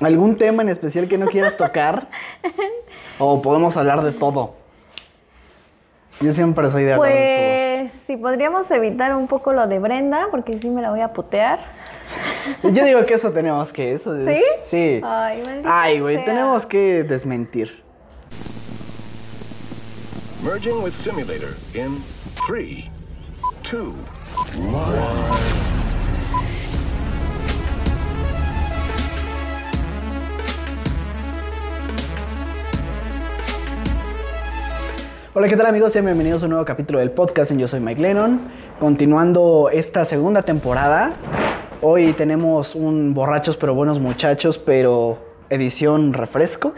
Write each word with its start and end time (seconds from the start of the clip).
¿Algún 0.00 0.36
tema 0.36 0.62
en 0.62 0.68
especial 0.70 1.08
que 1.08 1.18
no 1.18 1.26
quieras 1.26 1.56
tocar? 1.56 2.08
¿O 3.18 3.42
podemos 3.42 3.76
hablar 3.76 4.02
de 4.02 4.12
todo? 4.12 4.54
Yo 6.20 6.32
siempre 6.32 6.68
soy 6.70 6.84
de 6.84 6.94
hablar 6.94 7.12
de 7.12 7.88
Pues 7.90 8.02
si 8.06 8.16
podríamos 8.16 8.70
evitar 8.70 9.14
un 9.14 9.26
poco 9.26 9.52
lo 9.52 9.66
de 9.66 9.78
Brenda, 9.78 10.28
porque 10.30 10.58
sí 10.58 10.68
me 10.68 10.82
la 10.82 10.90
voy 10.90 11.00
a 11.00 11.12
putear. 11.12 11.60
Yo 12.62 12.84
digo 12.84 13.04
que 13.06 13.14
eso 13.14 13.30
tenemos 13.32 13.72
que... 13.72 13.94
Eso 13.94 14.16
es- 14.16 14.24
¿Sí? 14.24 14.44
Sí. 14.70 15.00
Ay, 15.04 15.42
maldita 15.44 15.82
Ay, 15.82 16.00
güey, 16.00 16.24
tenemos 16.24 16.66
que 16.66 17.04
desmentir. 17.04 17.82
Merging 20.42 20.82
with 20.82 20.92
simulator 20.92 21.50
in 21.74 22.02
three, 22.46 22.90
two, 23.62 23.94
Hola, 35.32 35.46
¿qué 35.46 35.56
tal 35.56 35.66
amigos? 35.66 35.92
Sean 35.92 36.06
bienvenidos 36.06 36.42
a 36.42 36.46
un 36.46 36.50
nuevo 36.50 36.64
capítulo 36.64 36.98
del 36.98 37.12
podcast 37.12 37.52
en 37.52 37.60
Yo 37.60 37.68
Soy 37.68 37.78
Mike 37.78 38.02
Lennon. 38.02 38.40
Continuando 38.80 39.70
esta 39.72 40.04
segunda 40.04 40.42
temporada, 40.42 41.12
hoy 41.82 42.14
tenemos 42.14 42.74
un 42.74 43.14
borrachos 43.14 43.56
pero 43.56 43.72
buenos 43.72 44.00
muchachos, 44.00 44.58
pero 44.58 45.24
edición 45.48 46.14
refresco. 46.14 46.74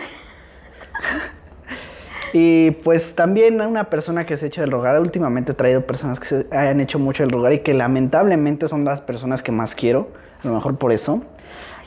y 2.35 2.73
pues 2.73 3.15
también 3.15 3.59
una 3.63 3.89
persona 3.89 4.27
que 4.27 4.37
se 4.37 4.49
echa 4.49 4.61
del 4.61 4.71
rogar. 4.71 5.01
Últimamente 5.01 5.53
he 5.53 5.55
traído 5.55 5.87
personas 5.87 6.21
que 6.21 6.27
se 6.27 6.47
hayan 6.51 6.79
hecho 6.83 6.99
mucho 6.99 7.23
del 7.23 7.33
rogar 7.33 7.55
y 7.55 7.61
que 7.61 7.73
lamentablemente 7.73 8.69
son 8.69 8.85
las 8.85 9.01
personas 9.01 9.43
que 9.43 9.51
más 9.51 9.75
quiero. 9.75 10.11
A 10.45 10.49
lo 10.49 10.53
mejor 10.53 10.77
por 10.77 10.93
eso. 10.93 11.23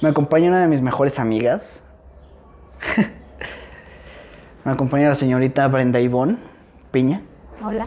Me 0.01 0.09
acompaña 0.09 0.49
una 0.49 0.61
de 0.61 0.67
mis 0.67 0.81
mejores 0.81 1.19
amigas. 1.19 1.83
Me 4.65 4.71
acompaña 4.71 5.09
la 5.09 5.13
señorita 5.13 5.67
Brenda 5.67 5.99
Ivonne 5.99 6.54
Piña. 6.95 7.21
Hola. 7.61 7.85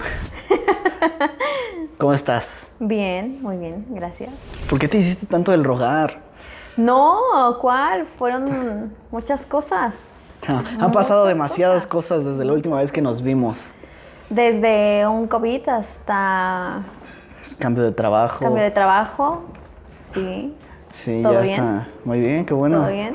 ¿Cómo 1.96 2.12
estás? 2.12 2.70
Bien, 2.78 3.42
muy 3.42 3.56
bien, 3.56 3.86
gracias. 3.88 4.28
¿Por 4.68 4.78
qué 4.78 4.86
te 4.86 4.98
hiciste 4.98 5.24
tanto 5.24 5.50
del 5.50 5.64
rogar? 5.64 6.18
No, 6.76 7.16
¿cuál? 7.58 8.04
Fueron 8.18 8.92
muchas 9.10 9.46
cosas. 9.46 10.10
Ah, 10.46 10.62
Han 10.78 10.92
pasado 10.92 11.24
demasiadas 11.24 11.86
cosas. 11.86 12.22
desde 12.22 12.44
la 12.44 12.52
última 12.52 12.76
vez 12.76 12.92
que 12.92 13.00
nos 13.00 13.22
vimos. 13.22 13.58
Desde 14.28 15.06
un 15.06 15.26
COVID 15.26 15.66
hasta 15.70 16.82
Cambio 17.58 17.84
de 17.84 17.92
trabajo. 17.92 18.40
cambio 18.40 18.62
de 18.62 18.70
trabajo. 18.72 19.44
Sí. 20.00 20.54
Sí, 20.92 21.22
¿Todo 21.22 21.32
ya 21.32 21.40
bien? 21.40 21.54
está. 21.54 21.88
Muy 22.04 22.20
bien, 22.20 22.44
qué 22.44 22.52
bueno. 22.52 22.80
¿Todo 22.80 22.88
bien? 22.92 23.14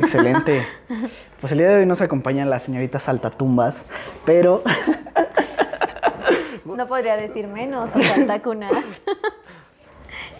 Excelente. 0.00 0.66
Pues 1.40 1.52
el 1.52 1.58
día 1.58 1.68
de 1.68 1.78
hoy 1.78 1.86
nos 1.86 2.00
acompaña 2.00 2.44
la 2.44 2.58
señorita 2.58 2.98
Saltatumbas, 2.98 3.84
pero 4.24 4.62
No 6.64 6.86
podría 6.86 7.16
decir 7.16 7.48
menos, 7.48 7.90
o 7.94 7.98
sea, 7.98 8.40
cunas. 8.40 8.72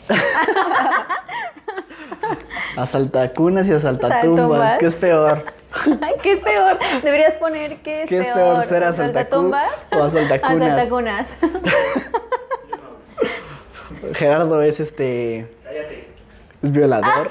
a 2.77 2.87
Saltacunas 2.87 3.69
y 3.69 3.73
a 3.73 3.81
Saltatumbas. 3.81 4.77
¿qué 4.77 4.87
es 4.87 4.95
peor? 4.95 5.43
¿Qué 6.23 6.33
es 6.33 6.41
peor? 6.43 6.79
Deberías 7.03 7.35
poner 7.35 7.77
qué 7.79 8.03
es 8.03 8.09
¿Qué 8.09 8.21
es 8.21 8.29
peor. 8.29 8.55
peor, 8.55 8.65
ser 8.65 8.85
a 8.85 8.93
¿Saltatumbas 8.93 9.71
o 9.91 10.03
a 10.03 10.11
Saltacunas? 10.11 10.71
A 10.71 10.77
Saltacunas. 10.77 11.27
Gerardo 14.15 14.63
es 14.63 14.81
este. 14.81 15.41
Es 16.63 16.71
violador. 16.71 17.29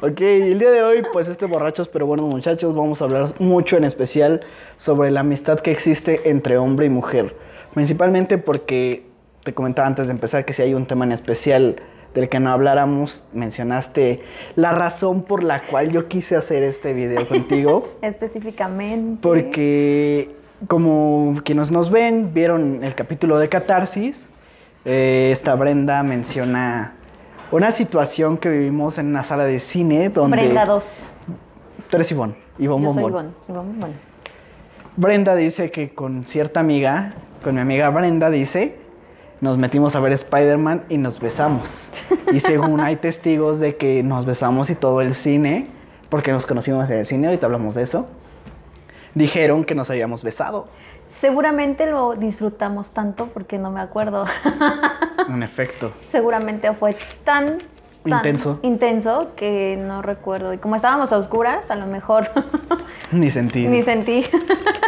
Ok, 0.00 0.20
y 0.20 0.24
el 0.52 0.58
día 0.58 0.70
de 0.70 0.82
hoy, 0.82 1.02
pues 1.12 1.28
este 1.28 1.46
borrachos, 1.46 1.88
pero 1.88 2.06
buenos 2.06 2.26
muchachos, 2.26 2.74
vamos 2.74 3.00
a 3.00 3.04
hablar 3.04 3.26
mucho 3.38 3.76
en 3.76 3.84
especial 3.84 4.40
sobre 4.76 5.10
la 5.10 5.20
amistad 5.20 5.60
que 5.60 5.70
existe 5.70 6.30
entre 6.30 6.58
hombre 6.58 6.86
y 6.86 6.90
mujer. 6.90 7.36
Principalmente 7.74 8.38
porque 8.38 9.06
te 9.42 9.54
comentaba 9.54 9.86
antes 9.86 10.08
de 10.08 10.12
empezar 10.12 10.44
que 10.44 10.52
si 10.52 10.62
hay 10.62 10.74
un 10.74 10.86
tema 10.86 11.04
en 11.04 11.12
especial 11.12 11.76
del 12.14 12.28
que 12.28 12.40
no 12.40 12.50
habláramos, 12.50 13.24
mencionaste 13.32 14.22
la 14.54 14.72
razón 14.72 15.22
por 15.22 15.44
la 15.44 15.62
cual 15.62 15.90
yo 15.90 16.08
quise 16.08 16.36
hacer 16.36 16.62
este 16.62 16.92
video 16.92 17.28
contigo. 17.28 17.88
Específicamente. 18.02 19.20
Porque 19.22 20.34
como 20.66 21.40
quienes 21.44 21.70
nos 21.70 21.90
ven, 21.90 22.32
vieron 22.32 22.82
el 22.82 22.94
capítulo 22.94 23.38
de 23.38 23.48
Catarsis, 23.48 24.30
eh, 24.84 25.30
esta 25.32 25.54
Brenda 25.54 26.02
menciona 26.02 26.95
una 27.50 27.70
situación 27.70 28.38
que 28.38 28.48
vivimos 28.48 28.98
en 28.98 29.06
una 29.06 29.22
sala 29.22 29.44
de 29.44 29.60
cine 29.60 30.08
donde... 30.08 30.36
Brenda 30.36 30.66
2. 30.66 30.84
Tú 31.90 31.96
eres 31.96 32.10
Ivonne, 32.10 32.34
Ivonne 32.58 32.84
Yo 32.84 32.92
soy. 32.92 33.04
Ivonne. 33.04 34.06
Brenda 34.96 35.34
dice 35.36 35.70
que 35.70 35.94
con 35.94 36.24
cierta 36.24 36.60
amiga, 36.60 37.14
con 37.44 37.54
mi 37.54 37.60
amiga 37.60 37.90
Brenda 37.90 38.30
dice, 38.30 38.76
nos 39.40 39.58
metimos 39.58 39.94
a 39.94 40.00
ver 40.00 40.12
Spider-Man 40.12 40.84
y 40.88 40.98
nos 40.98 41.20
besamos. 41.20 41.90
Y 42.32 42.40
según 42.40 42.80
hay 42.80 42.96
testigos 42.96 43.60
de 43.60 43.76
que 43.76 44.02
nos 44.02 44.26
besamos 44.26 44.68
y 44.70 44.74
todo 44.74 45.00
el 45.00 45.14
cine, 45.14 45.68
porque 46.08 46.32
nos 46.32 46.44
conocimos 46.44 46.90
en 46.90 46.98
el 46.98 47.06
cine, 47.06 47.28
ahorita 47.28 47.46
hablamos 47.46 47.76
de 47.76 47.82
eso, 47.82 48.08
dijeron 49.14 49.64
que 49.64 49.76
nos 49.76 49.90
habíamos 49.90 50.24
besado. 50.24 50.66
Seguramente 51.08 51.90
lo 51.90 52.14
disfrutamos 52.14 52.90
tanto 52.90 53.26
porque 53.28 53.58
no 53.58 53.70
me 53.70 53.80
acuerdo. 53.80 54.26
En 55.28 55.42
efecto. 55.42 55.92
Seguramente 56.10 56.72
fue 56.74 56.96
tan, 57.24 57.58
tan 58.04 58.12
Intenso. 58.18 58.60
intenso 58.62 59.32
que 59.34 59.76
no 59.76 60.00
recuerdo. 60.00 60.52
Y 60.52 60.58
como 60.58 60.76
estábamos 60.76 61.12
a 61.12 61.18
oscuras, 61.18 61.68
a 61.72 61.74
lo 61.74 61.86
mejor 61.86 62.30
Ni 63.10 63.28
sentido. 63.32 63.68
ni 63.72 63.82
sentí. 63.82 64.24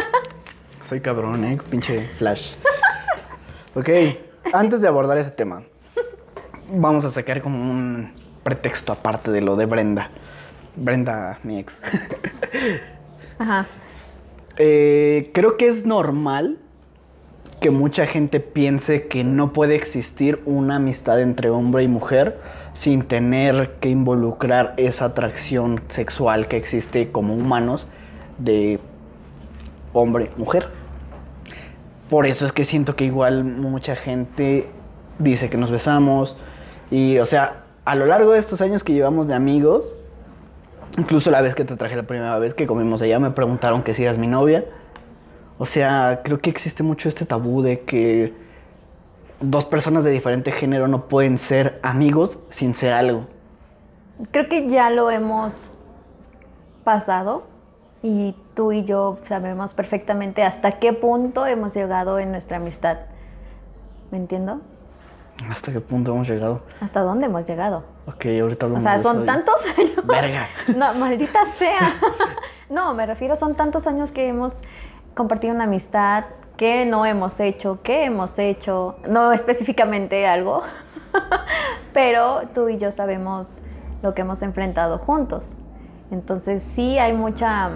Soy 0.81 1.01
cabrón, 1.01 1.43
¿eh? 1.43 1.57
Pinche 1.69 2.07
flash. 2.17 2.53
ok, 3.75 3.89
antes 4.53 4.79
de 4.81 4.87
abordar 4.87 5.17
ese 5.17 5.31
tema, 5.31 5.63
vamos 6.71 7.03
a 7.03 7.11
sacar 7.11 7.41
como 7.41 7.57
un 7.59 8.13
pretexto 8.43 8.93
aparte 8.93 9.29
de 9.31 9.41
lo 9.41 9.57
de 9.57 9.65
Brenda. 9.65 10.09
Brenda, 10.77 11.37
mi 11.43 11.59
ex. 11.59 11.81
Ajá. 13.37 13.67
Eh, 14.61 15.31
creo 15.33 15.55
que 15.55 15.67
es 15.67 15.85
normal 15.85 16.57
que 17.61 17.71
mucha 17.71 18.05
gente 18.05 18.41
piense 18.41 19.07
que 19.07 19.23
no 19.23 19.53
puede 19.53 19.75
existir 19.75 20.41
una 20.45 20.75
amistad 20.75 21.21
entre 21.21 21.49
hombre 21.49 21.83
y 21.83 21.87
mujer 21.87 22.39
sin 22.73 23.03
tener 23.03 23.75
que 23.79 23.89
involucrar 23.89 24.73
esa 24.77 25.05
atracción 25.05 25.81
sexual 25.87 26.47
que 26.47 26.57
existe 26.57 27.09
como 27.09 27.35
humanos 27.35 27.87
de 28.37 28.79
hombre-mujer. 29.93 30.67
Por 32.09 32.25
eso 32.25 32.45
es 32.45 32.51
que 32.51 32.65
siento 32.65 32.95
que 32.95 33.05
igual 33.05 33.45
mucha 33.45 33.95
gente 33.95 34.67
dice 35.19 35.49
que 35.49 35.57
nos 35.57 35.71
besamos 35.71 36.35
y, 36.91 37.17
o 37.19 37.25
sea, 37.25 37.63
a 37.85 37.95
lo 37.95 38.05
largo 38.05 38.33
de 38.33 38.39
estos 38.39 38.61
años 38.61 38.83
que 38.83 38.93
llevamos 38.93 39.27
de 39.27 39.35
amigos, 39.35 39.95
Incluso 40.97 41.31
la 41.31 41.41
vez 41.41 41.55
que 41.55 41.65
te 41.65 41.75
traje 41.75 41.95
la 41.95 42.03
primera 42.03 42.37
vez 42.39 42.53
que 42.53 42.67
comimos 42.67 43.01
allá 43.01 43.19
me 43.19 43.31
preguntaron 43.31 43.83
que 43.83 43.93
si 43.93 44.03
eras 44.03 44.17
mi 44.17 44.27
novia. 44.27 44.65
O 45.57 45.65
sea, 45.65 46.21
creo 46.23 46.39
que 46.39 46.49
existe 46.49 46.83
mucho 46.83 47.09
este 47.09 47.25
tabú 47.25 47.61
de 47.61 47.81
que 47.81 48.33
dos 49.41 49.65
personas 49.65 50.03
de 50.03 50.11
diferente 50.11 50.51
género 50.51 50.87
no 50.87 51.07
pueden 51.07 51.37
ser 51.37 51.79
amigos 51.83 52.39
sin 52.49 52.73
ser 52.73 52.93
algo. 52.93 53.27
Creo 54.31 54.49
que 54.49 54.69
ya 54.69 54.89
lo 54.89 55.11
hemos 55.11 55.71
pasado 56.83 57.43
y 58.01 58.35
tú 58.55 58.71
y 58.71 58.85
yo 58.85 59.19
sabemos 59.27 59.73
perfectamente 59.73 60.43
hasta 60.43 60.73
qué 60.73 60.93
punto 60.93 61.45
hemos 61.45 61.73
llegado 61.73 62.19
en 62.19 62.31
nuestra 62.31 62.57
amistad. 62.57 62.97
¿Me 64.11 64.17
entiendo? 64.17 64.61
¿Hasta 65.49 65.71
qué 65.71 65.79
punto 65.79 66.13
hemos 66.13 66.27
llegado? 66.27 66.61
¿Hasta 66.81 67.01
dónde 67.01 67.27
hemos 67.27 67.45
llegado? 67.45 67.83
Ok, 68.13 68.25
ahorita 68.41 68.65
O 68.65 68.67
hablamos 68.67 68.83
sea, 68.83 68.97
de 68.97 69.03
son 69.03 69.17
eso. 69.17 69.25
tantos 69.25 69.55
años. 69.77 70.05
Verga. 70.05 70.47
No, 70.75 70.93
maldita 70.95 71.39
sea. 71.57 71.79
No, 72.69 72.93
me 72.93 73.07
refiero, 73.07 73.35
son 73.35 73.55
tantos 73.55 73.87
años 73.87 74.11
que 74.11 74.27
hemos 74.27 74.61
compartido 75.15 75.55
una 75.55 75.63
amistad, 75.63 76.25
que 76.55 76.85
no 76.85 77.03
hemos 77.03 77.39
hecho, 77.39 77.79
que 77.81 78.05
hemos 78.05 78.37
hecho, 78.37 78.97
no 79.07 79.31
específicamente 79.31 80.27
algo, 80.27 80.61
pero 81.93 82.41
tú 82.53 82.69
y 82.69 82.77
yo 82.77 82.91
sabemos 82.91 83.57
lo 84.03 84.13
que 84.13 84.21
hemos 84.21 84.43
enfrentado 84.43 84.99
juntos. 84.99 85.57
Entonces 86.11 86.61
sí 86.61 86.99
hay 86.99 87.13
mucha 87.13 87.71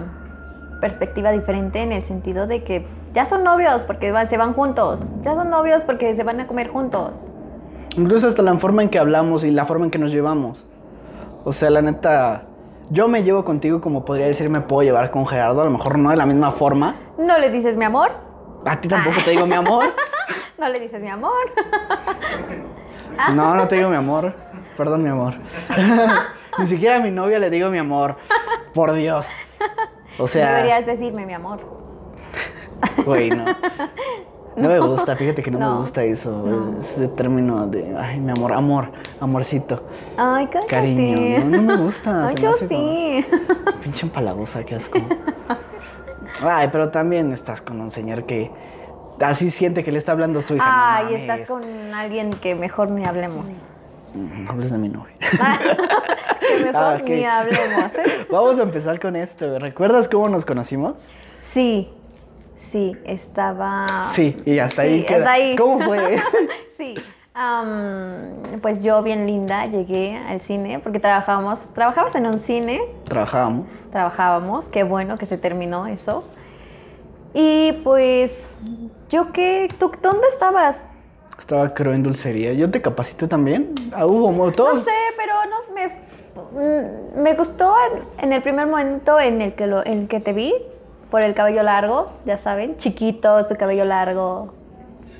perspectiva 0.80 1.32
diferente 1.32 1.82
en 1.82 1.90
el 1.92 2.04
sentido 2.04 2.46
de 2.46 2.62
que 2.62 2.86
ya 3.14 3.26
son 3.26 3.42
novios 3.42 3.82
porque 3.84 4.12
van- 4.12 4.28
se 4.28 4.36
van 4.38 4.54
juntos, 4.54 5.00
ya 5.22 5.34
son 5.34 5.50
novios 5.50 5.82
porque 5.84 6.14
se 6.14 6.22
van 6.22 6.38
a 6.40 6.46
comer 6.46 6.68
juntos. 6.68 7.30
Incluso 7.96 8.26
hasta 8.28 8.42
la 8.42 8.54
forma 8.58 8.82
en 8.82 8.88
que 8.88 8.98
hablamos 8.98 9.44
y 9.44 9.50
la 9.50 9.66
forma 9.66 9.84
en 9.84 9.90
que 9.90 9.98
nos 9.98 10.10
llevamos. 10.10 10.64
O 11.44 11.52
sea, 11.52 11.70
la 11.70 11.82
neta, 11.82 12.44
yo 12.90 13.06
me 13.08 13.22
llevo 13.22 13.44
contigo 13.44 13.80
como 13.80 14.04
podría 14.04 14.26
decir 14.26 14.48
me 14.50 14.60
puedo 14.60 14.82
llevar 14.82 15.10
con 15.10 15.26
Gerardo, 15.26 15.60
a 15.60 15.64
lo 15.64 15.70
mejor 15.70 15.98
no 15.98 16.10
de 16.10 16.16
la 16.16 16.26
misma 16.26 16.50
forma. 16.52 16.96
¿No 17.18 17.38
le 17.38 17.50
dices 17.50 17.76
mi 17.76 17.84
amor? 17.84 18.12
A 18.64 18.80
ti 18.80 18.88
tampoco 18.88 19.16
te 19.24 19.32
digo 19.32 19.46
mi 19.46 19.54
amor. 19.54 19.86
¿No 20.58 20.68
le 20.68 20.80
dices 20.80 21.00
mi 21.02 21.08
amor? 21.08 21.32
No, 23.34 23.54
no 23.54 23.68
te 23.68 23.76
digo 23.76 23.88
mi 23.90 23.96
amor. 23.96 24.34
Perdón, 24.76 25.04
mi 25.04 25.08
amor. 25.08 25.34
Ni 26.58 26.66
siquiera 26.66 26.96
a 26.96 27.00
mi 27.00 27.12
novia 27.12 27.38
le 27.38 27.48
digo 27.48 27.68
mi 27.68 27.78
amor. 27.78 28.16
Por 28.72 28.92
Dios. 28.92 29.28
O 30.18 30.26
sea, 30.26 30.56
Deberías 30.56 30.84
decirme, 30.84 31.24
mi 31.24 31.34
amor. 31.34 31.60
güey, 33.04 33.30
no. 33.30 33.44
No 34.56 34.68
me 34.68 34.78
gusta, 34.78 35.16
fíjate 35.16 35.42
que 35.42 35.50
no, 35.50 35.58
me 35.58 35.64
No. 35.64 35.78
gusta 35.80 36.04
eso. 36.04 36.30
No. 36.30 36.80
Ese 36.80 37.08
término 37.08 37.66
de, 37.66 37.96
ay, 37.98 38.20
mi 38.20 38.30
amor, 38.30 38.52
amor, 38.52 38.88
amorcito. 39.20 39.82
Ay, 40.16 40.46
cállate. 40.46 40.70
Cariño, 40.70 41.44
no, 41.44 41.56
no 41.56 41.62
me 41.62 41.76
gusta, 41.76 42.26
Ay, 42.28 42.28
se 42.28 42.34
me 42.36 42.40
yo 42.42 42.50
hace 42.50 42.68
sí. 42.68 43.26
Pinche 43.82 44.06
empalagosa, 44.06 44.62
qué 44.64 44.76
asco. 44.76 44.98
Ay, 46.42 46.68
pero 46.72 46.90
también 46.90 47.32
estás 47.32 47.60
con 47.62 47.80
un 47.80 47.90
señor 47.90 48.24
que 48.24 48.50
así 49.20 49.50
siente 49.50 49.84
que 49.84 49.92
le 49.92 49.98
está 49.98 50.12
hablando 50.12 50.38
a 50.38 50.42
su 50.42 50.56
hija. 50.56 50.64
no 50.64 50.72
Ay, 50.72 51.04
mames. 51.04 51.20
estás 51.20 51.48
con 51.48 51.62
alguien 51.94 52.30
que 52.34 52.54
mejor 52.54 52.90
ni 52.90 53.04
hablemos. 53.04 53.62
Mm, 54.14 54.44
No 54.44 54.50
hables 54.52 54.70
de 54.70 54.78
mi 54.78 54.88
novia. 54.88 55.14
Que 56.40 56.58
mejor 56.64 56.76
Ah, 56.76 56.98
ni 57.04 57.24
hablemos, 57.24 57.94
¿eh? 57.94 58.26
Vamos 58.30 58.60
a 58.60 58.64
empezar 58.64 59.00
con 59.00 59.16
esto. 59.16 59.58
¿Recuerdas 59.58 60.08
cómo 60.08 60.28
nos 60.28 60.44
conocimos? 60.44 60.94
Sí, 61.40 61.88
sí, 62.54 62.96
estaba... 63.04 64.06
Sí, 64.10 64.40
y 64.44 64.58
hasta 64.58 64.82
Sí, 64.82 64.88
ahí 64.88 65.02
queda. 65.04 65.16
hasta 65.18 65.32
ahí. 65.32 65.56
¿Cómo 65.56 65.80
fue? 65.80 66.22
Sí, 66.76 66.94
pues 68.62 68.82
yo 68.82 69.02
bien 69.02 69.26
linda 69.26 69.66
llegué 69.66 70.16
al 70.16 70.40
cine 70.40 70.78
porque 70.80 70.98
trabajábamos, 71.00 71.68
trabajabas 71.74 72.14
en 72.14 72.26
un 72.26 72.38
cine, 72.38 72.80
Trabajábamos. 73.04 73.66
trabajábamos, 73.90 74.68
qué 74.68 74.82
bueno 74.84 75.18
que 75.18 75.26
se 75.26 75.36
terminó 75.38 75.86
eso. 75.86 76.24
Y 77.32 77.72
pues, 77.84 78.46
¿yo 79.08 79.32
qué? 79.32 79.68
¿Tú 79.78 79.90
dónde 80.00 80.26
estabas? 80.28 80.84
Estaba 81.38 81.74
creo 81.74 81.92
en 81.92 82.02
dulcería. 82.04 82.52
¿Yo 82.52 82.70
te 82.70 82.80
capacité 82.80 83.26
también? 83.26 83.74
Ah, 83.92 84.06
hubo. 84.06 84.30
No 84.32 84.52
sé, 84.76 84.90
pero 85.16 85.34
no, 85.50 85.74
me, 85.74 85.86
mm, 87.16 87.20
me 87.22 87.34
gustó 87.34 87.74
en, 87.92 88.24
en 88.26 88.32
el 88.32 88.42
primer 88.42 88.66
momento 88.68 89.18
en 89.18 89.42
el 89.42 89.54
que, 89.54 89.66
lo, 89.66 89.84
en 89.84 90.02
el 90.02 90.08
que 90.08 90.20
te 90.20 90.32
vi, 90.32 90.54
por 91.10 91.22
el 91.22 91.34
cabello 91.34 91.62
largo, 91.62 92.08
ya 92.24 92.36
saben, 92.38 92.76
chiquito, 92.76 93.46
tu 93.46 93.54
cabello 93.56 93.84
largo. 93.84 94.52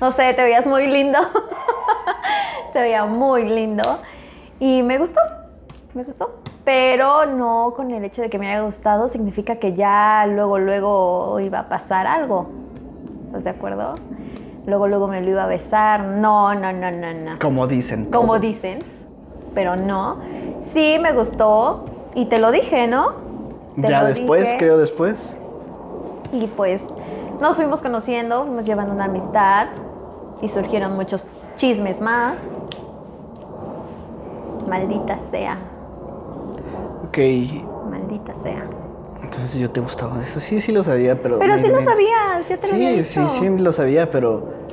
No 0.01 0.11
sé, 0.11 0.33
te 0.33 0.43
veías 0.43 0.65
muy 0.65 0.87
lindo. 0.87 1.19
te 2.73 2.79
veía 2.81 3.05
muy 3.05 3.47
lindo. 3.47 3.99
Y 4.59 4.83
me 4.83 4.97
gustó, 4.97 5.19
me 5.93 6.03
gustó. 6.03 6.35
Pero 6.63 7.25
no 7.25 7.73
con 7.75 7.91
el 7.91 8.03
hecho 8.03 8.21
de 8.21 8.29
que 8.29 8.39
me 8.39 8.49
haya 8.51 8.61
gustado 8.61 9.07
significa 9.07 9.57
que 9.57 9.73
ya 9.73 10.25
luego, 10.27 10.57
luego 10.59 11.39
iba 11.39 11.59
a 11.59 11.69
pasar 11.69 12.07
algo. 12.07 12.47
¿Estás 13.27 13.43
de 13.43 13.49
acuerdo? 13.51 13.95
Luego, 14.65 14.87
luego 14.87 15.07
me 15.07 15.21
lo 15.21 15.29
iba 15.29 15.43
a 15.43 15.47
besar. 15.47 16.01
No, 16.01 16.55
no, 16.55 16.73
no, 16.73 16.89
no, 16.91 17.13
no 17.13 17.39
Como 17.39 17.67
dicen. 17.67 18.05
como 18.05 18.33
todo. 18.33 18.39
dicen, 18.39 18.79
pero 19.53 19.75
no. 19.75 20.17
Sí, 20.61 20.97
me 20.99 21.13
gustó 21.13 21.85
y 22.15 22.25
te 22.25 22.39
lo 22.39 22.51
dije, 22.51 22.87
¿no? 22.87 23.13
Te 23.79 23.87
Ya 23.87 24.03
después, 24.03 24.41
dije. 24.45 24.57
creo 24.57 24.77
después. 24.79 25.37
Y 26.31 26.47
pues 26.47 26.83
nos 27.39 27.55
fuimos 27.55 27.81
conociendo, 27.81 28.43
fuimos 28.45 28.65
llevando 28.65 28.93
una 28.93 29.05
amistad 29.05 29.67
y 30.41 30.49
surgieron 30.49 30.95
muchos 30.95 31.25
chismes 31.57 32.01
más. 32.01 32.37
Maldita 34.67 35.17
sea, 35.31 35.57
Ok. 37.07 37.17
maldita 37.89 38.33
sea. 38.43 38.63
Entonces 39.21 39.55
yo 39.55 39.69
te 39.69 39.79
gustaba. 39.79 40.21
Eso 40.21 40.39
sí, 40.39 40.59
sí 40.59 40.71
lo 40.71 40.83
sabía, 40.83 41.21
pero. 41.21 41.39
Pero 41.39 41.55
me- 41.55 41.61
sí 41.61 41.67
lo 41.69 41.77
me- 41.77 41.83
sabías, 41.85 42.47
ya 42.49 42.57
te 42.57 42.67
lo 42.67 42.75
Sí, 42.75 43.03
sí, 43.03 43.21
sí 43.27 43.49
lo 43.57 43.71
sabía, 43.71 44.09
pero. 44.09 44.65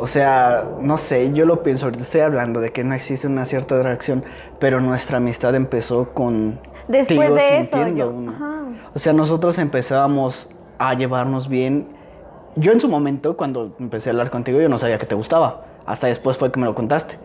O 0.00 0.06
sea, 0.06 0.64
no 0.80 0.96
sé, 0.96 1.32
yo 1.32 1.46
lo 1.46 1.62
pienso, 1.62 1.86
ahorita 1.86 2.02
estoy 2.02 2.22
hablando 2.22 2.60
de 2.60 2.72
que 2.72 2.82
no 2.82 2.94
existe 2.94 3.26
una 3.28 3.46
cierta 3.46 3.76
atracción, 3.76 4.24
pero 4.58 4.80
nuestra 4.80 5.18
amistad 5.18 5.54
empezó 5.54 6.08
con. 6.12 6.58
Después 6.88 7.34
de 7.34 7.60
eso, 7.60 7.88
yo- 7.88 8.12
ajá. 8.28 8.62
O 8.94 8.98
sea, 8.98 9.12
nosotros 9.12 9.58
empezábamos 9.58 10.48
a 10.88 10.94
llevarnos 10.94 11.48
bien. 11.48 11.88
Yo 12.56 12.72
en 12.72 12.80
su 12.80 12.88
momento, 12.88 13.36
cuando 13.36 13.74
empecé 13.78 14.10
a 14.10 14.12
hablar 14.12 14.30
contigo, 14.30 14.60
yo 14.60 14.68
no 14.68 14.78
sabía 14.78 14.98
que 14.98 15.06
te 15.06 15.14
gustaba. 15.14 15.64
Hasta 15.86 16.06
después 16.06 16.36
fue 16.36 16.50
que 16.52 16.60
me 16.60 16.66
lo 16.66 16.74
contaste. 16.74 17.18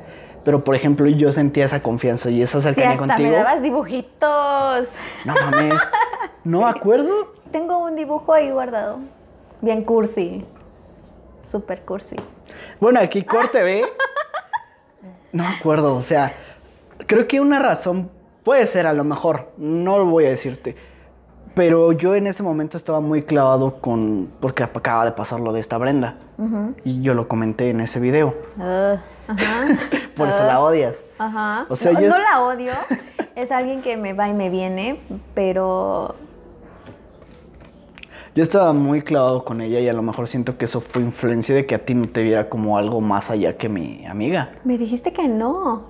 Pero, 0.44 0.64
por 0.64 0.76
ejemplo, 0.76 1.06
yo 1.08 1.32
sentía 1.32 1.66
esa 1.66 1.82
confianza 1.82 2.30
y 2.30 2.42
esa 2.42 2.60
Sí, 2.60 2.64
cercanía 2.66 2.92
hasta 2.92 3.06
contigo. 3.08 3.30
me 3.32 3.36
dabas 3.36 3.62
dibujitos. 3.62 4.88
No 5.26 5.34
mames. 5.34 5.74
No 6.44 6.62
me 6.62 6.70
acuerdo. 6.70 7.34
Tengo 7.52 7.78
un 7.80 7.98
dibujo 7.98 8.32
ahí 8.32 8.50
guardado. 8.52 9.00
Bien 9.60 9.84
cursi. 9.84 10.46
Super 11.52 11.82
cursi. 11.82 12.16
Bueno, 12.80 13.02
aquí 13.02 13.24
corte, 13.24 13.62
¿ve? 13.62 13.84
No 15.34 15.44
me 15.44 15.56
acuerdo, 15.58 15.96
o 15.96 16.02
sea, 16.02 16.34
creo 17.06 17.28
que 17.28 17.42
una 17.42 17.60
razón 17.60 18.10
puede 18.46 18.66
ser 18.66 18.88
a 18.88 18.94
lo 18.94 19.04
mejor, 19.04 19.52
no 19.58 19.98
lo 19.98 20.06
voy 20.06 20.26
a 20.26 20.30
decirte, 20.30 20.78
pero 21.58 21.92
yo 21.92 22.16
en 22.16 22.28
ese 22.28 22.44
momento 22.44 22.78
estaba 22.78 23.02
muy 23.02 23.24
clavado 23.24 23.82
con, 23.82 24.30
porque 24.40 24.64
acaba 24.64 25.04
de 25.04 25.12
pasar 25.12 25.40
lo 25.42 25.52
de 25.52 25.60
esta 25.60 25.78
Brenda, 25.78 26.16
y 26.86 27.02
yo 27.02 27.14
lo 27.16 27.28
comenté 27.28 27.72
en 27.72 27.82
ese 27.82 28.00
video, 28.00 28.36
Ah, 28.60 28.98
ajá. 29.28 29.68
por 30.16 30.28
eso 30.30 30.38
Ah, 30.42 30.46
la 30.48 30.62
odias. 30.62 30.96
Ajá. 31.18 31.66
O 31.68 31.76
sea, 31.76 31.92
no, 31.94 32.00
yo 32.02 32.10
no 32.10 32.18
la 32.20 32.42
odio. 32.44 32.72
Es 33.36 33.52
alguien 33.52 33.82
que 33.82 33.98
me 33.98 34.14
va 34.14 34.30
y 34.30 34.34
me 34.34 34.50
viene, 34.50 35.00
pero 35.34 36.16
Yo 38.36 38.44
estaba 38.44 38.72
muy 38.72 39.02
clavado 39.02 39.44
con 39.44 39.62
ella 39.62 39.80
y 39.80 39.90
a 39.90 39.94
lo 39.94 40.04
mejor 40.04 40.28
siento 40.28 40.58
que 40.60 40.66
eso 40.66 40.80
fue 40.80 41.02
influencia 41.02 41.56
de 41.56 41.66
que 41.66 41.74
a 41.74 41.84
ti 41.84 41.96
no 41.96 42.08
te 42.08 42.22
viera 42.22 42.50
como 42.50 42.78
algo 42.78 43.02
más 43.02 43.32
allá 43.32 43.58
que 43.58 43.68
mi 43.68 44.06
amiga. 44.06 44.52
me 44.64 44.78
dijiste 44.78 45.12
que 45.12 45.28
no. 45.28 45.86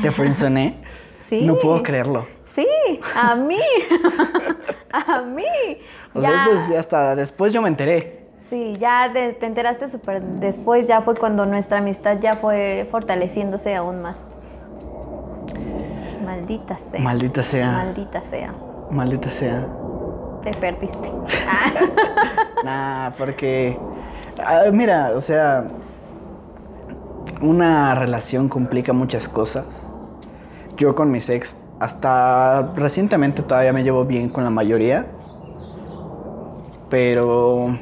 Te 0.00 0.12
frenzoné. 0.12 0.80
Sí. 1.08 1.42
No 1.44 1.56
puedo 1.58 1.82
creerlo. 1.82 2.26
Sí, 2.56 2.66
a 3.14 3.34
mí. 3.36 3.60
a 4.92 5.20
mí. 5.20 5.44
O 6.14 6.22
ya, 6.22 6.44
sea, 6.66 6.80
hasta 6.80 7.14
después 7.14 7.52
yo 7.52 7.60
me 7.60 7.68
enteré. 7.68 8.28
Sí, 8.38 8.78
ya 8.80 9.10
de- 9.10 9.34
te 9.34 9.44
enteraste 9.44 9.88
súper 9.88 10.22
después, 10.22 10.86
ya 10.86 11.02
fue 11.02 11.14
cuando 11.16 11.44
nuestra 11.44 11.78
amistad 11.78 12.16
ya 12.18 12.32
fue 12.32 12.88
fortaleciéndose 12.90 13.74
aún 13.74 14.00
más. 14.00 14.16
Maldita 16.24 16.78
sea. 16.90 17.00
Maldita 17.00 17.42
sea. 17.42 17.72
Maldita 17.72 18.22
sea. 18.22 18.54
Maldita 18.90 19.30
sea. 19.30 19.66
Te 20.42 20.52
perdiste. 20.54 21.12
Nah, 22.64 23.10
porque. 23.18 23.78
mira, 24.72 25.12
o 25.14 25.20
sea. 25.20 25.64
Una 27.42 27.94
relación 27.94 28.48
complica 28.48 28.94
muchas 28.94 29.28
cosas. 29.28 29.66
Yo 30.78 30.94
con 30.94 31.10
mis 31.10 31.28
ex, 31.28 31.54
hasta 31.78 32.72
recientemente 32.74 33.42
todavía 33.42 33.72
me 33.72 33.82
llevo 33.82 34.04
bien 34.04 34.28
con 34.28 34.44
la 34.44 34.50
mayoría. 34.50 35.06
Pero. 36.88 37.78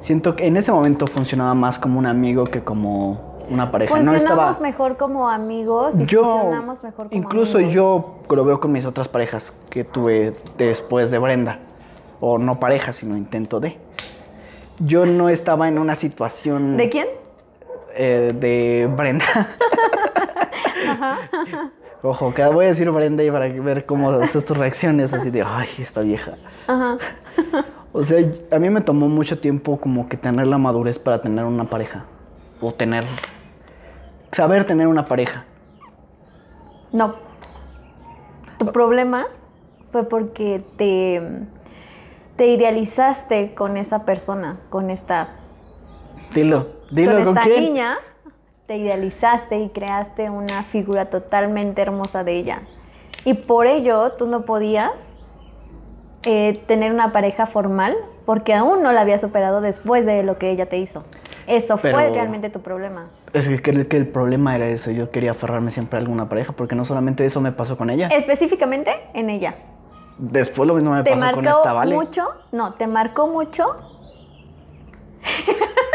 Siento 0.00 0.36
que 0.36 0.46
en 0.46 0.56
ese 0.56 0.70
momento 0.70 1.06
funcionaba 1.06 1.54
más 1.54 1.78
como 1.78 1.98
un 1.98 2.06
amigo 2.06 2.44
que 2.44 2.62
como 2.62 3.36
una 3.50 3.70
pareja. 3.72 3.92
No 3.98 4.10
Funcionamos 4.12 4.50
estaba. 4.50 4.58
mejor 4.60 4.96
como 4.96 5.28
amigos 5.28 5.94
y 5.98 6.06
Yo, 6.06 6.22
funcionamos 6.24 6.82
mejor 6.82 7.08
como 7.08 7.16
incluso 7.20 7.58
amigos. 7.58 7.74
yo 7.74 8.16
lo 8.30 8.44
veo 8.44 8.60
con 8.60 8.70
mis 8.72 8.86
otras 8.86 9.08
parejas 9.08 9.52
que 9.70 9.82
tuve 9.84 10.36
después 10.58 11.10
de 11.10 11.18
Brenda. 11.18 11.58
O 12.20 12.38
no 12.38 12.60
pareja, 12.60 12.92
sino 12.92 13.16
intento 13.16 13.58
de. 13.58 13.78
Yo 14.78 15.06
no 15.06 15.28
estaba 15.28 15.66
en 15.68 15.78
una 15.78 15.94
situación 15.94 16.76
¿De 16.76 16.88
quién? 16.88 17.08
eh, 17.94 18.32
de 18.38 18.88
Brenda. 18.94 19.24
Ojo, 22.02 22.34
que 22.34 22.44
voy 22.46 22.66
a 22.66 22.68
decir 22.68 22.90
Brenda 22.90 23.24
y 23.24 23.30
para 23.30 23.48
ver 23.48 23.86
cómo 23.86 24.10
haces 24.22 24.44
tus 24.44 24.56
reacciones 24.56 25.12
así 25.12 25.30
de, 25.30 25.42
ay, 25.42 25.68
esta 25.78 26.00
vieja. 26.00 26.32
Ajá. 26.66 26.98
O 27.92 28.04
sea, 28.04 28.18
a 28.50 28.58
mí 28.58 28.70
me 28.70 28.80
tomó 28.80 29.08
mucho 29.08 29.38
tiempo 29.38 29.78
como 29.80 30.08
que 30.08 30.16
tener 30.16 30.46
la 30.46 30.58
madurez 30.58 30.98
para 30.98 31.20
tener 31.20 31.44
una 31.44 31.68
pareja. 31.70 32.04
O 32.60 32.72
tener... 32.72 33.04
Saber 34.32 34.64
tener 34.64 34.86
una 34.86 35.06
pareja. 35.06 35.44
No. 36.92 37.14
Tu 38.58 38.66
problema 38.72 39.26
fue 39.92 40.04
porque 40.04 40.62
te, 40.76 41.22
te 42.36 42.46
idealizaste 42.48 43.54
con 43.54 43.76
esa 43.76 44.04
persona, 44.04 44.58
con 44.68 44.90
esta, 44.90 45.28
Dilo, 46.34 46.66
dilo, 46.90 47.14
con 47.14 47.24
¿con, 47.24 47.38
esta 47.38 47.48
quién? 47.48 47.64
niña. 47.64 47.98
Te 48.66 48.76
idealizaste 48.76 49.58
y 49.60 49.68
creaste 49.68 50.28
una 50.28 50.64
figura 50.64 51.04
totalmente 51.06 51.82
hermosa 51.82 52.24
de 52.24 52.32
ella. 52.36 52.62
Y 53.24 53.34
por 53.34 53.66
ello 53.66 54.12
tú 54.12 54.26
no 54.26 54.42
podías 54.44 54.90
eh, 56.24 56.60
tener 56.66 56.92
una 56.92 57.12
pareja 57.12 57.46
formal 57.46 57.94
porque 58.24 58.54
aún 58.54 58.82
no 58.82 58.90
la 58.92 59.02
había 59.02 59.18
superado 59.18 59.60
después 59.60 60.04
de 60.04 60.24
lo 60.24 60.36
que 60.38 60.50
ella 60.50 60.66
te 60.68 60.78
hizo. 60.78 61.04
Eso 61.46 61.78
fue 61.78 61.92
realmente 62.10 62.50
tu 62.50 62.60
problema. 62.60 63.06
Es 63.32 63.46
que, 63.46 63.62
que- 63.62 63.86
que 63.86 63.96
el 63.96 64.08
problema 64.08 64.56
era 64.56 64.66
eso. 64.66 64.90
Yo 64.90 65.12
quería 65.12 65.30
aferrarme 65.30 65.70
siempre 65.70 65.98
a 65.98 66.02
alguna 66.02 66.28
pareja 66.28 66.52
porque 66.52 66.74
no 66.74 66.84
solamente 66.84 67.24
eso 67.24 67.40
me 67.40 67.52
pasó 67.52 67.76
con 67.76 67.88
ella. 67.88 68.08
Específicamente 68.08 68.90
en 69.14 69.30
ella. 69.30 69.54
Después 70.18 70.66
lo 70.66 70.74
mismo 70.74 70.90
me 70.92 71.04
pasó 71.04 71.30
con 71.32 71.46
esta, 71.46 71.72
¿vale? 71.72 71.94
mucho, 71.94 72.26
no, 72.50 72.74
te 72.74 72.88
marcó 72.88 73.28
mucho. 73.28 73.64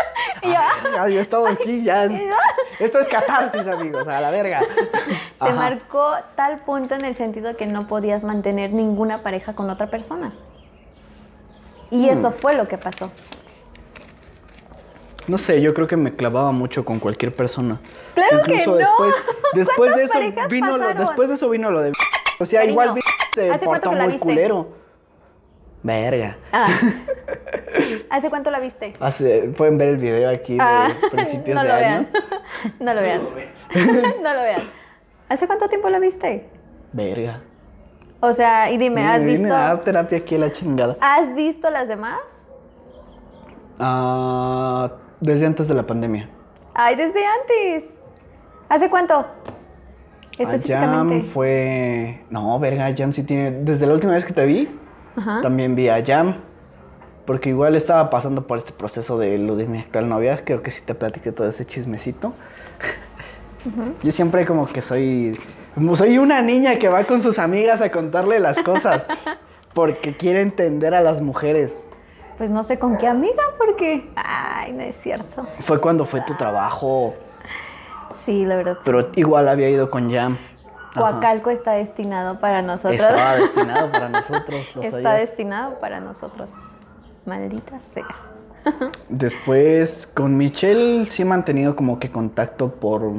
Y 0.43 0.47
yo, 0.47 0.55
ah, 0.97 1.07
yo 1.07 1.19
he 1.19 1.21
estado 1.21 1.47
aquí, 1.47 1.83
ya. 1.83 2.05
es- 2.05 2.21
esto 2.79 2.99
es 2.99 3.07
catarsis, 3.07 3.67
amigos, 3.67 4.07
a 4.07 4.19
la 4.21 4.31
verga. 4.31 4.61
Te 4.61 5.19
Ajá. 5.39 5.53
marcó 5.53 6.13
tal 6.35 6.59
punto 6.61 6.95
en 6.95 7.05
el 7.05 7.15
sentido 7.15 7.55
que 7.55 7.67
no 7.67 7.87
podías 7.87 8.23
mantener 8.23 8.71
ninguna 8.73 9.21
pareja 9.23 9.53
con 9.53 9.69
otra 9.69 9.87
persona. 9.87 10.33
Y 11.91 12.07
Hmm. 12.07 12.11
eso 12.11 12.31
fue 12.31 12.53
lo 12.55 12.67
que 12.67 12.77
pasó. 12.77 13.11
No 15.27 15.37
sé, 15.37 15.61
yo 15.61 15.73
creo 15.73 15.87
que 15.87 15.97
me 15.97 16.13
clavaba 16.15 16.51
mucho 16.51 16.83
con 16.83 16.99
cualquier 16.99 17.33
persona. 17.35 17.79
claro 18.15 18.41
que 18.43 18.65
no. 18.65 18.75
después, 18.75 19.13
después 19.53 19.95
de 19.95 20.07
¿Cuántas 20.07 20.21
eso 20.39 20.47
vino 20.49 20.77
lo, 20.77 20.93
después 20.93 21.29
de 21.29 21.35
eso 21.35 21.49
vino 21.49 21.69
lo 21.71 21.81
de 21.81 21.91
o 22.39 22.45
sea, 22.45 22.65
igual 22.65 22.95
se 23.35 23.51
¿hace 23.51 23.65
cuánto 23.65 23.91
portó 23.91 24.03
muy 24.03 24.17
culero. 24.17 24.67
Verga. 25.83 26.37
Ah. 26.51 26.67
¿Hace 28.09 28.29
cuánto 28.29 28.51
la 28.51 28.59
viste? 28.59 28.93
Hace, 28.99 29.49
pueden 29.57 29.77
ver 29.77 29.89
el 29.89 29.97
video 29.97 30.29
aquí 30.29 30.53
de 30.53 30.59
Ah, 30.61 30.89
principios 31.11 31.55
no 31.55 31.63
de 31.63 31.67
lo 31.69 31.73
año. 31.75 31.83
vean. 31.85 32.09
No 32.79 32.93
lo 32.93 33.01
vean. 33.01 33.21
no 34.21 34.33
lo 34.33 34.41
vean. 34.41 34.61
¿Hace 35.29 35.47
cuánto 35.47 35.67
tiempo 35.69 35.89
la 35.89 35.99
viste? 35.99 36.47
Verga. 36.93 37.41
O 38.19 38.31
sea, 38.33 38.69
y 38.71 38.77
dime, 38.77 39.01
¿has 39.07 39.21
Vine 39.23 39.31
visto, 39.39 39.47
a 39.55 39.59
dar 39.59 39.83
terapia 39.83 40.19
aquí 40.19 40.37
la 40.37 40.51
chingada. 40.51 40.95
¿has 40.99 41.33
visto 41.33 41.69
las 41.71 41.87
demás? 41.87 42.19
Ah, 43.79 44.91
desde 45.19 45.45
antes 45.47 45.67
de 45.67 45.73
la 45.73 45.83
pandemia. 45.87 46.29
Ay, 46.73 46.95
desde 46.95 47.19
antes. 47.25 47.93
¿Hace 48.69 48.89
cuánto? 48.89 49.15
A 49.15 49.23
Jam 50.37 50.53
Específicamente. 50.53 51.23
fue. 51.27 52.21
No, 52.29 52.59
verga, 52.59 52.93
Jam 52.95 53.11
sí 53.13 53.23
tiene. 53.23 53.51
Desde 53.51 53.85
la 53.87 53.93
última 53.93 54.13
vez 54.13 54.23
que 54.25 54.33
te 54.33 54.45
vi, 54.45 54.69
Ajá. 55.15 55.41
también 55.41 55.75
vi 55.75 55.89
a 55.89 56.03
Jam. 56.05 56.35
Porque 57.25 57.49
igual 57.49 57.75
estaba 57.75 58.09
pasando 58.09 58.47
por 58.47 58.57
este 58.57 58.73
proceso 58.73 59.17
de 59.17 59.37
lo 59.37 59.55
de 59.55 59.67
mi 59.67 59.79
actual 59.79 60.09
novia. 60.09 60.43
Creo 60.43 60.63
que 60.63 60.71
sí 60.71 60.81
te 60.83 60.95
platiqué 60.95 61.31
todo 61.31 61.47
ese 61.47 61.65
chismecito. 61.65 62.33
Yo 64.01 64.11
siempre 64.11 64.45
como 64.45 64.67
que 64.67 64.81
soy. 64.81 65.39
como 65.75 65.95
Soy 65.95 66.17
una 66.17 66.41
niña 66.41 66.77
que 66.79 66.89
va 66.89 67.03
con 67.03 67.21
sus 67.21 67.37
amigas 67.37 67.81
a 67.81 67.91
contarle 67.91 68.39
las 68.39 68.59
cosas. 68.59 69.05
porque 69.73 70.17
quiere 70.17 70.41
entender 70.41 70.93
a 70.93 71.01
las 71.01 71.21
mujeres. 71.21 71.79
Pues 72.37 72.49
no 72.49 72.63
sé 72.63 72.79
con 72.79 72.97
qué 72.97 73.07
amiga, 73.07 73.43
porque. 73.57 74.09
Ay, 74.15 74.73
no 74.73 74.81
es 74.81 74.95
cierto. 74.95 75.45
Fue 75.59 75.79
cuando 75.79 76.05
fue 76.05 76.21
tu 76.21 76.35
trabajo. 76.35 77.13
Sí, 78.25 78.45
la 78.45 78.55
verdad. 78.55 78.73
sí. 78.75 78.81
Pero 78.83 79.09
igual 79.15 79.47
había 79.47 79.69
ido 79.69 79.89
con 79.89 80.11
Jam. 80.11 80.37
Ajá. 80.91 80.99
Coacalco 80.99 81.49
está 81.49 81.73
destinado 81.73 82.39
para 82.39 82.61
nosotros. 82.61 82.99
Estaba 82.99 83.35
destinado 83.37 83.91
para 83.91 84.09
nosotros. 84.09 84.65
Está 84.81 85.13
destinado 85.13 85.79
para 85.79 85.99
nosotros. 85.99 86.49
Maldita 87.25 87.79
sea. 87.93 88.15
Después, 89.09 90.07
con 90.13 90.37
Michelle 90.37 91.05
sí 91.05 91.21
he 91.21 91.25
mantenido 91.25 91.75
como 91.75 91.99
que 91.99 92.11
contacto 92.11 92.75
por 92.75 93.11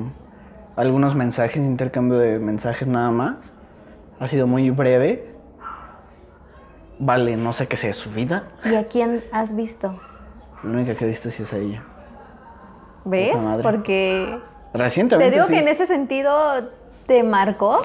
algunos 0.76 1.14
mensajes, 1.14 1.56
intercambio 1.56 2.18
de 2.18 2.38
mensajes 2.38 2.86
nada 2.86 3.10
más. 3.10 3.52
Ha 4.20 4.28
sido 4.28 4.46
muy 4.46 4.70
breve. 4.70 5.32
Vale, 6.98 7.36
no 7.36 7.52
sé 7.52 7.66
qué 7.66 7.76
sea 7.76 7.88
de 7.88 7.94
su 7.94 8.10
vida. 8.10 8.44
¿Y 8.64 8.76
a 8.76 8.86
quién 8.86 9.24
has 9.32 9.56
visto? 9.56 10.00
La 10.62 10.70
única 10.70 10.94
que 10.94 11.04
he 11.04 11.08
visto 11.08 11.30
sí 11.30 11.42
es 11.42 11.52
a 11.52 11.56
ella. 11.56 11.82
¿Ves? 13.04 13.36
Porque 13.62 14.38
Recientemente. 14.72 15.30
te 15.30 15.36
digo 15.36 15.48
sí. 15.48 15.54
que 15.54 15.58
en 15.58 15.68
ese 15.68 15.86
sentido 15.86 16.70
te 17.06 17.22
marcó. 17.22 17.82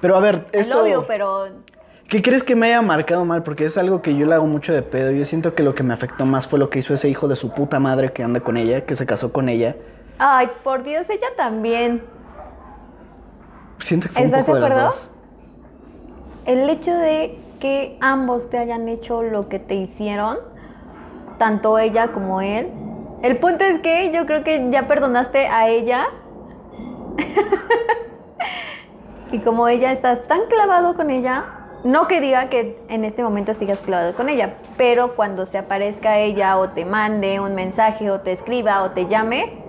Pero 0.00 0.16
a 0.16 0.20
ver, 0.20 0.46
Es 0.52 0.66
esto. 0.68 0.82
obvio, 0.82 1.06
pero 1.06 1.46
¿Qué 2.08 2.22
crees 2.22 2.42
que 2.42 2.56
me 2.56 2.68
haya 2.68 2.80
marcado 2.80 3.26
mal? 3.26 3.42
Porque 3.42 3.66
es 3.66 3.76
algo 3.76 4.00
que 4.00 4.16
yo 4.16 4.24
le 4.24 4.34
hago 4.34 4.46
mucho 4.46 4.72
de 4.72 4.80
pedo. 4.80 5.10
Yo 5.10 5.26
siento 5.26 5.54
que 5.54 5.62
lo 5.62 5.74
que 5.74 5.82
me 5.82 5.92
afectó 5.92 6.24
más 6.24 6.46
fue 6.48 6.58
lo 6.58 6.70
que 6.70 6.78
hizo 6.78 6.94
ese 6.94 7.10
hijo 7.10 7.28
de 7.28 7.36
su 7.36 7.50
puta 7.50 7.80
madre 7.80 8.12
que 8.12 8.22
anda 8.22 8.40
con 8.40 8.56
ella, 8.56 8.86
que 8.86 8.96
se 8.96 9.04
casó 9.04 9.30
con 9.30 9.50
ella. 9.50 9.76
Ay, 10.18 10.48
por 10.64 10.84
Dios, 10.84 11.08
ella 11.10 11.26
también. 11.36 12.02
Siento 13.78 14.08
que 14.08 14.14
fue 14.14 14.22
un 14.22 14.26
¿Estás 14.28 14.44
poco 14.46 14.54
de 14.54 14.60
las 14.68 14.84
dos. 14.84 15.10
El 16.46 16.70
hecho 16.70 16.94
de 16.94 17.38
que 17.60 17.98
ambos 18.00 18.48
te 18.48 18.56
hayan 18.56 18.88
hecho 18.88 19.22
lo 19.22 19.50
que 19.50 19.58
te 19.58 19.74
hicieron, 19.74 20.38
tanto 21.36 21.78
ella 21.78 22.08
como 22.12 22.40
él. 22.40 22.70
El 23.22 23.36
punto 23.36 23.64
es 23.64 23.80
que 23.80 24.12
yo 24.14 24.24
creo 24.24 24.44
que 24.44 24.68
ya 24.70 24.88
perdonaste 24.88 25.46
a 25.46 25.68
ella. 25.68 26.06
y 29.32 29.38
como 29.40 29.68
ella 29.68 29.92
estás 29.92 30.26
tan 30.26 30.46
clavado 30.48 30.94
con 30.94 31.10
ella, 31.10 31.44
no 31.84 32.08
que 32.08 32.20
diga 32.20 32.48
que 32.48 32.80
en 32.88 33.04
este 33.04 33.22
momento 33.22 33.54
sigas 33.54 33.78
clavado 33.80 34.14
con 34.14 34.28
ella, 34.28 34.54
pero 34.76 35.14
cuando 35.14 35.46
se 35.46 35.58
aparezca 35.58 36.18
ella 36.18 36.58
o 36.58 36.70
te 36.70 36.84
mande 36.84 37.40
un 37.40 37.54
mensaje 37.54 38.10
o 38.10 38.20
te 38.20 38.32
escriba 38.32 38.82
o 38.82 38.90
te 38.90 39.06
llame, 39.06 39.64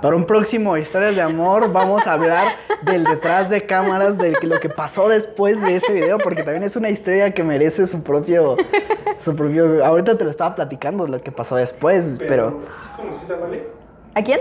Para 0.00 0.14
un 0.14 0.24
próximo 0.24 0.76
Historias 0.76 1.16
de 1.16 1.22
Amor 1.22 1.72
vamos 1.72 2.06
a 2.06 2.12
hablar 2.12 2.48
del 2.82 3.04
detrás 3.04 3.48
de 3.50 3.64
cámaras, 3.66 4.18
de 4.18 4.34
lo 4.42 4.60
que 4.60 4.68
pasó 4.68 5.08
después 5.08 5.60
de 5.60 5.76
ese 5.76 5.92
video, 5.92 6.18
porque 6.18 6.42
también 6.42 6.62
es 6.62 6.76
una 6.76 6.90
historia 6.90 7.32
que 7.32 7.42
merece 7.42 7.86
su 7.86 8.02
propio... 8.02 8.56
Su 9.18 9.34
propio 9.34 9.82
ahorita 9.84 10.18
te 10.18 10.24
lo 10.24 10.30
estaba 10.30 10.54
platicando, 10.54 11.06
lo 11.06 11.18
que 11.20 11.32
pasó 11.32 11.56
después, 11.56 12.20
pero... 12.28 12.60
¿Sí 12.96 13.02
conociste 13.02 13.32
a 13.32 13.36
Vale? 13.38 13.66
¿a 14.14 14.22
quién? 14.22 14.40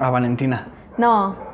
A 0.00 0.10
Valentina. 0.10 0.68
No. 0.96 1.47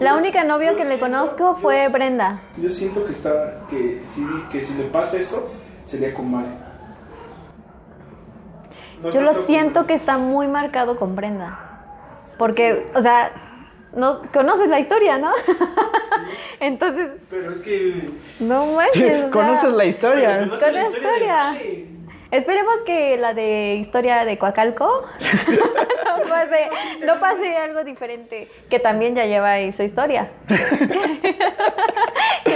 La 0.00 0.14
única 0.14 0.44
novia 0.44 0.74
que 0.76 0.84
le 0.84 0.98
conozco 0.98 1.56
fue 1.56 1.88
Brenda. 1.88 2.40
Yo 2.56 2.68
siento 2.70 3.04
que 3.06 3.12
está, 3.12 3.66
que 3.70 4.02
si, 4.10 4.24
que 4.50 4.62
si 4.62 4.74
le 4.74 4.84
pasa 4.84 5.16
eso, 5.18 5.50
sería 5.84 6.12
con. 6.14 6.30
No 9.02 9.10
Yo 9.10 9.20
lo 9.20 9.34
siento 9.34 9.80
con- 9.80 9.86
que 9.88 9.94
está 9.94 10.18
muy 10.18 10.48
marcado 10.48 10.98
con 10.98 11.14
Brenda. 11.16 11.58
Porque, 12.38 12.90
o 12.94 13.00
sea, 13.00 13.30
no, 13.94 14.20
conoces 14.32 14.68
la 14.68 14.80
historia, 14.80 15.18
¿no? 15.18 15.32
Entonces, 16.60 17.10
Pero 17.30 17.52
es 17.52 17.60
que... 17.62 18.10
no 18.40 18.66
manches. 18.74 19.02
o 19.04 19.06
sea, 19.22 19.30
¿Conoces 19.30 19.72
la 19.72 19.84
historia? 19.86 20.38
Conoces 20.40 20.64
Con 20.64 20.74
la 20.74 20.82
historia 20.82 21.10
de 21.52 21.56
historia. 21.56 21.95
Esperemos 22.30 22.74
que 22.84 23.16
la 23.16 23.34
de 23.34 23.76
historia 23.76 24.24
de 24.24 24.36
Coacalco 24.36 24.84
no, 25.48 26.28
pase, 26.28 26.68
no 27.06 27.20
pase 27.20 27.56
algo 27.56 27.84
diferente. 27.84 28.48
Que 28.68 28.80
también 28.80 29.14
ya 29.14 29.26
lleva 29.26 29.52
ahí 29.52 29.72
su 29.72 29.82
historia. 29.82 30.30
que 30.48 30.56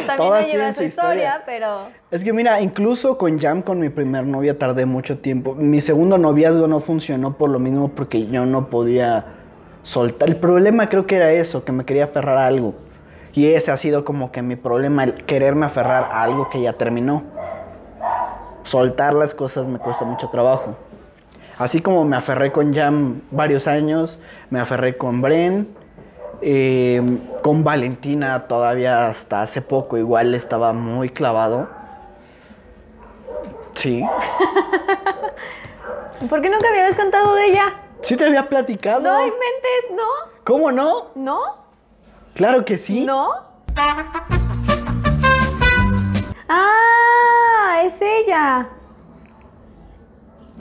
también 0.02 0.16
Todas 0.16 0.46
ya 0.46 0.52
lleva 0.52 0.72
su 0.72 0.82
historia. 0.82 1.36
historia, 1.36 1.42
pero. 1.46 1.88
Es 2.10 2.24
que 2.24 2.32
mira, 2.32 2.60
incluso 2.60 3.16
con 3.16 3.38
Jam, 3.38 3.62
con 3.62 3.78
mi 3.78 3.90
primer 3.90 4.24
novia, 4.24 4.58
tardé 4.58 4.86
mucho 4.86 5.18
tiempo. 5.18 5.54
Mi 5.54 5.80
segundo 5.80 6.18
noviazgo 6.18 6.66
no 6.66 6.80
funcionó 6.80 7.36
por 7.36 7.50
lo 7.50 7.60
mismo 7.60 7.88
porque 7.90 8.26
yo 8.26 8.46
no 8.46 8.68
podía 8.70 9.24
soltar. 9.82 10.28
El 10.28 10.36
problema 10.36 10.88
creo 10.88 11.06
que 11.06 11.16
era 11.16 11.32
eso, 11.32 11.64
que 11.64 11.72
me 11.72 11.84
quería 11.84 12.04
aferrar 12.04 12.38
a 12.38 12.46
algo. 12.46 12.74
Y 13.32 13.46
ese 13.46 13.70
ha 13.70 13.76
sido 13.76 14.04
como 14.04 14.32
que 14.32 14.42
mi 14.42 14.56
problema, 14.56 15.04
el 15.04 15.14
quererme 15.14 15.66
aferrar 15.66 16.04
a 16.10 16.22
algo 16.22 16.48
que 16.48 16.60
ya 16.60 16.72
terminó. 16.72 17.22
Soltar 18.62 19.14
las 19.14 19.34
cosas 19.34 19.66
me 19.66 19.78
cuesta 19.78 20.04
mucho 20.04 20.28
trabajo. 20.28 20.76
Así 21.58 21.80
como 21.80 22.04
me 22.04 22.16
aferré 22.16 22.52
con 22.52 22.72
Jam 22.72 23.22
varios 23.30 23.66
años, 23.66 24.18
me 24.48 24.60
aferré 24.60 24.96
con 24.96 25.20
Bren, 25.20 25.68
eh, 26.42 27.02
con 27.42 27.64
Valentina 27.64 28.46
todavía 28.48 29.08
hasta 29.08 29.42
hace 29.42 29.60
poco 29.60 29.98
igual 29.98 30.34
estaba 30.34 30.72
muy 30.72 31.10
clavado. 31.10 31.68
Sí. 33.74 34.02
¿Por 36.28 36.42
qué 36.42 36.50
nunca 36.50 36.70
me 36.70 36.80
habías 36.80 36.96
contado 36.96 37.34
de 37.34 37.46
ella? 37.46 37.74
Sí 38.02 38.16
te 38.16 38.24
había 38.24 38.48
platicado. 38.48 39.00
No 39.00 39.20
inventes, 39.20 39.90
¿no? 39.94 40.02
¿Cómo 40.44 40.72
no? 40.72 41.10
¿No? 41.14 41.40
Claro 42.34 42.64
que 42.64 42.78
sí. 42.78 43.04
¿No? 43.04 43.30
Ah, 46.48 47.49
es 47.78 47.94
ella. 48.00 48.68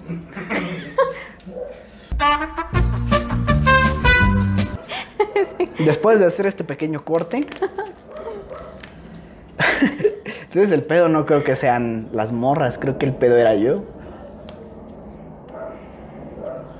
Después 5.79 6.19
de 6.19 6.25
hacer 6.25 6.45
este 6.45 6.63
pequeño 6.63 7.03
corte. 7.03 7.43
Entonces 10.43 10.71
el 10.71 10.83
pedo 10.83 11.09
no 11.09 11.25
creo 11.25 11.43
que 11.43 11.55
sean 11.55 12.09
las 12.11 12.31
morras, 12.31 12.77
creo 12.79 12.97
que 12.97 13.05
el 13.05 13.13
pedo 13.13 13.37
era 13.37 13.55
yo. 13.55 13.83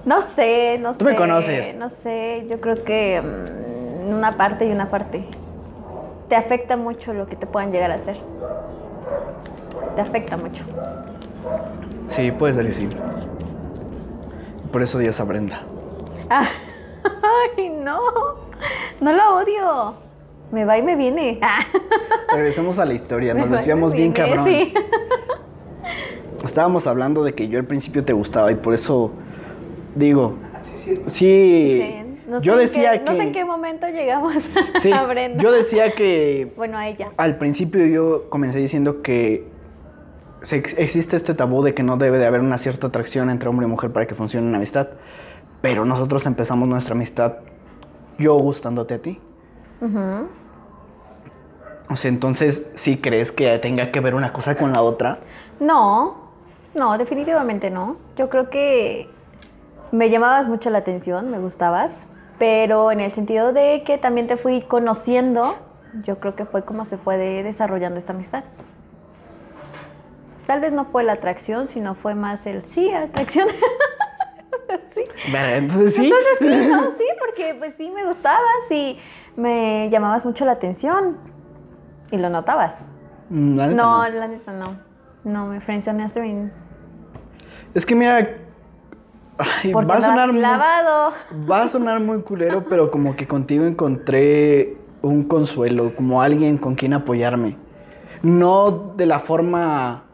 No 0.05 0.21
sé, 0.21 0.77
no 0.79 0.93
sé. 0.93 0.99
Tú 0.99 1.05
me 1.05 1.15
conoces. 1.15 1.75
No 1.75 1.89
sé, 1.89 2.45
yo 2.49 2.59
creo 2.59 2.83
que 2.83 3.21
mm, 3.21 4.15
una 4.15 4.37
parte 4.37 4.65
y 4.65 4.71
una 4.71 4.89
parte. 4.89 5.25
Te 6.27 6.35
afecta 6.35 6.77
mucho 6.77 7.13
lo 7.13 7.27
que 7.27 7.35
te 7.35 7.45
puedan 7.45 7.71
llegar 7.71 7.91
a 7.91 7.95
hacer. 7.95 8.19
Te 9.99 10.03
afecta 10.03 10.37
mucho. 10.37 10.63
Sí, 12.07 12.31
puede 12.31 12.53
ser 12.53 12.65
que 12.67 12.71
sí. 12.71 12.87
Por 14.71 14.81
eso 14.81 14.97
odias 14.97 15.19
a 15.19 15.25
Brenda. 15.25 15.59
Ah, 16.29 16.47
Ay, 17.57 17.69
no. 17.69 17.99
No 19.01 19.11
la 19.11 19.31
odio. 19.31 19.95
Me 20.53 20.63
va 20.63 20.77
y 20.77 20.83
me 20.83 20.95
viene. 20.95 21.37
Ah, 21.41 21.65
Regresemos 22.33 22.79
a 22.79 22.85
la 22.85 22.93
historia, 22.93 23.33
nos 23.33 23.49
desviamos 23.51 23.91
bien 23.91 24.13
viene, 24.13 24.29
cabrón. 24.29 24.45
Sí. 24.45 24.73
Estábamos 26.45 26.87
hablando 26.87 27.25
de 27.25 27.35
que 27.35 27.49
yo 27.49 27.59
al 27.59 27.65
principio 27.65 28.05
te 28.05 28.13
gustaba 28.13 28.53
y 28.53 28.55
por 28.55 28.73
eso 28.73 29.11
digo, 29.95 30.35
Ah, 30.53 30.59
sí, 30.63 30.95
sí. 31.07 31.95
No 32.25 32.39
sé 32.39 32.45
Yo 32.45 32.53
en 32.53 32.59
decía 32.59 32.91
qué- 32.93 32.99
No 32.99 33.11
sé 33.11 33.17
que- 33.17 33.23
en 33.23 33.31
qué 33.33 33.43
momento 33.43 33.87
llegamos 33.89 34.33
Sí, 34.77 34.93
a 34.93 35.03
Brenda. 35.03 35.43
yo 35.43 35.51
decía 35.51 35.91
que 35.91 36.53
Bueno, 36.55 36.77
a 36.77 36.87
ella. 36.87 37.09
al 37.17 37.37
principio 37.37 37.85
yo 37.85 38.29
comencé 38.29 38.59
diciendo 38.59 39.01
que 39.01 39.58
se 40.41 40.57
ex- 40.57 40.75
existe 40.77 41.15
este 41.15 41.33
tabú 41.33 41.61
de 41.63 41.73
que 41.73 41.83
no 41.83 41.97
debe 41.97 42.17
de 42.17 42.25
haber 42.25 42.41
una 42.41 42.57
cierta 42.57 42.87
atracción 42.87 43.29
entre 43.29 43.49
hombre 43.49 43.65
y 43.65 43.69
mujer 43.69 43.91
para 43.91 44.07
que 44.07 44.15
funcione 44.15 44.47
una 44.47 44.57
amistad. 44.57 44.87
Pero 45.61 45.85
nosotros 45.85 46.25
empezamos 46.25 46.67
nuestra 46.67 46.93
amistad 46.95 47.33
yo 48.17 48.35
gustándote 48.35 48.93
a 48.95 49.01
ti. 49.01 49.19
Ujú. 49.81 50.27
O 51.91 51.95
sea, 51.95 52.09
entonces, 52.09 52.65
¿sí 52.75 52.97
crees 52.97 53.31
que 53.31 53.57
tenga 53.59 53.91
que 53.91 53.99
ver 53.99 54.13
una 54.15 54.31
cosa 54.31 54.55
con 54.55 54.71
la 54.73 54.81
otra? 54.81 55.19
No, 55.59 56.29
no, 56.75 56.97
definitivamente 56.97 57.71
no. 57.71 57.97
Yo 58.15 58.29
creo 58.29 58.49
que 58.49 59.09
me 59.91 60.09
llamabas 60.09 60.47
mucho 60.47 60.69
la 60.69 60.77
atención, 60.79 61.31
me 61.31 61.39
gustabas, 61.39 62.05
pero 62.37 62.91
en 62.91 62.99
el 62.99 63.11
sentido 63.11 63.53
de 63.53 63.83
que 63.85 63.97
también 63.97 64.27
te 64.27 64.37
fui 64.37 64.61
conociendo, 64.61 65.55
yo 66.03 66.19
creo 66.19 66.35
que 66.35 66.45
fue 66.45 66.63
como 66.63 66.85
se 66.85 66.97
fue 66.97 67.17
de- 67.17 67.41
desarrollando 67.43 67.97
esta 67.97 68.13
amistad. 68.13 68.43
Tal 70.49 70.61
vez 70.61 70.73
no 70.73 70.85
fue 70.85 71.03
la 71.03 71.13
atracción, 71.13 71.67
sino 71.67 71.93
fue 71.93 72.15
más 72.15 72.47
el, 72.47 72.65
sí, 72.65 72.89
atracción. 72.91 73.47
sí. 74.95 75.03
Verga, 75.31 75.57
Entonces, 75.57 75.93
sí. 75.93 76.05
Entonces 76.05 76.37
sí, 76.39 76.71
no, 76.71 76.81
sí, 76.97 77.03
porque 77.19 77.53
pues 77.53 77.75
sí 77.77 77.91
me 77.91 78.03
gustabas 78.03 78.71
y 78.71 78.97
me 79.35 79.91
llamabas 79.91 80.25
mucho 80.25 80.45
la 80.45 80.53
atención 80.53 81.17
y 82.09 82.17
lo 82.17 82.31
notabas. 82.31 82.87
Mm, 83.29 83.57
la 83.57 83.67
neta 83.67 83.75
No, 83.83 84.09
no. 84.09 84.09
la 84.09 84.27
neta 84.27 84.51
no. 84.51 84.79
No, 85.23 85.45
me 85.45 85.61
frencionaste 85.61 86.19
bien. 86.19 86.51
Es 87.75 87.85
que 87.85 87.93
mira, 87.93 88.17
ay, 89.37 89.71
va 89.71 89.97
a 89.97 90.01
sonar 90.01 90.33
muy, 90.33 90.41
va 90.41 91.61
a 91.61 91.67
sonar 91.67 91.99
muy 91.99 92.23
culero, 92.23 92.65
pero 92.67 92.89
como 92.89 93.15
que 93.15 93.27
contigo 93.27 93.65
encontré 93.65 94.77
un 95.03 95.25
consuelo, 95.25 95.95
como 95.95 96.23
alguien 96.23 96.57
con 96.57 96.73
quien 96.73 96.93
apoyarme. 96.93 97.55
No 98.23 98.71
de 98.97 99.05
la 99.05 99.19
forma 99.19 100.05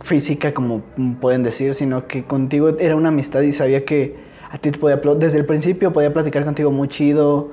física 0.00 0.54
como 0.54 0.80
pueden 1.20 1.42
decir, 1.42 1.74
sino 1.74 2.06
que 2.06 2.24
contigo 2.24 2.70
era 2.78 2.96
una 2.96 3.08
amistad 3.08 3.40
y 3.42 3.52
sabía 3.52 3.84
que 3.84 4.16
a 4.50 4.58
ti 4.58 4.70
te 4.70 4.78
podía 4.78 4.96
desde 4.96 5.38
el 5.38 5.46
principio 5.46 5.92
podía 5.92 6.12
platicar 6.12 6.44
contigo 6.44 6.70
muy 6.70 6.88
chido, 6.88 7.50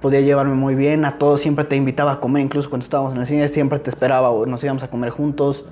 podía 0.00 0.20
llevarme 0.20 0.54
muy 0.54 0.74
bien, 0.74 1.04
a 1.04 1.18
todos 1.18 1.40
siempre 1.40 1.64
te 1.64 1.76
invitaba 1.76 2.12
a 2.12 2.20
comer, 2.20 2.42
incluso 2.42 2.68
cuando 2.70 2.84
estábamos 2.84 3.12
en 3.12 3.20
el 3.20 3.26
cine 3.26 3.48
siempre 3.48 3.78
te 3.78 3.90
esperaba 3.90 4.30
o 4.30 4.46
nos 4.46 4.62
íbamos 4.64 4.82
a 4.82 4.88
comer 4.88 5.10
juntos. 5.10 5.64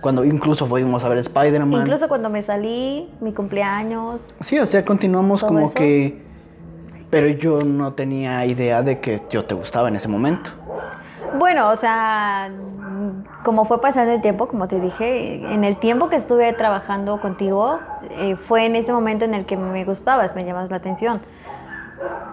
Cuando 0.00 0.24
incluso 0.24 0.64
fuimos 0.66 1.04
a 1.04 1.08
ver 1.08 1.18
Spider-Man. 1.18 1.80
Incluso 1.80 2.06
cuando 2.06 2.30
me 2.30 2.40
salí, 2.40 3.10
mi 3.20 3.32
cumpleaños. 3.32 4.22
Sí, 4.40 4.56
o 4.60 4.64
sea, 4.64 4.84
continuamos 4.84 5.40
¿Todo 5.40 5.48
como 5.48 5.66
eso? 5.66 5.74
que... 5.74 6.22
Pero 7.10 7.26
yo 7.26 7.62
no 7.62 7.94
tenía 7.94 8.46
idea 8.46 8.82
de 8.82 9.00
que 9.00 9.20
yo 9.28 9.44
te 9.44 9.56
gustaba 9.56 9.88
en 9.88 9.96
ese 9.96 10.06
momento. 10.06 10.50
Bueno, 11.36 11.70
o 11.70 11.76
sea, 11.76 12.48
como 13.44 13.64
fue 13.64 13.80
pasando 13.80 14.12
el 14.12 14.20
tiempo, 14.20 14.48
como 14.48 14.68
te 14.68 14.80
dije, 14.80 15.52
en 15.52 15.64
el 15.64 15.76
tiempo 15.78 16.08
que 16.08 16.16
estuve 16.16 16.52
trabajando 16.52 17.20
contigo, 17.20 17.78
eh, 18.10 18.36
fue 18.36 18.66
en 18.66 18.76
ese 18.76 18.92
momento 18.92 19.24
en 19.24 19.34
el 19.34 19.46
que 19.46 19.56
me 19.56 19.84
gustabas, 19.84 20.34
me 20.34 20.44
llamabas 20.44 20.70
la 20.70 20.76
atención. 20.76 21.20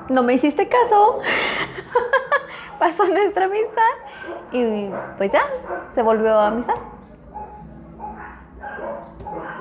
No 0.10 0.24
me 0.24 0.34
hiciste 0.34 0.68
caso, 0.68 1.20
pasó 2.80 3.08
nuestra 3.08 3.46
amistad 3.46 3.94
y 4.52 4.90
pues 5.18 5.32
ya, 5.32 5.42
se 5.90 6.02
volvió 6.02 6.40
amistad. 6.40 6.76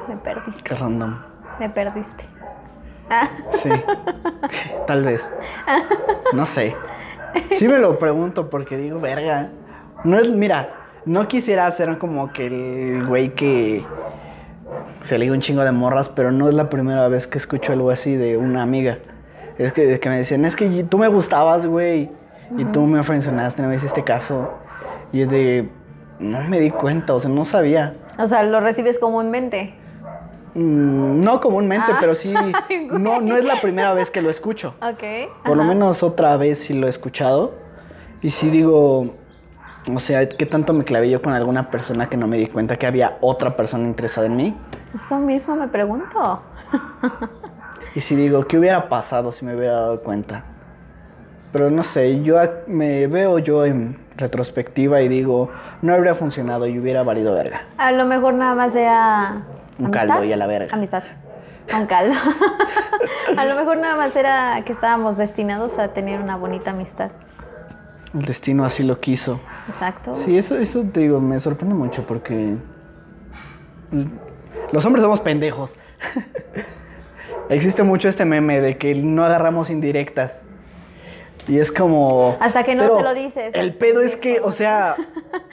Me 0.09 0.17
perdiste, 0.17 0.63
Qué 0.63 0.75
random. 0.75 1.19
me 1.59 1.71
perdiste. 1.71 2.25
Ah, 3.11 3.29
Sí. 3.53 3.71
Tal 4.87 5.03
vez. 5.05 5.33
No 6.33 6.47
sé. 6.47 6.77
Sí 7.57 7.67
me 7.69 7.79
lo 7.79 7.99
pregunto 7.99 8.49
porque 8.51 8.77
digo, 8.77 9.01
verga. 9.01 9.49
No 10.05 10.19
es, 10.19 10.31
mira, 10.31 10.69
no 11.07 11.29
quisiera 11.29 11.71
ser 11.71 11.99
como 11.99 12.33
que 12.33 12.47
el 12.47 13.07
güey 13.07 13.31
que 13.31 13.85
se 15.03 15.19
liga 15.19 15.33
un 15.35 15.41
chingo 15.41 15.63
de 15.63 15.73
morras, 15.73 16.09
pero 16.09 16.33
no 16.33 16.49
es 16.49 16.55
la 16.55 16.69
primera 16.71 17.07
vez 17.09 17.27
que 17.27 17.39
escucho 17.39 17.73
algo 17.73 17.91
así 17.91 18.17
de 18.17 18.37
una 18.37 18.63
amiga. 18.63 18.99
Es 19.59 19.73
que, 19.73 20.01
que 20.01 20.09
me 20.09 20.17
decían, 20.19 20.45
es 20.45 20.57
que 20.57 20.85
tú 20.85 20.99
me 20.99 21.09
gustabas, 21.09 21.67
güey. 21.67 22.11
Y 22.59 22.65
tú 22.67 22.83
me 22.83 22.99
ofrencionaste, 23.01 23.63
no 23.63 23.69
me 23.69 23.77
hiciste 23.77 24.03
caso. 24.05 24.51
Y 25.13 25.23
es 25.23 25.31
de, 25.31 25.69
no 26.19 26.41
me 26.49 26.59
di 26.61 26.71
cuenta, 26.71 27.15
o 27.15 27.21
sea, 27.21 27.31
no 27.31 27.45
sabía. 27.45 27.95
o 28.19 28.27
sea, 28.27 28.43
lo 28.43 28.61
recibes 28.61 28.99
comúnmente. 28.99 29.75
Mm, 30.55 31.23
no 31.25 31.41
comúnmente, 31.41 31.93
Ah. 31.93 31.97
pero 32.01 32.15
sí. 32.15 32.33
No, 32.91 33.21
no 33.21 33.37
es 33.37 33.45
la 33.45 33.61
primera 33.61 33.93
vez 33.95 34.11
que 34.11 34.23
lo 34.23 34.31
escucho. 34.31 34.75
Ok. 34.83 35.03
Por 35.45 35.57
lo 35.57 35.65
menos 35.65 36.03
otra 36.03 36.37
vez 36.37 36.59
sí 36.61 36.75
lo 36.75 36.87
he 36.87 36.91
escuchado. 36.91 37.55
Y 38.23 38.31
sí 38.31 38.51
digo, 38.51 39.15
o 39.93 39.99
sea, 39.99 40.29
¿qué 40.29 40.47
tanto 40.47 40.73
me 40.73 40.85
clavé 40.85 41.11
yo 41.11 41.21
con 41.21 41.33
alguna 41.33 41.71
persona 41.71 42.09
que 42.09 42.17
no 42.17 42.27
me 42.27 42.37
di 42.37 42.47
cuenta 42.47 42.77
que 42.77 42.87
había 42.87 43.19
otra 43.21 43.57
persona 43.57 43.85
interesada 43.85 44.27
en 44.27 44.37
mí? 44.37 44.57
Eso 44.95 45.19
mismo 45.19 45.57
me 45.57 45.69
pregunto. 45.69 46.43
Y 47.95 48.01
sí 48.01 48.17
digo, 48.17 48.47
¿qué 48.47 48.59
hubiera 48.59 48.89
pasado 48.89 49.31
si 49.31 49.45
me 49.45 49.55
hubiera 49.55 49.75
dado 49.75 50.03
cuenta? 50.03 50.45
Pero 51.53 51.71
no 51.71 51.85
sé, 51.85 52.23
yo 52.23 52.39
me 52.67 53.07
veo 53.07 53.39
yo 53.39 53.65
en 53.65 53.99
retrospectiva 54.17 55.01
y 55.03 55.09
digo, 55.09 55.51
no 55.83 55.95
habría 55.95 56.15
funcionado 56.15 56.67
y 56.67 56.79
hubiera 56.79 57.03
valido 57.03 57.33
verga. 57.35 57.63
A 57.79 57.93
lo 57.93 58.07
mejor 58.07 58.35
nada 58.35 58.55
más 58.55 58.75
era. 58.75 59.43
Un 59.79 59.87
¿amistad? 59.87 60.09
caldo 60.09 60.25
y 60.25 60.33
a 60.33 60.37
la 60.37 60.47
verga. 60.47 60.75
Amistad. 60.75 61.03
Un 61.77 61.87
caldo. 61.87 62.15
a 63.37 63.45
lo 63.45 63.55
mejor 63.55 63.79
nada 63.79 63.97
más 63.97 64.17
era 64.17 64.63
que 64.65 64.73
estábamos 64.73 65.17
destinados 65.17 65.79
a 65.79 65.89
tener 65.89 66.21
una 66.21 66.37
bonita 66.37 66.73
amistad. 66.73 67.11
El 68.15 68.23
destino 68.23 68.65
así 68.65 68.83
lo 68.83 69.01
quiso. 69.01 69.41
Exacto. 69.69 70.15
Sí, 70.15 70.39
eso, 70.39 70.57
eso 70.57 70.85
te 70.85 71.01
digo, 71.01 71.21
me 71.21 71.39
sorprende 71.41 71.75
mucho 71.75 72.07
porque 72.07 72.57
los 74.73 74.85
hombres 74.85 75.03
somos 75.03 75.21
pendejos. 75.21 75.75
Existe 77.49 77.83
mucho 77.83 78.09
este 78.09 78.25
meme 78.25 78.61
de 78.61 78.79
que 78.79 78.95
no 78.95 79.25
agarramos 79.25 79.69
indirectas. 79.71 80.43
Y 81.47 81.59
es 81.59 81.71
como... 81.71 82.37
Hasta 82.41 82.65
que 82.65 82.75
no 82.75 82.97
se 82.97 83.03
lo 83.03 83.15
dices. 83.15 83.55
El 83.55 83.75
pedo 83.75 84.01
es 84.01 84.17
que, 84.17 84.41
o 84.41 84.51
sea, 84.51 84.97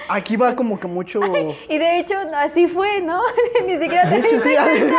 aquí 0.09 0.37
va 0.37 0.55
como 0.55 0.79
que 0.79 0.87
mucho... 0.87 1.19
Y 1.69 1.77
de 1.77 1.99
hecho, 1.99 2.15
así 2.35 2.67
fue, 2.67 3.01
¿no? 3.01 3.21
Ni 3.65 3.77
siquiera 3.77 4.07
te 4.09 4.15
diste 4.21 4.39
sí. 4.39 4.55
cuenta. 4.55 4.97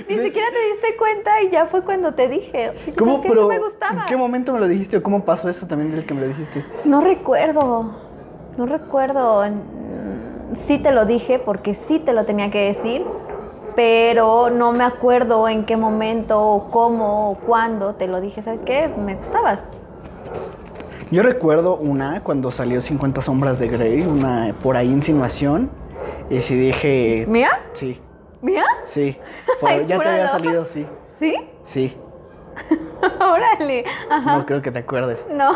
Ni 0.08 0.18
siquiera 0.18 0.48
te 0.50 0.72
diste 0.72 0.96
cuenta 0.98 1.42
y 1.42 1.50
ya 1.50 1.66
fue 1.66 1.82
cuando 1.82 2.14
te 2.14 2.28
dije. 2.28 2.70
"Oye, 2.70 2.94
¿Cómo, 2.96 3.20
pero, 3.22 3.46
me 3.48 3.56
¿En 3.56 3.62
gustabas. 3.62 4.06
qué 4.06 4.16
momento 4.16 4.52
me 4.52 4.60
lo 4.60 4.68
dijiste 4.68 4.96
o 4.96 5.02
cómo 5.02 5.24
pasó 5.24 5.48
eso 5.48 5.66
también 5.66 5.92
del 5.92 6.04
que 6.04 6.14
me 6.14 6.22
lo 6.22 6.28
dijiste? 6.28 6.64
No 6.84 7.00
recuerdo, 7.00 7.94
no 8.56 8.66
recuerdo. 8.66 9.44
Mm, 9.44 10.54
Sí 10.54 10.78
te 10.78 10.92
lo 10.92 11.06
dije 11.06 11.40
porque 11.40 11.74
sí 11.74 11.98
te 11.98 12.12
lo 12.12 12.24
tenía 12.24 12.50
que 12.52 12.66
decir, 12.66 13.04
pero 13.76 14.48
no 14.48 14.72
me 14.72 14.82
acuerdo 14.82 15.48
en 15.48 15.64
qué 15.66 15.76
momento, 15.76 16.40
o 16.40 16.70
cómo, 16.70 17.30
o 17.30 17.34
cuándo 17.36 17.94
te 17.94 18.08
lo 18.08 18.20
dije. 18.20 18.40
¿Sabes 18.42 18.60
qué? 18.64 18.88
Me 18.88 19.14
gustabas. 19.14 19.68
Yo 21.10 21.22
recuerdo 21.22 21.76
una 21.76 22.22
cuando 22.24 22.50
salió 22.50 22.80
50 22.80 23.20
sombras 23.20 23.58
de 23.58 23.68
Grey, 23.68 24.00
una 24.00 24.54
por 24.62 24.76
ahí 24.76 24.90
insinuación. 24.90 25.70
Y 26.30 26.40
sí 26.40 26.56
dije... 26.56 27.26
¿Mía? 27.28 27.50
Sí, 27.74 28.00
¿Mía? 28.40 28.64
sí. 28.82 29.16
Ay, 29.62 29.84
ya 29.86 30.00
te 30.00 30.08
había 30.08 30.28
salido, 30.28 30.64
sí. 30.64 30.86
¿Sí? 31.18 31.36
Sí. 31.62 31.96
Órale. 33.20 33.84
Ajá. 34.10 34.38
No 34.38 34.46
creo 34.46 34.62
que 34.62 34.70
te 34.70 34.78
acuerdes. 34.78 35.28
No. 35.30 35.52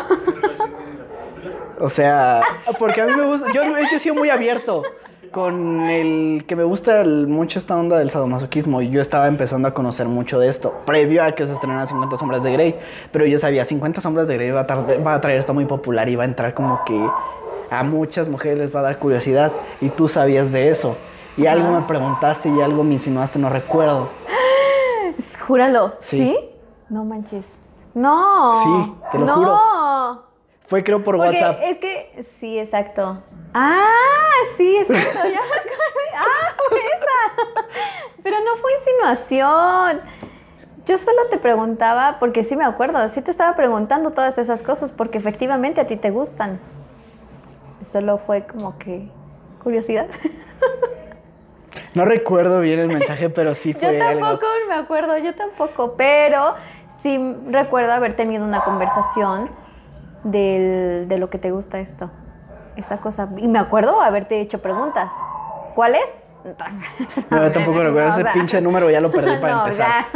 O 1.79 1.89
sea, 1.89 2.41
porque 2.77 3.01
a 3.01 3.07
mí 3.07 3.13
me 3.15 3.25
gusta. 3.25 3.51
Yo, 3.51 3.63
yo 3.63 3.75
he 3.77 3.99
sido 3.99 4.13
muy 4.13 4.29
abierto 4.29 4.83
con 5.31 5.81
el 5.89 6.43
que 6.45 6.55
me 6.55 6.63
gusta 6.63 7.01
el- 7.01 7.27
mucho 7.27 7.57
esta 7.59 7.75
onda 7.77 7.97
del 7.97 8.09
sadomasoquismo. 8.09 8.81
Y 8.81 8.89
yo 8.89 9.01
estaba 9.01 9.27
empezando 9.27 9.67
a 9.67 9.73
conocer 9.73 10.07
mucho 10.07 10.39
de 10.39 10.49
esto, 10.49 10.73
previo 10.85 11.23
a 11.23 11.31
que 11.31 11.45
se 11.45 11.53
estrenara 11.53 11.85
50 11.87 12.17
Sombras 12.17 12.43
de 12.43 12.51
Grey. 12.53 12.79
Pero 13.11 13.25
yo 13.25 13.39
sabía, 13.39 13.63
50 13.65 14.01
Sombras 14.01 14.27
de 14.27 14.35
Grey 14.35 14.51
va 14.51 14.61
a, 14.61 14.67
tar- 14.67 14.85
va 15.05 15.13
a 15.13 15.21
traer 15.21 15.39
esto 15.39 15.53
muy 15.53 15.65
popular 15.65 16.09
y 16.09 16.15
va 16.15 16.23
a 16.23 16.27
entrar 16.27 16.53
como 16.53 16.83
que 16.85 16.99
a 17.69 17.83
muchas 17.83 18.27
mujeres 18.27 18.57
les 18.57 18.75
va 18.75 18.81
a 18.81 18.83
dar 18.83 18.99
curiosidad. 18.99 19.51
Y 19.79 19.89
tú 19.89 20.07
sabías 20.07 20.51
de 20.51 20.69
eso. 20.69 20.97
Y 21.37 21.45
algo 21.47 21.71
me 21.71 21.81
preguntaste 21.87 22.49
y 22.49 22.59
algo 22.61 22.83
me 22.83 22.93
insinuaste, 22.95 23.39
no 23.39 23.49
recuerdo. 23.49 24.09
Júralo. 25.47 25.93
Sí. 25.99 26.17
¿Sí? 26.17 26.37
No 26.89 27.05
manches. 27.05 27.47
No. 27.93 28.61
Sí, 28.63 28.93
te 29.11 29.19
lo 29.19 29.25
no. 29.25 29.35
juro. 29.35 29.59
Fue 30.71 30.85
creo 30.85 31.03
por 31.03 31.17
Porque 31.17 31.31
WhatsApp. 31.31 31.59
es 31.63 31.77
que, 31.79 32.23
sí, 32.39 32.57
exacto. 32.57 33.21
Ah, 33.53 33.83
sí, 34.55 34.77
exacto, 34.77 35.19
ya 35.25 35.31
me 35.31 35.37
acordé. 35.37 35.75
Ah, 36.15 36.55
fue 36.69 36.79
esa. 36.79 37.65
Pero 38.23 38.37
no 38.39 38.55
fue 38.55 38.71
insinuación. 38.75 39.99
Yo 40.85 40.97
solo 40.97 41.25
te 41.29 41.37
preguntaba, 41.39 42.19
porque 42.21 42.43
sí 42.45 42.55
me 42.55 42.63
acuerdo, 42.63 43.09
sí 43.09 43.21
te 43.21 43.31
estaba 43.31 43.53
preguntando 43.57 44.11
todas 44.11 44.37
esas 44.37 44.63
cosas, 44.63 44.93
porque 44.93 45.17
efectivamente 45.17 45.81
a 45.81 45.87
ti 45.87 45.97
te 45.97 46.09
gustan. 46.09 46.61
Solo 47.81 48.17
fue 48.19 48.45
como 48.45 48.77
que 48.77 49.09
curiosidad. 49.61 50.07
No 51.93 52.05
recuerdo 52.05 52.61
bien 52.61 52.79
el 52.79 52.87
mensaje, 52.87 53.29
pero 53.29 53.53
sí 53.53 53.73
Yo 53.73 53.79
fue 53.79 54.01
algo. 54.01 54.21
tampoco 54.25 54.47
me 54.69 54.75
acuerdo, 54.75 55.17
yo 55.17 55.35
tampoco, 55.35 55.95
pero 55.97 56.55
sí 57.01 57.19
recuerdo 57.49 57.91
haber 57.91 58.15
tenido 58.15 58.45
una 58.45 58.63
conversación 58.63 59.49
del- 60.23 61.07
de 61.07 61.17
lo 61.17 61.29
que 61.29 61.37
te 61.37 61.51
gusta 61.51 61.79
esto, 61.79 62.09
esta 62.75 62.97
cosa. 62.97 63.29
Y 63.37 63.47
me 63.47 63.59
acuerdo 63.59 64.01
haberte 64.01 64.39
hecho 64.41 64.61
preguntas. 64.61 65.11
¿Cuál 65.75 65.95
es? 65.95 66.05
No, 67.29 67.43
yo 67.43 67.51
tampoco 67.51 67.83
recuerdo 67.83 68.09
ese 68.09 68.21
o 68.21 68.23
sea, 68.23 68.33
pinche 68.33 68.59
número, 68.61 68.89
ya 68.89 68.99
lo 68.99 69.11
perdí 69.11 69.35
para 69.37 69.53
no, 69.57 69.63
empezar. 69.63 69.87
ya. 69.89 70.07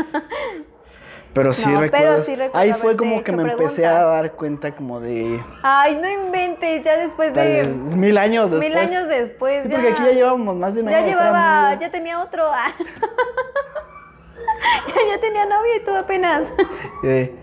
Pero 1.33 1.51
sí 1.51 1.69
No, 1.69 1.75
pero 1.81 1.81
recuerdo. 1.91 2.23
sí 2.23 2.35
recuerdo 2.35 2.57
Ahí 2.57 2.71
fue 2.73 2.95
como 2.95 3.21
que 3.21 3.31
me 3.33 3.43
empecé 3.51 3.85
a 3.85 4.01
dar 4.05 4.31
cuenta 4.31 4.73
como 4.73 5.01
de 5.01 5.43
Ay, 5.63 5.95
no 6.01 6.09
inventes, 6.09 6.83
ya 6.83 6.95
después 6.97 7.33
de 7.33 7.65
mil 7.65 8.17
años 8.17 8.49
después. 8.51 8.69
mil 8.69 8.77
años 8.79 9.07
después. 9.09 9.63
Sí, 9.63 9.69
ya, 9.69 9.75
porque 9.75 9.91
aquí 9.91 10.03
ya 10.05 10.11
llevábamos 10.13 10.55
más 10.55 10.75
de 10.75 10.81
un 10.81 10.89
Ya 10.89 10.97
año 10.99 11.07
llevaba, 11.07 11.73
ya 11.79 11.91
tenía 11.91 12.21
otro. 12.23 12.43
ya, 14.87 14.93
ya 15.15 15.19
tenía 15.19 15.45
novio 15.45 15.75
y 15.79 15.83
tú 15.83 15.95
apenas. 15.95 16.51
De, 17.03 17.35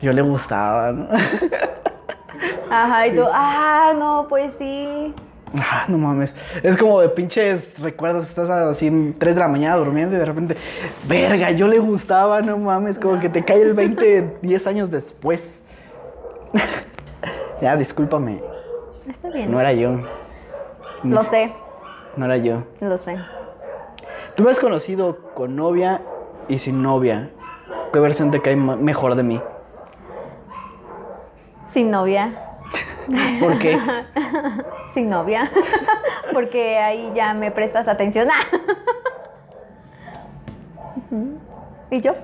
yo 0.00 0.12
le 0.12 0.22
gustaba, 0.22 0.92
¿no? 0.92 1.08
Ajá, 2.70 3.06
y 3.06 3.14
tú, 3.16 3.22
ah, 3.32 3.92
no, 3.96 4.26
pues 4.28 4.54
sí. 4.58 5.14
Ah, 5.58 5.84
no 5.88 5.96
mames. 5.98 6.34
Es 6.62 6.76
como 6.76 7.00
de 7.00 7.08
pinches 7.08 7.78
recuerdos. 7.80 8.28
Estás 8.28 8.50
así 8.50 9.14
3 9.18 9.34
de 9.34 9.40
la 9.40 9.48
mañana 9.48 9.76
durmiendo 9.76 10.16
y 10.16 10.18
de 10.18 10.24
repente, 10.24 10.56
verga, 11.08 11.52
yo 11.52 11.68
le 11.68 11.78
gustaba, 11.78 12.42
no 12.42 12.58
mames. 12.58 12.98
Como 12.98 13.20
que 13.20 13.28
te 13.28 13.44
cae 13.44 13.62
el 13.62 13.72
20 13.74 14.38
10 14.42 14.66
años 14.66 14.90
después. 14.90 15.62
ya, 17.62 17.76
discúlpame. 17.76 18.42
Está 19.08 19.30
bien. 19.30 19.50
No 19.50 19.60
era 19.60 19.72
yo. 19.72 20.00
Ni 21.02 21.14
Lo 21.14 21.22
sé, 21.22 21.52
No 22.16 22.24
era 22.26 22.36
yo. 22.36 22.64
lo 22.80 22.98
sé. 22.98 23.16
Tú 24.34 24.42
me 24.42 24.50
has 24.50 24.58
conocido 24.58 25.32
con 25.34 25.54
novia 25.56 26.02
y 26.48 26.58
sin 26.58 26.82
novia. 26.82 27.30
¿Qué 27.92 28.00
versión 28.00 28.30
te 28.30 28.42
cae 28.42 28.56
mejor 28.56 29.14
de 29.14 29.22
mí? 29.22 29.40
Sin 31.76 31.90
novia. 31.90 32.32
¿Por 33.38 33.58
qué? 33.58 33.78
Sin 34.94 35.10
novia. 35.10 35.50
Porque 36.32 36.78
ahí 36.78 37.12
ya 37.14 37.34
me 37.34 37.50
prestas 37.50 37.86
atención. 37.86 38.28
¿Y 41.90 42.00
yo? 42.00 42.14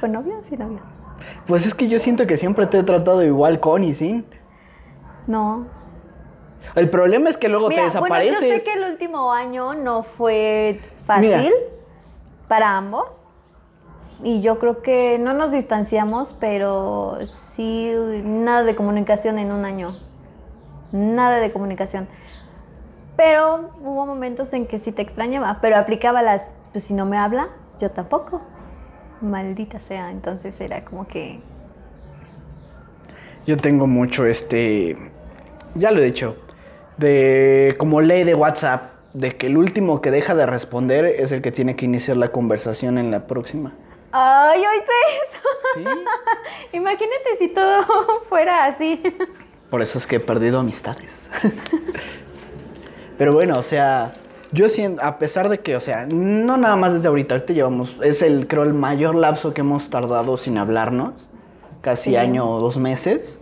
¿Con 0.00 0.12
novia 0.12 0.36
o 0.36 0.42
sin 0.44 0.58
novia? 0.58 0.80
Pues 1.46 1.64
es 1.64 1.74
que 1.74 1.88
yo 1.88 1.98
siento 1.98 2.26
que 2.26 2.36
siempre 2.36 2.66
te 2.66 2.80
he 2.80 2.82
tratado 2.82 3.24
igual 3.24 3.58
con 3.58 3.84
y 3.84 3.94
sin. 3.94 4.26
No. 5.26 5.64
El 6.74 6.90
problema 6.90 7.30
es 7.30 7.38
que 7.38 7.48
luego 7.48 7.70
Mira, 7.70 7.88
te 7.88 7.98
bueno, 7.98 8.16
yo 8.16 8.24
desapareces. 8.24 8.64
sé 8.64 8.70
que 8.70 8.76
el 8.76 8.84
último 8.84 9.32
año 9.32 9.72
no 9.72 10.02
fue 10.02 10.78
fácil 11.06 11.30
Mira. 11.30 11.50
para 12.48 12.76
ambos. 12.76 13.26
Y 14.22 14.42
yo 14.42 14.58
creo 14.58 14.82
que 14.82 15.18
no 15.18 15.32
nos 15.32 15.50
distanciamos, 15.52 16.36
pero 16.38 17.18
sí 17.24 17.92
nada 18.24 18.64
de 18.64 18.74
comunicación 18.76 19.38
en 19.38 19.50
un 19.50 19.64
año. 19.64 19.96
Nada 20.92 21.40
de 21.40 21.52
comunicación. 21.52 22.06
Pero 23.16 23.70
hubo 23.82 24.06
momentos 24.06 24.52
en 24.52 24.66
que 24.66 24.78
sí 24.78 24.92
te 24.92 25.02
extrañaba, 25.02 25.58
pero 25.60 25.76
aplicaba 25.76 26.22
las, 26.22 26.46
pues 26.72 26.84
si 26.84 26.94
no 26.94 27.06
me 27.06 27.16
habla, 27.16 27.48
yo 27.80 27.90
tampoco. 27.90 28.42
Maldita 29.20 29.78
sea, 29.80 30.10
entonces 30.10 30.60
era 30.60 30.84
como 30.84 31.06
que... 31.06 31.40
Yo 33.46 33.56
tengo 33.56 33.86
mucho 33.86 34.26
este. 34.26 34.96
Ya 35.74 35.90
lo 35.90 36.00
he 36.00 36.04
dicho. 36.04 36.36
De. 36.98 37.74
Como 37.78 38.00
ley 38.00 38.24
de 38.24 38.34
WhatsApp. 38.34 38.92
De 39.14 39.36
que 39.36 39.48
el 39.48 39.56
último 39.56 40.00
que 40.00 40.10
deja 40.10 40.34
de 40.34 40.46
responder 40.46 41.04
es 41.04 41.32
el 41.32 41.42
que 41.42 41.50
tiene 41.50 41.74
que 41.74 41.84
iniciar 41.84 42.16
la 42.16 42.28
conversación 42.28 42.96
en 42.98 43.10
la 43.10 43.26
próxima. 43.26 43.72
¡Ay, 44.12 44.60
oíste 44.60 44.92
eso! 45.22 45.40
Sí. 45.74 45.84
Imagínate 46.76 47.38
si 47.38 47.48
todo 47.48 47.84
fuera 48.28 48.64
así. 48.66 49.00
Por 49.70 49.82
eso 49.82 49.98
es 49.98 50.06
que 50.06 50.16
he 50.16 50.20
perdido 50.20 50.58
amistades. 50.58 51.30
Pero 53.18 53.32
bueno, 53.32 53.58
o 53.58 53.62
sea, 53.62 54.14
yo 54.52 54.68
siento, 54.68 55.02
a 55.02 55.18
pesar 55.18 55.48
de 55.48 55.60
que, 55.60 55.76
o 55.76 55.80
sea, 55.80 56.06
no 56.06 56.56
nada 56.56 56.74
más 56.76 56.92
desde 56.94 57.08
ahorita, 57.08 57.34
ahorita 57.34 57.52
llevamos, 57.52 57.96
es 58.02 58.22
el, 58.22 58.48
creo, 58.48 58.62
el 58.64 58.74
mayor 58.74 59.14
lapso 59.14 59.52
que 59.54 59.60
hemos 59.60 59.90
tardado 59.90 60.36
sin 60.36 60.58
hablarnos, 60.58 61.12
casi 61.82 62.10
Sí. 62.10 62.16
año 62.16 62.48
o 62.50 62.60
dos 62.60 62.78
meses, 62.78 63.38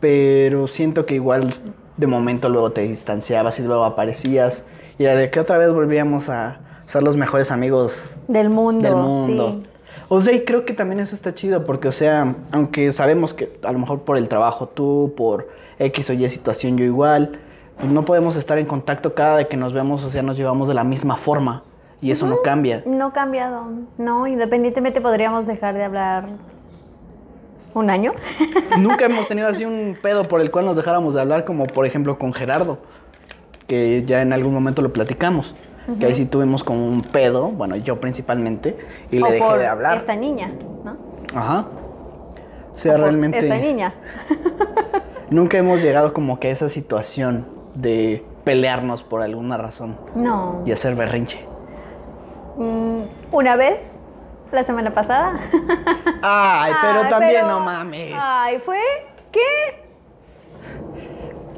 pero 0.00 0.66
siento 0.66 1.06
que 1.06 1.14
igual 1.14 1.52
de 1.96 2.06
momento 2.06 2.48
luego 2.48 2.72
te 2.72 2.82
distanciabas 2.82 3.58
y 3.58 3.62
luego 3.62 3.84
aparecías, 3.84 4.64
y 4.98 5.04
era 5.04 5.14
de 5.14 5.30
que 5.30 5.40
otra 5.40 5.56
vez 5.58 5.72
volvíamos 5.72 6.28
a 6.28 6.60
ser 6.84 7.02
los 7.02 7.16
mejores 7.16 7.50
amigos 7.50 8.16
Del 8.28 8.50
mundo. 8.50 8.82
del 8.86 8.96
mundo. 8.96 9.60
Sí. 9.62 9.68
O 10.08 10.20
sea, 10.20 10.32
y 10.34 10.44
creo 10.44 10.64
que 10.64 10.72
también 10.72 11.00
eso 11.00 11.14
está 11.14 11.34
chido 11.34 11.64
porque, 11.64 11.88
o 11.88 11.92
sea, 11.92 12.36
aunque 12.52 12.92
sabemos 12.92 13.34
que 13.34 13.58
a 13.64 13.72
lo 13.72 13.78
mejor 13.78 14.02
por 14.02 14.16
el 14.16 14.28
trabajo 14.28 14.68
tú, 14.68 15.12
por 15.16 15.48
X 15.78 16.10
o 16.10 16.12
Y 16.12 16.28
situación 16.28 16.78
yo 16.78 16.84
igual, 16.84 17.40
pues 17.78 17.90
no 17.90 18.04
podemos 18.04 18.36
estar 18.36 18.58
en 18.58 18.66
contacto 18.66 19.14
cada 19.14 19.38
vez 19.38 19.48
que 19.48 19.56
nos 19.56 19.72
vemos, 19.72 20.04
o 20.04 20.10
sea, 20.10 20.22
nos 20.22 20.36
llevamos 20.36 20.68
de 20.68 20.74
la 20.74 20.84
misma 20.84 21.16
forma 21.16 21.64
y 22.00 22.10
eso 22.10 22.26
no 22.26 22.40
cambia. 22.42 22.82
No 22.86 23.06
ha 23.06 23.12
cambiado. 23.12 23.66
No, 23.98 24.26
independientemente 24.26 25.00
podríamos 25.00 25.46
dejar 25.46 25.74
de 25.74 25.84
hablar 25.84 26.28
un 27.74 27.90
año. 27.90 28.14
Nunca 28.78 29.06
hemos 29.06 29.26
tenido 29.26 29.48
así 29.48 29.64
un 29.66 29.96
pedo 30.00 30.24
por 30.24 30.40
el 30.40 30.50
cual 30.50 30.66
nos 30.66 30.76
dejáramos 30.76 31.14
de 31.14 31.20
hablar, 31.20 31.44
como 31.44 31.66
por 31.66 31.84
ejemplo 31.84 32.18
con 32.18 32.32
Gerardo, 32.32 32.78
que 33.66 34.04
ya 34.04 34.22
en 34.22 34.32
algún 34.32 34.54
momento 34.54 34.82
lo 34.82 34.92
platicamos. 34.92 35.54
Que 35.98 36.06
ahí 36.06 36.14
sí 36.14 36.26
tuvimos 36.26 36.64
como 36.64 36.86
un 36.88 37.02
pedo, 37.02 37.50
bueno, 37.50 37.76
yo 37.76 38.00
principalmente, 38.00 38.76
y 39.10 39.18
le 39.20 39.30
dejé 39.30 39.44
por 39.46 39.58
de 39.58 39.66
hablar. 39.66 39.98
Esta 39.98 40.16
niña, 40.16 40.50
¿no? 40.84 40.96
Ajá. 41.34 41.66
O 42.74 42.76
sea, 42.76 42.92
O 42.92 42.96
por 42.96 43.02
realmente. 43.04 43.38
Esta 43.38 43.56
niña. 43.56 43.94
Nunca 45.30 45.58
hemos 45.58 45.80
llegado 45.82 46.12
como 46.12 46.38
que 46.40 46.48
a 46.48 46.50
esa 46.50 46.68
situación 46.68 47.46
de 47.74 48.24
pelearnos 48.44 49.02
por 49.02 49.22
alguna 49.22 49.56
razón 49.56 49.96
No. 50.14 50.62
y 50.66 50.72
hacer 50.72 50.94
berrinche. 50.94 51.44
Mm, 52.56 53.02
Una 53.32 53.56
vez, 53.56 53.96
la 54.52 54.62
semana 54.62 54.92
pasada. 54.94 55.34
Ay, 56.22 56.72
pero 56.80 57.00
Ay, 57.02 57.08
también 57.10 57.32
pero- 57.42 57.48
no 57.48 57.60
mames. 57.60 58.14
Ay, 58.20 58.58
fue. 58.64 58.78
¿Qué? 59.32 59.40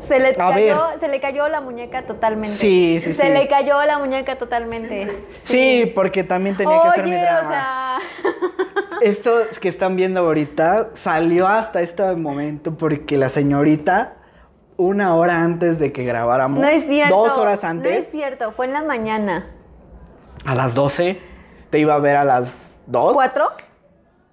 Se 0.08 0.18
le, 0.18 0.34
cayó, 0.34 0.84
se 0.98 1.08
le 1.08 1.20
cayó 1.20 1.48
la 1.48 1.60
muñeca 1.60 2.06
totalmente. 2.06 2.56
Sí, 2.56 2.98
sí, 3.00 3.12
Se 3.14 3.26
sí. 3.26 3.32
le 3.32 3.46
cayó 3.48 3.82
la 3.84 3.98
muñeca 3.98 4.36
totalmente. 4.36 5.26
Sí, 5.44 5.90
porque 5.94 6.24
también 6.24 6.56
tenía 6.56 6.80
que 6.82 6.90
ser 6.92 7.04
mi 7.04 7.12
drama. 7.14 7.46
o 7.46 7.50
sea. 7.50 7.98
Esto 9.02 9.32
que 9.60 9.68
están 9.68 9.94
viendo 9.96 10.20
ahorita 10.20 10.90
salió 10.94 11.46
hasta 11.46 11.80
este 11.82 12.02
momento 12.16 12.76
porque 12.76 13.16
la 13.16 13.28
señorita, 13.28 14.14
una 14.76 15.14
hora 15.14 15.42
antes 15.42 15.78
de 15.78 15.92
que 15.92 16.04
grabáramos, 16.04 16.58
No 16.60 16.66
es 16.68 16.84
cierto. 16.86 17.14
dos 17.16 17.36
horas 17.36 17.62
No 17.62 17.68
es 17.68 17.74
antes, 17.76 18.10
cierto, 18.10 18.50
fue 18.52 18.66
en 18.66 18.72
la 18.72 18.82
mañana. 18.82 19.46
a 20.44 20.54
las 20.56 20.74
12, 20.74 21.20
te 21.70 21.78
iba 21.78 21.94
a 21.94 21.98
ver 21.98 22.16
a 22.16 22.24
las 22.24 22.78
2. 22.86 23.12
¿Cuatro? 23.12 23.50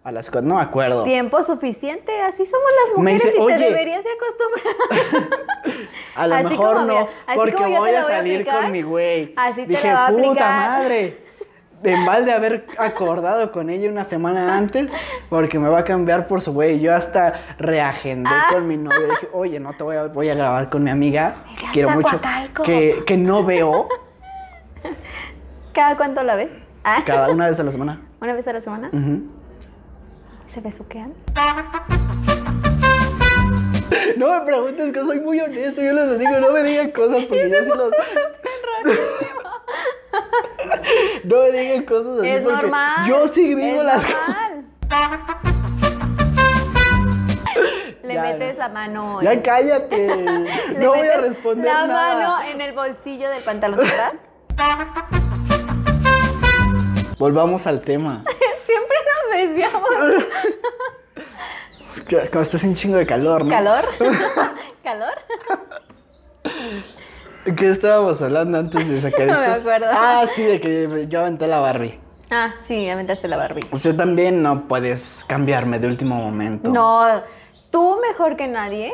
A 0.05 0.11
las 0.11 0.29
4, 0.29 0.47
no 0.47 0.55
me 0.57 0.61
acuerdo. 0.61 1.03
Tiempo 1.03 1.41
suficiente, 1.41 2.11
así 2.21 2.45
somos 2.45 2.67
las 2.87 2.95
mujeres 2.97 3.23
dice, 3.23 3.37
y 3.37 3.41
"Oye". 3.41 3.57
te 3.57 3.63
deberías 3.65 4.03
de 4.03 4.09
acostumbrar. 4.11 5.39
A 6.15 6.27
lo 6.27 6.35
Así 6.35 6.45
mejor 6.49 6.73
como, 6.75 6.85
no, 6.85 6.93
mira, 6.99 7.09
porque 7.35 7.55
voy 7.63 7.73
a 7.75 7.79
voy 7.79 7.89
a 7.89 8.03
salir 8.03 8.35
aplicar, 8.41 8.61
con 8.61 8.71
mi 8.71 8.81
güey. 8.83 9.33
así 9.35 9.61
te 9.63 9.67
Dije, 9.67 9.87
la 9.91 10.07
puta 10.07 10.21
aplicar". 10.27 10.69
madre. 10.69 11.25
De 11.81 11.97
mal 11.97 12.23
de 12.25 12.31
haber 12.33 12.65
acordado 12.77 13.51
con 13.51 13.69
ella 13.69 13.89
una 13.91 14.03
semana 14.05 14.57
antes, 14.57 14.91
porque 15.29 15.59
me 15.59 15.69
va 15.69 15.79
a 15.79 15.83
cambiar 15.83 16.25
por 16.27 16.41
su 16.41 16.53
güey. 16.53 16.79
Yo 16.79 16.93
hasta 16.95 17.33
reagendé 17.59 18.29
Ah. 18.31 18.47
con 18.51 18.67
mi 18.67 18.77
novio. 18.77 19.07
Dije, 19.09 19.27
oye, 19.33 19.59
no 19.59 19.73
te 19.73 19.83
voy 19.83 19.95
a, 19.97 20.05
voy 20.05 20.29
a 20.29 20.35
grabar 20.35 20.69
con 20.69 20.83
mi 20.83 20.89
amiga. 20.89 21.35
quiero 21.73 21.89
mucho. 21.89 22.19
Que, 22.63 23.03
que 23.05 23.17
no 23.17 23.43
veo 23.43 23.87
¿Cada 25.73 25.97
cuánto 25.97 26.23
la 26.23 26.35
ves? 26.35 26.51
Ah, 26.83 27.03
cada 27.05 27.29
una 27.29 27.47
vez 27.47 27.59
a 27.59 27.63
la 27.63 27.71
semana. 27.71 28.01
¿Una 28.21 28.33
vez 28.33 28.47
a 28.47 28.53
la 28.53 28.61
semana? 28.61 28.89
¿Se 30.47 30.61
besuquean? 30.61 31.13
No 34.17 34.33
me 34.33 34.41
preguntes 34.45 34.91
que 34.93 34.99
soy 35.01 35.19
muy 35.19 35.39
honesto. 35.39 35.81
Yo 35.81 35.93
les 35.93 36.19
digo, 36.19 36.39
no 36.39 36.51
me 36.51 36.63
digan 36.63 36.91
cosas 36.91 37.23
porque 37.25 37.49
yo 37.49 37.61
sí 37.63 37.69
los. 37.75 37.91
no 41.23 41.41
me 41.41 41.51
digan 41.51 41.83
cosas 41.83 42.19
así 42.19 42.29
Es 42.29 42.43
porque 42.43 42.61
normal. 42.61 43.07
yo 43.07 43.27
sí 43.27 43.55
digo 43.55 43.77
es 43.79 43.83
las 43.83 44.05
cosas. 44.05 44.27
normal. 44.29 44.65
Le 48.03 48.13
Ya, 48.13 48.21
metes 48.21 48.57
la 48.57 48.69
mano. 48.69 49.21
Ya 49.21 49.33
en- 49.33 49.41
cállate. 49.41 50.07
No 50.77 50.89
voy 50.95 51.07
a 51.07 51.17
responder 51.17 51.65
La 51.65 51.87
nada. 51.87 52.37
mano 52.39 52.49
en 52.51 52.61
el 52.61 52.73
bolsillo 52.73 53.29
del 53.29 53.41
pantalón 53.43 53.79
atrás. 53.81 54.13
Volvamos 57.17 57.65
al 57.65 57.81
tema. 57.81 58.23
Desviamos. 59.55 59.89
Cuando 62.09 62.41
estés 62.41 62.63
un 62.65 62.75
chingo 62.75 62.97
de 62.97 63.05
calor, 63.05 63.45
¿no? 63.45 63.51
¿Calor? 63.51 63.85
¿Calor? 64.83 65.13
¿Qué 67.55 67.69
estábamos 67.69 68.21
hablando 68.21 68.57
antes 68.59 68.87
de 68.89 69.01
sacar 69.01 69.21
No 69.27 69.33
esto? 69.33 69.45
me 69.47 69.53
acuerdo. 69.53 69.87
Ah, 69.89 70.25
sí, 70.27 70.43
de 70.43 70.59
que 70.59 71.05
yo 71.07 71.21
aventé 71.21 71.47
la 71.47 71.59
Barbie. 71.59 71.97
Ah, 72.29 72.53
sí, 72.67 72.89
aventaste 72.89 73.27
la 73.27 73.37
Barbie. 73.37 73.63
O 73.71 73.77
sea, 73.77 73.95
también 73.95 74.43
no 74.43 74.67
puedes 74.67 75.23
cambiarme 75.27 75.79
de 75.79 75.87
último 75.87 76.15
momento. 76.15 76.69
No, 76.71 77.21
tú 77.71 77.99
mejor 78.01 78.35
que 78.35 78.47
nadie. 78.47 78.91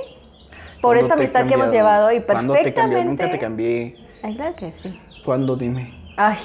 Por 0.81 0.95
¿Cuándo 0.95 1.01
esta 1.01 1.13
amistad 1.15 1.47
que 1.47 1.53
hemos 1.55 1.71
llevado 1.71 2.11
y 2.11 2.21
¿Cuándo 2.21 2.53
te 2.53 2.59
cambié? 2.73 2.73
perfectamente. 2.73 3.05
Nunca 3.05 3.31
te 3.31 3.39
cambié. 3.39 3.95
Ay, 4.21 4.35
claro 4.35 4.55
que 4.55 4.71
sí. 4.73 4.99
¿Cuándo? 5.25 5.55
Dime. 5.55 5.93
Ay. 6.17 6.37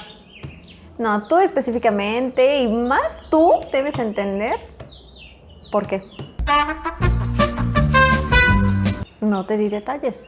No, 0.97 1.27
tú 1.27 1.37
específicamente 1.37 2.61
y 2.61 2.67
más 2.67 3.19
tú 3.29 3.53
debes 3.71 3.99
entender 3.99 4.59
por 5.71 5.85
qué. 5.85 6.03
No 9.21 9.45
te 9.45 9.57
di 9.57 9.69
detalles, 9.69 10.25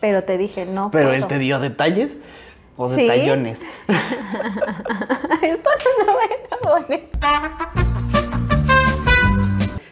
pero 0.00 0.22
te 0.22 0.38
dije 0.38 0.66
no. 0.66 0.90
¿Pero 0.92 1.08
puedo. 1.08 1.14
él 1.22 1.26
te 1.26 1.38
dio 1.38 1.58
detalles? 1.58 2.20
¿O 2.76 2.88
Sí. 2.88 3.02
detallones? 3.02 3.62
Esto 5.42 5.70
no 6.06 6.12
me 6.12 6.34
poner. 6.64 7.08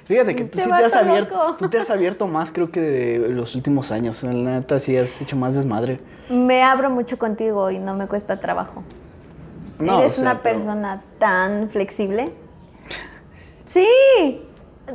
Fíjate 0.05 0.37
que 0.37 0.45
tú 0.45 0.59
Te 0.59 0.65
sí 0.65 0.71
te 0.71 0.85
has 0.85 0.95
abierto, 0.95 1.57
tú 1.59 1.69
te 1.69 1.79
has 1.79 1.91
abierto 1.91 2.27
más 2.27 2.53
creo 2.53 2.71
que 2.71 2.81
de 2.81 3.29
los 3.29 3.55
últimos 3.55 3.91
años. 3.93 4.23
La 4.23 4.33
neta 4.33 4.79
sí 4.79 4.97
has 4.97 5.21
hecho 5.21 5.37
más 5.37 5.55
desmadre. 5.55 6.01
Me 6.29 6.63
abro 6.63 6.91
mucho 6.91 7.19
contigo 7.19 7.71
y 7.71 7.79
no 7.79 7.95
me 7.95 8.07
cuesta 8.07 8.39
trabajo. 8.41 8.83
No, 9.83 9.99
Eres 10.01 10.13
o 10.13 10.15
sea, 10.23 10.33
una 10.33 10.43
pero- 10.43 10.57
persona 10.57 11.03
tan 11.19 11.69
flexible. 11.71 12.33
Sí. 13.65 13.87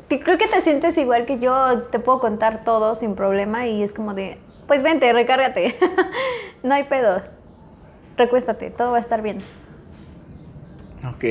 Creo 0.10 0.38
que 0.38 0.48
te 0.48 0.62
sientes 0.62 0.98
igual 0.98 1.26
que 1.26 1.40
yo. 1.40 1.84
Te 1.84 2.00
puedo 2.00 2.20
contar 2.20 2.64
todo 2.64 2.96
sin 2.96 3.16
problema 3.16 3.66
y 3.68 3.84
es 3.84 3.94
como 3.94 4.14
de, 4.14 4.38
pues 4.68 4.84
vente, 4.84 5.12
recárgate. 5.14 5.76
no 6.64 6.74
hay 6.76 6.84
pedo. 6.86 7.22
Recuéstate, 8.18 8.70
todo 8.72 8.92
va 8.92 8.98
a 8.98 9.00
estar 9.00 9.22
bien. 9.22 9.44
Ok. 11.08 11.24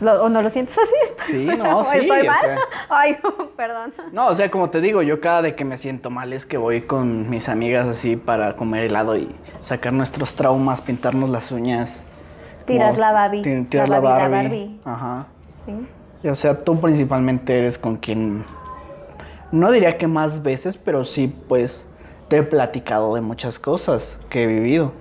Lo- 0.00 0.22
¿O 0.24 0.28
no 0.28 0.42
lo 0.42 0.50
sientes 0.50 0.76
así? 0.78 0.94
Sí, 1.30 1.44
no, 1.46 1.78
¿O 1.80 1.84
sí, 1.84 1.98
¿Estoy 1.98 2.20
o 2.22 2.24
mal? 2.26 2.40
sea. 2.40 2.58
Ay, 2.88 3.16
perdón. 3.56 3.92
No, 4.12 4.28
o 4.28 4.34
sea, 4.34 4.50
como 4.50 4.70
te 4.70 4.80
digo, 4.80 5.02
yo 5.02 5.20
cada 5.20 5.42
de 5.42 5.54
que 5.56 5.64
me 5.64 5.76
siento 5.76 6.10
mal 6.10 6.32
es 6.32 6.46
que 6.46 6.56
voy 6.56 6.82
con 6.82 7.28
mis 7.30 7.48
amigas 7.48 7.88
así 7.88 8.16
para 8.16 8.54
comer 8.56 8.84
helado 8.84 9.16
y 9.16 9.34
sacar 9.60 9.92
nuestros 9.92 10.34
traumas, 10.34 10.80
pintarnos 10.80 11.30
las 11.30 11.50
uñas. 11.50 12.04
Tirar 12.68 12.98
la 12.98 13.12
Barbie, 13.12 13.42
la 13.44 13.64
Tirar 13.68 13.88
la 13.88 14.00
Barbie, 14.00 14.22
la 14.36 14.42
Barbie. 14.42 14.80
Ajá. 14.84 15.26
Sí. 15.66 15.72
Y, 16.22 16.28
o 16.28 16.34
sea, 16.34 16.64
tú 16.64 16.80
principalmente 16.80 17.58
eres 17.58 17.78
con 17.78 17.96
quien, 17.96 18.44
no 19.52 19.70
diría 19.70 19.98
que 19.98 20.06
más 20.06 20.42
veces, 20.42 20.76
pero 20.76 21.04
sí, 21.04 21.34
pues, 21.48 21.86
te 22.28 22.38
he 22.38 22.42
platicado 22.42 23.14
de 23.14 23.20
muchas 23.20 23.58
cosas 23.58 24.20
que 24.28 24.44
he 24.44 24.46
vivido. 24.46 24.92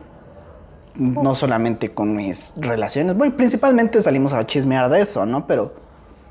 No 0.96 1.36
solamente 1.36 1.94
con 1.94 2.16
mis 2.16 2.54
relaciones. 2.58 3.16
Bueno, 3.16 3.36
principalmente 3.38 4.02
salimos 4.02 4.34
a 4.34 4.44
chismear 4.48 4.90
de 4.90 5.02
eso, 5.02 5.28
¿no? 5.28 5.46
Pero 5.46 5.76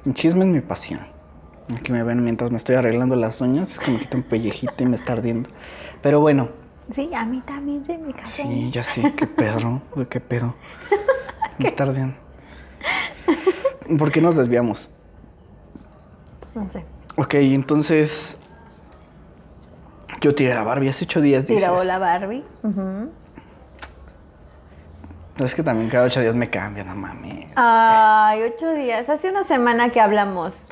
el 0.04 0.12
chisme 0.12 0.44
es 0.44 0.50
mi 0.50 0.60
pasión. 0.60 1.00
Aquí 1.72 1.92
me 1.92 2.02
ven 2.02 2.22
mientras 2.24 2.50
me 2.50 2.56
estoy 2.56 2.74
arreglando 2.74 3.14
las 3.14 3.40
uñas, 3.40 3.72
es 3.72 3.78
que 3.78 3.92
me 3.92 3.98
quita 4.00 4.16
un 4.16 4.22
pellejito 4.24 4.74
y 4.82 4.86
me 4.86 4.96
está 4.96 5.12
ardiendo. 5.12 5.50
Pero 6.02 6.20
bueno, 6.20 6.48
Sí, 6.92 7.10
a 7.14 7.24
mí 7.24 7.42
también 7.44 7.84
se 7.84 7.98
me 7.98 8.12
casó. 8.12 8.42
sí, 8.44 8.70
ya 8.70 8.82
sé, 8.82 9.12
qué 9.16 9.26
pedo, 9.26 9.82
qué 10.08 10.20
pedo. 10.20 10.54
Me 11.58 11.68
está 11.68 11.84
ardiendo. 11.84 12.16
¿Por 13.98 14.10
qué 14.10 14.20
nos 14.20 14.36
desviamos? 14.36 14.90
No 16.54 16.68
sé. 16.68 16.84
Ok, 17.16 17.34
entonces. 17.34 18.38
Yo 20.20 20.34
tiré 20.34 20.54
la 20.54 20.64
Barbie 20.64 20.88
hace 20.88 21.04
ocho 21.04 21.20
días, 21.20 21.46
dices. 21.46 21.64
Tiró 21.64 21.84
la 21.84 21.98
Barbie. 21.98 22.44
Ujú. 22.62 23.10
Es 25.38 25.54
que 25.54 25.62
también 25.62 25.90
cada 25.90 26.04
ocho 26.06 26.20
días 26.20 26.34
me 26.34 26.48
cambian, 26.48 26.88
no 26.88 26.96
mames. 26.96 27.48
Ay, 27.56 28.42
ocho 28.42 28.72
días. 28.72 29.08
Hace 29.08 29.30
una 29.30 29.44
semana 29.44 29.90
que 29.90 30.00
hablamos. 30.00 30.62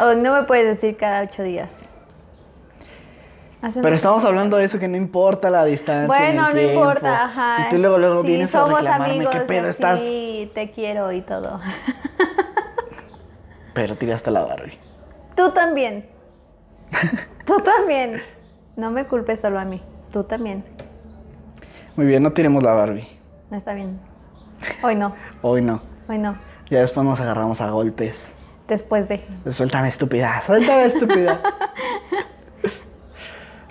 Oh, 0.00 0.14
no 0.14 0.34
me 0.34 0.42
puedes 0.44 0.66
decir 0.66 0.96
cada 0.96 1.22
ocho 1.22 1.44
días. 1.44 1.88
Hace 3.64 3.80
Pero 3.80 3.94
estamos 3.94 4.22
hablando 4.26 4.58
de 4.58 4.64
eso 4.64 4.78
que 4.78 4.88
no 4.88 4.96
importa 4.98 5.48
la 5.48 5.64
distancia. 5.64 6.02
ni 6.02 6.06
Bueno, 6.08 6.48
el 6.48 6.54
no 6.54 6.60
tiempo. 6.60 6.80
importa, 6.80 7.24
ajá. 7.24 7.64
Y 7.64 7.68
tú 7.70 7.78
luego, 7.78 7.96
luego 7.96 8.20
Sí, 8.20 8.26
vienes 8.28 8.54
a 8.54 8.66
reclamarme 8.66 9.04
amigos, 9.14 9.34
qué 9.34 9.40
pedo 9.40 9.68
estás. 9.68 10.00
Sí, 10.00 10.50
te 10.54 10.70
quiero 10.70 11.10
y 11.12 11.22
todo. 11.22 11.60
Pero 13.72 13.96
tiraste 13.96 14.30
la 14.30 14.42
Barbie. 14.42 14.78
Tú 15.34 15.50
también. 15.52 16.06
Tú 17.46 17.58
también. 17.60 18.20
No 18.76 18.90
me 18.90 19.06
culpes 19.06 19.40
solo 19.40 19.58
a 19.58 19.64
mí. 19.64 19.82
Tú 20.12 20.24
también. 20.24 20.62
Muy 21.96 22.04
bien, 22.04 22.22
no 22.22 22.32
tiremos 22.32 22.62
la 22.62 22.74
Barbie. 22.74 23.08
No 23.50 23.56
está 23.56 23.72
bien. 23.72 23.98
Hoy 24.82 24.94
no. 24.94 25.14
Hoy 25.40 25.62
no. 25.62 25.80
Hoy 26.08 26.18
no. 26.18 26.36
Ya 26.68 26.80
después 26.80 27.06
nos 27.06 27.18
agarramos 27.20 27.62
a 27.62 27.70
golpes. 27.70 28.34
Después 28.68 29.08
de. 29.08 29.24
Suéltame, 29.50 29.88
estúpida. 29.88 30.40
Suéltame, 30.40 30.84
estúpida. 30.84 31.40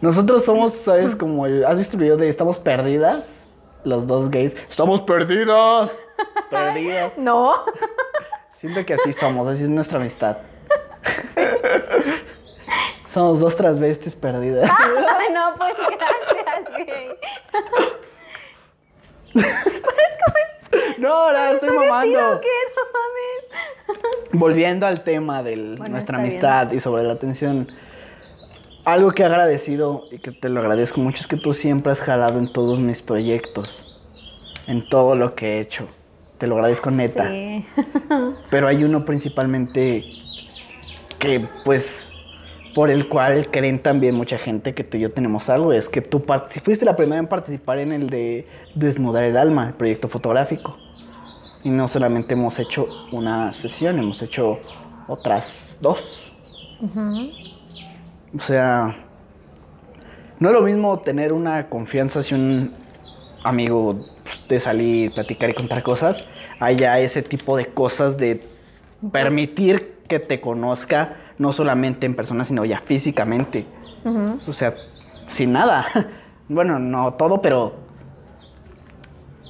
Nosotros 0.04 0.44
somos, 0.44 0.74
¿sabes? 0.74 1.16
Como 1.16 1.46
el. 1.46 1.64
¿Has 1.66 1.78
visto 1.78 1.96
el 1.96 2.04
video 2.04 2.18
de 2.18 2.28
Estamos 2.28 2.60
perdidas? 2.60 3.46
Los 3.86 4.06
dos 4.06 4.30
gays. 4.30 4.54
¡Estamos 4.70 5.00
perdidos! 5.00 5.92
Perdidos. 6.50 7.14
No. 7.16 7.64
Siento 8.52 8.86
que 8.86 8.96
así 8.96 9.14
somos, 9.14 9.48
así 9.48 9.64
es 9.64 9.70
nuestra 9.70 10.00
amistad. 10.00 10.40
Somos 13.06 13.40
dos 13.40 13.56
transvestis 13.56 14.14
perdidas. 14.14 14.70
Ay, 14.78 15.34
no, 15.34 15.56
pues 15.56 15.74
gracias, 15.78 16.70
güey. 16.70 17.08
No, 20.98 21.32
no, 21.32 21.46
estoy 21.46 21.70
¿Vestido 21.70 21.92
mamando. 21.94 22.42
qué? 22.42 22.48
No 22.76 22.82
mames. 22.92 24.30
Volviendo 24.34 24.86
al 24.86 25.02
tema 25.06 25.42
de 25.44 25.56
Bueno, 25.78 25.94
nuestra 25.94 26.18
amistad 26.18 26.74
y 26.74 26.82
sobre 26.82 27.04
la 27.04 27.14
atención. 27.14 27.70
Algo 28.86 29.12
que 29.12 29.24
he 29.24 29.26
agradecido 29.26 30.06
y 30.12 30.20
que 30.20 30.32
te 30.32 30.50
lo 30.50 30.60
agradezco 30.60 31.00
mucho 31.00 31.22
es 31.22 31.28
que 31.28 31.38
tú 31.38 31.54
siempre 31.54 31.92
has 31.92 32.02
jalado 32.02 32.38
en 32.40 32.52
todos 32.52 32.80
mis 32.80 33.02
proyectos. 33.02 33.86
En 34.68 34.88
todo 34.90 35.16
lo 35.16 35.36
que 35.36 35.58
he 35.58 35.60
hecho. 35.62 35.88
Te 36.38 36.48
lo 36.48 36.56
agradezco 36.56 36.92
neta. 36.92 37.30
Sí. 37.30 37.66
Pero 38.50 38.68
hay 38.68 38.84
uno 38.84 39.06
principalmente 39.06 40.04
que, 41.18 41.48
pues, 41.64 42.12
por 42.76 42.90
el 42.90 43.08
cual 43.08 43.50
creen 43.50 43.80
también 43.80 44.16
mucha 44.16 44.38
gente 44.38 44.74
que 44.74 44.84
tú 44.84 44.98
y 44.98 45.02
yo 45.02 45.12
tenemos 45.12 45.50
algo. 45.50 45.72
Es 45.72 45.88
que 45.88 46.02
tú 46.02 46.24
fuiste 46.62 46.84
la 46.84 46.98
primera 46.98 47.20
en 47.20 47.28
participar 47.28 47.80
en 47.80 47.94
el 47.94 48.10
de 48.10 48.48
Desnudar 48.76 49.24
el 49.24 49.38
Alma, 49.38 49.68
el 49.68 49.74
proyecto 49.76 50.10
fotográfico. 50.10 50.78
Y 51.64 51.70
no 51.70 51.88
solamente 51.88 52.34
hemos 52.34 52.60
hecho 52.60 52.88
una 53.14 53.54
sesión, 53.54 53.98
hemos 53.98 54.22
hecho 54.22 54.60
otras 55.08 55.78
dos. 55.82 56.34
O 58.36 58.40
sea, 58.40 58.96
no 60.40 60.50
es 60.50 60.54
lo 60.54 60.62
mismo 60.62 61.00
tener 61.00 61.34
una 61.34 61.70
confianza 61.70 62.22
si 62.24 62.34
un 62.34 62.74
amigo 63.44 64.06
pues, 64.24 64.42
de 64.48 64.60
salir, 64.60 65.14
platicar 65.14 65.50
y 65.50 65.54
contar 65.54 65.84
cosas, 65.84 66.24
haya 66.60 67.00
ese 67.00 67.22
tipo 67.22 67.58
de 67.58 67.68
cosas 67.68 68.18
de 68.18 68.44
permitir 69.12 69.98
que 70.08 70.20
te 70.20 70.40
conozca, 70.42 71.18
no 71.38 71.54
solamente 71.54 72.06
en 72.06 72.16
persona, 72.16 72.46
sino 72.46 72.66
ya 72.66 72.80
físicamente. 72.80 73.66
O 74.48 74.54
sea, 74.54 74.76
sin 75.28 75.52
nada. 75.52 75.86
Bueno, 76.50 76.78
no 76.78 77.14
todo, 77.14 77.42
pero... 77.42 77.74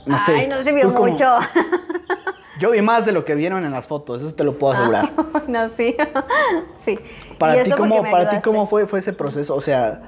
No 0.06 0.20
sé. 0.20 0.34
Ay, 0.34 0.48
no 0.48 0.62
se 0.62 0.72
vio 0.72 0.92
mucho. 0.92 1.26
Yo 2.60 2.72
vi 2.72 2.82
más 2.82 3.06
de 3.06 3.12
lo 3.12 3.26
que 3.26 3.36
vieron 3.36 3.66
en 3.66 3.72
las 3.72 3.88
fotos, 3.88 4.22
eso 4.22 4.36
te 4.36 4.44
lo 4.44 4.58
puedo 4.58 4.74
asegurar. 4.74 5.12
no, 5.48 5.68
sí. 5.70 5.96
sí. 6.80 7.00
Para 7.38 7.64
ti, 7.64 7.72
¿cómo, 7.72 8.02
para 8.04 8.30
ti. 8.30 8.38
¿cómo 8.44 8.68
fue, 8.68 8.86
fue 8.86 9.00
ese 9.00 9.14
proceso? 9.14 9.56
O 9.56 9.62
sea, 9.62 10.02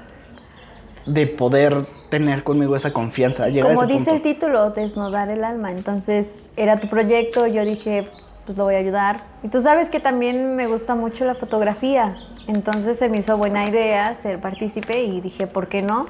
de 1.06 1.26
poder 1.26 1.86
tener 2.08 2.44
conmigo 2.44 2.76
esa 2.76 2.92
confianza, 2.92 3.48
llegar 3.48 3.74
Como 3.74 3.82
a 3.82 3.84
ese 3.84 3.94
dice 3.94 4.10
el 4.10 4.22
título, 4.22 4.70
desnudar 4.70 5.30
el 5.30 5.44
alma. 5.44 5.72
Entonces, 5.72 6.36
era 6.56 6.78
tu 6.78 6.88
proyecto, 6.88 7.46
yo 7.46 7.64
dije, 7.64 8.08
pues 8.44 8.56
lo 8.56 8.64
voy 8.64 8.76
a 8.76 8.78
ayudar. 8.78 9.24
Y 9.42 9.48
tú 9.48 9.60
sabes 9.60 9.90
que 9.90 10.00
también 10.00 10.54
me 10.54 10.68
gusta 10.68 10.94
mucho 10.94 11.24
la 11.24 11.34
fotografía. 11.34 12.16
Entonces 12.46 12.98
se 12.98 13.08
me 13.08 13.18
hizo 13.18 13.36
buena 13.36 13.68
idea 13.68 14.14
ser 14.14 14.40
partícipe 14.40 15.02
y 15.02 15.20
dije, 15.20 15.48
¿por 15.48 15.68
qué 15.68 15.82
no? 15.82 16.06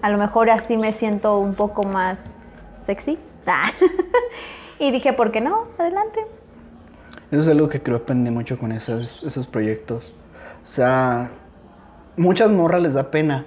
A 0.00 0.08
lo 0.08 0.16
mejor 0.16 0.48
así 0.48 0.78
me 0.78 0.92
siento 0.92 1.38
un 1.38 1.54
poco 1.54 1.82
más 1.82 2.18
sexy. 2.78 3.18
Y 4.80 4.90
dije, 4.90 5.12
¿por 5.12 5.30
qué 5.30 5.42
no? 5.42 5.66
Adelante. 5.78 6.20
Eso 7.30 7.42
es 7.42 7.48
algo 7.48 7.68
que 7.68 7.82
creo 7.82 7.98
aprendí 7.98 8.30
mucho 8.30 8.58
con 8.58 8.72
esos, 8.72 9.22
esos 9.22 9.46
proyectos. 9.46 10.12
O 10.64 10.66
sea, 10.66 11.30
muchas 12.16 12.50
morras 12.50 12.80
les 12.80 12.94
da 12.94 13.10
pena, 13.10 13.44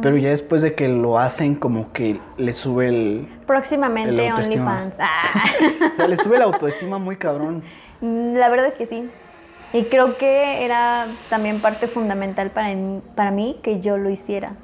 pero 0.00 0.16
ya 0.16 0.30
después 0.30 0.62
de 0.62 0.74
que 0.74 0.88
lo 0.88 1.18
hacen, 1.18 1.56
como 1.56 1.92
que 1.92 2.18
les 2.38 2.56
sube 2.56 2.88
el... 2.88 3.28
Próximamente. 3.46 4.32
OnlyFans. 4.32 4.96
Ah. 4.98 5.22
O 5.92 5.96
sea, 5.96 6.08
les 6.08 6.20
sube 6.20 6.38
la 6.38 6.44
autoestima 6.44 6.98
muy 6.98 7.16
cabrón. 7.16 7.62
La 8.00 8.48
verdad 8.48 8.66
es 8.66 8.74
que 8.74 8.86
sí. 8.86 9.10
Y 9.74 9.84
creo 9.84 10.16
que 10.16 10.64
era 10.64 11.06
también 11.28 11.60
parte 11.60 11.86
fundamental 11.86 12.50
para, 12.50 12.70
para 13.14 13.30
mí 13.30 13.60
que 13.62 13.80
yo 13.80 13.98
lo 13.98 14.08
hiciera. 14.08 14.54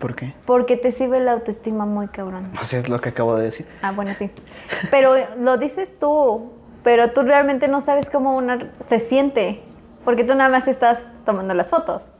¿Por 0.00 0.16
qué? 0.16 0.34
Porque 0.46 0.76
te 0.76 0.90
sirve 0.90 1.20
la 1.20 1.32
autoestima 1.32 1.86
muy 1.86 2.08
cabrón. 2.08 2.50
O 2.60 2.64
sea, 2.64 2.80
es 2.80 2.88
lo 2.88 3.00
que 3.00 3.10
acabo 3.10 3.36
de 3.36 3.44
decir. 3.44 3.66
Ah, 3.82 3.92
bueno, 3.92 4.12
sí. 4.14 4.30
Pero 4.90 5.14
lo 5.38 5.58
dices 5.58 5.96
tú. 6.00 6.50
pero 6.82 7.12
tú 7.12 7.22
realmente 7.22 7.68
no 7.68 7.80
sabes 7.80 8.08
cómo 8.10 8.36
una 8.36 8.72
se 8.80 8.98
siente, 8.98 9.62
porque 10.04 10.24
tú 10.24 10.34
nada 10.34 10.50
más 10.50 10.66
estás 10.66 11.06
tomando 11.24 11.54
las 11.54 11.70
fotos. 11.70 12.14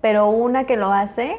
Pero 0.00 0.28
una 0.28 0.64
que 0.64 0.76
lo 0.76 0.92
hace 0.92 1.38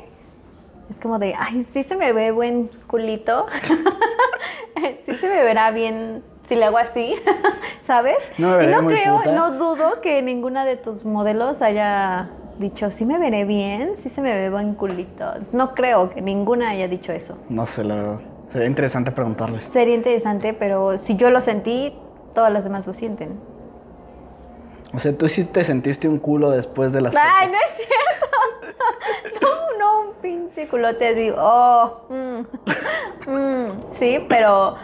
es 0.89 0.99
como 0.99 1.17
de, 1.19 1.33
ay, 1.37 1.63
sí 1.63 1.83
se 1.83 1.95
me 1.95 2.11
ve 2.11 2.31
buen 2.31 2.69
culito. 2.87 3.47
sí 5.05 5.15
se 5.15 5.29
me 5.29 5.43
verá 5.43 5.71
bien 5.71 6.23
si 6.49 6.55
le 6.55 6.65
hago 6.65 6.79
así, 6.79 7.15
¿sabes? 7.83 8.17
No 8.37 8.61
y 8.61 8.67
no 8.67 8.85
creo, 8.85 9.17
puta. 9.19 9.31
no 9.31 9.51
dudo 9.51 10.01
que 10.01 10.21
ninguna 10.21 10.65
de 10.65 10.75
tus 10.75 11.05
modelos 11.05 11.61
haya 11.61 12.29
dicho, 12.59 12.91
sí 12.91 13.05
me 13.05 13.17
veré 13.17 13.45
bien, 13.45 13.95
sí 13.95 14.09
se 14.09 14.21
me 14.21 14.33
ve 14.35 14.49
buen 14.49 14.75
culito. 14.75 15.25
No 15.51 15.73
creo 15.73 16.09
que 16.09 16.21
ninguna 16.21 16.69
haya 16.69 16.87
dicho 16.87 17.11
eso. 17.11 17.37
No 17.49 17.65
sé, 17.65 17.83
la 17.83 17.95
verdad. 17.95 18.19
Sería 18.49 18.67
interesante 18.67 19.11
preguntarles. 19.11 19.63
Sería 19.63 19.95
interesante, 19.95 20.53
pero 20.53 20.97
si 20.97 21.15
yo 21.15 21.29
lo 21.29 21.39
sentí, 21.41 21.93
todas 22.33 22.51
las 22.51 22.63
demás 22.63 22.85
lo 22.87 22.93
sienten. 22.93 23.39
O 24.93 24.99
sea, 24.99 25.15
tú 25.15 25.27
sí 25.27 25.43
te 25.45 25.63
sentiste 25.63 26.07
un 26.07 26.17
culo 26.19 26.49
después 26.51 26.91
de 26.91 27.01
las 27.01 27.15
¡Ay, 27.15 27.47
fotos. 27.47 27.51
no 27.51 27.57
es 27.57 27.75
cierto! 27.87 28.75
No, 29.41 29.77
no, 29.79 30.09
un 30.09 30.15
pinche 30.21 30.67
culote 30.67 31.07
así. 31.07 31.31
Oh, 31.37 32.01
mm, 32.09 33.29
mm, 33.31 33.71
sí, 33.91 34.25
pero 34.27 34.75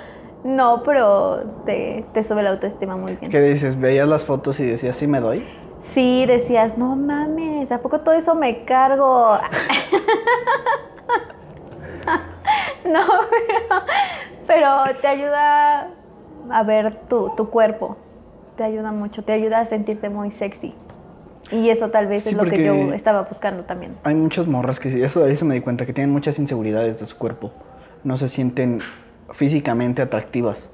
no, 0.44 0.84
pero 0.84 1.44
te, 1.66 2.06
te 2.14 2.24
sube 2.24 2.42
la 2.44 2.52
autoestima 2.52 2.96
muy 2.96 3.16
bien. 3.16 3.32
¿Qué 3.32 3.42
dices? 3.42 3.80
¿Veías 3.80 4.08
las 4.08 4.26
fotos 4.26 4.60
y 4.60 4.66
decías, 4.66 4.96
sí 4.96 5.08
me 5.08 5.20
doy? 5.20 5.44
Sí, 5.94 6.26
decías, 6.26 6.78
no 6.78 6.96
mames, 6.96 7.72
¿a 7.72 7.82
poco 7.82 8.02
todo 8.02 8.16
eso 8.16 8.36
me 8.36 8.66
cargo? 8.66 9.38
no, 12.86 13.06
pero, 13.30 13.84
pero 14.48 15.00
te 15.00 15.08
ayuda 15.08 15.92
a 16.50 16.64
ver 16.64 17.02
tu, 17.08 17.30
tu 17.38 17.50
cuerpo. 17.50 17.98
Te 18.58 18.64
ayuda 18.64 18.92
mucho, 18.92 19.24
te 19.24 19.34
ayuda 19.34 19.60
a 19.60 19.66
sentirte 19.66 20.10
muy 20.10 20.32
sexy. 20.32 20.74
Y 21.52 21.70
eso 21.70 21.90
tal 21.92 22.08
vez 22.08 22.24
Sí, 22.24 22.30
es 22.30 22.36
lo 22.36 22.46
que 22.46 22.64
yo 22.66 22.94
estaba 22.94 23.22
buscando 23.24 23.64
también. 23.64 23.96
Hay 24.04 24.16
muchas 24.16 24.48
morras 24.48 24.80
que 24.80 25.04
eso, 25.04 25.26
eso 25.28 25.46
me 25.46 25.54
di 25.54 25.62
cuenta, 25.62 25.86
que 25.86 25.94
tienen 25.94 26.12
muchas 26.12 26.40
inseguridades 26.40 27.00
de 27.00 27.06
su 27.06 27.18
cuerpo. 27.18 27.52
No 28.04 28.18
se 28.18 28.28
sienten 28.28 28.80
físicamente 29.32 30.02
atractivas. 30.02 30.72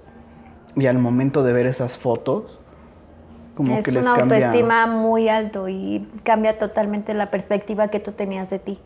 Y 0.76 0.86
al 0.86 1.00
momento 1.00 1.44
de 1.44 1.52
ver 1.52 1.66
esas 1.66 1.98
fotos, 1.98 2.61
como 3.66 3.78
es 3.80 3.86
que 3.86 3.92
les 3.92 4.04
una 4.04 4.16
cambia. 4.16 4.38
autoestima 4.38 4.88
muy 4.88 5.30
alto 5.30 5.68
y 5.70 6.08
cambia 6.24 6.58
totalmente 6.58 7.14
la 7.14 7.30
perspectiva 7.32 7.88
que 7.90 8.00
tú 8.00 8.12
tenías 8.12 8.50
de 8.50 8.60
ti. 8.60 8.80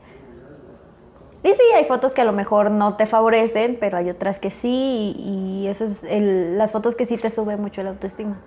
Y 1.43 1.49
sí, 1.49 1.61
hay 1.75 1.85
fotos 1.85 2.13
que 2.13 2.21
a 2.21 2.25
lo 2.25 2.31
mejor 2.31 2.71
no 2.71 2.95
te 2.95 3.05
favorecen, 3.05 3.77
pero 3.79 3.97
hay 3.97 4.09
otras 4.09 4.39
que 4.39 4.49
sí, 4.49 5.15
y, 5.17 5.61
y 5.63 5.67
eso 5.67 5.85
es 5.85 6.03
el- 6.03 6.57
las 6.57 6.71
fotos 6.71 6.95
que 6.95 7.05
sí 7.05 7.17
te 7.17 7.29
sube 7.29 7.55
mucho 7.57 7.83
la 7.83 7.91
autoestima. 7.91 8.37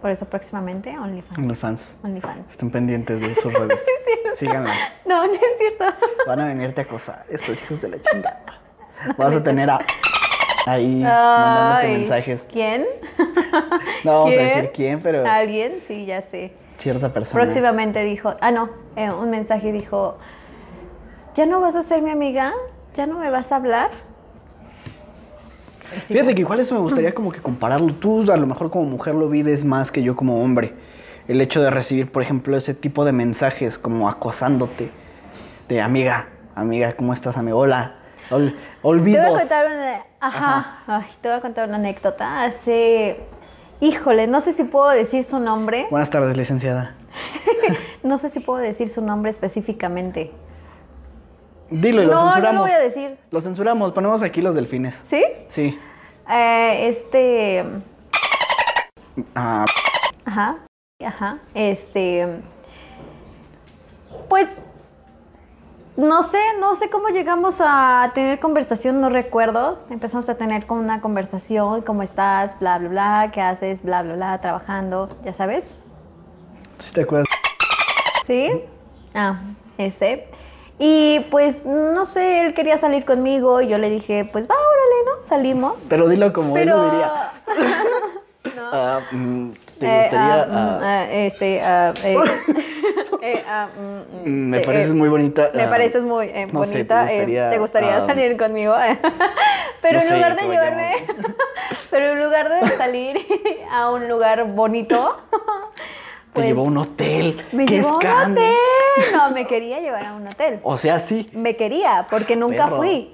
Por 0.00 0.10
eso 0.12 0.26
próximamente 0.26 0.96
OnlyFans. 0.96 1.38
OnlyFans. 1.38 1.98
OnlyFans. 2.04 2.50
Estén 2.50 2.70
pendientes 2.70 3.20
de 3.20 3.34
sus 3.34 3.52
redes. 3.52 3.84
Síganla. 4.34 4.72
No, 5.04 5.26
no 5.26 5.32
es 5.32 5.40
cierto. 5.58 5.84
Van 6.26 6.38
a 6.40 6.44
venirte 6.46 6.82
a 6.82 6.84
acosar, 6.84 7.24
estos 7.28 7.60
hijos 7.60 7.80
de 7.80 7.88
la 7.88 8.00
chingada. 8.00 8.40
Vas 9.16 9.34
a 9.34 9.42
tener 9.42 9.68
a 9.68 9.80
ahí 10.72 10.96
mandándote 10.96 11.98
mensajes. 11.98 12.46
¿Quién? 12.50 12.84
No 14.04 14.12
vamos 14.12 14.28
¿Quién? 14.34 14.40
a 14.40 14.42
decir 14.44 14.70
quién, 14.72 15.00
pero 15.00 15.26
¿Alguien? 15.28 15.78
Sí, 15.82 16.06
ya 16.06 16.22
sé. 16.22 16.52
cierta 16.76 17.12
persona. 17.12 17.42
Próximamente 17.42 18.04
dijo, 18.04 18.34
ah, 18.40 18.50
no, 18.50 18.70
eh, 18.96 19.10
un 19.10 19.30
mensaje 19.30 19.72
dijo, 19.72 20.18
¿ya 21.34 21.46
no 21.46 21.60
vas 21.60 21.74
a 21.74 21.82
ser 21.82 22.02
mi 22.02 22.10
amiga? 22.10 22.52
¿Ya 22.94 23.06
no 23.06 23.18
me 23.18 23.30
vas 23.30 23.50
a 23.50 23.56
hablar? 23.56 23.90
Sí, 26.06 26.14
Fíjate 26.14 26.34
que 26.34 26.42
igual 26.42 26.60
eso 26.60 26.74
me 26.74 26.80
gustaría 26.80 27.14
como 27.14 27.32
que 27.32 27.40
compararlo. 27.40 27.92
Tú 27.94 28.30
a 28.30 28.36
lo 28.36 28.46
mejor 28.46 28.70
como 28.70 28.84
mujer 28.84 29.14
lo 29.14 29.28
vives 29.28 29.64
más 29.64 29.90
que 29.90 30.02
yo 30.02 30.14
como 30.14 30.42
hombre. 30.42 30.74
El 31.26 31.40
hecho 31.40 31.60
de 31.62 31.70
recibir, 31.70 32.12
por 32.12 32.22
ejemplo, 32.22 32.56
ese 32.56 32.74
tipo 32.74 33.04
de 33.04 33.12
mensajes 33.12 33.78
como 33.78 34.08
acosándote. 34.08 34.90
De 35.68 35.80
amiga, 35.80 36.28
amiga, 36.54 36.92
¿cómo 36.92 37.12
estás, 37.12 37.36
amigo? 37.36 37.58
Hola. 37.58 37.97
Ol- 38.30 38.54
Te 38.82 38.82
voy 38.82 39.16
a 39.16 39.28
contar 39.38 39.66
una, 39.66 40.02
ajá, 40.20 40.82
Ay, 40.86 41.06
te 41.20 41.28
voy 41.28 41.38
a 41.38 41.40
contar 41.40 41.68
una 41.68 41.76
anécdota. 41.78 42.44
Hace, 42.44 43.20
híjole, 43.80 44.26
no 44.26 44.40
sé 44.40 44.52
si 44.52 44.64
puedo 44.64 44.90
decir 44.90 45.24
su 45.24 45.38
nombre. 45.38 45.86
Buenas 45.90 46.10
tardes, 46.10 46.36
licenciada. 46.36 46.94
No 48.02 48.16
sé 48.16 48.30
si 48.30 48.40
puedo 48.40 48.60
decir 48.60 48.88
su 48.88 49.02
nombre 49.02 49.30
específicamente. 49.30 50.30
Dilo 51.70 52.02
y 52.02 52.06
lo 52.06 52.12
No, 52.12 52.18
no 52.18 52.24
lo 52.26 52.30
censuramos. 52.32 52.62
voy 52.62 52.70
a 52.70 52.78
decir. 52.78 53.18
Lo 53.30 53.40
censuramos, 53.40 53.92
ponemos 53.92 54.22
aquí 54.22 54.40
los 54.40 54.54
delfines. 54.54 55.02
¿Sí? 55.04 55.22
Sí. 55.48 55.78
Eh, 56.30 56.88
este, 56.88 57.64
Ah, 59.34 59.64
Ajá, 60.24 60.58
ajá. 61.04 61.38
Este. 61.54 62.40
Pues. 64.28 64.48
No 65.98 66.22
sé, 66.22 66.38
no 66.60 66.76
sé 66.76 66.90
cómo 66.90 67.08
llegamos 67.08 67.56
a 67.58 68.12
tener 68.14 68.38
conversación, 68.38 69.00
no 69.00 69.08
recuerdo. 69.10 69.80
Empezamos 69.90 70.28
a 70.28 70.36
tener 70.36 70.64
como 70.64 70.80
una 70.80 71.00
conversación, 71.00 71.82
¿cómo 71.82 72.04
estás? 72.04 72.56
Bla, 72.60 72.78
bla, 72.78 72.88
bla, 72.88 73.30
¿qué 73.34 73.40
haces? 73.40 73.82
Bla, 73.82 74.04
bla, 74.04 74.14
bla, 74.14 74.40
trabajando, 74.40 75.08
ya 75.24 75.34
sabes. 75.34 75.74
¿tú 76.76 76.84
sí 76.84 76.92
te 76.92 77.00
acuerdas? 77.00 77.26
¿Sí? 78.28 78.62
Ah, 79.12 79.40
ese. 79.76 80.28
Y 80.78 81.18
pues, 81.32 81.64
no 81.64 82.04
sé, 82.04 82.42
él 82.42 82.54
quería 82.54 82.78
salir 82.78 83.04
conmigo 83.04 83.60
y 83.60 83.66
yo 83.66 83.78
le 83.78 83.90
dije, 83.90 84.24
pues 84.32 84.48
va, 84.48 84.54
órale, 84.54 85.16
¿no? 85.16 85.22
Salimos. 85.24 85.84
Pero 85.88 86.06
dilo 86.06 86.32
como 86.32 86.56
él 86.56 86.68
lo 86.68 86.84
diría. 86.84 87.32
No. 88.56 88.70
Ah, 88.72 89.00
mm, 89.10 89.50
¿Te 89.78 89.96
gustaría? 89.96 91.26
este, 91.26 91.62
me 94.24 94.60
pareces 94.60 94.94
muy 94.94 95.08
bonita. 95.08 95.50
Me 95.54 95.64
ah, 95.64 95.70
pareces 95.70 96.04
muy 96.04 96.26
eh, 96.26 96.48
bonita. 96.50 97.06
¿te 97.06 97.12
eh, 97.12 97.16
gustaría, 97.16 97.50
¿Te 97.50 97.58
gustaría 97.58 97.96
ah, 97.96 98.06
salir 98.06 98.36
conmigo? 98.36 98.74
pero 99.82 100.00
en 100.00 100.14
lugar 100.14 100.36
de 100.36 100.42
¿cómo 100.42 100.52
llevarme, 100.52 100.92
pero 101.90 102.06
en 102.12 102.22
lugar 102.22 102.48
de 102.48 102.68
salir 102.76 103.26
a 103.70 103.90
un 103.90 104.08
lugar 104.08 104.44
bonito, 104.52 105.16
Te 105.30 105.38
pues, 106.32 106.46
llevó 106.46 106.62
a 106.62 106.64
un 106.64 106.78
hotel. 106.78 107.44
me 107.52 107.66
¡Qué 107.66 107.76
llevó 107.76 108.00
a 108.00 108.26
un 108.26 108.32
hotel. 108.32 108.54
No, 109.12 109.30
me 109.30 109.46
quería 109.46 109.80
llevar 109.80 110.04
a 110.04 110.14
un 110.14 110.26
hotel. 110.26 110.60
O 110.62 110.76
sea, 110.76 111.00
sí, 111.00 111.28
Me 111.32 111.56
quería, 111.56 112.06
porque 112.10 112.36
nunca 112.36 112.64
Perro. 112.66 112.78
fui. 112.78 113.12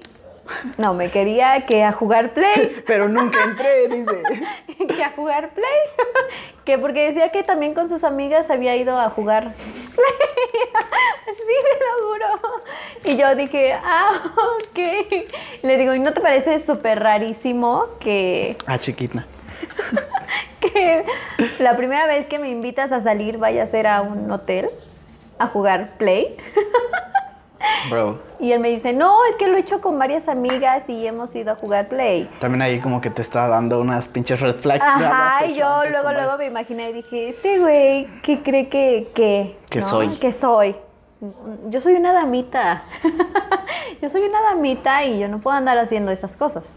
No, 0.77 0.93
me 0.93 1.09
quería 1.09 1.65
que 1.65 1.83
a 1.83 1.91
jugar 1.91 2.33
play. 2.33 2.83
pero 2.87 3.07
nunca 3.09 3.43
entré, 3.43 3.87
dice. 3.87 4.21
que 4.95 5.03
a 5.03 5.11
jugar 5.11 5.49
play. 5.51 5.79
que 6.63 6.77
porque 6.77 7.07
decía 7.07 7.31
que 7.31 7.43
también 7.43 7.73
con 7.73 7.89
sus 7.89 8.03
amigas 8.03 8.49
había 8.49 8.75
ido 8.75 8.99
a 8.99 9.09
jugar 9.09 9.53
play. 9.55 9.75
sí, 11.25 11.43
te 11.79 11.85
lo 11.85 12.07
juro. 12.07 12.61
Y 13.05 13.17
yo 13.17 13.35
dije, 13.35 13.73
ah, 13.73 14.11
ok. 14.59 14.79
Le 15.63 15.77
digo, 15.77 15.93
¿y 15.93 15.99
no 15.99 16.13
te 16.13 16.21
parece 16.21 16.59
súper 16.59 17.01
rarísimo 17.01 17.85
que, 17.99 18.55
Ah, 18.67 18.77
chiquita. 18.79 19.25
que 20.59 21.05
la 21.59 21.75
primera 21.77 22.07
vez 22.07 22.27
que 22.27 22.39
me 22.39 22.49
invitas 22.49 22.91
a 22.91 22.99
salir 22.99 23.37
vaya 23.37 23.63
a 23.63 23.67
ser 23.67 23.87
a 23.87 24.01
un 24.01 24.29
hotel 24.31 24.69
a 25.39 25.47
jugar 25.47 25.97
play? 25.97 26.35
Bro. 27.89 28.19
Y 28.39 28.51
él 28.51 28.59
me 28.59 28.69
dice, 28.69 28.93
no, 28.93 29.15
es 29.29 29.35
que 29.37 29.47
lo 29.47 29.55
he 29.57 29.59
hecho 29.61 29.79
con 29.81 29.97
varias 29.97 30.27
amigas 30.27 30.89
y 30.89 31.07
hemos 31.07 31.33
ido 31.35 31.51
a 31.53 31.55
jugar 31.55 31.87
play. 31.87 32.29
También 32.39 32.61
ahí 32.61 32.79
como 32.79 32.99
que 33.01 33.09
te 33.09 33.21
está 33.21 33.47
dando 33.47 33.79
unas 33.79 34.07
pinches 34.07 34.39
red 34.41 34.55
flags. 34.55 34.85
Ajá, 34.85 35.45
y 35.45 35.55
yo 35.55 35.65
luego, 35.89 36.11
luego 36.11 36.31
varios- 36.31 36.37
me 36.39 36.45
imaginé 36.47 36.89
y 36.89 36.93
dije, 36.93 37.29
este 37.29 37.59
güey, 37.59 38.07
¿qué 38.21 38.41
cree 38.43 38.67
que, 38.69 39.09
que, 39.13 39.57
Que 39.69 39.79
no? 39.79 39.87
soy. 39.87 40.09
Que 40.17 40.31
soy. 40.31 40.75
Yo 41.69 41.79
soy 41.79 41.93
una 41.95 42.11
damita. 42.13 42.83
yo 44.01 44.09
soy 44.09 44.23
una 44.23 44.41
damita 44.41 45.05
y 45.05 45.19
yo 45.19 45.27
no 45.27 45.39
puedo 45.39 45.55
andar 45.57 45.77
haciendo 45.77 46.11
esas 46.11 46.35
cosas. 46.35 46.75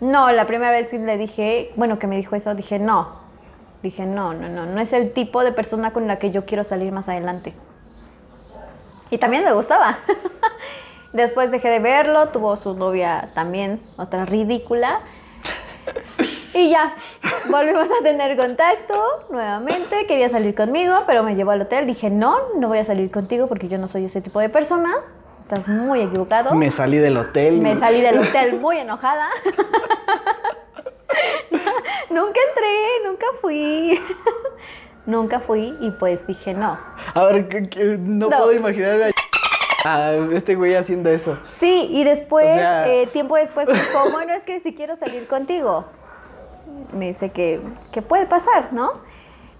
No, 0.00 0.30
la 0.32 0.46
primera 0.46 0.70
vez 0.70 0.88
que 0.88 0.98
le 0.98 1.16
dije, 1.16 1.72
bueno, 1.76 1.98
que 1.98 2.06
me 2.06 2.16
dijo 2.16 2.34
eso, 2.36 2.54
dije, 2.54 2.78
no. 2.78 3.20
Dije, 3.82 4.06
no, 4.06 4.32
no, 4.32 4.48
no, 4.48 4.64
no 4.66 4.80
es 4.80 4.92
el 4.92 5.12
tipo 5.12 5.42
de 5.42 5.52
persona 5.52 5.92
con 5.92 6.06
la 6.06 6.18
que 6.18 6.30
yo 6.30 6.44
quiero 6.46 6.62
salir 6.64 6.92
más 6.92 7.08
adelante. 7.08 7.52
Y 9.12 9.18
también 9.18 9.44
me 9.44 9.52
gustaba. 9.52 9.98
Después 11.12 11.50
dejé 11.50 11.68
de 11.68 11.80
verlo, 11.80 12.30
tuvo 12.30 12.56
su 12.56 12.72
novia 12.72 13.28
también, 13.34 13.82
otra 13.98 14.24
ridícula. 14.24 15.00
Y 16.54 16.70
ya, 16.70 16.94
volvimos 17.50 17.88
a 17.90 18.02
tener 18.02 18.38
contacto 18.38 18.94
nuevamente, 19.28 20.06
quería 20.06 20.30
salir 20.30 20.54
conmigo, 20.54 21.04
pero 21.06 21.22
me 21.22 21.34
llevó 21.34 21.50
al 21.50 21.60
hotel. 21.60 21.86
Dije, 21.86 22.08
no, 22.08 22.38
no 22.56 22.68
voy 22.68 22.78
a 22.78 22.84
salir 22.84 23.10
contigo 23.10 23.48
porque 23.48 23.68
yo 23.68 23.76
no 23.76 23.86
soy 23.86 24.06
ese 24.06 24.22
tipo 24.22 24.40
de 24.40 24.48
persona. 24.48 24.90
Estás 25.42 25.68
muy 25.68 26.00
equivocado. 26.00 26.54
Me 26.54 26.70
salí 26.70 26.96
del 26.96 27.18
hotel. 27.18 27.60
Me 27.60 27.76
salí 27.76 28.00
del 28.00 28.16
hotel 28.16 28.60
muy 28.60 28.78
enojada. 28.78 29.28
nunca 32.08 32.40
entré, 32.48 33.04
nunca 33.04 33.26
fui. 33.42 34.00
Nunca 35.06 35.40
fui 35.40 35.76
y 35.80 35.90
pues 35.92 36.26
dije, 36.26 36.54
no. 36.54 36.78
A 37.14 37.24
ver, 37.26 37.48
que- 37.48 37.68
que 37.68 37.84
no, 37.98 38.28
No. 38.28 38.36
puedo 38.38 38.52
imaginarme 38.52 39.04
a 39.06 39.10
a 39.84 40.14
este 40.32 40.54
güey 40.54 40.76
haciendo 40.76 41.10
eso. 41.10 41.36
Sí, 41.58 41.88
y 41.90 42.04
después, 42.04 42.46
O 42.48 42.54
sea- 42.54 42.86
eh, 42.86 43.08
tiempo 43.08 43.34
después, 43.34 43.66
dijo, 43.66 44.10
bueno, 44.12 44.32
es 44.32 44.44
que 44.44 44.60
si 44.60 44.74
quiero 44.76 44.94
salir 44.94 45.26
contigo. 45.26 45.86
Me 46.92 47.08
dice 47.08 47.30
que, 47.30 47.60
que 47.90 48.00
puede 48.00 48.26
pasar, 48.26 48.72
¿no? 48.72 48.92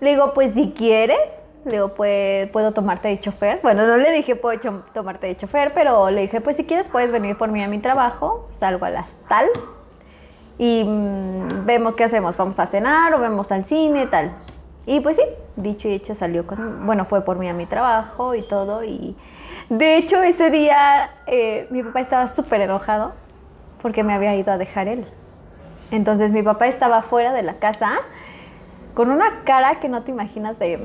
Le 0.01 0.11
digo, 0.11 0.33
pues 0.33 0.55
si 0.55 0.71
quieres, 0.77 1.19
le 1.65 1.73
digo, 1.73 1.95
pues, 1.95 2.49
puedo 2.51 2.71
tomarte 2.73 3.09
de 3.09 3.19
chofer. 3.19 3.59
Bueno, 3.65 3.85
no 3.85 3.97
le 3.97 4.13
dije, 4.13 4.37
puedo 4.37 4.61
tomarte 4.95 5.27
de 5.27 5.37
chofer, 5.37 5.73
pero 5.75 6.09
le 6.11 6.21
dije, 6.23 6.41
pues 6.41 6.55
si 6.55 6.65
quieres, 6.65 6.89
puedes 6.89 7.11
venir 7.11 7.37
por 7.37 7.51
mí 7.51 7.61
a 7.61 7.67
mi 7.67 7.79
trabajo. 7.81 8.49
Salgo 8.61 8.85
a 8.87 8.91
las 8.91 9.17
tal. 9.29 9.47
Y 10.59 10.85
mm, 10.85 11.67
vemos 11.67 11.97
qué 11.97 12.05
hacemos. 12.05 12.37
Vamos 12.37 12.61
a 12.61 12.67
cenar 12.67 13.13
o 13.15 13.19
vemos 13.19 13.51
al 13.51 13.65
cine, 13.65 14.07
tal. 14.07 14.33
Y 14.87 15.01
pues 15.01 15.17
sí, 15.17 15.23
dicho 15.57 15.89
y 15.89 15.95
hecho 15.95 16.15
salió 16.15 16.47
con... 16.47 16.87
Bueno, 16.87 17.05
fue 17.05 17.25
por 17.25 17.39
mí 17.39 17.49
a 17.49 17.55
mi 17.55 17.67
trabajo 17.67 18.35
y 18.35 18.43
todo. 18.43 18.83
Y 18.85 19.17
de 19.69 19.97
hecho, 19.97 20.23
ese 20.23 20.51
día 20.51 21.11
eh, 21.27 21.67
mi 21.71 21.83
papá 21.83 22.01
estaba 22.01 22.27
súper 22.27 22.61
enojado 22.63 23.13
porque 23.81 24.03
me 24.03 24.13
había 24.13 24.35
ido 24.35 24.53
a 24.53 24.59
dejar 24.59 24.89
él. 24.89 25.07
Entonces 25.91 26.33
mi 26.33 26.43
papá 26.43 26.69
estaba 26.69 27.03
fuera 27.03 27.33
de 27.33 27.43
la 27.43 27.55
casa 27.55 28.01
con 28.95 29.11
una 29.11 29.43
cara 29.45 29.81
que 29.81 29.89
no 29.89 30.03
te 30.03 30.11
imaginas 30.11 30.59
de... 30.59 30.85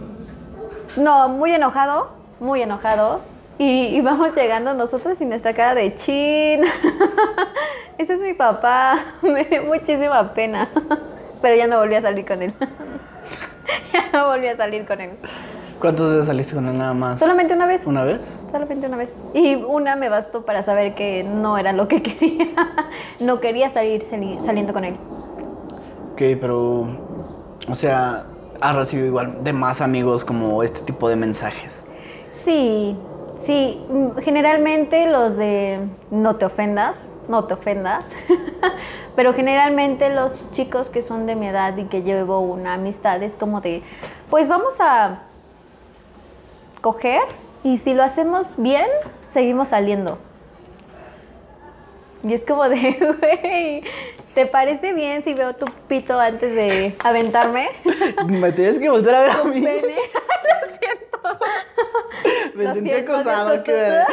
No, 0.97 1.29
muy 1.29 1.51
enojado, 1.51 2.11
muy 2.39 2.61
enojado. 2.61 3.21
Y 3.57 3.87
íbamos 3.95 4.35
llegando 4.35 4.73
nosotros 4.73 5.19
y 5.21 5.25
nuestra 5.25 5.53
cara 5.53 5.73
de 5.73 5.95
chin. 5.95 6.61
Ese 7.97 8.13
es 8.13 8.21
mi 8.21 8.33
papá. 8.33 9.05
Me 9.21 9.45
dio 9.45 9.63
muchísima 9.63 10.33
pena. 10.33 10.69
Pero 11.41 11.55
ya 11.55 11.67
no 11.67 11.79
volví 11.79 11.95
a 11.95 12.01
salir 12.01 12.25
con 12.25 12.41
él. 12.41 12.53
ya 13.93 14.09
no 14.13 14.27
volví 14.27 14.47
a 14.47 14.55
salir 14.57 14.85
con 14.85 15.01
él. 15.01 15.11
¿Cuántas 15.79 16.09
veces 16.09 16.25
saliste 16.25 16.55
con 16.55 16.67
él 16.67 16.77
nada 16.77 16.93
más? 16.95 17.19
Solamente 17.19 17.53
una 17.53 17.67
vez. 17.67 17.81
¿Una 17.85 18.03
vez? 18.03 18.41
Solamente 18.51 18.87
una 18.87 18.97
vez. 18.97 19.13
Y 19.33 19.55
una 19.55 19.95
me 19.95 20.09
bastó 20.09 20.43
para 20.43 20.63
saber 20.63 20.95
que 20.95 21.23
no 21.23 21.57
era 21.57 21.71
lo 21.73 21.87
que 21.87 22.01
quería. 22.03 22.47
no 23.19 23.39
quería 23.39 23.69
salir 23.69 24.01
sali- 24.01 24.39
saliendo 24.43 24.73
con 24.73 24.85
él. 24.85 24.95
Ok, 26.13 26.21
pero. 26.41 26.87
O 27.69 27.75
sea, 27.75 28.25
has 28.61 28.75
recibido 28.75 29.07
igual 29.07 29.43
de 29.43 29.53
más 29.53 29.81
amigos 29.81 30.25
como 30.25 30.63
este 30.63 30.79
tipo 30.81 31.09
de 31.09 31.15
mensajes. 31.15 31.83
Sí, 32.33 32.95
sí. 33.39 33.79
mm, 33.89 34.17
Generalmente 34.21 35.05
los 35.11 35.35
de 35.37 35.79
no 36.09 36.37
te 36.37 36.45
ofendas, 36.45 36.97
no 37.27 37.45
te 37.45 37.53
ofendas. 37.53 38.05
Pero 39.15 39.33
generalmente 39.33 40.09
los 40.09 40.51
chicos 40.51 40.89
que 40.89 41.01
son 41.01 41.25
de 41.25 41.35
mi 41.35 41.47
edad 41.47 41.75
y 41.77 41.85
que 41.85 42.03
llevo 42.03 42.39
una 42.39 42.75
amistad 42.75 43.21
es 43.23 43.33
como 43.33 43.61
de, 43.61 43.83
pues 44.29 44.47
vamos 44.47 44.79
a 44.79 45.21
coger 46.81 47.23
y 47.63 47.77
si 47.77 47.93
lo 47.93 48.03
hacemos 48.03 48.53
bien, 48.57 48.87
seguimos 49.27 49.69
saliendo. 49.69 50.19
Y 52.23 52.33
es 52.33 52.41
como 52.43 52.67
de, 52.67 52.77
güey, 53.19 53.83
¿te 54.33 54.45
parece 54.45 54.93
bien 54.93 55.23
si 55.23 55.33
veo 55.33 55.53
tu 55.53 55.65
pito 55.87 56.19
antes 56.19 56.53
de 56.53 56.95
aventarme? 57.03 57.69
Me 58.25 58.51
tienes 58.51 58.79
que 58.79 58.89
volver 58.89 59.15
a 59.15 59.21
ver 59.21 59.31
a 59.31 59.43
mí. 59.45 59.61
Pene. 59.61 59.81
Lo 59.81 60.77
siento. 60.79 61.45
Me 62.55 62.63
Lo 62.63 62.73
sentí 62.73 62.89
siento, 62.89 63.13
acosado. 63.13 63.49
siento 63.49 63.63
que. 63.63 64.03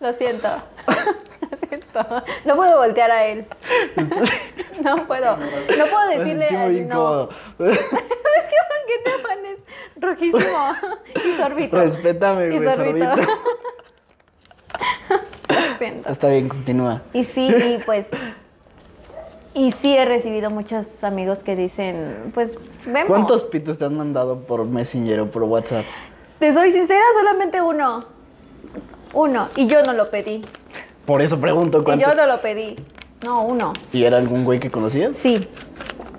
Lo 0.00 0.12
siento. 0.12 0.48
No 2.44 2.56
puedo 2.56 2.78
voltear 2.78 3.10
a 3.10 3.26
él. 3.26 3.46
No 4.82 4.96
puedo. 5.06 5.36
No 5.36 5.86
puedo 5.86 6.08
decirle 6.16 6.48
muy 6.50 6.60
así, 6.60 6.80
no. 6.80 6.84
incómodo. 6.84 7.30
Es 7.58 8.44
que 8.44 8.56
¿por 8.68 8.80
qué 8.86 8.98
te 9.04 9.10
pones 9.22 9.58
rojísimo? 9.96 10.58
Y 11.28 11.36
sorbito. 11.36 11.76
Respétame, 11.76 12.50
güey, 12.50 12.74
sorbito. 12.76 13.16
sorbito. 13.16 13.32
Lo 15.48 15.78
siento. 15.78 16.08
Está 16.08 16.28
bien, 16.28 16.48
continúa. 16.48 17.02
Y 17.12 17.24
sí, 17.24 17.48
y 17.48 17.82
pues. 17.84 18.06
Y 19.54 19.72
sí 19.72 19.96
he 19.96 20.04
recibido 20.04 20.50
muchos 20.50 21.02
amigos 21.02 21.42
que 21.42 21.56
dicen, 21.56 22.30
pues 22.32 22.54
vemos. 22.86 23.08
¿Cuántos 23.08 23.42
pitos 23.44 23.76
te 23.76 23.84
han 23.86 23.96
mandado 23.96 24.40
por 24.40 24.64
Messenger 24.64 25.20
o 25.20 25.26
por 25.26 25.42
WhatsApp? 25.42 25.84
Te 26.38 26.52
soy 26.52 26.70
sincera, 26.70 27.02
solamente 27.14 27.60
uno. 27.60 28.04
Uno. 29.12 29.48
Y 29.56 29.66
yo 29.66 29.82
no 29.82 29.92
lo 29.92 30.10
pedí. 30.10 30.44
Por 31.06 31.22
eso 31.22 31.40
pregunto 31.40 31.80
Y 31.80 31.84
cuánto. 31.84 32.06
yo 32.06 32.14
no 32.14 32.26
lo 32.26 32.40
pedí. 32.40 32.76
No, 33.24 33.42
uno. 33.44 33.72
¿Y 33.92 34.04
era 34.04 34.18
algún 34.18 34.44
güey 34.44 34.60
que 34.60 34.70
conocías? 34.70 35.16
Sí, 35.16 35.48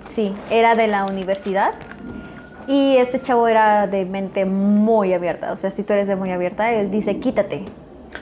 sí, 0.06 0.34
era 0.50 0.74
de 0.74 0.86
la 0.86 1.04
universidad 1.04 1.72
y 2.66 2.96
este 2.98 3.20
chavo 3.22 3.48
era 3.48 3.86
de 3.86 4.04
mente 4.04 4.44
muy 4.44 5.14
abierta. 5.14 5.52
O 5.52 5.56
sea, 5.56 5.70
si 5.70 5.82
tú 5.82 5.92
eres 5.92 6.06
de 6.08 6.16
muy 6.16 6.30
abierta, 6.30 6.72
él 6.72 6.90
dice, 6.90 7.18
quítate. 7.18 7.64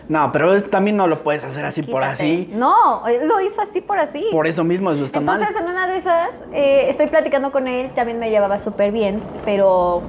No, 0.08 0.30
pero 0.32 0.54
es- 0.54 0.70
también 0.70 0.96
no 0.96 1.06
lo 1.06 1.22
puedes 1.24 1.44
hacer 1.44 1.64
así 1.64 1.82
por 1.82 2.02
quítate". 2.02 2.12
así. 2.12 2.50
No, 2.54 3.02
lo 3.24 3.40
hizo 3.40 3.60
así 3.62 3.80
por 3.80 3.98
así. 3.98 4.26
Por 4.30 4.46
eso 4.46 4.62
mismo, 4.62 4.90
eso 4.92 5.04
está 5.04 5.18
Entonces, 5.18 5.48
mal. 5.54 5.64
en 5.64 5.70
una 5.70 5.86
de 5.88 5.96
esas, 5.96 6.30
eh, 6.52 6.86
estoy 6.90 7.06
platicando 7.08 7.50
con 7.50 7.66
él, 7.68 7.90
también 7.94 8.18
me 8.18 8.30
llevaba 8.30 8.58
súper 8.58 8.92
bien, 8.92 9.22
pero 9.44 10.02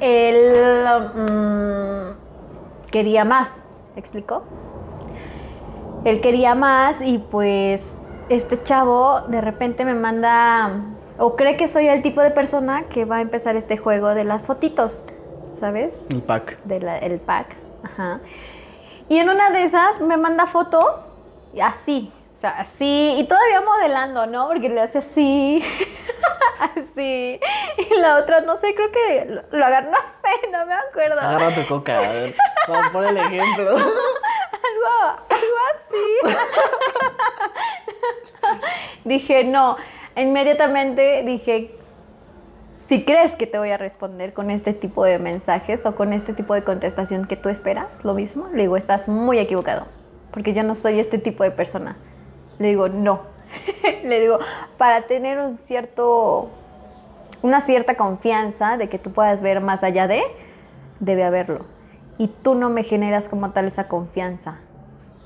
él 0.00 0.84
mm, 1.14 2.19
quería 2.90 3.24
más, 3.24 3.48
¿me 3.94 4.00
explicó? 4.00 4.42
Él 6.04 6.20
quería 6.20 6.54
más 6.54 6.96
y 7.00 7.18
pues 7.18 7.82
este 8.28 8.62
chavo 8.62 9.22
de 9.28 9.40
repente 9.40 9.84
me 9.84 9.94
manda, 9.94 10.84
o 11.18 11.36
cree 11.36 11.56
que 11.56 11.68
soy 11.68 11.88
el 11.88 12.02
tipo 12.02 12.20
de 12.20 12.30
persona 12.30 12.84
que 12.84 13.04
va 13.04 13.16
a 13.16 13.20
empezar 13.20 13.56
este 13.56 13.76
juego 13.76 14.14
de 14.14 14.24
las 14.24 14.46
fotitos, 14.46 15.04
¿sabes? 15.52 16.00
El 16.08 16.22
pack. 16.22 16.62
del 16.64 17.20
pack. 17.20 17.56
Ajá. 17.82 18.20
Y 19.08 19.16
en 19.16 19.28
una 19.28 19.50
de 19.50 19.64
esas 19.64 20.00
me 20.00 20.16
manda 20.16 20.46
fotos 20.46 21.12
así, 21.60 22.12
o 22.40 22.42
sea, 22.42 22.52
así, 22.52 23.16
y 23.18 23.24
todavía 23.24 23.60
modelando, 23.60 24.26
¿no? 24.26 24.48
Porque 24.48 24.70
le 24.70 24.80
hace 24.80 24.96
así, 24.96 25.62
así. 26.58 27.38
Y 27.76 27.94
la 28.00 28.16
otra, 28.16 28.40
no 28.40 28.56
sé, 28.56 28.74
creo 28.74 28.90
que 28.90 29.26
lo, 29.26 29.42
lo 29.58 29.66
agarró, 29.66 29.90
no 29.90 29.98
sé, 29.98 30.48
no 30.50 30.64
me 30.64 30.72
acuerdo. 30.72 31.20
Agarra 31.20 31.54
tu 31.54 31.66
coca, 31.68 31.98
a 31.98 32.00
ver. 32.00 32.34
Por- 32.66 32.92
Por 32.92 33.04
el 33.04 33.16
ejemplo. 33.18 33.70
Algo, 33.76 35.20
algo 35.28 35.56
así. 35.74 36.36
dije, 39.04 39.44
no, 39.44 39.76
inmediatamente 40.16 41.22
dije, 41.26 41.74
si 42.88 43.04
crees 43.04 43.36
que 43.36 43.46
te 43.46 43.58
voy 43.58 43.70
a 43.70 43.76
responder 43.76 44.32
con 44.32 44.50
este 44.50 44.72
tipo 44.72 45.04
de 45.04 45.18
mensajes 45.18 45.84
o 45.84 45.94
con 45.94 46.12
este 46.14 46.32
tipo 46.32 46.54
de 46.54 46.64
contestación 46.64 47.26
que 47.26 47.36
tú 47.36 47.48
esperas, 47.50 48.02
lo 48.04 48.14
mismo, 48.14 48.48
le 48.54 48.62
digo, 48.62 48.76
estás 48.78 49.08
muy 49.08 49.38
equivocado, 49.38 49.86
porque 50.30 50.54
yo 50.54 50.62
no 50.62 50.74
soy 50.74 51.00
este 51.00 51.18
tipo 51.18 51.44
de 51.44 51.50
persona. 51.50 51.96
Le 52.60 52.68
digo, 52.68 52.88
no. 52.88 53.22
le 54.04 54.20
digo, 54.20 54.38
para 54.76 55.02
tener 55.02 55.40
un 55.40 55.56
cierto, 55.56 56.50
una 57.42 57.62
cierta 57.62 57.96
confianza 57.96 58.76
de 58.76 58.88
que 58.88 58.98
tú 58.98 59.12
puedas 59.12 59.42
ver 59.42 59.60
más 59.60 59.82
allá 59.82 60.06
de, 60.06 60.22
debe 61.00 61.24
haberlo. 61.24 61.64
Y 62.18 62.28
tú 62.28 62.54
no 62.54 62.68
me 62.68 62.82
generas 62.82 63.30
como 63.30 63.50
tal 63.50 63.66
esa 63.66 63.88
confianza. 63.88 64.58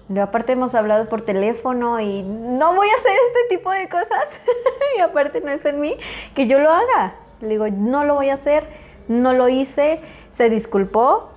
Luego, 0.08 0.28
aparte 0.28 0.52
hemos 0.52 0.76
hablado 0.76 1.08
por 1.08 1.22
teléfono 1.22 1.98
y 1.98 2.22
no 2.22 2.72
voy 2.72 2.88
a 2.88 2.94
hacer 3.00 3.16
este 3.26 3.56
tipo 3.56 3.70
de 3.72 3.88
cosas. 3.88 4.40
y 4.96 5.00
aparte 5.00 5.40
no 5.40 5.50
está 5.50 5.70
en 5.70 5.80
mí 5.80 5.96
que 6.36 6.46
yo 6.46 6.60
lo 6.60 6.70
haga. 6.70 7.16
Le 7.40 7.48
digo, 7.48 7.66
no 7.68 8.04
lo 8.04 8.14
voy 8.14 8.28
a 8.28 8.34
hacer, 8.34 8.64
no 9.08 9.32
lo 9.32 9.48
hice. 9.48 10.00
Se 10.30 10.50
disculpó. 10.50 11.33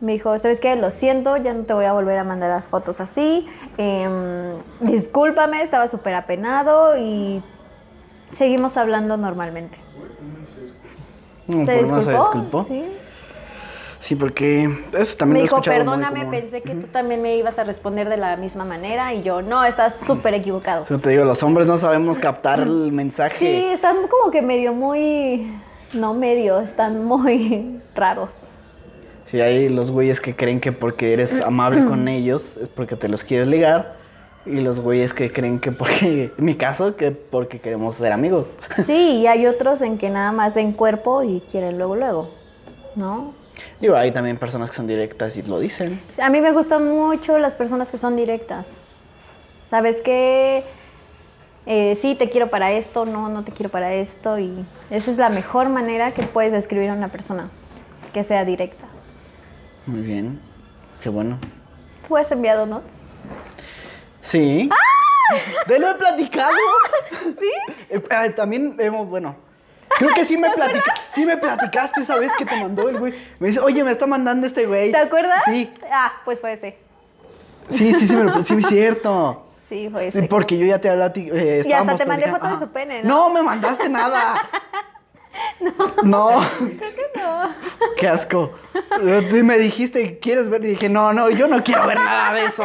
Me 0.00 0.12
dijo, 0.12 0.36
¿sabes 0.38 0.60
qué? 0.60 0.76
Lo 0.76 0.90
siento, 0.90 1.36
ya 1.36 1.52
no 1.52 1.64
te 1.64 1.74
voy 1.74 1.84
a 1.84 1.92
volver 1.92 2.18
a 2.18 2.24
mandar 2.24 2.48
las 2.48 2.64
fotos 2.64 3.00
así. 3.00 3.46
Em, 3.76 4.54
discúlpame, 4.80 5.62
estaba 5.62 5.88
súper 5.88 6.14
apenado 6.14 6.96
y 6.96 7.42
seguimos 8.30 8.78
hablando 8.78 9.18
normalmente. 9.18 9.78
No, 11.46 11.66
¿Se 11.66 11.72
disculpó? 11.78 12.00
se 12.02 12.12
disculpó. 12.12 12.64
Sí. 12.64 12.84
Sí, 13.98 14.16
porque 14.16 14.64
eso 14.98 15.16
también 15.18 15.34
Me 15.34 15.38
lo 15.40 15.40
he 15.40 15.42
dijo, 15.42 15.56
muy 15.56 15.64
perdóname, 15.64 16.24
pensé 16.24 16.62
que 16.62 16.74
tú 16.74 16.86
también 16.86 17.20
me 17.20 17.36
ibas 17.36 17.58
a 17.58 17.64
responder 17.64 18.08
de 18.08 18.16
la 18.16 18.38
misma 18.38 18.64
manera. 18.64 19.12
Y 19.12 19.22
yo, 19.22 19.42
no, 19.42 19.62
estás 19.62 20.00
súper 20.00 20.32
equivocado. 20.32 20.84
Eso 20.84 20.98
te 20.98 21.10
digo, 21.10 21.26
los 21.26 21.42
hombres 21.42 21.66
no 21.66 21.76
sabemos 21.76 22.18
captar 22.18 22.60
el 22.60 22.92
mensaje. 22.92 23.38
Sí, 23.38 23.66
están 23.66 24.08
como 24.08 24.30
que 24.30 24.40
medio 24.40 24.72
muy... 24.72 25.52
No 25.92 26.14
medio, 26.14 26.60
están 26.60 27.04
muy 27.04 27.78
raros. 27.94 28.48
Sí, 29.30 29.40
hay 29.40 29.68
los 29.68 29.92
güeyes 29.92 30.20
que 30.20 30.34
creen 30.34 30.58
que 30.58 30.72
porque 30.72 31.12
eres 31.12 31.40
amable 31.40 31.84
con 31.84 32.08
ellos 32.08 32.56
es 32.56 32.68
porque 32.68 32.96
te 32.96 33.06
los 33.06 33.22
quieres 33.22 33.46
ligar. 33.46 33.94
Y 34.44 34.56
los 34.60 34.80
güeyes 34.80 35.14
que 35.14 35.30
creen 35.30 35.60
que 35.60 35.70
porque, 35.70 36.32
en 36.38 36.44
mi 36.44 36.56
caso, 36.56 36.96
que 36.96 37.12
porque 37.12 37.60
queremos 37.60 37.94
ser 37.94 38.10
amigos. 38.10 38.48
Sí, 38.86 39.20
y 39.20 39.26
hay 39.28 39.46
otros 39.46 39.82
en 39.82 39.98
que 39.98 40.10
nada 40.10 40.32
más 40.32 40.54
ven 40.54 40.72
cuerpo 40.72 41.22
y 41.22 41.42
quieren 41.42 41.78
luego, 41.78 41.94
luego. 41.94 42.30
¿No? 42.96 43.34
Digo, 43.80 43.94
hay 43.94 44.10
también 44.10 44.36
personas 44.36 44.68
que 44.68 44.76
son 44.76 44.88
directas 44.88 45.36
y 45.36 45.42
lo 45.42 45.60
dicen. 45.60 46.00
A 46.20 46.28
mí 46.28 46.40
me 46.40 46.50
gustan 46.50 46.88
mucho 46.88 47.38
las 47.38 47.54
personas 47.54 47.92
que 47.92 47.98
son 47.98 48.16
directas. 48.16 48.80
¿Sabes 49.62 50.02
qué? 50.02 50.64
Eh, 51.66 51.94
sí, 52.00 52.16
te 52.16 52.30
quiero 52.30 52.50
para 52.50 52.72
esto, 52.72 53.04
no, 53.04 53.28
no 53.28 53.44
te 53.44 53.52
quiero 53.52 53.70
para 53.70 53.92
esto. 53.94 54.40
Y 54.40 54.64
esa 54.90 55.10
es 55.12 55.18
la 55.18 55.28
mejor 55.28 55.68
manera 55.68 56.10
que 56.10 56.24
puedes 56.24 56.50
describir 56.50 56.90
a 56.90 56.94
una 56.94 57.08
persona, 57.08 57.50
que 58.12 58.24
sea 58.24 58.44
directa. 58.44 58.89
Muy 59.90 60.02
bien. 60.02 60.40
Qué 61.02 61.08
bueno. 61.08 61.36
¿Tú 62.06 62.16
has 62.16 62.30
enviado 62.30 62.64
notes? 62.64 63.08
Sí. 64.22 64.68
¡Ah! 64.72 65.34
¿Te 65.66 65.80
lo 65.80 65.90
he 65.90 65.94
platicado? 65.94 66.54
¿Sí? 67.40 67.50
Eh, 67.88 68.00
también 68.36 68.76
hemos, 68.78 69.08
bueno. 69.08 69.34
Creo 69.98 70.14
que 70.14 70.24
sí 70.24 70.36
me, 70.36 70.48
platica, 70.54 70.94
sí 71.10 71.26
me 71.26 71.36
platicaste 71.36 72.02
esa 72.02 72.16
vez 72.16 72.32
que 72.38 72.44
te 72.46 72.60
mandó 72.60 72.88
el 72.88 72.98
güey. 73.00 73.14
Me 73.40 73.48
dice, 73.48 73.58
oye, 73.58 73.82
me 73.82 73.90
está 73.90 74.06
mandando 74.06 74.46
este 74.46 74.64
güey. 74.66 74.92
¿Te 74.92 74.98
acuerdas? 74.98 75.42
Sí, 75.46 75.72
Ah, 75.92 76.12
pues 76.24 76.40
fue 76.40 76.52
ese. 76.52 76.78
sí, 77.68 77.92
sí, 77.92 78.06
sí, 78.06 78.14
me 78.14 78.24
lo, 78.24 78.44
sí, 78.44 78.54
es 78.58 78.66
cierto. 78.68 79.46
Sí, 79.68 79.88
fue 79.90 80.06
ese. 80.08 80.22
porque 80.24 80.56
yo 80.58 80.66
ya 80.66 80.80
te 80.80 80.88
hablé. 80.88 81.10
Eh, 81.16 81.62
Y 81.66 81.72
hasta 81.72 81.96
te 81.96 82.06
mandé 82.06 82.28
foto 82.28 82.48
de 82.48 82.58
su 82.58 82.68
pene, 82.68 83.02
¿no? 83.02 83.28
No, 83.28 83.34
me 83.34 83.42
mandaste 83.42 83.88
nada. 83.88 84.48
No. 86.02 86.40
Creo 86.58 86.94
que 86.94 87.18
no. 87.18 87.54
Qué 87.96 88.08
asco. 88.08 88.52
Y 89.02 89.42
me 89.42 89.58
dijiste, 89.58 90.18
¿quieres 90.18 90.48
ver? 90.48 90.64
Y 90.64 90.68
dije, 90.68 90.88
no, 90.88 91.12
no, 91.12 91.30
yo 91.30 91.48
no 91.48 91.62
quiero 91.62 91.86
ver 91.86 91.98
nada 91.98 92.32
de 92.34 92.46
eso. 92.46 92.64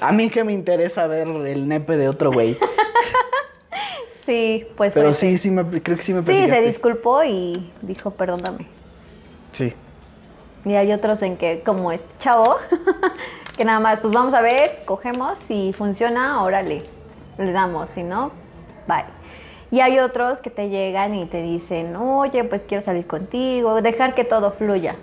A 0.00 0.12
mí 0.12 0.30
que 0.30 0.44
me 0.44 0.52
interesa 0.52 1.06
ver 1.06 1.28
el 1.28 1.68
nepe 1.68 1.96
de 1.96 2.08
otro 2.08 2.32
güey. 2.32 2.58
Sí, 4.26 4.66
pues 4.76 4.94
Pero 4.94 5.12
sí, 5.14 5.36
sí, 5.36 5.50
me, 5.50 5.64
creo 5.82 5.96
que 5.96 6.02
sí 6.02 6.14
me 6.14 6.22
Sí, 6.22 6.46
se 6.48 6.60
disculpó 6.60 7.24
y 7.24 7.72
dijo, 7.82 8.12
perdóname. 8.12 8.68
Sí. 9.50 9.74
Y 10.64 10.74
hay 10.74 10.92
otros 10.92 11.22
en 11.22 11.36
que, 11.36 11.62
como 11.64 11.90
este 11.90 12.08
chavo, 12.18 12.56
que 13.56 13.64
nada 13.64 13.80
más, 13.80 13.98
pues 13.98 14.12
vamos 14.12 14.32
a 14.32 14.40
ver, 14.40 14.84
cogemos, 14.84 15.38
si 15.38 15.72
funciona, 15.72 16.42
órale, 16.42 16.84
le 17.36 17.52
damos, 17.52 17.90
si 17.90 18.04
no, 18.04 18.30
bye. 18.86 19.04
Y 19.72 19.80
hay 19.80 19.98
otros 20.00 20.42
que 20.42 20.50
te 20.50 20.68
llegan 20.68 21.14
y 21.14 21.24
te 21.24 21.40
dicen, 21.40 21.96
oye, 21.96 22.44
pues 22.44 22.60
quiero 22.60 22.82
salir 22.82 23.06
contigo, 23.06 23.80
dejar 23.80 24.14
que 24.14 24.22
todo 24.22 24.52
fluya. 24.52 24.96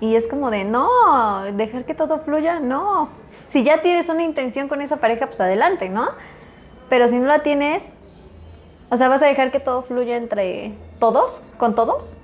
Y 0.00 0.14
es 0.14 0.28
como 0.28 0.52
de, 0.52 0.64
no, 0.64 1.42
dejar 1.54 1.84
que 1.84 1.92
todo 1.92 2.20
fluya, 2.20 2.60
no. 2.60 3.08
Si 3.42 3.64
ya 3.64 3.82
tienes 3.82 4.08
una 4.08 4.22
intención 4.22 4.68
con 4.68 4.80
esa 4.80 4.98
pareja, 4.98 5.26
pues 5.26 5.40
adelante, 5.40 5.88
¿no? 5.88 6.06
Pero 6.88 7.08
si 7.08 7.18
no 7.18 7.26
la 7.26 7.40
tienes, 7.40 7.90
o 8.90 8.96
sea, 8.96 9.08
vas 9.08 9.22
a 9.22 9.26
dejar 9.26 9.50
que 9.50 9.58
todo 9.58 9.82
fluya 9.82 10.16
entre 10.16 10.74
todos, 11.00 11.42
con 11.56 11.74
todos. 11.74 12.16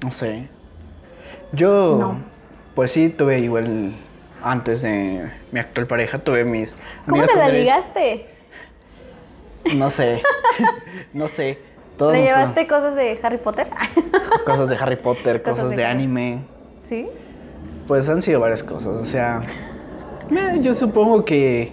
No 0.00 0.12
sé. 0.12 0.48
Yo, 1.50 1.96
No. 1.98 2.18
pues 2.76 2.92
sí, 2.92 3.08
tuve 3.08 3.40
igual, 3.40 3.96
antes 4.44 4.82
de 4.82 5.28
mi 5.50 5.58
actual 5.58 5.88
pareja, 5.88 6.20
tuve 6.20 6.44
mis 6.44 6.76
¿Cómo 7.08 7.24
te 7.24 7.34
la 7.34 7.48
ligaste? 7.48 8.37
No 9.74 9.90
sé, 9.90 10.22
no 11.12 11.28
sé. 11.28 11.58
Todos 11.96 12.12
¿Le 12.12 12.20
nos 12.20 12.28
llevaste 12.28 12.66
cosas 12.68 12.94
de 12.94 13.18
Harry 13.22 13.38
Potter? 13.38 13.66
cosas 14.46 14.68
de 14.68 14.76
Harry 14.76 14.96
Potter, 14.96 15.42
Cosas 15.42 15.64
cosas 15.64 15.76
de 15.76 15.84
anime. 15.84 16.42
¿Sí? 16.84 17.08
Pues 17.88 18.08
han 18.08 18.22
sido 18.22 18.40
varias 18.40 18.62
cosas, 18.62 18.92
o 18.94 19.04
sea, 19.04 19.42
yo 20.60 20.74
supongo 20.74 21.24
que, 21.24 21.72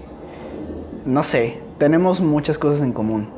no 1.06 1.22
sé, 1.24 1.60
tenemos 1.78 2.22
muchas 2.22 2.58
cosas 2.58 2.82
en 2.82 2.94
común. 2.94 3.30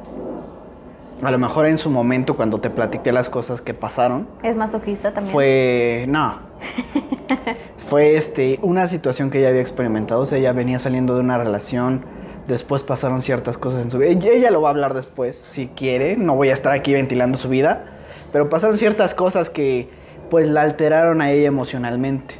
A 1.24 1.32
lo 1.32 1.40
mejor 1.40 1.66
en 1.66 1.80
su 1.80 1.90
momento 1.90 2.36
cuando 2.36 2.60
te 2.60 2.70
platiqué 2.70 3.12
las 3.12 3.30
cosas 3.30 3.62
que 3.62 3.74
pasaron, 3.74 4.28
¿Es 4.44 4.56
masoquista 4.56 5.12
también? 5.12 5.34
fue, 5.34 6.06
no, 6.08 6.38
fue 7.78 8.16
este, 8.16 8.60
una 8.62 8.88
situación 8.88 9.32
que 9.32 9.40
ella 9.40 9.50
había 9.50 9.62
experimentado, 9.62 10.22
o 10.22 10.26
sea, 10.28 10.38
ella 10.38 10.54
venía 10.54 10.78
saliendo 10.78 11.16
de 11.16 11.22
una 11.22 11.40
relación, 11.40 12.06
después 12.48 12.84
pasaron 12.84 13.22
ciertas 13.22 13.58
cosas 13.58 13.84
en 13.84 13.92
su 13.92 14.00
vida, 14.00 14.12
ella, 14.12 14.52
lo 14.52 14.62
va 14.62 14.70
a 14.70 14.72
hablar 14.72 14.94
después, 14.94 15.38
si 15.38 15.68
quiere, 15.68 16.16
no 16.16 16.36
voy 16.36 16.50
a 16.50 16.54
estar 16.54 16.72
aquí 16.72 16.94
ventilando 16.94 17.38
su 17.38 17.50
vida, 17.50 17.86
pero 18.32 18.50
pasaron 18.50 18.78
ciertas 18.78 19.14
cosas 19.14 19.50
que 19.50 19.90
pues 20.30 20.48
la 20.48 20.62
alteraron 20.62 21.22
a 21.22 21.32
ella 21.32 21.48
emocionalmente 21.48 22.36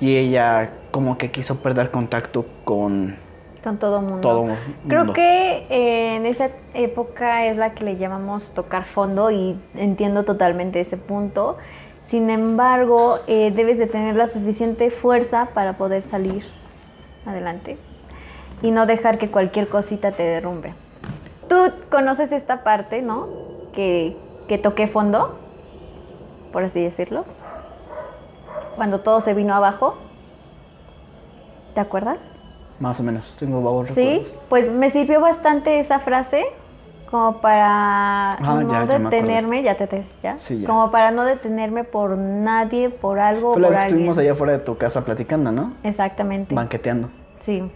y 0.00 0.16
ella 0.16 0.72
como 0.90 1.18
que 1.18 1.30
quiso 1.30 1.56
perder 1.56 1.90
contacto 1.90 2.46
con 2.64 3.16
Con 3.64 3.78
todo 3.78 4.00
mundo. 4.00 4.20
todo 4.20 4.42
mundo. 4.42 4.56
Creo 4.88 5.12
que 5.12 5.66
eh, 5.70 6.16
en 6.16 6.26
esa 6.26 6.50
época 6.74 7.46
es 7.46 7.56
la 7.56 7.72
que 7.74 7.84
le 7.84 7.96
llamamos 7.96 8.52
tocar 8.52 8.84
fondo 8.84 9.30
y 9.30 9.58
entiendo 9.74 10.24
totalmente 10.24 10.80
ese 10.80 10.96
punto. 10.96 11.56
Sin 12.00 12.30
embargo, 12.30 13.18
eh, 13.26 13.52
debes 13.54 13.78
de 13.78 13.86
tener 13.86 14.14
la 14.14 14.26
suficiente 14.26 14.90
fuerza 14.90 15.48
para 15.52 15.76
poder 15.76 16.02
salir 16.02 16.44
adelante 17.26 17.76
y 18.62 18.70
no 18.70 18.86
dejar 18.86 19.18
que 19.18 19.30
cualquier 19.30 19.68
cosita 19.68 20.12
te 20.12 20.22
derrumbe. 20.22 20.74
Tú 21.48 21.56
conoces 21.90 22.32
esta 22.32 22.64
parte, 22.64 23.02
¿no? 23.02 23.28
Que, 23.72 24.16
que 24.48 24.58
toqué 24.58 24.86
fondo, 24.88 25.38
por 26.52 26.64
así 26.64 26.82
decirlo. 26.82 27.24
Cuando 28.76 29.00
todo 29.00 29.20
se 29.20 29.34
vino 29.34 29.54
abajo. 29.54 29.96
¿Te 31.74 31.80
acuerdas? 31.80 32.38
Más 32.80 32.98
o 33.00 33.02
menos, 33.02 33.36
tengo 33.38 33.62
vagos 33.62 33.88
Sí, 33.94 34.00
recuerdos. 34.18 34.34
pues 34.48 34.70
me 34.72 34.90
sirvió 34.90 35.20
bastante 35.20 35.78
esa 35.78 35.98
frase 36.00 36.44
como 37.10 37.40
para 37.40 38.36
no 38.40 38.62
ya, 38.70 38.84
ya 38.86 38.98
detenerme, 38.98 39.62
ya 39.62 39.76
te, 39.76 39.86
te- 39.86 40.06
ya, 40.22 40.38
Sí, 40.38 40.58
ya. 40.60 40.66
como 40.66 40.90
para 40.90 41.10
no 41.10 41.24
detenerme 41.24 41.84
por 41.84 42.16
nadie, 42.18 42.90
por 42.90 43.18
algo, 43.20 43.52
Fue 43.52 43.60
la 43.62 43.68
por 43.68 43.76
vez 43.76 43.78
que 43.78 43.82
alguien. 43.84 43.98
estuvimos 44.00 44.18
allá 44.18 44.32
afuera 44.32 44.52
de 44.54 44.58
tu 44.60 44.76
casa 44.76 45.04
platicando, 45.04 45.52
¿no? 45.52 45.74
Exactamente. 45.84 46.54
Banqueteando. 46.54 47.08
Sí. 47.34 47.70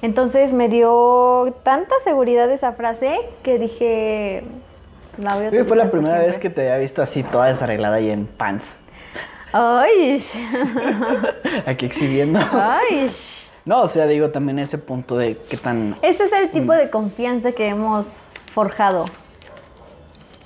Entonces 0.00 0.52
me 0.52 0.68
dio 0.68 1.54
tanta 1.64 1.94
seguridad 2.04 2.50
esa 2.50 2.72
frase 2.72 3.18
que 3.42 3.58
dije, 3.58 4.44
la 5.18 5.34
voy 5.34 5.46
a 5.46 5.50
que 5.50 5.64
fue 5.64 5.76
la 5.76 5.84
utilizar 5.84 5.90
primera 5.90 6.18
vez 6.18 6.38
que 6.38 6.50
te 6.50 6.62
había 6.62 6.78
visto 6.78 7.02
así 7.02 7.22
toda 7.24 7.46
desarreglada 7.46 8.00
y 8.00 8.10
en 8.10 8.26
pants. 8.26 8.78
Ay, 9.52 10.22
Aquí 11.66 11.86
exhibiendo. 11.86 12.38
ay. 12.52 13.10
No, 13.64 13.82
o 13.82 13.86
sea, 13.86 14.06
digo 14.06 14.30
también 14.30 14.58
ese 14.58 14.78
punto 14.78 15.18
de 15.18 15.36
qué 15.50 15.56
tan... 15.56 15.96
Ese 16.00 16.24
es 16.24 16.32
el 16.32 16.50
tipo 16.50 16.72
de 16.72 16.88
confianza 16.88 17.52
que 17.52 17.68
hemos 17.68 18.06
forjado. 18.54 19.04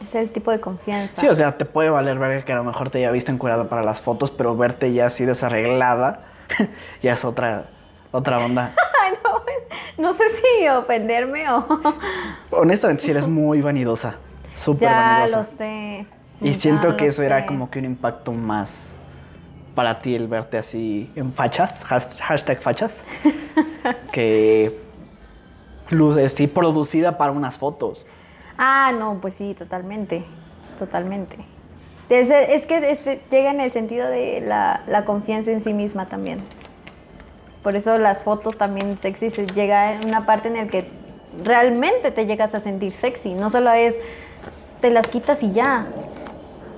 Es 0.03 0.15
el 0.17 0.29
tipo 0.31 0.51
de 0.51 0.61
confianza. 0.61 1.21
Sí, 1.21 1.29
o 1.29 1.35
sea, 1.35 1.57
te 1.57 1.65
puede 1.65 1.91
valer 1.91 2.19
ver 2.19 2.45
que 2.45 2.53
a 2.53 2.57
lo 2.57 2.65
mejor 2.65 2.91
te 2.91 2.99
haya 2.99 3.13
visto 3.13 3.31
encuadrada 3.31 3.69
para 3.69 3.85
las 3.85 4.01
fotos, 4.01 4.33
pero 4.33 4.57
verte 4.57 4.93
ya 4.93 5.07
así 5.07 5.25
desarreglada 5.25 6.25
ya 7.03 7.13
es 7.13 7.25
otra, 7.25 7.67
otra 8.11 8.39
onda. 8.39 8.75
No, 9.99 10.13
sé 10.15 10.25
si 10.31 10.69
ofenderme 10.69 11.49
o... 11.51 11.67
Honestamente, 12.51 13.03
sí 13.05 13.11
eres 13.11 13.27
muy 13.29 13.61
vanidosa. 13.61 14.17
Súper 14.55 14.89
ya 14.91 14.97
vanidosa. 14.97 15.39
lo 15.39 15.45
sé. 15.45 16.07
Y 16.41 16.53
ya 16.53 16.55
siento 16.55 16.97
que 16.97 17.07
eso 17.07 17.23
era 17.23 17.47
como 17.47 17.71
que 17.71 17.79
un 17.79 17.85
impacto 17.85 18.33
más 18.33 18.95
para 19.75 19.99
ti 19.99 20.15
el 20.15 20.29
verte 20.29 20.59
así 20.59 21.11
en 21.17 21.33
fachas, 21.33 21.85
has- 21.91 22.17
hashtag 22.19 22.61
fachas, 22.61 23.03
que 24.13 24.79
luce 25.91 26.29
sí 26.29 26.47
producida 26.47 27.17
para 27.19 27.33
unas 27.33 27.59
fotos. 27.59 28.05
Ah, 28.59 28.93
no, 28.99 29.19
pues 29.21 29.35
sí, 29.35 29.55
totalmente. 29.55 30.25
Totalmente. 30.79 31.37
Es, 32.09 32.29
es 32.31 32.67
que 32.67 33.21
llega 33.31 33.51
en 33.51 33.61
el 33.61 33.71
sentido 33.71 34.09
de 34.09 34.41
la, 34.43 34.83
la 34.87 35.05
confianza 35.05 35.51
en 35.53 35.61
sí 35.61 35.73
misma 35.73 36.07
también. 36.09 36.41
Por 37.63 37.77
eso 37.77 37.99
las 37.99 38.23
fotos 38.23 38.57
también 38.57 38.97
sexy 38.97 39.31
se 39.31 39.47
llega 39.47 39.95
en 39.95 40.09
una 40.09 40.27
parte 40.27 40.49
en 40.49 40.55
la 40.55 40.67
que 40.67 40.89
realmente 41.45 42.11
te 42.11 42.27
llegas 42.27 42.55
a 42.55 42.61
sentir 42.61 42.93
sexy. 42.93 43.35
No 43.35 43.51
solo 43.51 43.71
es 43.73 43.97
te 44.81 44.91
las 44.91 45.07
quitas 45.07 45.43
y 45.43 45.53
ya. 45.53 45.87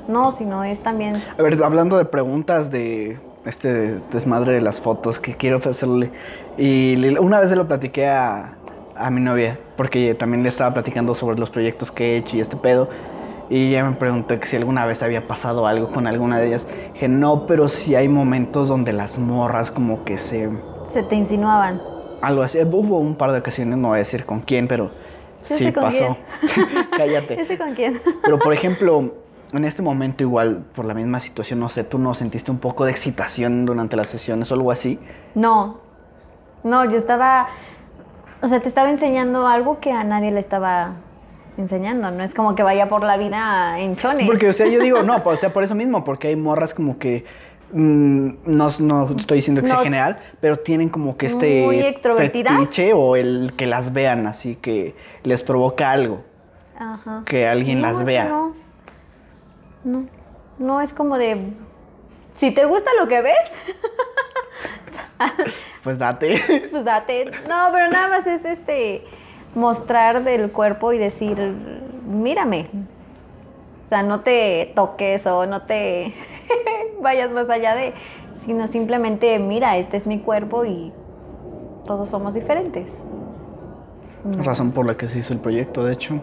No, 0.07 0.31
sino 0.31 0.65
es 0.65 0.81
también 0.81 1.17
A 1.39 1.43
ver, 1.43 1.63
hablando 1.65 1.97
de 1.97 2.05
preguntas 2.05 2.71
de 2.71 3.19
este 3.47 4.01
desmadre 4.13 4.53
de 4.53 4.61
las 4.61 4.81
fotos 4.81 5.19
que 5.19 5.37
quiero 5.37 5.59
hacerle. 5.65 6.11
Y 6.59 7.17
una 7.17 7.41
vez 7.41 7.49
se 7.49 7.57
lo 7.57 7.67
platiqué 7.67 8.09
a, 8.09 8.57
a 8.97 9.11
mi 9.11 9.21
novia, 9.21 9.59
porque 9.77 10.15
también 10.15 10.43
le 10.43 10.51
estaba 10.51 10.75
platicando 10.75 11.15
sobre 11.15 11.39
los 11.39 11.51
proyectos 11.51 11.91
que 11.91 12.13
he 12.13 12.17
hecho 12.19 12.37
y 12.37 12.41
este 12.41 12.57
pedo. 12.57 12.89
Y 13.51 13.69
ella 13.69 13.85
me 13.85 13.97
preguntó 13.97 14.39
que 14.39 14.47
si 14.47 14.57
alguna 14.57 14.87
vez 14.87 15.03
había 15.03 15.27
pasado 15.27 15.67
algo 15.67 15.91
con 15.91 16.07
alguna 16.07 16.39
de 16.39 16.49
ellas. 16.49 16.67
Dije, 16.95 17.09
no, 17.09 17.47
pero 17.47 17.69
sí 17.69 17.95
hay 17.95 18.09
momentos 18.09 18.69
donde 18.69 18.93
las 18.93 19.19
morras 19.19 19.71
como 19.71 20.05
que 20.05 20.19
se... 20.19 20.51
se 20.91 21.03
te 21.03 21.15
insinuaban. 21.15 21.81
Algo 22.21 22.43
así. 22.43 22.59
Hubo 22.61 22.99
un 22.99 23.17
par 23.17 23.33
de 23.33 23.39
ocasiones, 23.39 23.79
no 23.79 23.89
voy 23.89 23.97
a 23.97 23.99
decir 23.99 24.25
con 24.25 24.41
quién, 24.41 24.69
pero 24.69 24.91
¿Ese 25.45 25.59
sí 25.59 25.73
con 25.73 25.83
pasó. 25.85 26.17
Cállate. 26.97 27.41
¿Ese 27.41 27.59
con 27.59 27.75
quién? 27.75 28.01
Pero 28.23 28.39
por 28.39 28.53
ejemplo, 28.53 29.15
en 29.53 29.65
este 29.65 29.83
momento 29.83 30.25
igual, 30.25 30.65
por 30.75 30.85
la 30.85 30.95
misma 30.95 31.21
situación, 31.21 31.61
no 31.61 31.69
sé, 31.69 31.85
¿tú 31.85 31.99
no 31.99 32.15
sentiste 32.15 32.51
un 32.51 32.59
poco 32.59 32.85
de 32.85 32.91
excitación 32.91 33.67
durante 33.67 33.97
las 33.97 34.09
sesiones 34.09 34.51
o 34.51 34.55
algo 34.55 34.71
así? 34.71 34.99
No, 35.35 35.79
no, 36.63 36.85
yo 36.87 36.97
estaba, 36.97 37.49
o 38.43 38.49
sea, 38.49 38.61
te 38.61 38.69
estaba 38.69 38.91
enseñando 38.91 39.47
algo 39.47 39.81
que 39.81 39.93
a 39.93 40.03
nadie 40.03 40.33
le 40.33 40.41
estaba 40.41 40.95
enseñando. 41.57 42.11
No 42.11 42.25
es 42.25 42.35
como 42.35 42.55
que 42.55 42.63
vaya 42.63 42.89
por 42.89 43.05
la 43.05 43.17
vida 43.17 43.79
en 43.79 43.97
chones. 43.97 44.27
Porque, 44.27 44.49
o 44.49 44.53
sea, 44.53 44.67
yo 44.67 44.81
digo, 44.81 45.03
no, 45.03 45.17
o 45.25 45.37
sea, 45.37 45.53
por 45.53 45.63
eso 45.63 45.75
mismo, 45.75 46.05
porque 46.05 46.29
hay 46.29 46.37
morras 46.37 46.75
como 46.75 46.99
que, 46.99 47.25
no, 47.75 48.69
no 48.81 49.17
estoy 49.17 49.37
diciendo 49.37 49.61
que 49.61 49.69
sea 49.69 49.79
general, 49.79 50.19
pero 50.41 50.57
tienen 50.57 50.89
como 50.89 51.17
que 51.17 51.27
este 51.27 51.95
fetiche 52.17 52.93
o 52.93 53.17
el 53.17 53.53
que 53.57 53.67
las 53.67 53.93
vean, 53.93 54.27
así 54.27 54.57
que 54.57 54.95
les 55.23 55.43
provoca 55.43 55.91
algo. 55.91 56.23
Ajá. 56.77 57.23
que 57.25 57.47
alguien 57.47 57.81
No, 57.81 57.87
las 57.87 58.05
vea. 58.05 58.25
No, 58.29 58.55
no, 59.85 60.07
no 60.59 60.81
es 60.81 60.93
como 60.93 61.19
de, 61.19 61.53
si 62.35 62.51
te 62.51 62.65
gusta 62.65 62.91
lo 62.99 63.07
que 63.07 63.23
ves, 63.23 63.39
Pues 65.83 65.99
date. 65.99 66.69
Pues 66.71 66.85
date. 66.85 67.27
No, 67.49 67.69
pero 67.73 67.89
nada 67.91 68.09
más 68.09 68.27
es 68.27 68.45
este 68.45 69.05
mostrar 69.55 70.25
del 70.25 70.51
cuerpo 70.51 70.93
y 70.93 70.99
decir, 70.99 71.37
mírame. 72.07 72.69
O 73.85 73.89
sea, 73.89 74.03
no 74.03 74.21
te 74.21 74.73
toques 74.75 75.27
o 75.27 75.47
no 75.47 75.63
te 75.63 76.15
vayas 77.01 77.33
más 77.33 77.49
allá 77.51 77.75
de, 77.75 77.95
sino 78.37 78.67
simplemente 78.69 79.39
mira, 79.39 79.77
este 79.77 79.97
es 79.97 80.07
mi 80.07 80.19
cuerpo 80.21 80.65
y 80.65 80.93
todos 81.87 82.11
somos 82.11 82.35
diferentes. 82.35 83.05
Razón 84.43 84.73
por 84.73 84.87
la 84.87 84.95
que 84.97 85.07
se 85.07 85.19
hizo 85.19 85.35
el 85.35 85.41
proyecto, 85.41 85.85
de 85.85 85.93
hecho. 85.93 86.21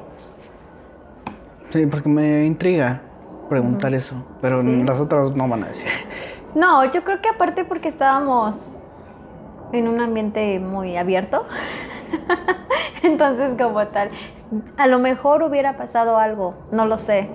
Sí, 1.69 1.85
porque 1.85 2.09
me 2.09 2.45
intriga 2.45 3.01
preguntar 3.47 3.93
eso, 3.93 4.25
pero 4.41 4.61
Sí. 4.61 4.83
las 4.83 4.99
otras 4.99 5.35
no 5.35 5.47
van 5.47 5.63
a 5.63 5.67
decir. 5.67 5.89
No, 6.53 6.83
yo 6.91 7.05
creo 7.05 7.21
que 7.21 7.29
aparte 7.29 7.63
porque 7.63 7.87
estábamos 7.87 8.73
en 9.71 9.87
un 9.87 10.01
ambiente 10.01 10.59
muy 10.59 10.97
abierto. 10.97 11.45
Entonces, 13.03 13.55
como 13.57 13.87
tal, 13.87 14.09
a 14.75 14.87
lo 14.87 14.99
mejor 14.99 15.43
hubiera 15.43 15.77
pasado 15.77 16.17
algo, 16.17 16.55
no 16.73 16.85
lo 16.85 16.97
sé. 16.97 17.29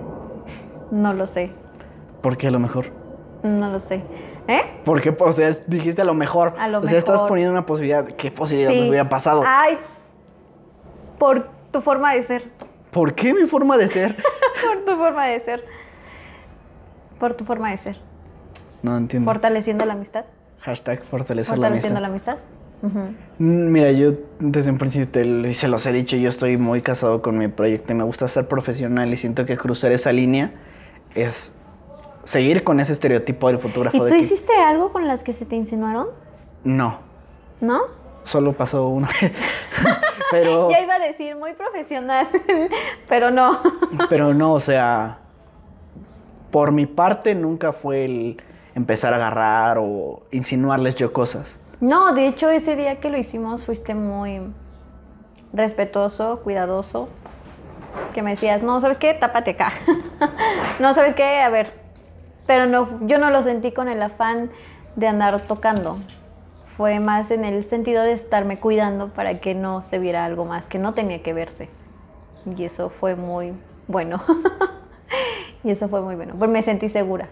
No 0.91 1.13
lo 1.15 1.25
sé. 1.25 1.51
Porque 2.21 2.47
a 2.47 2.51
lo 2.51 2.59
mejor. 2.59 2.87
No 3.43 3.69
lo 3.71 3.79
sé. 3.79 4.01
¿Eh? 4.47 4.61
Porque, 4.85 5.15
o 5.19 5.31
sea, 5.31 5.51
dijiste 5.67 6.01
a 6.01 6.05
lo 6.05 6.13
mejor. 6.13 6.53
A 6.57 6.67
lo 6.67 6.79
o 6.79 6.87
sea, 6.87 6.97
estás 6.97 7.21
poniendo 7.23 7.51
una 7.51 7.65
posibilidad. 7.65 8.05
¿Qué 8.05 8.31
posibilidad 8.31 8.71
Sí. 8.71 8.81
me 8.81 8.89
hubiera 8.89 9.09
pasado? 9.09 9.43
Ay, 9.45 9.77
por 11.19 11.49
tu 11.71 11.81
forma 11.81 12.13
de 12.13 12.23
ser. 12.23 12.49
¿Por 12.91 13.13
qué 13.13 13.33
mi 13.33 13.45
forma 13.47 13.77
de 13.77 13.87
ser? 13.87 14.15
Por 14.65 14.85
tu 14.85 14.95
forma 14.97 15.25
de 15.27 15.39
ser. 15.41 15.63
Por 17.19 17.33
tu 17.35 17.45
forma 17.45 17.69
de 17.71 17.77
ser. 17.77 17.97
No 18.81 18.97
entiendo. 18.97 19.29
Fortaleciendo 19.31 19.85
la 19.85 19.93
amistad. 19.93 20.25
Hashtag 20.61 21.03
fortalecer 21.03 21.57
la 21.57 21.67
Fortaleciendo 21.67 21.99
amistad. 22.05 22.37
la 22.81 22.87
amistad. 22.87 23.13
Mm, 23.39 23.71
Mira, 23.71 23.91
yo 23.91 24.13
desde 24.39 24.71
un 24.71 24.77
principio 24.77 25.09
te, 25.09 25.53
se 25.53 25.67
los 25.67 25.85
he 25.85 25.91
dicho, 25.91 26.15
yo 26.15 26.29
estoy 26.29 26.57
muy 26.57 26.81
casado 26.81 27.21
con 27.21 27.37
mi 27.37 27.47
proyecto 27.49 27.91
y 27.91 27.95
me 27.95 28.03
gusta 28.03 28.27
ser 28.27 28.47
profesional 28.47 29.11
y 29.11 29.17
siento 29.17 29.45
que 29.45 29.57
cruzar 29.57 29.91
esa 29.91 30.11
línea 30.11 30.51
es 31.15 31.53
seguir 32.27 32.65
con 32.65 32.81
ese 32.81 32.91
estereotipo 32.91 33.47
del 33.47 33.57
fotógrafo 33.57 33.95
¿Y 33.97 33.99
de 34.01 34.09
tú 34.09 34.15
que 34.15 34.21
hiciste 34.21 34.53
algo 34.53 34.91
con 34.91 35.07
las 35.07 35.23
que 35.23 35.31
se 35.31 35.45
te 35.45 35.55
insinuaron? 35.55 36.07
no, 36.63 36.99
¿No? 37.61 37.83
solo 38.23 38.51
pasó 38.51 38.89
una 38.89 39.07
vez. 39.07 39.31
pero, 40.31 40.69
Ya 40.69 40.81
iba 40.81 40.95
a 40.95 40.99
decir 40.99 41.37
muy 41.37 41.53
profesional, 41.53 42.27
pero 43.07 43.31
no. 43.31 43.61
pero 44.09 44.33
no, 44.33 44.53
o 44.53 44.59
sea, 44.59 45.19
por 46.51 46.73
mi 46.73 46.85
parte 46.85 47.33
nunca 47.33 47.71
fue 47.71 48.03
el 48.03 48.41
empezar 48.75 49.13
a 49.13 49.15
agarrar 49.15 49.77
o 49.79 50.23
insinuarles 50.31 50.95
yo 50.95 51.13
cosas. 51.13 51.57
No, 51.79 52.13
de 52.13 52.27
hecho 52.27 52.49
ese 52.49 52.75
día 52.75 52.99
que 52.99 53.09
lo 53.09 53.17
hicimos 53.17 53.63
fuiste 53.63 53.95
muy 53.95 54.41
respetuoso, 55.53 56.41
cuidadoso. 56.43 57.07
Que 58.13 58.21
me 58.21 58.31
decías, 58.31 58.61
no, 58.61 58.81
¿sabes 58.81 58.97
qué? 58.97 59.13
Tápate 59.13 59.51
acá. 59.51 59.71
no, 60.79 60.93
¿sabes 60.93 61.15
qué? 61.15 61.39
A 61.39 61.49
ver. 61.49 61.76
Pero 62.47 62.65
no, 62.65 63.05
yo 63.05 63.19
no 63.19 63.29
lo 63.29 63.41
sentí 63.43 63.71
con 63.71 63.89
el 63.89 64.01
afán 64.01 64.49
de 64.95 65.07
andar 65.07 65.39
tocando. 65.41 65.99
Fue 66.77 66.99
más 66.99 67.29
en 67.31 67.43
el 67.43 67.65
sentido 67.65 68.03
de 68.03 68.13
estarme 68.13 68.59
cuidando 68.59 69.09
para 69.09 69.39
que 69.39 69.53
no 69.53 69.83
se 69.83 69.99
viera 69.99 70.25
algo 70.25 70.45
más 70.45 70.65
que 70.65 70.79
no 70.79 70.93
tenía 70.93 71.21
que 71.21 71.33
verse. 71.33 71.69
Y 72.55 72.63
eso 72.63 72.89
fue 72.89 73.15
muy 73.15 73.53
bueno. 73.87 74.23
y 75.63 75.71
eso 75.71 75.89
fue 75.89 76.01
muy 76.01 76.15
bueno. 76.15 76.35
Pues 76.37 76.49
me 76.49 76.61
sentí 76.61 76.87
segura. 76.87 77.27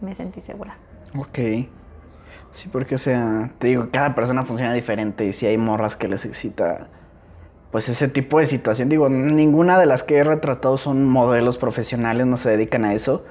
Me 0.00 0.14
sentí 0.14 0.40
segura. 0.40 0.76
Ok. 1.16 1.38
Sí, 2.50 2.68
porque, 2.70 2.96
o 2.96 2.98
sea, 2.98 3.50
te 3.58 3.68
digo, 3.68 3.88
cada 3.90 4.14
persona 4.14 4.44
funciona 4.44 4.74
diferente 4.74 5.24
y 5.24 5.32
si 5.32 5.46
hay 5.46 5.56
morras 5.56 5.96
que 5.96 6.08
les 6.08 6.24
excita, 6.26 6.88
pues 7.70 7.88
ese 7.88 8.08
tipo 8.08 8.38
de 8.38 8.46
situación. 8.46 8.88
Digo, 8.88 9.08
ninguna 9.08 9.78
de 9.78 9.86
las 9.86 10.02
que 10.02 10.16
he 10.16 10.24
retratado 10.24 10.76
son 10.76 11.06
modelos 11.06 11.56
profesionales, 11.56 12.26
no 12.26 12.36
se 12.36 12.50
dedican 12.50 12.84
a 12.84 12.92
eso. 12.92 13.24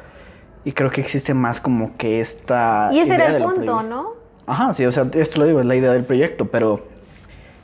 Y 0.63 0.73
creo 0.73 0.91
que 0.91 1.01
existe 1.01 1.33
más 1.33 1.59
como 1.59 1.97
que 1.97 2.19
esta. 2.19 2.89
Y 2.91 2.99
ese 2.99 3.15
idea 3.15 3.29
era 3.29 3.37
el 3.37 3.43
punto. 3.43 3.83
¿no? 3.83 4.13
Ajá, 4.45 4.73
sí, 4.73 4.85
o 4.85 4.91
sea, 4.91 5.07
esto 5.13 5.39
lo 5.39 5.47
digo, 5.47 5.59
es 5.59 5.65
la 5.65 5.75
idea 5.75 5.91
del 5.91 6.05
proyecto, 6.05 6.45
pero 6.45 6.85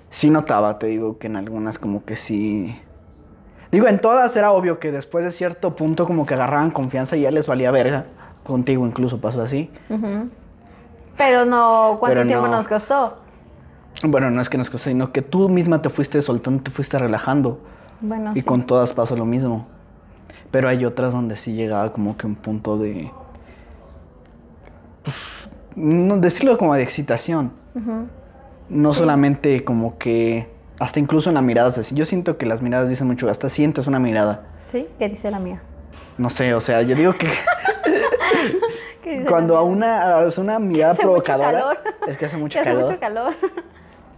sí 0.10 0.30
notaba, 0.30 0.80
te 0.80 0.88
digo, 0.88 1.18
que 1.18 1.28
en 1.28 1.36
algunas 1.36 1.80
como 1.80 2.06
que 2.06 2.16
sí... 2.16 2.80
Digo, 3.72 3.88
en 3.88 4.00
todas 4.00 4.36
era 4.38 4.52
obvio 4.52 4.80
que 4.80 4.91
después 4.91 5.26
de 5.26 5.32
cierto 5.32 5.76
punto 5.76 6.06
como 6.06 6.26
que 6.26 6.36
agarraban 6.36 6.72
confianza 6.72 7.18
y 7.18 7.22
ya 7.22 7.32
les 7.32 7.48
valía 7.48 7.70
verga. 7.72 8.06
Contigo 8.45 8.88
incluso 8.88 9.20
pasó 9.20 9.41
así. 9.41 9.70
Ujú. 9.89 10.30
Pero 11.18 11.45
no, 11.45 11.98
¿cuánto 12.00 12.16
Pero 12.16 12.28
tiempo 12.28 12.48
no. 12.48 12.54
nos 12.54 12.68
costó? 12.68 13.18
Bueno, 14.04 14.32
no 14.32 14.39
es 14.39 14.50
que 14.50 14.58
nos 14.58 14.70
costó, 14.70 14.89
sino 14.89 15.12
que 15.12 15.22
tú 15.22 15.50
misma 15.50 15.82
te 15.82 15.89
fuiste 15.89 16.22
soltando, 16.22 16.64
te 16.64 16.72
fuiste 16.72 16.98
relajando. 16.98 17.60
Bueno, 18.00 18.32
y 18.34 18.41
sí. 18.41 18.45
con 18.45 18.64
todas 18.64 18.93
pasó 18.93 19.18
lo 19.18 19.26
mismo. 19.26 19.68
Pero 20.52 20.70
hay 20.70 20.86
otras 20.86 21.14
donde 21.14 21.36
sí 21.36 21.54
llegaba 21.54 21.91
como 21.91 22.16
que 22.18 22.26
un 22.28 22.36
punto 22.36 22.78
de... 22.78 23.12
Pues, 25.04 25.50
no, 25.76 26.18
decirlo 26.18 26.58
como 26.58 26.74
de 26.74 26.84
excitación. 26.84 27.52
No 28.70 28.93
solamente 28.93 29.64
como 29.64 29.98
que... 29.98 30.50
Hasta 30.80 31.00
incluso 31.00 31.30
en 31.30 31.36
la 31.36 31.41
mirada. 31.41 31.70
así. 31.70 31.95
Yo 31.95 32.06
siento 32.06 32.38
que 32.38 32.45
las 32.45 32.62
miradas 32.62 32.89
dicen 32.89 33.08
mucho. 33.08 33.30
Hasta 33.30 33.50
sientes 33.50 33.88
una 33.88 34.00
mirada. 34.00 34.43
¿Sí? 34.72 34.88
¿Qué 35.00 35.10
dice 35.10 35.32
la 35.32 35.39
mía? 35.39 35.62
No 36.18 36.30
sé, 36.30 36.54
o 36.54 36.60
sea, 36.60 36.82
yo 36.82 36.95
digo 36.95 37.14
que 37.14 37.28
¿Qué 39.04 39.12
dice 39.20 39.26
cuando 39.26 39.58
a 39.58 39.64
una, 39.64 40.22
es 40.24 40.38
una 40.38 40.60
mirada 40.60 40.93
Hace 40.93 41.04
mucho 41.06 41.24
provocadora... 41.24 41.52
calor. 41.60 41.78
Es 42.08 42.18
que 42.18 42.26
hace 42.26 42.38
mucho 42.38 42.54
Que 42.54 42.60
hace 42.62 42.70
calor. 42.72 42.86
mucho 42.89 43.00
calor. 43.00 43.34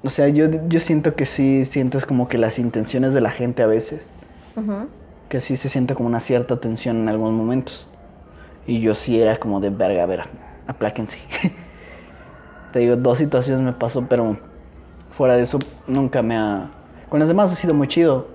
O 0.03 0.09
sea, 0.09 0.27
yo, 0.29 0.45
yo 0.67 0.79
siento 0.79 1.15
que 1.15 1.25
sí 1.25 1.65
sientes 1.65 2.05
como 2.05 2.27
que 2.27 2.37
las 2.37 2.57
intenciones 2.59 3.13
de 3.13 3.21
la 3.21 3.31
gente 3.31 3.63
a 3.63 3.67
veces. 3.67 4.11
Ujú. 4.55 4.87
Que 5.29 5.41
sí 5.41 5.55
se 5.55 5.69
siente 5.69 5.95
como 5.95 6.07
una 6.07 6.19
cierta 6.19 6.57
tensión 6.57 6.97
en 6.97 7.07
algunos 7.09 7.33
momentos. 7.33 7.87
Y 8.67 8.81
yo 8.81 8.93
sí 8.93 9.21
era 9.21 9.37
como 9.37 9.59
de 9.59 9.69
verga, 9.69 10.03
a 10.03 10.05
ver, 10.05 10.23
apláquense. 10.67 11.19
Te 12.73 12.79
digo, 12.79 12.95
dos 12.95 13.17
situaciones 13.17 13.63
me 13.63 13.73
pasó, 13.73 14.05
pero 14.07 14.37
fuera 15.09 15.35
de 15.35 15.43
eso 15.43 15.59
nunca 15.87 16.21
me 16.21 16.35
ha... 16.35 16.71
Con 17.09 17.19
las 17.19 17.27
demás 17.27 17.51
ha 17.51 17.55
sido 17.55 17.73
muy 17.73 17.87
chido. 17.87 18.27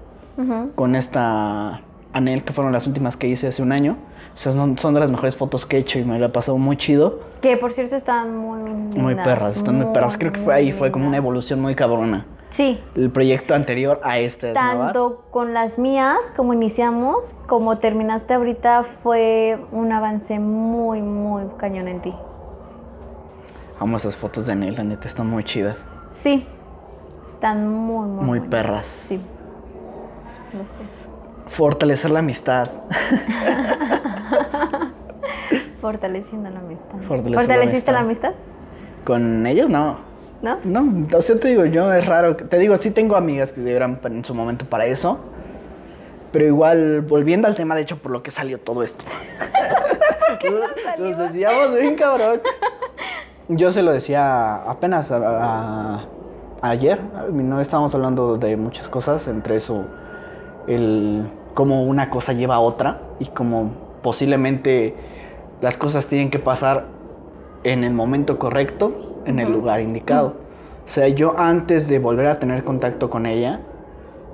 Con 0.75 0.97
esta 0.97 1.81
Anel, 2.13 2.43
que 2.43 2.53
fueron 2.53 2.73
las 2.73 2.89
últimas 2.89 3.17
que 3.17 3.29
hice 3.29 3.47
hace 3.47 3.63
un 3.63 3.71
año. 3.71 3.97
O 4.35 4.37
sea, 4.37 4.53
son, 4.53 4.77
son 4.79 4.95
de 4.95 5.01
las 5.01 5.11
mejores 5.11 5.37
fotos 5.37 5.65
que 5.65 5.77
he 5.77 5.81
hecho 5.81 6.01
y 6.01 6.05
me 6.05 6.19
la 6.19 6.27
he 6.27 6.29
pasado 6.29 6.59
muy 6.59 6.77
chido. 6.77 7.21
Que 7.41 7.57
por 7.57 7.73
cierto 7.73 7.95
están 7.95 8.37
muy 8.37 8.59
Muy 8.61 9.15
lindas, 9.15 9.25
perras, 9.25 9.57
están 9.57 9.77
muy 9.77 9.87
perras. 9.93 10.17
Creo 10.19 10.33
que 10.33 10.41
fue 10.41 10.55
ahí, 10.55 10.73
fue 10.73 10.91
como 10.91 11.07
una 11.07 11.17
evolución 11.17 11.61
muy 11.61 11.77
cabrona. 11.77 12.27
Sí, 12.55 12.81
El 12.95 13.11
proyecto 13.11 13.57
anterior 13.57 14.01
a 14.05 14.21
este 14.21 14.53
nuevas. 14.53 14.93
tanto 14.93 15.25
con 15.33 15.55
las 15.55 15.77
mías 15.77 16.19
como 16.37 16.53
iniciamos, 16.53 17.35
como 17.49 17.79
terminaste 17.79 18.35
ahorita, 18.35 18.85
fue 19.03 19.59
un 19.73 19.93
avance 19.93 20.39
muy, 20.39 21.03
muy 21.03 21.43
cañón 21.57 21.89
en 21.89 22.01
ti. 22.01 22.15
Amo 23.81 23.97
esas 23.97 24.17
fotos 24.17 24.47
de 24.47 24.53
Anel, 24.53 24.77
la 24.77 24.85
neta, 24.85 25.09
están 25.09 25.29
muy 25.29 25.43
chidas. 25.43 25.85
Sí, 26.13 26.47
están 27.27 27.69
muy, 27.69 28.07
muy, 28.07 28.25
Muy 28.25 28.41
perras. 28.41 28.87
Sí, 28.87 29.21
lo 30.57 30.65
sé. 30.65 30.83
Fortalecer 31.49 32.13
la 32.13 32.21
amistad. 32.21 32.71
Fortaleciendo 35.81 36.51
la 36.51 36.61
amistad. 36.61 36.99
Fortalecer 37.09 37.35
¿Fortaleciste 37.35 37.91
la 37.91 37.99
amistad. 37.99 38.31
amistad? 38.31 39.05
Con 39.05 39.45
ellos 39.45 39.69
no. 39.69 40.14
¿No? 40.45 40.59
No, 40.65 41.07
o 41.17 41.23
sea, 41.23 41.41
te 41.41 41.49
digo, 41.49 41.65
yo 41.65 41.93
es 41.93 42.05
raro. 42.07 42.37
Te 42.37 42.59
digo, 42.59 42.77
sí 42.77 42.91
tengo 42.91 43.17
amigas 43.17 43.51
que 43.53 43.75
eran 43.75 43.99
en 44.05 44.25
su 44.25 44.35
momento 44.35 44.67
para 44.67 44.85
eso. 44.87 45.19
Pero 46.33 46.45
igual, 46.47 47.01
volviendo 47.01 47.49
al 47.49 47.55
tema, 47.55 47.75
de 47.75 47.83
hecho, 47.83 47.97
por 47.99 48.11
lo 48.13 48.23
que 48.23 48.31
salió 48.31 48.59
todo 48.61 48.83
esto. 48.83 49.05
Nos 50.99 51.17
decíamos 51.19 51.75
bien 51.79 51.97
cabrón. 51.97 52.41
Yo 53.49 53.73
se 53.73 53.83
lo 53.83 53.93
decía 53.93 54.57
apenas 54.57 55.11
a- 55.11 55.17
a- 55.19 56.05
ayer. 56.63 57.01
Novia 57.33 57.63
estábamos 57.63 57.95
hablando 57.95 58.37
de 58.37 58.57
muchas 58.57 58.89
cosas, 58.89 59.27
entre 59.29 59.57
eso, 59.57 59.85
el 60.67 61.27
cómo 61.55 61.85
una 61.85 62.11
cosa 62.11 62.33
lleva 62.33 62.57
a 62.57 62.61
otra 62.61 63.01
y 63.19 63.27
cómo 63.27 63.71
posiblemente 64.03 64.95
las 65.61 65.77
cosas 65.77 66.07
tienen 66.07 66.31
que 66.31 66.39
pasar 66.39 66.87
en 67.63 67.85
el 67.85 67.93
momento 67.95 68.39
correcto, 68.39 69.04
en 69.27 69.39
el 69.39 69.53
lugar 69.53 69.81
indicado. 69.81 70.37
O 70.85 70.89
sea, 70.89 71.09
yo 71.09 71.39
antes 71.39 71.89
de 71.89 71.99
volver 71.99 72.27
a 72.27 72.39
tener 72.39 72.63
contacto 72.65 73.09
con 73.09 73.27
ella, 73.27 73.61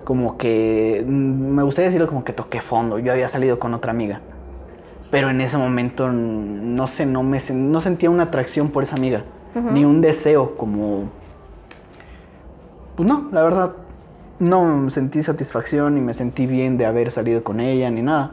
como 0.05 0.37
que, 0.37 1.05
mm, 1.07 1.11
me 1.55 1.63
gustaría 1.63 1.87
decirlo 1.87 2.09
como 2.09 2.25
que 2.25 2.33
toqué 2.33 2.61
fondo. 2.61 2.99
Yo 2.99 3.13
había 3.13 3.29
salido 3.29 3.59
con 3.59 3.75
otra 3.75 3.93
amiga. 3.93 4.21
Pero 5.11 5.31
en 5.31 5.41
ese 5.41 5.59
momento, 5.59 6.11
no 6.11 6.87
sé, 6.87 7.07
no, 7.07 7.23
me, 7.23 7.39
no 7.53 7.81
sentía 7.81 8.11
una 8.11 8.25
atracción 8.25 8.71
por 8.71 8.83
esa 8.83 8.97
amiga. 8.97 9.25
Ni 9.73 9.85
un 9.85 10.01
deseo 10.01 10.57
como... 10.57 11.11
Pues 12.95 13.09
no, 13.09 13.29
la 13.33 13.43
verdad, 13.43 13.73
no 14.39 14.89
sentí 14.91 15.23
satisfacción 15.23 15.95
ni 15.95 16.01
me 16.01 16.15
sentí 16.15 16.47
bien 16.47 16.79
de 16.79 16.87
haber 16.87 17.11
salido 17.11 17.45
con 17.45 17.61
ella 17.61 17.91
ni 17.91 18.03
nada. 18.03 18.33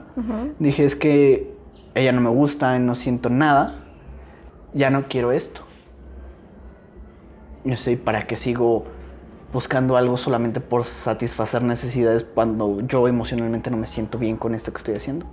Dije, 0.59 0.85
es 0.85 0.95
que 0.95 1.53
ella 1.95 2.11
no 2.11 2.21
me 2.21 2.29
gusta, 2.29 2.77
no 2.79 2.95
siento 2.95 3.29
nada, 3.29 3.75
ya 4.73 4.89
no 4.89 5.03
quiero 5.07 5.31
esto. 5.31 5.61
Yo 7.67 7.75
sé, 7.75 7.97
¿para 7.97 8.21
qué 8.21 8.37
sigo 8.37 8.85
buscando 9.51 9.97
algo 9.97 10.15
solamente 10.15 10.61
por 10.61 10.85
satisfacer 10.85 11.63
necesidades 11.63 12.23
cuando 12.23 12.79
yo 12.87 13.09
emocionalmente 13.09 13.69
no 13.69 13.75
me 13.75 13.87
siento 13.87 14.17
bien 14.17 14.37
con 14.37 14.55
esto 14.55 14.71
que 14.71 14.77
estoy 14.77 14.95
haciendo? 14.95 15.25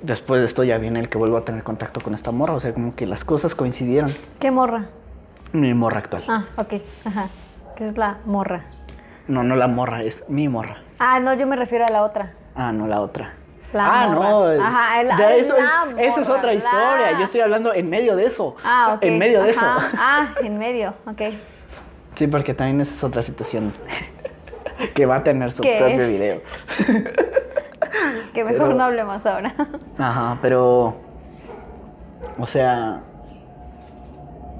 Después 0.00 0.40
de 0.40 0.46
esto 0.46 0.62
ya 0.62 0.78
viene 0.78 1.00
el 1.00 1.08
que 1.08 1.18
vuelvo 1.18 1.38
a 1.38 1.44
tener 1.44 1.64
contacto 1.64 2.00
con 2.00 2.14
esta 2.14 2.30
morra, 2.30 2.54
o 2.54 2.60
sea, 2.60 2.72
como 2.72 2.94
que 2.94 3.04
las 3.04 3.24
cosas 3.24 3.56
coincidieron. 3.56 4.14
¿Qué 4.38 4.52
morra? 4.52 4.86
Mi 5.52 5.74
morra 5.74 5.98
actual. 5.98 6.22
Ah, 6.28 6.44
ok. 6.56 6.74
Ajá. 7.04 7.30
¿Qué 7.74 7.88
es 7.88 7.98
la 7.98 8.18
morra? 8.24 8.66
No, 9.26 9.42
no 9.42 9.56
la 9.56 9.66
morra, 9.66 10.04
es 10.04 10.24
mi 10.28 10.46
morra. 10.48 10.84
Ah, 11.00 11.18
no, 11.18 11.34
yo 11.34 11.48
me 11.48 11.56
refiero 11.56 11.84
a 11.84 11.90
la 11.90 12.04
otra. 12.04 12.34
Ah, 12.54 12.72
no 12.72 12.86
la 12.86 13.00
otra. 13.00 13.34
La 13.72 14.02
ah, 14.04 14.08
morra. 14.08 14.28
no. 14.30 14.64
Ajá, 14.64 15.00
el- 15.00 15.10
eso 15.40 15.56
es- 15.56 15.62
la 15.64 16.02
esa 16.02 16.20
es 16.20 16.28
morra, 16.28 16.38
otra 16.40 16.52
la- 16.52 16.58
historia. 16.58 17.18
Yo 17.18 17.24
estoy 17.24 17.40
hablando 17.42 17.74
en 17.74 17.90
medio 17.90 18.16
de 18.16 18.24
eso. 18.26 18.56
Ah, 18.64 18.94
ok. 18.96 19.04
En 19.04 19.18
medio 19.18 19.42
de 19.42 19.50
Ajá. 19.50 19.76
eso. 19.78 19.96
Ah, 19.98 20.28
en 20.42 20.58
medio, 20.58 20.94
ok. 21.06 21.20
Sí, 22.14 22.26
porque 22.26 22.54
también 22.54 22.80
esa 22.80 22.94
es 22.94 23.04
otra 23.04 23.20
situación 23.22 23.72
que 24.94 25.06
va 25.06 25.16
a 25.16 25.22
tener 25.24 25.52
su 25.52 25.62
¿Qué? 25.62 25.76
propio 25.78 26.08
video. 26.08 26.40
Que 28.34 28.44
mejor 28.44 28.62
Pero- 28.68 28.74
no 28.74 28.84
hablemos 28.84 29.24
ahora. 29.26 29.54
Ajá, 29.98 30.38
pero. 30.42 30.96
O 32.38 32.46
sea. 32.46 33.00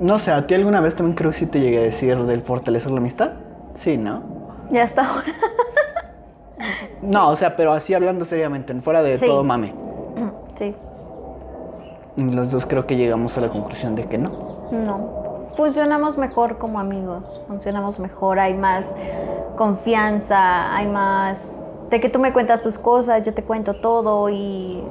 No 0.00 0.18
sé, 0.18 0.30
¿a 0.32 0.46
ti 0.46 0.54
alguna 0.54 0.80
vez 0.80 0.94
también 0.94 1.16
creo 1.16 1.30
que 1.32 1.36
sí 1.38 1.46
te 1.46 1.60
llegué 1.60 1.78
a 1.78 1.82
decir 1.82 2.16
del 2.16 2.42
fortalecer 2.42 2.90
la 2.90 2.98
amistad? 2.98 3.32
Sí, 3.74 3.96
¿no? 3.96 4.22
ya 4.70 4.82
está 4.84 5.08
ahora. 5.08 5.24
No, 7.02 7.30
o 7.30 7.36
sea, 7.36 7.56
pero 7.56 7.72
así 7.72 7.94
hablando 7.94 8.24
seriamente, 8.24 8.74
fuera 8.80 9.02
de 9.02 9.16
Sí. 9.16 9.26
todo 9.26 9.44
mame. 9.44 9.72
Sí. 10.56 10.74
Y 12.16 12.22
Los 12.32 12.50
dos 12.50 12.66
creo 12.66 12.84
que 12.86 12.96
llegamos 12.96 13.38
a 13.38 13.40
la 13.40 13.48
conclusión 13.48 13.94
de 13.94 14.06
que 14.06 14.18
no. 14.18 14.30
No. 14.72 15.48
Funcionamos 15.56 16.18
mejor 16.18 16.58
como 16.58 16.80
amigos. 16.80 17.40
Funcionamos 17.46 17.98
mejor. 18.00 18.40
Hay 18.40 18.54
más 18.54 18.86
confianza. 19.56 20.74
Hay 20.74 20.88
más. 20.88 21.56
De 21.90 22.00
que 22.00 22.08
tú 22.08 22.18
me 22.18 22.32
cuentas 22.32 22.60
tus 22.60 22.76
cosas, 22.78 23.22
yo 23.22 23.32
te 23.34 23.44
cuento 23.44 23.74
todo 23.74 24.28
y. 24.30 24.82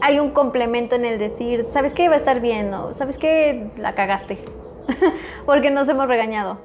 Hay 0.00 0.18
un 0.18 0.30
complemento 0.30 0.96
en 0.96 1.04
el 1.04 1.18
decir, 1.18 1.66
¿sabes 1.66 1.92
qué? 1.94 2.08
Va 2.08 2.14
a 2.14 2.18
estar 2.18 2.40
bien, 2.40 2.72
o 2.74 2.94
¿sabes 2.94 3.16
qué? 3.16 3.70
La 3.78 3.94
cagaste. 3.94 4.42
Porque 5.46 5.70
nos 5.70 5.88
hemos 5.88 6.08
regañado. 6.08 6.58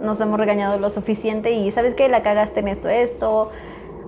Nos 0.00 0.20
hemos 0.20 0.38
regañado 0.38 0.78
lo 0.78 0.90
suficiente 0.90 1.52
y 1.52 1.70
¿sabes 1.70 1.94
qué? 1.94 2.08
La 2.08 2.22
cagaste 2.22 2.60
en 2.60 2.68
esto, 2.68 2.88
esto. 2.88 3.50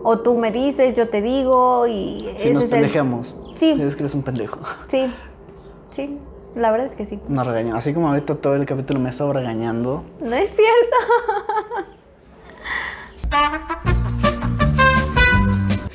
O 0.03 0.21
tú 0.21 0.37
me 0.37 0.53
dices, 0.53 0.95
yo 0.95 1.09
te 1.09 1.23
digo 1.23 1.87
y 1.87 2.35
Si 2.37 2.51
nos 2.51 2.65
es 2.65 2.73
el-. 2.73 2.89
Sí. 3.59 3.77
Es 3.81 3.97
que 3.97 4.03
eres 4.03 4.15
un 4.15 4.23
pendejo. 4.23 4.61
Sí, 4.89 5.13
sí, 5.91 6.19
la 6.55 6.71
verdad 6.71 6.87
es 6.87 6.95
que 6.95 7.05
sí. 7.05 7.19
Nos 7.29 7.47
regañó. 7.47 7.75
Así 7.77 7.93
como 7.93 8.09
ahorita 8.09 8.37
todo 8.37 8.55
el 8.55 8.65
capítulo 8.65 9.01
me 9.01 9.09
ha 9.09 9.11
estado 9.11 9.33
regañando. 9.33 10.05
No 10.21 10.35
es 10.35 10.51
cierto. 10.51 10.97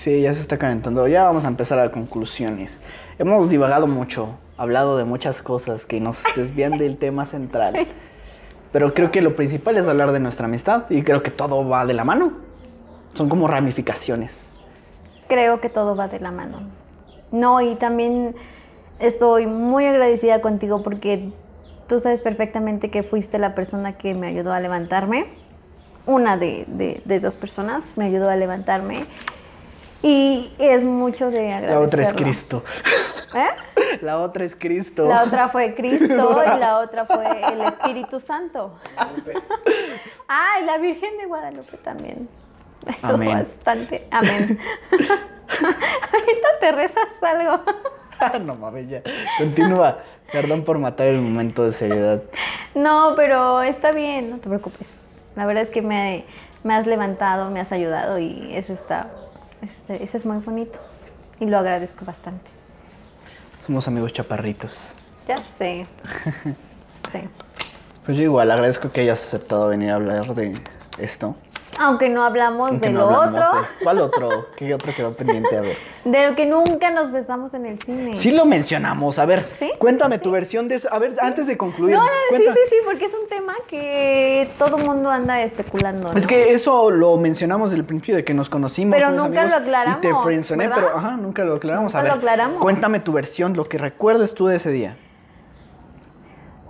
Sí, 0.04 0.22
ya 0.22 0.34
se 0.34 0.42
está 0.42 0.58
calentando. 0.58 1.08
Ya 1.08 1.24
vamos 1.24 1.46
a 1.46 1.48
empezar 1.48 1.80
a 1.80 1.90
conclusiones. 1.90 2.78
Hemos 3.20 3.50
divagado 3.50 3.88
mucho, 3.88 4.36
hablado 4.58 4.98
de 4.98 5.06
muchas 5.06 5.42
cosas 5.42 5.86
que 5.86 6.02
nos 6.02 6.24
desvían 6.36 6.78
del 6.78 6.98
tema 6.98 7.26
central. 7.26 7.88
Pero 8.74 8.94
creo 8.94 9.12
que 9.12 9.22
lo 9.22 9.36
principal 9.38 9.78
es 9.78 9.88
hablar 9.88 10.12
de 10.12 10.20
nuestra 10.20 10.48
amistad 10.48 10.90
y 10.90 11.04
creo 11.04 11.24
que 11.24 11.32
todo 11.32 11.66
va 11.68 11.86
de 11.86 11.94
la 11.94 12.04
mano. 12.04 12.34
Son 13.14 13.30
como 13.30 13.48
ramificaciones. 13.48 14.52
Creo 15.30 15.62
que 15.62 15.70
todo 15.70 15.96
va 15.96 16.10
de 16.10 16.20
la 16.20 16.32
mano. 16.32 16.64
No, 17.32 17.62
y 17.62 17.76
también 17.76 18.36
estoy 19.00 19.48
muy 19.48 19.86
agradecida 19.86 20.42
contigo 20.42 20.84
porque 20.84 21.32
tú 21.88 22.00
sabes 22.00 22.22
perfectamente 22.22 22.90
que 22.90 23.04
fuiste 23.04 23.38
la 23.40 23.56
persona 23.56 23.94
que 23.94 24.14
me 24.16 24.28
ayudó 24.28 24.52
a 24.52 24.60
levantarme. 24.60 25.28
Una 26.06 26.36
de, 26.36 26.66
de- 26.68 27.20
dos 27.20 27.38
personas 27.38 27.94
me 27.96 28.06
ayudó 28.06 28.30
a 28.30 28.36
levantarme. 28.36 29.06
Y 30.04 30.52
es 30.60 30.84
mucho 30.84 31.32
de 31.32 31.54
agradecerlo. 31.54 31.80
La 31.80 31.88
otra 31.88 32.04
es 32.04 32.14
Cristo. 32.14 32.64
¿Eh? 33.34 33.48
La 34.02 34.20
otra 34.20 34.44
es 34.44 34.54
Cristo. 34.54 35.08
La 35.08 35.24
otra 35.24 35.48
fue 35.48 35.74
Cristo 35.76 36.44
y 36.44 36.60
la 36.60 36.78
otra 36.80 37.06
fue 37.06 37.26
el 37.52 37.62
Espíritu 37.62 38.20
Santo. 38.20 38.74
Ah, 40.28 40.60
y 40.62 40.66
la 40.66 40.78
Virgen 40.78 41.18
de 41.18 41.26
Guadalupe 41.26 41.78
también. 41.78 42.28
Amén. 43.04 43.38
Bastante. 43.38 44.08
Amén. 44.10 44.60
Ahorita 44.92 46.48
te 46.60 46.72
rezas 46.72 47.08
algo. 47.22 47.64
no 48.44 48.56
mames, 48.56 48.90
ya. 48.90 49.02
Continúa. 49.38 50.00
Perdón 50.32 50.64
por 50.64 50.80
matar 50.80 51.08
el 51.08 51.22
momento 51.22 51.66
de 51.66 51.74
seriedad. 51.74 52.24
No, 52.74 53.14
pero 53.16 53.62
está 53.62 53.92
bien, 53.92 54.32
no 54.32 54.38
te 54.38 54.50
preocupes. 54.50 54.88
La 55.36 55.46
verdad 55.46 55.64
es 55.64 55.70
que 55.70 55.84
me, 55.84 56.26
me 56.64 56.74
has 56.74 56.88
levantado, 56.88 57.52
me 57.52 57.60
has 57.60 57.72
ayudado 57.72 58.18
y 58.18 58.56
eso 58.56 58.74
está, 58.74 59.12
eso 59.64 59.94
eso 59.94 60.18
es 60.18 60.26
muy 60.26 60.38
bonito. 60.38 60.80
Y 61.40 61.46
lo 61.46 61.58
agradezco 61.58 62.06
bastante. 62.06 62.50
Somos 63.66 63.88
amigos 63.88 64.14
chaparritos. 64.14 64.94
Ya 65.28 65.44
sé. 65.58 65.88
Sí. 67.12 67.20
Pues 68.06 68.18
yo 68.18 68.24
igual 68.24 68.50
agradezco 68.50 68.92
que 68.92 69.02
hayas 69.02 69.22
aceptado 69.22 69.68
venir 69.68 69.92
a 69.92 69.96
hablar 69.96 70.34
de 70.34 70.58
esto. 70.98 71.36
Aunque 71.80 72.10
no 72.10 72.24
hablamos 72.24 72.70
Aunque 72.70 72.88
de 72.88 72.94
no 72.94 73.10
lo 73.10 73.22
hablamos 73.22 73.50
otro, 73.50 73.62
de- 73.62 73.68
¿Cuál 73.84 74.00
otro? 74.00 74.48
¿Qué 74.56 74.74
otro 74.74 74.94
quedó 74.96 75.14
pendiente? 75.14 75.58
A 75.58 75.62
ver. 75.62 75.78
de 76.06 76.30
lo 76.30 76.36
que 76.36 76.46
nunca 76.46 76.90
nos 76.92 77.12
besamos 77.12 77.54
en 77.54 77.66
el 77.66 77.82
cine. 77.82 78.16
Sí 78.16 78.32
lo 78.32 78.46
mencionamos. 78.46 79.18
A 79.20 79.26
ver, 79.26 79.46
¿Sí? 79.58 79.72
cuéntame 79.80 80.20
tu 80.20 80.32
versión 80.32 80.68
de 80.68 80.76
eso. 80.76 80.88
A 80.94 81.00
ver, 81.00 81.16
antes 81.22 81.48
de 81.48 81.58
concluir. 81.58 81.96
No, 81.96 82.04
no, 82.04 82.38
sí, 82.38 82.44
sí, 82.46 82.60
sí, 82.70 82.76
porque 82.86 83.06
es 83.06 83.14
un 83.14 83.28
tema 83.28 83.54
que 83.68 84.50
todo 84.58 84.78
mundo 84.78 85.10
anda 85.10 85.42
especulando. 85.42 86.12
¿no? 86.14 86.18
Es 86.20 86.28
que 86.28 86.54
eso 86.54 86.92
lo 86.92 87.18
mencionamos 87.18 87.72
desde 87.72 87.82
el 87.82 87.86
principio 87.86 88.16
de 88.16 88.24
que 88.24 88.34
nos 88.34 88.50
conocimos. 88.50 88.96
Pero 88.96 89.10
nunca 89.12 89.42
amigos, 89.42 89.52
lo 89.52 89.58
aclaramos, 89.58 89.98
Y 89.98 90.02
te 90.02 90.14
friendzoné, 90.24 90.68
¿verdad? 90.68 90.84
pero 90.84 90.98
ajá, 90.98 91.18
nunca 91.18 91.44
lo 91.44 91.56
aclaramos. 91.56 91.96
a 91.96 92.00
Nunca 92.00 92.14
ver, 92.14 92.24
lo 92.24 92.30
aclaramos. 92.32 92.62
cuéntame 92.62 93.00
tu 93.00 93.14
versión, 93.14 93.56
lo 93.56 93.68
que 93.68 93.78
recuerdes 93.78 94.34
tú 94.34 94.46
de 94.48 94.56
ese 94.58 94.72
día. 94.72 94.98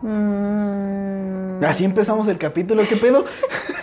Mm, 0.01 1.63
Así 1.65 1.85
empezamos 1.85 2.27
el 2.27 2.37
capítulo, 2.37 2.83
¿qué 2.87 2.97
pedo? 2.97 3.23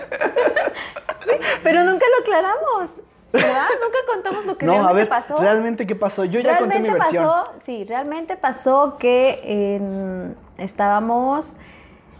pero 1.63 1.85
nunca 1.85 2.05
lo 2.17 2.23
aclaramos, 2.23 2.91
¿verdad? 3.33 3.67
nunca 3.83 3.99
contamos 4.13 4.45
lo 4.47 4.57
que 4.59 4.67
no, 4.67 4.73
a 4.73 4.75
realmente 4.77 4.97
ver, 5.01 5.09
pasó. 5.09 5.37
realmente 5.37 5.87
qué 5.87 5.95
pasó. 5.97 6.25
Yo 6.25 6.41
ya 6.41 6.59
conté 6.59 6.79
mi 6.81 6.89
Realmente 6.89 7.05
versión. 7.05 7.25
pasó, 7.27 7.53
sí, 7.65 7.85
realmente 7.85 8.37
pasó 8.37 8.97
que 8.99 9.41
en- 9.45 10.37
estábamos, 10.59 11.57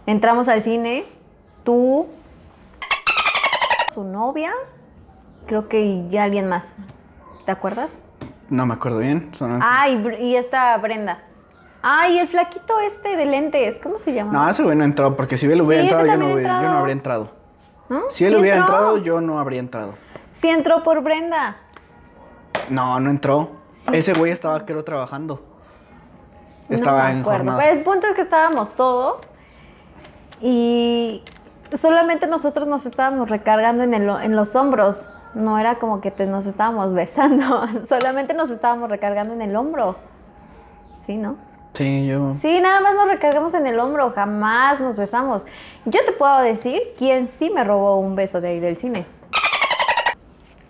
entramos 0.05 0.47
al 0.47 0.61
cine, 0.63 1.05
tú, 1.63 2.07
su 3.93 4.03
novia, 4.03 4.51
creo 5.47 5.67
que 5.67 5.81
y 5.81 6.17
alguien 6.17 6.47
más. 6.47 6.65
¿Te 7.45 7.51
acuerdas? 7.51 8.03
No 8.49 8.65
me 8.65 8.73
acuerdo 8.73 8.99
bien. 8.99 9.31
Ah, 9.41 9.89
y, 9.89 9.95
y 10.23 10.35
esta 10.35 10.77
Brenda. 10.77 11.23
Ay, 11.81 12.19
el 12.19 12.27
flaquito 12.27 12.79
este 12.81 13.15
de 13.17 13.25
lentes, 13.25 13.77
¿cómo 13.81 13.97
se 13.97 14.13
llama? 14.13 14.31
No, 14.33 14.49
ese 14.49 14.61
güey 14.61 14.75
no 14.77 14.83
entró, 14.83 15.15
porque 15.15 15.35
si 15.35 15.47
él 15.47 15.61
hubiera 15.61 15.81
Sí, 15.83 15.89
entrado, 15.89 16.05
yo 16.05 16.17
no, 16.17 16.33
hubiera- 16.35 16.61
yo 16.61 16.69
no 16.69 16.77
habría 16.77 16.93
entrado. 16.93 17.31
¿No? 17.91 18.03
Si 18.09 18.23
él 18.23 18.33
Sí 18.35 18.39
hubiera 18.39 18.57
entró. 18.59 18.73
entrado, 18.75 18.97
yo 18.97 19.19
no 19.19 19.37
habría 19.37 19.59
entrado. 19.59 19.95
Sí 20.31 20.47
entró 20.47 20.81
por 20.81 21.03
Brenda. 21.03 21.57
No, 22.69 23.01
no 23.01 23.09
entró. 23.09 23.49
Ese 23.91 24.13
güey 24.13 24.31
estaba, 24.31 24.65
creo, 24.65 24.81
trabajando. 24.85 25.41
Estaba 26.69 26.99
no 26.99 27.03
me 27.03 27.11
en 27.11 27.19
acuerdo. 27.19 27.57
Pero 27.57 27.71
el 27.73 27.83
punto 27.83 28.07
es 28.07 28.13
que 28.13 28.21
estábamos 28.21 28.73
todos 28.75 29.21
y 30.39 31.21
solamente 31.77 32.27
nosotros 32.27 32.65
nos 32.67 32.85
estábamos 32.85 33.29
recargando 33.29 33.83
en, 33.83 33.93
el- 33.93 34.09
en 34.09 34.35
los 34.37 34.55
hombros. 34.55 35.09
No 35.33 35.57
era 35.59 35.75
como 35.79 35.99
que 35.99 36.11
te- 36.11 36.25
nos 36.27 36.45
estábamos 36.45 36.93
besando, 36.93 37.65
solamente 37.89 38.33
nos 38.33 38.49
estábamos 38.51 38.89
recargando 38.89 39.33
en 39.33 39.41
el 39.41 39.55
hombro. 39.55 39.97
¿Sí, 41.05 41.17
no? 41.17 41.35
Sí, 41.73 42.07
yo. 42.07 42.33
Sí, 42.33 42.59
nada 42.59 42.81
más 42.81 42.95
nos 42.95 43.07
recargamos 43.07 43.53
en 43.53 43.65
el 43.65 43.79
hombro, 43.79 44.11
jamás 44.13 44.79
nos 44.79 44.97
besamos. 44.97 45.45
Yo 45.85 45.99
te 46.05 46.11
puedo 46.11 46.41
decir 46.41 46.81
quién 46.97 47.27
sí 47.27 47.49
me 47.49 47.63
robó 47.63 47.97
un 47.97 48.15
beso 48.15 48.41
de 48.41 48.49
ahí 48.49 48.59
del 48.59 48.77
cine. 48.77 49.05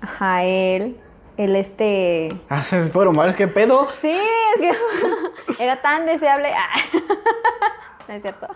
Ajá, 0.01 0.43
él, 0.43 0.97
el 1.37 1.55
este... 1.55 2.29
Ah, 2.49 2.63
se 2.63 2.81
fueron 2.91 3.15
varios, 3.15 3.35
¿qué 3.35 3.47
pedo? 3.47 3.87
Sí, 3.99 4.11
es 4.55 4.61
que 4.61 5.63
era 5.63 5.81
tan 5.81 6.05
deseable. 6.05 6.51
Ah. 6.53 6.75
No 8.07 8.15
es 8.17 8.23
cierto. 8.23 8.47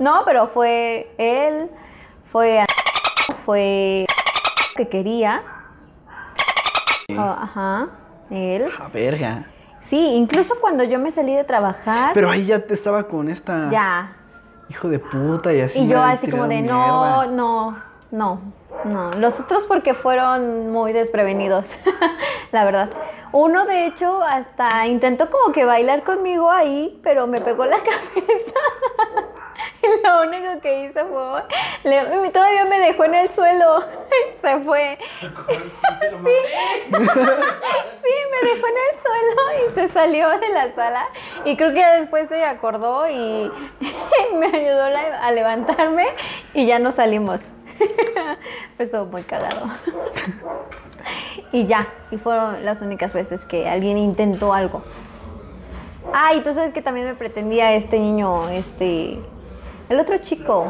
No, 0.00 0.22
pero 0.26 0.48
fue 0.48 1.14
él, 1.16 1.70
fue 2.30 2.62
fue 3.44 4.06
que 4.76 4.88
quería. 4.88 5.42
Oh, 7.16 7.20
ajá, 7.20 7.88
él. 8.30 8.68
A 8.78 8.88
verga. 8.88 9.46
Sí, 9.82 10.14
incluso 10.14 10.54
cuando 10.60 10.84
yo 10.84 10.98
me 10.98 11.10
salí 11.10 11.34
de 11.34 11.44
trabajar, 11.44 12.12
Pero 12.14 12.30
ahí 12.30 12.46
ya 12.46 12.60
te 12.60 12.74
estaba 12.74 13.04
con 13.04 13.28
esta. 13.28 13.70
ya. 13.70 14.12
Hijo 14.68 14.88
de 14.88 14.98
puta 14.98 15.52
y 15.52 15.60
así. 15.60 15.80
Y 15.80 15.88
yo 15.88 16.00
así 16.02 16.30
como 16.30 16.48
de 16.48 16.62
mierda. 16.62 17.26
no, 17.26 17.26
no, 17.26 17.76
no. 18.10 18.40
Los 19.18 19.40
otros 19.40 19.66
porque 19.66 19.94
fueron 19.94 20.70
muy 20.70 20.92
desprevenidos, 20.92 21.70
la 22.52 22.64
verdad. 22.64 22.90
Uno 23.32 23.64
de 23.64 23.86
hecho 23.86 24.22
hasta 24.22 24.86
intentó 24.86 25.30
como 25.30 25.52
que 25.52 25.64
bailar 25.64 26.02
conmigo 26.02 26.50
ahí, 26.50 27.00
pero 27.02 27.26
me 27.26 27.40
pegó 27.40 27.64
la 27.64 27.78
cabeza 28.14 28.52
la 30.02 30.22
lo 30.22 30.22
único 30.22 30.60
que 30.60 30.84
hizo 30.84 31.00
fue. 31.06 32.30
todavía 32.30 32.64
me 32.64 32.78
dejó 32.80 33.04
en 33.04 33.14
el 33.14 33.30
suelo. 33.30 33.84
Se 34.42 34.60
fue. 34.60 34.98
Sí, 35.20 35.28
me 38.30 38.48
dejó 38.48 38.66
en 38.66 38.76
el 38.76 38.94
suelo 39.00 39.42
y 39.58 39.74
se 39.74 39.88
salió 39.88 40.28
de 40.30 40.48
la 40.48 40.74
sala. 40.74 41.06
Y 41.44 41.56
creo 41.56 41.72
que 41.72 41.84
después 41.84 42.28
se 42.28 42.44
acordó 42.44 43.08
y 43.08 43.50
me 44.34 44.46
ayudó 44.46 44.84
a 44.84 45.30
levantarme 45.30 46.08
y 46.54 46.66
ya 46.66 46.78
no 46.78 46.90
salimos. 46.92 47.42
Pero 48.76 48.86
estuvo 48.86 49.06
muy 49.06 49.22
cagado. 49.22 49.66
Y 51.50 51.66
ya, 51.66 51.88
y 52.10 52.16
fueron 52.16 52.64
las 52.64 52.80
únicas 52.80 53.12
veces 53.12 53.44
que 53.44 53.68
alguien 53.68 53.98
intentó 53.98 54.54
algo. 54.54 54.82
Ah, 56.12 56.34
y 56.34 56.40
tú 56.40 56.54
sabes 56.54 56.72
que 56.72 56.80
también 56.80 57.06
me 57.06 57.14
pretendía 57.14 57.74
este 57.74 57.98
niño, 57.98 58.48
este. 58.48 59.18
El 59.88 60.00
otro 60.00 60.16
chico. 60.18 60.66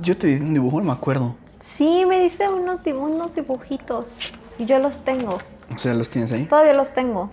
Yo 0.00 0.16
te 0.16 0.26
di 0.26 0.34
un 0.40 0.54
dibujo, 0.54 0.78
no 0.80 0.86
me 0.86 0.92
acuerdo. 0.92 1.36
Sí, 1.60 2.04
me 2.06 2.18
dice 2.20 2.48
unos, 2.48 2.80
unos 2.86 3.34
dibujitos. 3.34 4.06
Y 4.58 4.66
yo 4.66 4.78
los 4.78 5.04
tengo. 5.04 5.38
O 5.72 5.78
sea, 5.78 5.94
los 5.94 6.10
tienes 6.10 6.32
ahí. 6.32 6.44
Todavía 6.46 6.74
los 6.74 6.92
tengo. 6.92 7.30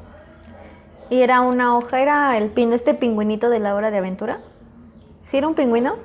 Y 1.09 1.21
era 1.21 1.41
una 1.41 1.77
hoja, 1.77 1.99
era 2.01 2.37
el 2.37 2.49
pin 2.49 2.69
de 2.71 2.75
este 2.75 2.93
pingüinito 2.93 3.49
de 3.49 3.59
la 3.59 3.75
hora 3.75 3.91
de 3.91 3.97
aventura. 3.97 4.39
¿Sí 5.25 5.37
era 5.37 5.47
un 5.47 5.55
pingüino? 5.55 5.95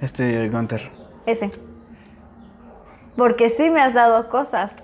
Este 0.00 0.48
Gunter. 0.48 0.90
Ese. 1.26 1.50
Porque 3.16 3.50
sí 3.50 3.70
me 3.70 3.80
has 3.80 3.94
dado 3.94 4.28
cosas. 4.28 4.74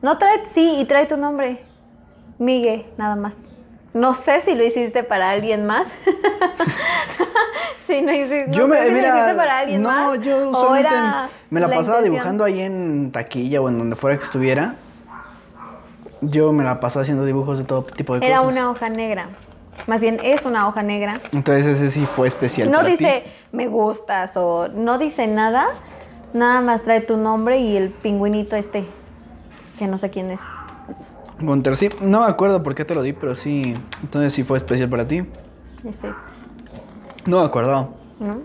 No 0.00 0.18
trae, 0.18 0.44
sí, 0.46 0.76
y 0.78 0.84
trae 0.84 1.06
tu 1.06 1.16
nombre. 1.16 1.62
Migue, 2.38 2.86
nada 2.96 3.16
más. 3.16 3.36
No 3.94 4.14
sé 4.14 4.40
si 4.40 4.54
lo 4.54 4.64
hiciste 4.64 5.04
para 5.04 5.30
alguien 5.30 5.66
más. 5.66 5.88
si 7.86 8.00
no 8.00 8.10
hiciste, 8.12 8.46
no 8.48 8.52
yo 8.54 8.62
sé 8.64 8.68
me, 8.70 8.78
si 8.82 8.88
lo 8.88 8.92
mira, 8.96 9.08
hiciste 9.08 9.34
para 9.34 9.58
alguien 9.58 9.82
no, 9.82 9.88
más. 9.90 10.20
yo 10.20 10.50
o 10.50 10.54
solamente 10.54 10.90
me 11.50 11.60
la, 11.60 11.68
la 11.68 11.76
pasaba 11.76 11.98
intención. 11.98 12.14
dibujando 12.14 12.44
ahí 12.44 12.60
en 12.62 13.12
taquilla 13.12 13.60
o 13.60 13.68
en 13.68 13.78
donde 13.78 13.96
fuera 13.96 14.16
que 14.16 14.24
estuviera. 14.24 14.76
Yo 16.22 16.52
me 16.52 16.64
la 16.64 16.80
pasaba 16.80 17.02
haciendo 17.02 17.24
dibujos 17.24 17.58
de 17.58 17.64
todo 17.64 17.82
tipo 17.84 18.18
de 18.18 18.24
Era 18.26 18.38
cosas. 18.38 18.52
una 18.52 18.70
hoja 18.70 18.88
negra. 18.88 19.28
Más 19.86 20.00
bien 20.00 20.18
es 20.22 20.44
una 20.44 20.68
hoja 20.68 20.82
negra. 20.82 21.20
Entonces 21.32 21.66
ese 21.66 21.90
sí 21.90 22.06
fue 22.06 22.28
especial 22.28 22.70
No 22.70 22.78
para 22.78 22.88
ti. 22.90 22.92
dice 22.96 23.24
me 23.52 23.66
gustas 23.68 24.36
o 24.36 24.68
no 24.68 24.98
dice 24.98 25.26
nada. 25.26 25.66
Nada 26.32 26.60
más 26.60 26.82
trae 26.82 27.00
tu 27.00 27.16
nombre 27.16 27.58
y 27.58 27.76
el 27.76 27.90
pingüinito 27.90 28.56
este. 28.56 28.86
Que 29.78 29.86
no 29.88 29.98
sé 29.98 30.10
quién 30.10 30.30
es. 30.30 30.40
Gunter, 31.40 31.76
sí. 31.76 31.88
No 32.00 32.20
me 32.20 32.26
acuerdo 32.26 32.62
por 32.62 32.74
qué 32.74 32.84
te 32.84 32.94
lo 32.94 33.02
di, 33.02 33.12
pero 33.12 33.34
sí. 33.34 33.74
Entonces 34.02 34.32
sí 34.32 34.44
fue 34.44 34.56
especial 34.58 34.88
para 34.88 35.06
ti. 35.08 35.24
No 37.26 37.40
me 37.40 37.44
acuerdo. 37.46 37.88
¿No? 38.20 38.38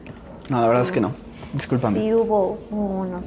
No, 0.49 0.61
la 0.61 0.67
verdad 0.67 0.81
es 0.83 0.91
que 0.91 0.99
no. 1.01 1.11
Discúlpame. 1.53 1.99
Sí, 1.99 2.13
hubo, 2.13 2.57
hubo 2.71 3.01
unos. 3.03 3.21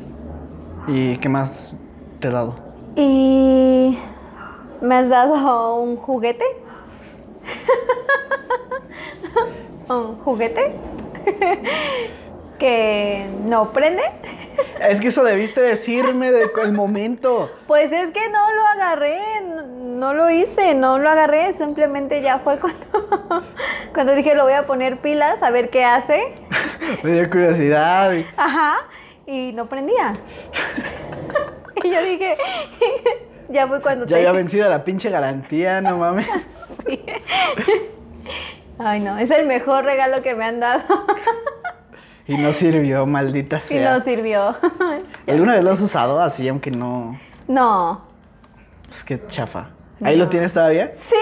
¿Y 0.88 1.16
qué 1.18 1.28
más 1.28 1.76
te 2.18 2.28
he 2.28 2.30
dado? 2.30 2.56
Y 2.96 3.96
me 4.80 4.94
has 4.94 5.08
dado 5.08 5.74
un 5.76 5.96
juguete. 5.96 6.44
un 9.88 10.18
juguete 10.18 10.74
que 12.58 13.26
no 13.44 13.72
prende. 13.72 14.02
Es 14.80 15.00
que 15.00 15.08
eso 15.08 15.24
debiste 15.24 15.60
decirme 15.60 16.30
de 16.30 16.50
el 16.62 16.72
momento. 16.72 17.50
Pues 17.66 17.90
es 17.90 18.12
que 18.12 18.28
no 18.28 18.52
lo 18.52 18.66
agarré, 18.66 19.18
no, 19.40 19.62
no 19.62 20.14
lo 20.14 20.30
hice, 20.30 20.74
no 20.74 20.98
lo 20.98 21.08
agarré, 21.08 21.52
simplemente 21.54 22.22
ya 22.22 22.38
fue 22.38 22.58
cuando, 22.58 22.86
cuando 23.94 24.14
dije 24.14 24.34
lo 24.34 24.44
voy 24.44 24.52
a 24.52 24.66
poner 24.66 24.98
pilas 24.98 25.42
a 25.42 25.50
ver 25.50 25.70
qué 25.70 25.84
hace. 25.84 26.34
Me 27.02 27.12
dio 27.12 27.30
curiosidad. 27.30 28.12
Ajá, 28.36 28.86
y 29.26 29.52
no 29.52 29.66
prendía. 29.66 30.12
y 31.82 31.90
yo 31.90 32.02
dije, 32.02 32.36
ya 33.50 33.66
fue 33.68 33.80
cuando 33.80 34.06
Ya 34.06 34.16
había 34.16 34.32
vencido 34.32 34.68
la 34.68 34.84
pinche 34.84 35.10
garantía, 35.10 35.80
no 35.80 35.98
mames. 35.98 36.26
Sí. 36.86 37.04
Ay, 38.78 39.00
no, 39.00 39.18
es 39.18 39.30
el 39.30 39.46
mejor 39.46 39.84
regalo 39.84 40.22
que 40.22 40.34
me 40.34 40.44
han 40.44 40.60
dado. 40.60 40.82
Y 42.26 42.36
no 42.38 42.52
sirvió, 42.52 43.04
maldita 43.06 43.56
y 43.58 43.60
sea. 43.60 43.92
no 43.98 44.00
sirvió. 44.04 44.56
¿Alguna 45.26 45.54
vez 45.54 45.62
lo 45.64 45.70
has 45.72 45.80
usado 45.80 46.20
así, 46.20 46.48
aunque 46.48 46.70
no? 46.70 47.18
No. 47.48 48.02
Pues 48.86 49.04
qué 49.04 49.20
chafa. 49.26 49.70
¿Ahí 50.02 50.16
lo 50.16 50.28
tienes 50.28 50.54
todavía? 50.54 50.92
Sí. 50.96 51.14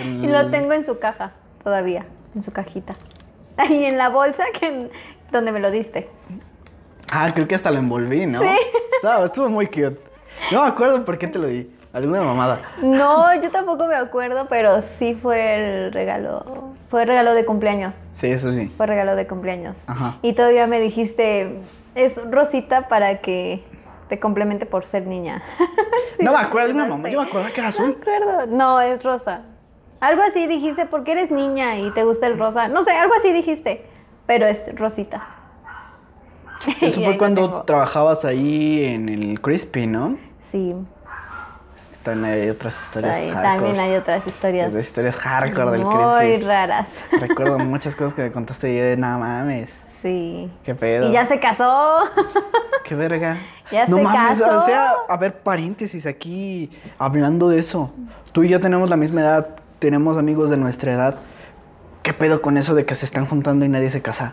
El- 0.00 0.24
Y 0.24 0.26
lo 0.28 0.50
tengo 0.50 0.72
en 0.72 0.84
su 0.84 0.98
caja 0.98 1.32
todavía, 1.62 2.06
en 2.34 2.42
su 2.42 2.52
cajita. 2.52 2.94
Ahí 3.56 3.84
en 3.84 3.98
la 3.98 4.08
bolsa 4.08 4.44
que 4.58 4.88
donde 5.32 5.52
me 5.52 5.58
lo 5.60 5.70
diste. 5.70 6.08
Ah, 7.10 7.30
creo 7.34 7.48
que 7.48 7.54
hasta 7.56 7.70
lo 7.70 7.78
envolví, 7.78 8.24
¿no? 8.26 8.40
Sí. 8.40 8.56
Estaba- 8.94 9.24
estuvo 9.24 9.48
muy 9.48 9.66
cute. 9.66 10.00
No 10.52 10.62
me 10.62 10.68
acuerdo 10.68 11.04
por 11.04 11.18
qué 11.18 11.26
te 11.28 11.38
lo 11.38 11.46
di. 11.46 11.70
Alguna 11.92 12.22
mamada. 12.22 12.60
No, 12.82 13.34
yo 13.40 13.50
tampoco 13.50 13.86
me 13.86 13.94
acuerdo, 13.94 14.46
pero 14.48 14.82
sí 14.82 15.14
fue 15.14 15.86
el 15.86 15.92
regalo. 15.92 16.74
Fue 16.90 17.02
el 17.02 17.08
regalo 17.08 17.34
de 17.34 17.44
cumpleaños. 17.46 17.96
Sí, 18.12 18.26
eso 18.28 18.52
sí. 18.52 18.70
Fue 18.76 18.86
regalo 18.86 19.16
de 19.16 19.26
cumpleaños. 19.26 19.78
Ajá. 19.86 20.18
Y 20.22 20.34
todavía 20.34 20.66
me 20.66 20.80
dijiste, 20.80 21.60
es 21.94 22.20
rosita 22.30 22.88
para 22.88 23.18
que 23.20 23.64
te 24.08 24.20
complemente 24.20 24.66
por 24.66 24.86
ser 24.86 25.06
niña. 25.06 25.42
Sí, 26.18 26.24
no 26.24 26.32
me 26.32 26.38
acuerdo, 26.38 26.70
una 26.72 26.84
mencionaste. 26.86 27.02
mamá. 27.02 27.08
Yo 27.10 27.20
me 27.22 27.26
acordaba 27.28 27.50
que 27.52 27.60
era 27.60 27.70
No 27.70 27.78
me 27.78 27.84
azul. 27.84 27.98
acuerdo. 28.00 28.46
No, 28.56 28.80
es 28.80 29.02
rosa. 29.04 29.42
Algo 30.00 30.22
así 30.22 30.46
dijiste 30.48 30.84
porque 30.86 31.12
eres 31.12 31.30
niña 31.30 31.78
y 31.78 31.90
te 31.92 32.02
gusta 32.04 32.26
el 32.26 32.38
rosa. 32.38 32.66
No 32.68 32.82
sé, 32.82 32.90
algo 32.92 33.14
así 33.14 33.32
dijiste, 33.32 33.84
pero 34.26 34.46
es 34.46 34.62
rosita. 34.76 35.26
Eso 36.80 37.00
fue 37.02 37.16
cuando 37.18 37.62
trabajabas 37.62 38.24
ahí 38.24 38.84
en 38.84 39.08
el 39.08 39.40
Crispy, 39.40 39.86
¿no? 39.86 40.16
Sí, 40.50 40.74
También 42.02 42.32
hay 42.40 42.48
otras 42.48 42.80
historias 42.82 43.16
ahí 43.16 43.30
hardcore. 43.30 43.48
también 43.54 43.80
hay 43.80 43.96
otras 43.96 44.26
historias 44.26 44.72
Las 44.72 44.84
historias 44.84 45.16
hardcore 45.16 45.70
del 45.72 45.84
muy 45.84 46.38
raras. 46.42 47.04
Recuerdo 47.20 47.58
muchas 47.58 47.94
cosas 47.94 48.14
que 48.14 48.22
me 48.22 48.32
contaste 48.32 48.70
y 48.72 48.76
de 48.76 48.96
nada 48.96 49.18
mames. 49.18 49.84
Sí. 50.00 50.50
Qué 50.64 50.74
pedo. 50.74 51.08
Y 51.08 51.12
ya 51.12 51.26
se 51.26 51.38
casó. 51.40 52.04
Qué 52.84 52.94
verga. 52.94 53.36
Ya 53.70 53.86
no 53.86 53.98
se 53.98 54.02
mames, 54.02 54.40
casó. 54.40 54.58
o 54.58 54.62
sea, 54.62 54.92
a 55.10 55.16
ver, 55.18 55.40
paréntesis 55.40 56.06
aquí, 56.06 56.70
hablando 56.98 57.50
de 57.50 57.58
eso. 57.58 57.92
Tú 58.32 58.42
y 58.42 58.48
yo 58.48 58.60
tenemos 58.60 58.88
la 58.88 58.96
misma 58.96 59.20
edad, 59.20 59.48
tenemos 59.78 60.16
amigos 60.16 60.48
de 60.48 60.56
nuestra 60.56 60.94
edad. 60.94 61.16
¿Qué 62.02 62.14
pedo 62.14 62.40
con 62.40 62.56
eso 62.56 62.74
de 62.74 62.86
que 62.86 62.94
se 62.94 63.04
están 63.04 63.26
juntando 63.26 63.66
y 63.66 63.68
nadie 63.68 63.90
se 63.90 64.00
casa? 64.00 64.32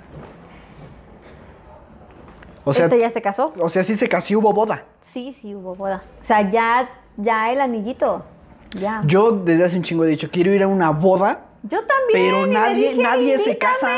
O 2.65 2.73
sea, 2.73 2.85
este 2.85 2.99
ya 2.99 3.09
se 3.09 3.21
casó. 3.21 3.53
o 3.59 3.69
sea, 3.69 3.83
sí 3.83 3.95
se 3.95 4.09
casó 4.09 4.33
y 4.33 4.35
hubo 4.35 4.51
boda. 4.51 4.83
Sí, 5.01 5.35
sí, 5.39 5.53
hubo 5.55 5.75
boda. 5.75 6.03
O 6.19 6.23
sea, 6.23 6.49
ya, 6.49 6.89
ya 7.17 7.51
el 7.51 7.61
anillito. 7.61 8.25
Ya. 8.71 9.01
Yo 9.05 9.31
desde 9.31 9.63
hace 9.65 9.77
un 9.77 9.83
chingo 9.83 10.03
he 10.03 10.07
dicho, 10.07 10.29
quiero 10.31 10.51
ir 10.51 10.63
a 10.63 10.67
una 10.67 10.89
boda, 10.89 11.45
Yo 11.63 11.79
también. 11.85 12.11
pero 12.11 12.45
nadie, 12.47 12.89
dije, 12.89 13.01
nadie 13.01 13.39
se 13.39 13.57
casa. 13.57 13.89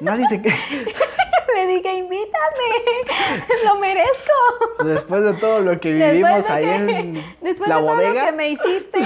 Nadie 0.00 0.26
se 0.26 0.38
Le 1.54 1.66
dije, 1.68 1.94
invítame. 1.94 3.44
Lo 3.64 3.76
merezco. 3.76 4.84
Después 4.84 5.22
de 5.24 5.34
todo 5.34 5.60
lo 5.60 5.78
que 5.80 5.92
vivimos 5.92 6.50
ahí 6.50 6.64
que- 6.64 6.74
en 6.74 7.14
después 7.40 7.68
la 7.68 7.76
de 7.76 7.82
todo 7.86 7.96
lo 8.10 8.14
que 8.26 8.32
me 8.32 8.48
hiciste. 8.50 8.98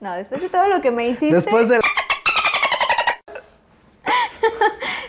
No, 0.00 0.14
después 0.16 0.42
de 0.42 0.48
todo 0.48 0.68
lo 0.68 0.82
que 0.82 0.90
me 0.90 1.06
hiciste. 1.08 1.34
Después 1.34 1.68
de 1.68 1.80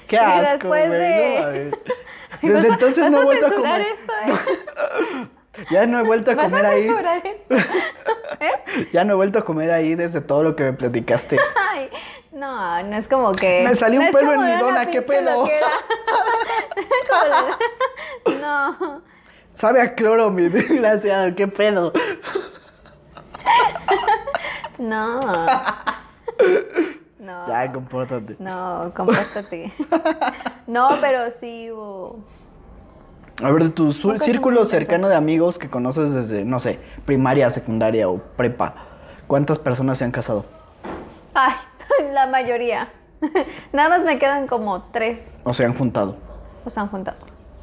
Qué 0.08 0.18
Sí, 0.18 0.24
asco, 0.24 0.52
después 0.52 0.90
de- 0.92 1.72
no 1.72 2.05
Desde 2.48 2.68
entonces 2.68 3.04
vas 3.04 3.12
no 3.12 3.22
he 3.22 3.24
vuelto 3.24 3.48
a 3.48 3.52
comer. 3.52 3.82
esto, 3.82 4.14
¿eh? 4.28 5.28
Ya 5.72 5.86
no 5.86 6.00
he 6.00 6.04
vuelto 6.04 6.32
a 6.32 6.36
comer 6.36 6.66
a 6.66 6.70
ahí. 6.70 6.90
¿Eh? 8.40 8.88
Ya 8.92 9.04
no 9.04 9.14
he 9.14 9.16
vuelto 9.16 9.40
a 9.40 9.46
comer 9.46 9.72
ahí 9.72 9.96
desde 9.96 10.22
todo 10.22 10.44
lo 10.44 10.56
que 10.56 10.64
me 10.64 10.74
platicaste. 10.74 11.38
Ay, 11.72 11.90
no, 12.32 12.84
no 12.84 12.96
es 12.98 13.08
como 13.08 13.32
que. 13.32 13.64
Me 13.66 13.76
salió 13.76 14.02
un 14.02 14.08
no 14.08 14.12
pelo 14.12 14.34
en 14.34 14.46
mi 14.46 14.52
dona, 14.60 14.88
¿qué 14.88 15.02
pedo? 15.02 15.48
No. 18.42 19.02
Sabe 19.54 19.82
a 19.82 19.96
cloro, 19.96 20.30
mi 20.32 20.50
desgraciado, 20.50 21.34
qué 21.36 21.48
pedo. 21.48 21.94
No. 24.78 25.22
No. 27.20 27.48
Ya, 27.48 27.72
compórtate. 27.72 28.36
No, 28.40 28.92
compórtate. 28.96 29.74
No, 30.68 30.90
pero 31.00 31.32
sí 31.32 31.72
hubo. 31.72 32.20
A 33.44 33.52
ver, 33.52 33.64
de 33.64 33.70
tu 33.70 33.92
Pocas 33.92 34.24
círculo 34.24 34.64
cercano 34.64 35.10
de 35.10 35.16
amigos 35.16 35.60
que 35.60 35.70
conoces 35.70 36.14
desde, 36.14 36.46
no 36.46 36.60
sé, 36.60 36.80
primaria, 37.06 37.50
secundaria 37.50 38.08
o 38.08 38.18
prepa, 38.18 38.76
¿cuántas 39.28 39.60
personas 39.60 39.98
se 39.98 40.06
han 40.06 40.12
casado? 40.12 40.46
Ay, 41.34 41.54
la 42.14 42.28
mayoría. 42.28 42.90
Nada 43.74 43.90
más 43.90 44.04
me 44.06 44.20
quedan 44.20 44.48
como 44.48 44.84
tres. 44.84 45.34
O 45.44 45.54
se 45.54 45.66
han 45.66 45.74
juntado. 45.74 46.16
O 46.64 46.70
se 46.70 46.80
han 46.80 46.88
juntado. 46.88 47.18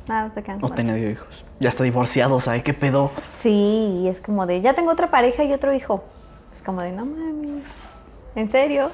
Nada 0.08 0.24
más 0.26 0.36
me 0.36 0.42
quedan 0.42 0.58
O 0.58 0.62
como 0.62 0.74
tenido 0.74 0.96
hijos. 1.08 1.44
Ya 1.58 1.70
está 1.70 1.84
divorciados, 1.84 2.44
¿sabes 2.44 2.62
qué 2.62 2.74
pedo? 2.74 3.10
Sí, 3.30 4.04
es 4.08 4.20
como 4.20 4.46
de, 4.46 4.60
ya 4.60 4.74
tengo 4.74 4.90
otra 4.90 5.10
pareja 5.10 5.42
y 5.44 5.54
otro 5.54 5.72
hijo. 5.72 6.04
Es 6.52 6.60
como 6.60 6.82
de, 6.82 6.92
no 6.92 7.06
mames. 7.06 7.64
¿En 8.34 8.50
serio? 8.50 8.90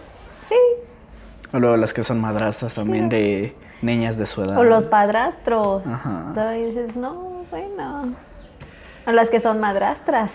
Sí. 0.48 0.54
O 1.52 1.58
luego 1.58 1.76
las 1.76 1.92
que 1.92 2.04
son 2.04 2.20
madrastras 2.20 2.74
también 2.74 3.08
de 3.08 3.56
niñas 3.82 4.18
de 4.18 4.26
su 4.26 4.42
edad. 4.42 4.58
O 4.58 4.64
los 4.64 4.86
padrastros. 4.86 5.86
Ajá. 5.86 6.56
Y 6.56 6.66
dices, 6.66 6.96
no, 6.96 7.44
bueno. 7.50 8.14
O 9.06 9.12
las 9.12 9.30
que 9.30 9.40
son 9.40 9.58
madrastras. 9.58 10.32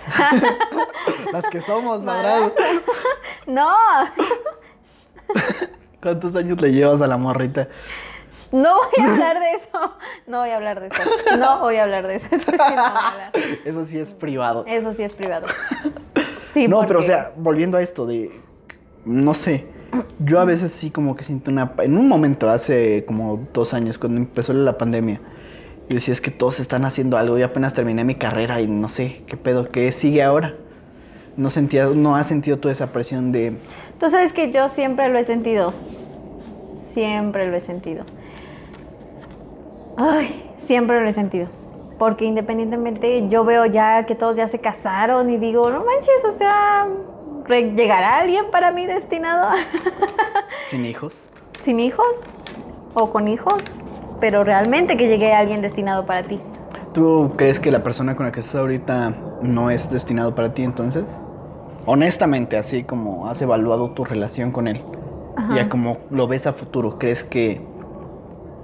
Las 1.31 1.45
que 1.47 1.61
somos 1.61 2.03
madrastras. 2.03 2.81
no, 3.45 3.69
¿Cuántos 6.01 6.35
años 6.35 6.59
le 6.59 6.71
llevas 6.71 7.01
a 7.01 7.07
la 7.07 7.17
morrita? 7.17 7.67
no 8.51 8.75
voy 8.75 9.05
a 9.05 9.11
hablar 9.11 9.39
de 9.39 9.51
eso. 9.51 9.95
No 10.25 10.39
voy 10.39 10.49
a 10.49 10.55
hablar 10.55 10.79
de 10.79 10.87
eso. 10.87 11.37
No 11.37 11.59
voy 11.59 11.75
a 11.75 11.83
hablar 11.83 12.07
de 12.07 12.15
eso. 12.15 12.27
Eso 12.31 12.45
sí, 12.45 12.57
no 12.57 12.57
voy 12.57 12.77
a 12.77 13.07
hablar. 13.09 13.31
Eso 13.63 13.85
sí 13.85 13.99
es 13.99 14.13
privado. 14.15 14.65
Eso 14.67 14.93
sí 14.93 15.03
es 15.03 15.13
privado. 15.13 15.47
Sí, 16.45 16.67
no, 16.67 16.81
pero 16.87 16.99
o 16.99 17.03
sea, 17.03 17.31
volviendo 17.35 17.77
a 17.77 17.81
esto 17.81 18.05
de. 18.05 18.41
No 19.05 19.33
sé. 19.33 19.67
Yo 20.19 20.39
a 20.39 20.45
veces 20.45 20.71
sí 20.71 20.89
como 20.89 21.15
que 21.15 21.23
siento 21.23 21.51
una... 21.51 21.73
En 21.79 21.97
un 21.97 22.07
momento, 22.07 22.49
hace 22.49 23.05
como 23.05 23.39
dos 23.53 23.73
años, 23.73 23.97
cuando 23.97 24.19
empezó 24.19 24.53
la 24.53 24.77
pandemia, 24.77 25.19
yo 25.89 25.95
decía, 25.95 26.13
es 26.13 26.21
que 26.21 26.31
todos 26.31 26.59
están 26.59 26.85
haciendo 26.85 27.17
algo. 27.17 27.37
Yo 27.37 27.45
apenas 27.45 27.73
terminé 27.73 28.03
mi 28.03 28.15
carrera 28.15 28.61
y 28.61 28.67
no 28.67 28.89
sé, 28.89 29.23
¿qué 29.27 29.37
pedo? 29.37 29.69
¿Qué 29.69 29.91
sigue 29.91 30.23
ahora? 30.23 30.55
No 31.35 31.49
sentía, 31.49 31.87
no 31.87 32.15
has 32.15 32.27
sentido 32.27 32.57
toda 32.57 32.71
esa 32.71 32.91
presión 32.91 33.31
de... 33.31 33.57
Tú 33.99 34.09
sabes 34.09 34.33
que 34.33 34.51
yo 34.51 34.69
siempre 34.69 35.09
lo 35.09 35.17
he 35.19 35.23
sentido. 35.23 35.73
Siempre 36.77 37.49
lo 37.49 37.55
he 37.55 37.61
sentido. 37.61 38.05
Ay, 39.97 40.51
siempre 40.57 41.01
lo 41.01 41.07
he 41.07 41.13
sentido. 41.13 41.47
Porque 41.99 42.25
independientemente 42.25 43.29
yo 43.29 43.45
veo 43.45 43.65
ya 43.65 44.05
que 44.05 44.15
todos 44.15 44.35
ya 44.35 44.47
se 44.47 44.59
casaron 44.59 45.29
y 45.29 45.37
digo, 45.37 45.69
no 45.69 45.83
manches, 45.85 46.25
o 46.27 46.31
sea, 46.31 46.87
¿llegará 47.47 48.19
alguien 48.19 48.45
para 48.51 48.71
mí 48.71 48.85
destinado 48.85 49.49
Sin 50.65 50.85
hijos. 50.85 51.29
sin 51.61 51.79
hijos 51.79 52.05
o 52.93 53.11
con 53.11 53.27
hijos? 53.27 53.61
Pero 54.19 54.43
realmente 54.43 54.95
que 54.97 55.07
llegue 55.07 55.33
alguien 55.33 55.61
destinado 55.61 56.05
para 56.05 56.23
ti. 56.23 56.39
¿Tú 56.93 57.33
crees 57.35 57.59
que 57.59 57.71
la 57.71 57.83
persona 57.83 58.15
con 58.15 58.25
la 58.25 58.31
que 58.31 58.39
estás 58.39 58.55
ahorita 58.55 59.13
no 59.41 59.69
es 59.69 59.89
destinado 59.89 60.35
para 60.35 60.53
ti 60.53 60.63
entonces? 60.63 61.05
Honestamente, 61.85 62.55
así 62.55 62.83
como 62.83 63.27
has 63.27 63.41
evaluado 63.41 63.91
tu 63.91 64.05
relación 64.05 64.51
con 64.51 64.67
él, 64.67 64.81
ya 65.53 65.67
como 65.67 65.97
lo 66.11 66.27
ves 66.27 66.47
a 66.47 66.53
futuro, 66.53 66.97
¿crees 66.97 67.23
que 67.25 67.61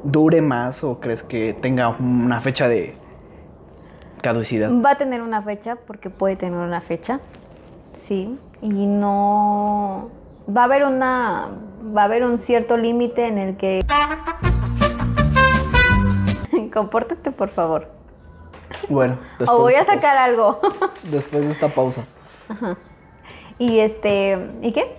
dure 0.04 0.42
más 0.42 0.84
o 0.86 1.00
crees 1.02 1.24
que 1.24 1.54
tenga 1.54 1.90
una 1.90 2.40
fecha 2.40 2.70
de 2.70 2.96
caducidad? 4.22 4.72
Va 4.80 4.92
a 4.92 4.98
tener 4.98 5.22
una 5.22 5.42
fecha, 5.42 5.76
porque 5.76 6.10
puede 6.10 6.36
tener 6.38 6.60
una 6.60 6.80
fecha, 6.80 7.20
sí, 7.94 8.38
y 8.62 8.86
no 8.86 10.10
va 10.56 10.62
a 10.62 10.66
haber 10.66 10.84
una 10.84 11.50
va 11.96 12.04
a 12.04 12.06
haber 12.06 12.24
un 12.24 12.40
cierto 12.40 12.78
límite 12.78 13.28
en 13.28 13.38
el 13.38 13.58
que 13.58 13.86
compórtate 16.74 17.32
por 17.32 17.50
favor. 17.50 17.88
Bueno, 18.88 19.18
después, 19.40 19.50
o 19.50 19.60
voy 19.60 19.74
a 19.74 19.84
sacar 19.84 20.18
algo. 20.18 20.60
después 21.12 21.46
de 21.46 21.52
esta 21.52 21.70
pausa, 21.70 22.06
y 23.58 23.80
este 23.80 24.38
y 24.62 24.72
qué 24.72 24.96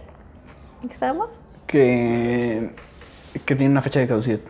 ¿En 0.83 0.89
qué 0.89 0.95
estábamos 0.95 1.41
que, 1.67 2.75
que 3.45 3.55
tiene 3.55 3.71
una 3.71 3.83
fecha 3.83 4.01
de 4.01 4.09
caducidad. 4.09 4.41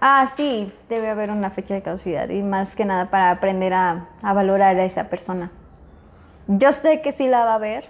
ah 0.00 0.28
sí 0.36 0.72
debe 0.88 1.08
haber 1.08 1.30
una 1.30 1.50
fecha 1.50 1.74
de 1.74 1.82
caducidad 1.82 2.28
y 2.28 2.42
más 2.42 2.74
que 2.74 2.84
nada 2.84 3.08
para 3.08 3.30
aprender 3.30 3.72
a, 3.72 4.08
a 4.20 4.32
valorar 4.32 4.76
a 4.76 4.84
esa 4.84 5.08
persona. 5.08 5.52
Yo 6.48 6.72
sé 6.72 7.00
que 7.00 7.12
sí 7.12 7.28
la 7.28 7.44
va 7.44 7.54
a 7.54 7.58
ver 7.58 7.88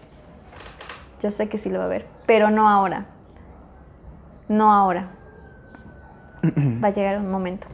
yo 1.22 1.30
sé 1.30 1.48
que 1.48 1.58
sí 1.58 1.68
la 1.70 1.78
va 1.78 1.84
a 1.84 1.88
ver 1.88 2.06
pero 2.26 2.50
no 2.50 2.68
ahora 2.68 3.06
no 4.48 4.72
ahora 4.72 5.08
va 6.82 6.88
a 6.88 6.92
llegar 6.92 7.18
un 7.18 7.30
momento. 7.30 7.66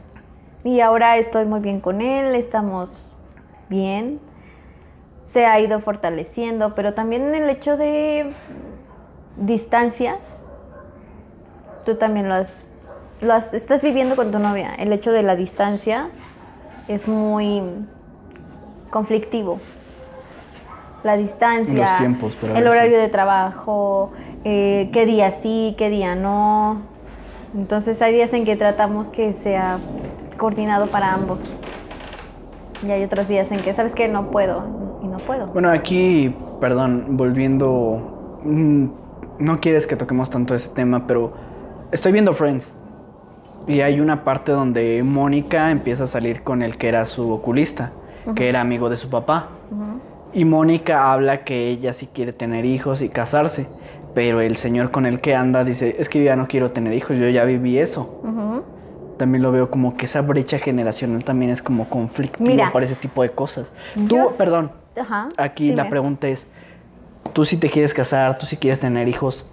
Y 0.65 0.81
ahora 0.81 1.17
estoy 1.19 1.45
muy 1.45 1.61
bien 1.61 1.81
con 1.81 2.01
él, 2.01 2.35
estamos 2.35 3.07
bien. 3.69 4.21
Se 5.27 5.45
ha 5.45 5.59
ido 5.61 5.81
fortaleciendo, 5.81 6.75
pero 6.75 6.95
también 6.95 7.35
el 7.35 7.51
hecho 7.51 7.77
de 7.77 8.33
distancias, 9.37 10.45
tú 11.85 11.97
también 11.97 12.29
lo 12.29 12.35
has, 12.35 12.65
lo 13.21 13.35
has- 13.35 13.53
estás 13.53 13.83
viviendo 13.83 14.15
con 14.17 14.31
tu 14.31 14.39
novia. 14.39 14.73
El 14.75 14.93
hecho 14.93 15.11
de 15.13 15.23
la 15.23 15.37
distancia 15.37 16.09
es 16.89 17.09
muy 17.09 17.63
conflictivo. 18.91 19.59
La 21.05 21.17
distancia, 21.17 21.75
Los 21.75 21.99
tiempos, 21.99 22.37
pero 22.41 22.55
a 22.55 22.59
el 22.59 22.67
horario 22.67 22.97
sí. 22.97 23.03
de 23.03 23.09
trabajo, 23.09 24.13
eh, 24.45 24.91
qué 24.93 25.05
día 25.07 25.31
sí, 25.43 25.75
qué 25.77 25.91
día 25.91 26.15
no. 26.15 26.83
Entonces 27.55 28.01
hay 28.03 28.13
días 28.15 28.33
en 28.33 28.45
que 28.45 28.57
tratamos 28.57 29.09
que 29.09 29.33
sea 29.33 29.79
coordinado 30.39 30.87
para 30.87 31.13
ambos. 31.13 31.59
Y 32.87 32.91
hay 32.91 33.05
otros 33.05 33.29
días 33.29 33.51
en 33.53 33.59
que, 33.61 33.73
¿sabes 33.75 33.95
qué? 33.95 34.09
No 34.09 34.31
puedo 34.31 34.65
y 35.03 35.07
no 35.07 35.19
puedo. 35.19 35.47
Bueno, 35.49 35.71
aquí, 35.71 36.35
perdón, 36.61 37.17
volviendo. 37.17 38.39
mm, 38.45 38.87
No 39.39 39.61
quieres 39.61 39.87
que 39.87 39.97
toquemos 39.97 40.31
tanto 40.31 40.55
ese 40.55 40.69
tema, 40.69 41.07
pero 41.07 41.33
estoy 41.91 42.13
viendo 42.13 42.33
Friends. 42.33 42.75
Y 43.67 43.81
hay 43.81 44.01
una 44.01 44.25
parte 44.25 44.53
donde 44.53 45.03
Mónica 45.03 45.71
empieza 45.71 46.05
a 46.05 46.07
salir 46.07 46.43
con 46.43 46.63
el 46.63 46.77
que 46.77 46.89
era 46.89 47.07
su 47.07 47.31
oculista, 47.33 47.93
que 48.35 48.49
era 48.49 48.61
amigo 48.61 48.89
de 48.89 48.97
su 48.97 49.09
papá. 49.09 49.49
Y 50.33 50.45
Mónica 50.45 51.13
habla 51.13 51.45
que 51.45 51.69
ella 51.69 51.93
sí 51.93 52.09
quiere 52.13 52.33
tener 52.33 52.65
hijos 52.65 53.03
y 53.03 53.09
casarse. 53.09 53.67
Pero 54.15 54.41
el 54.41 54.57
señor 54.57 54.91
con 54.91 55.07
el 55.07 55.21
que 55.21 55.35
anda 55.35 55.65
dice, 55.65 55.97
es 55.99 56.09
que 56.09 56.19
yo 56.19 56.25
ya 56.27 56.37
no 56.37 56.47
quiero 56.47 56.71
tener 56.71 56.93
hijos, 56.93 57.17
yo 57.17 57.29
ya 57.29 57.45
viví 57.45 57.79
eso. 57.79 58.21
También 59.17 59.43
lo 59.43 59.53
veo 59.53 59.71
como 59.71 59.97
que 59.97 60.07
esa 60.07 60.21
brecha 60.21 60.59
generacional 60.59 61.23
también 61.25 61.51
es 61.51 61.63
como 61.63 61.89
conflictivo 61.89 62.49
Mira. 62.51 62.73
para 62.73 62.85
ese 62.85 62.95
tipo 62.95 63.23
de 63.23 63.31
cosas. 63.31 63.73
Tú, 63.95 64.17
Yo- 64.17 64.27
perdón, 64.37 64.73
Ajá. 65.01 65.31
Aquí 65.39 65.73
la 65.73 65.89
pregunta 65.89 66.29
es, 66.29 66.47
¿tú 67.33 67.45
si 67.47 67.57
te 67.57 67.71
quieres 67.71 67.95
casar, 67.95 68.37
tú 68.39 68.45
si 68.45 68.57
quieres 68.59 68.79
tener 68.79 69.09
hijos 69.09 69.47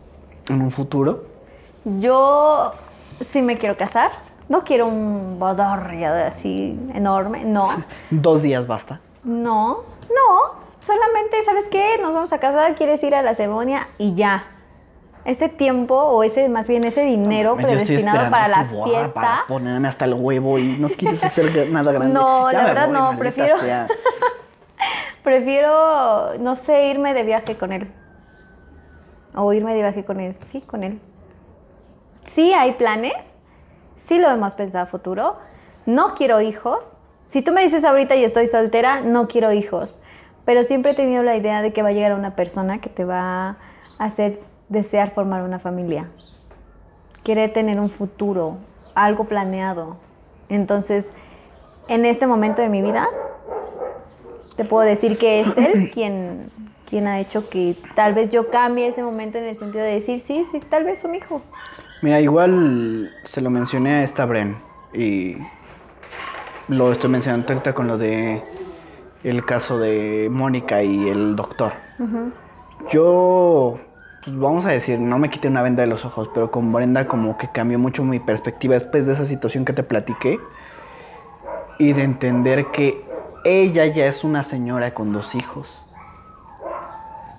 en 0.49 0.61
un 0.61 0.71
futuro? 0.71 1.23
Yo 1.99 2.73
sí 3.21 3.41
me 3.41 3.57
quiero 3.57 3.77
casar. 3.77 4.11
No 4.49 4.63
quiero 4.65 4.87
un 4.87 5.37
bodorrio 5.39 6.11
así 6.25 6.77
enorme. 6.93 7.45
No. 7.45 7.69
Dos 8.09 8.41
días 8.41 8.67
basta. 8.67 8.99
No. 9.23 9.77
No. 10.09 10.68
Solamente, 10.89 11.43
¿sabes 11.43 11.65
qué? 11.69 11.99
Nos 12.01 12.15
vamos 12.15 12.33
a 12.33 12.39
casar, 12.39 12.73
quieres 12.73 13.03
ir 13.03 13.13
a 13.13 13.21
la 13.21 13.35
ceremonia 13.35 13.89
y 13.99 14.15
ya. 14.15 14.43
Ese 15.23 15.47
tiempo, 15.47 15.93
o 15.93 16.23
ese, 16.23 16.49
más 16.49 16.67
bien 16.67 16.83
ese 16.83 17.01
dinero 17.01 17.51
estoy 17.59 17.75
predestinado 17.75 18.31
para 18.31 18.47
la 18.47 18.63
boda 18.63 18.85
fiesta. 18.85 19.13
para 19.13 19.47
ponerme 19.47 19.87
hasta 19.87 20.05
el 20.05 20.15
huevo 20.15 20.57
y 20.57 20.77
no 20.79 20.89
quieres 20.89 21.23
hacer 21.23 21.69
nada 21.69 21.91
grande. 21.91 22.11
No, 22.11 22.51
la 22.51 22.63
verdad 22.63 22.87
no, 22.89 23.15
prefiero- 23.19 23.59
sea. 23.59 23.87
Prefiero, 25.23 26.39
no 26.39 26.55
sé, 26.55 26.87
irme 26.87 27.13
de 27.13 27.21
viaje 27.21 27.55
con 27.55 27.71
él. 27.71 27.91
O 29.35 29.53
irme 29.53 29.73
de 29.75 29.81
viaje 29.81 30.03
con 30.03 30.19
él. 30.19 30.35
Sí, 30.45 30.61
con 30.61 30.83
él. 30.83 30.99
Sí 32.25 32.51
hay 32.53 32.71
planes. 32.71 33.13
Sí 33.95 34.17
lo 34.17 34.27
hemos 34.29 34.55
pensado 34.55 34.85
a 34.85 34.87
futuro. 34.87 35.37
No 35.85 36.15
quiero 36.15 36.41
hijos. 36.41 36.93
Si 37.27 37.43
tú 37.43 37.51
me 37.51 37.61
dices 37.61 37.83
ahorita 37.83 38.15
y 38.15 38.23
estoy 38.23 38.47
soltera, 38.47 39.01
no 39.01 39.27
quiero 39.27 39.51
hijos. 39.51 39.99
Pero 40.49 40.63
siempre 40.63 40.93
he 40.93 40.95
tenido 40.95 41.21
la 41.21 41.35
idea 41.35 41.61
de 41.61 41.71
que 41.71 41.83
va 41.83 41.89
a 41.89 41.91
llegar 41.91 42.15
una 42.15 42.35
persona 42.35 42.81
que 42.81 42.89
te 42.89 43.05
va 43.05 43.49
a 43.49 43.57
hacer 43.99 44.39
desear 44.67 45.13
formar 45.13 45.43
una 45.43 45.59
familia. 45.59 46.09
Querer 47.23 47.53
tener 47.53 47.79
un 47.79 47.91
futuro, 47.91 48.57
algo 48.95 49.25
planeado. 49.25 49.97
Entonces, 50.49 51.13
en 51.87 52.03
este 52.03 52.25
momento 52.25 52.63
de 52.63 52.69
mi 52.69 52.81
vida, 52.81 53.07
te 54.55 54.65
puedo 54.65 54.83
decir 54.87 55.19
que 55.19 55.41
es 55.41 55.55
él 55.55 55.91
quien, 55.93 56.49
quien 56.89 57.05
ha 57.05 57.19
hecho 57.19 57.47
que 57.47 57.77
tal 57.93 58.15
vez 58.15 58.31
yo 58.31 58.49
cambie 58.49 58.87
ese 58.87 59.03
momento 59.03 59.37
en 59.37 59.43
el 59.43 59.55
sentido 59.59 59.83
de 59.83 59.91
decir, 59.91 60.19
sí, 60.19 60.47
sí, 60.51 60.61
tal 60.61 60.83
vez 60.83 61.03
un 61.03 61.13
hijo. 61.13 61.43
Mira, 62.01 62.21
igual 62.21 63.11
se 63.23 63.41
lo 63.41 63.51
mencioné 63.51 63.91
a 63.91 64.01
esta 64.01 64.25
Bren 64.25 64.57
y 64.95 65.35
lo 66.67 66.91
estoy 66.91 67.11
mencionando 67.11 67.53
ahorita 67.53 67.75
con 67.75 67.87
lo 67.87 67.99
de 67.99 68.41
el 69.23 69.45
caso 69.45 69.79
de 69.79 70.27
Mónica 70.31 70.81
y 70.83 71.09
el 71.09 71.35
doctor. 71.35 71.73
Yo, 72.89 73.77
pues 74.23 74.37
vamos 74.37 74.65
a 74.65 74.69
decir, 74.71 74.99
no 74.99 75.19
me 75.19 75.29
quité 75.29 75.47
una 75.47 75.61
venda 75.61 75.81
de 75.83 75.87
los 75.87 76.05
ojos, 76.05 76.29
pero 76.33 76.49
con 76.51 76.71
Brenda 76.71 77.07
como 77.07 77.37
que 77.37 77.49
cambió 77.51 77.77
mucho 77.77 78.03
mi 78.03 78.19
perspectiva 78.19 78.73
después 78.75 79.05
de 79.05 79.13
esa 79.13 79.25
situación 79.25 79.65
que 79.65 79.73
te 79.73 79.83
platiqué 79.83 80.39
y 81.77 81.93
de 81.93 82.03
entender 82.03 82.67
que 82.67 83.05
ella 83.43 83.85
ya 83.85 84.05
es 84.05 84.23
una 84.23 84.43
señora 84.43 84.93
con 84.93 85.11
dos 85.13 85.35
hijos. 85.35 85.83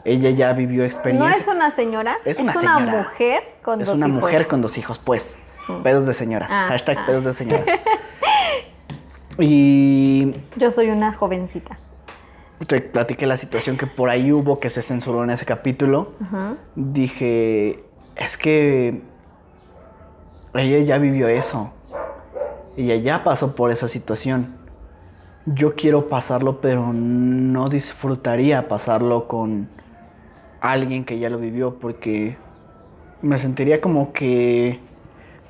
Ella 0.05 0.31
ya 0.31 0.53
vivió 0.55 0.81
No 0.81 0.87
experiencia. 0.87 1.33
es 1.37 1.47
una 1.47 1.70
señora, 1.70 2.16
Es 2.24 2.39
es 2.39 2.43
una 2.43 2.53
una, 2.53 2.61
señora. 2.78 3.03
mujer 3.03 3.43
con 3.62 3.81
Es 3.83 3.87
dos 3.89 3.97
una 3.97 4.09
hijos. 4.09 4.20
mujer 4.20 4.47
con 4.47 4.62
dos 4.62 4.78
hijos, 4.78 4.99
pues. 4.99 5.39
Pedos 5.83 6.07
de 6.07 6.14
señoras. 6.14 6.51
Ah, 6.53 6.66
Hashtag 6.68 6.99
ah. 7.01 7.07
pedos 7.07 7.24
de 7.24 7.35
señoras. 7.35 7.64
y 9.41 10.34
Yo 10.57 10.70
soy 10.70 10.91
una 10.91 11.12
jovencita. 11.12 11.78
te 12.66 12.80
platiqué 12.80 13.26
la 13.26 13.36
situación 13.36 13.76
que 13.76 13.86
por 13.86 14.11
ahí 14.11 14.32
hubo 14.32 14.61
que 14.61 14.68
se 14.68 14.82
censuró 14.82 15.24
en 15.24 15.30
ese 15.30 15.47
capítulo, 15.47 16.12
dije, 16.74 17.84
es 18.16 18.36
que 18.36 19.03
ella 20.55 20.78
ya 20.80 20.99
vivió 20.99 21.28
eso. 21.28 21.70
Ella 22.76 22.97
ya 22.97 23.24
pasó 23.24 23.55
por 23.55 23.70
esa 23.70 23.88
situación. 23.88 24.55
Yo 25.47 25.74
quiero 25.74 26.09
pasarlo, 26.09 26.61
pero 26.61 26.93
no 26.93 27.68
disfrutaría 27.68 28.68
pasarlo 28.68 29.26
con 29.26 29.68
alguien 30.61 31.05
que 31.05 31.18
ya 31.18 31.30
lo 31.30 31.38
vivió 31.38 31.78
porque 31.78 32.36
me 33.22 33.38
sentiría 33.38 33.80
como 33.80 34.12
que, 34.12 34.80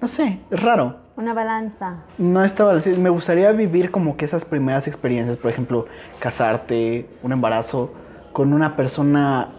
no 0.01 0.09
sé, 0.09 0.41
es 0.51 0.63
raro. 0.63 1.00
Una 1.21 1.35
balanza. 1.35 1.97
No 2.17 2.43
estaba. 2.43 2.75
Me 2.97 3.11
gustaría 3.11 3.53
vivir 3.53 3.91
como 3.91 4.17
que 4.17 4.25
esas 4.25 4.47
primeras 4.47 4.89
experiencias, 4.89 5.37
por 5.37 5.51
ejemplo, 5.51 5.85
casarte, 6.19 7.11
un 7.23 7.33
embarazo, 7.33 7.93
con 8.33 8.55
una 8.55 8.75
persona 8.75 9.51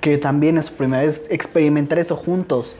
que 0.00 0.18
también 0.18 0.56
es 0.56 0.66
su 0.66 0.74
primera 0.74 1.02
vez, 1.02 1.26
experimentar 1.30 1.98
eso 1.98 2.14
juntos. 2.14 2.76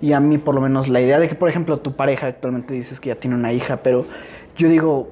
Y 0.00 0.12
a 0.12 0.20
mí, 0.20 0.38
por 0.38 0.54
lo 0.54 0.60
menos, 0.60 0.88
la 0.88 1.00
idea 1.00 1.18
de 1.18 1.28
que, 1.28 1.34
por 1.34 1.48
ejemplo, 1.48 1.78
tu 1.78 1.96
pareja 1.96 2.28
actualmente 2.28 2.74
dices 2.74 3.00
que 3.00 3.08
ya 3.08 3.16
tiene 3.16 3.34
una 3.34 3.52
hija, 3.52 3.78
pero 3.78 4.06
yo 4.56 4.68
digo, 4.68 5.10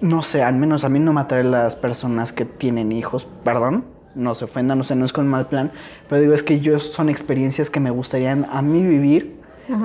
no 0.00 0.22
sé, 0.22 0.44
al 0.44 0.54
menos 0.54 0.84
a 0.84 0.88
mí 0.88 1.00
no 1.00 1.12
me 1.12 1.22
atraen 1.22 1.50
las 1.50 1.74
personas 1.74 2.32
que 2.32 2.44
tienen 2.44 2.92
hijos, 2.92 3.26
perdón, 3.42 3.84
no 4.14 4.36
se 4.36 4.44
ofendan, 4.44 4.78
no 4.78 4.84
sé, 4.84 4.94
no 4.94 5.04
es 5.04 5.12
con 5.12 5.26
mal 5.26 5.48
plan, 5.48 5.72
pero 6.08 6.20
digo, 6.20 6.34
es 6.34 6.44
que 6.44 6.60
yo 6.60 6.78
son 6.78 7.08
experiencias 7.08 7.70
que 7.70 7.80
me 7.80 7.90
gustarían 7.90 8.46
a 8.50 8.62
mí 8.62 8.84
vivir 8.84 9.37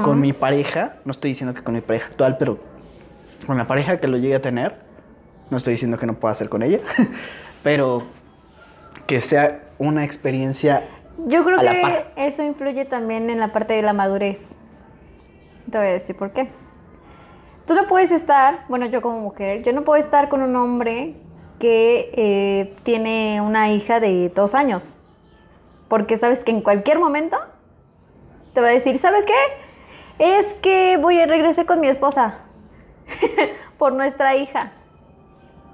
con 0.04 0.20
mi 0.20 0.34
pareja, 0.34 0.96
no 1.06 1.12
estoy 1.12 1.32
diciendo 1.32 1.54
que 1.54 1.64
con 1.64 1.74
mi 1.74 1.82
pareja 1.82 2.08
actual, 2.08 2.38
pero 2.38 2.60
con 3.46 3.58
la 3.58 3.68
pareja 3.68 4.00
que 4.00 4.08
lo 4.08 4.18
llegue 4.18 4.36
a 4.36 4.42
tener, 4.42 4.78
no 5.50 5.58
estoy 5.58 5.74
diciendo 5.74 5.98
que 5.98 6.06
no 6.06 6.14
pueda 6.16 6.32
hacer 6.32 6.50
con 6.50 6.64
ella, 6.64 6.80
pero 7.64 8.04
que 9.06 9.22
sea 9.22 9.64
una 9.78 10.04
experiencia 10.04 10.84
Yo 11.26 11.44
creo 11.44 11.60
a 11.60 11.64
la 11.64 11.72
que 11.72 11.82
par. 11.82 12.14
eso 12.16 12.44
influye 12.44 12.86
también 12.86 13.30
en 13.30 13.40
la 13.40 13.52
parte 13.52 13.74
de 13.74 13.82
la 13.82 13.94
madurez. 13.94 14.56
Te 15.70 15.78
voy 15.78 15.88
a 15.88 15.92
decir 15.92 16.16
por 16.16 16.32
qué. 16.32 16.50
Tú 17.66 17.74
no 17.74 17.88
puedes 17.88 18.12
estar, 18.12 18.66
bueno, 18.68 18.86
yo 18.86 19.02
como 19.02 19.20
mujer, 19.20 19.64
yo 19.64 19.74
no 19.74 19.84
puedo 19.84 20.00
estar 20.00 20.30
con 20.30 20.42
un 20.42 20.56
hombre 20.56 21.16
que 21.60 22.12
eh, 22.14 22.74
tiene 22.84 23.42
una 23.42 23.72
hija 23.72 24.00
de 24.00 24.30
dos 24.30 24.54
años. 24.54 24.98
Porque 25.88 26.18
sabes 26.18 26.44
que 26.44 26.52
en 26.52 26.62
cualquier 26.62 27.00
momento 27.00 27.38
te 28.54 28.62
va 28.62 28.68
a 28.68 28.72
decir, 28.72 28.98
¿sabes 28.98 29.26
qué? 29.26 29.34
Es 30.20 30.54
que 30.62 30.98
voy 31.02 31.20
a 31.20 31.26
regresar 31.26 31.66
con 31.66 31.80
mi 31.80 31.88
esposa 31.88 32.36
por 33.78 33.94
nuestra 33.94 34.36
hija. 34.36 34.72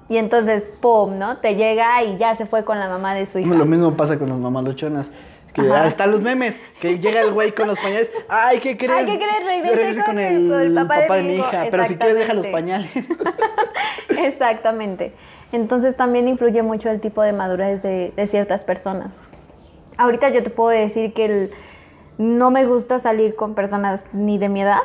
Y 0.08 0.16
entonces, 0.16 0.64
¡pum! 0.80 1.18
¿no? 1.18 1.36
Te 1.38 1.54
llega 1.54 2.02
y 2.02 2.16
ya 2.16 2.34
se 2.36 2.46
fue 2.46 2.64
con 2.64 2.80
la 2.80 2.88
mamá 2.88 3.14
de 3.14 3.26
su 3.26 3.38
hija. 3.38 3.54
Lo 3.54 3.64
mismo 3.64 3.96
pasa 3.96 4.18
con 4.18 4.28
las 4.28 4.38
mamaluchonas. 4.38 5.12
Que 5.54 5.62
Ajá. 5.62 5.86
están 5.86 6.12
los 6.12 6.22
memes, 6.22 6.60
que 6.80 7.00
llega 7.00 7.20
el 7.22 7.32
güey 7.32 7.52
con 7.52 7.66
los 7.66 7.76
pañales. 7.78 8.12
Ay, 8.28 8.60
¿qué 8.60 8.76
crees? 8.76 8.92
Ay, 8.92 9.04
¿qué 9.06 9.18
crees? 9.18 9.44
Regresé 9.44 9.74
Regresé 9.76 10.04
con 10.04 10.18
el- 10.20 10.48
con 10.48 10.60
el 10.60 10.74
papá 10.74 11.14
de 11.16 11.22
mi 11.24 11.34
hija. 11.36 11.66
Pero 11.70 11.84
si 11.84 11.96
quieres, 11.96 12.16
deja 12.18 12.34
los 12.34 12.46
pañales. 12.46 12.88
Exactamente. 14.08 15.12
Entonces 15.52 15.96
también 15.96 16.28
influye 16.28 16.62
mucho 16.62 16.88
el 16.90 17.00
tipo 17.00 17.22
de 17.22 17.32
madurez 17.32 17.82
de, 17.82 18.12
de 18.14 18.26
ciertas 18.26 18.64
personas. 18.64 19.12
Ahorita 19.98 20.28
yo 20.30 20.42
te 20.42 20.50
puedo 20.50 20.70
decir 20.70 21.12
que 21.12 21.24
el- 21.24 21.50
no 22.20 22.50
me 22.50 22.66
gusta 22.66 22.98
salir 22.98 23.34
con 23.34 23.54
personas 23.54 24.04
ni 24.12 24.36
de 24.36 24.50
mi 24.50 24.60
edad, 24.60 24.82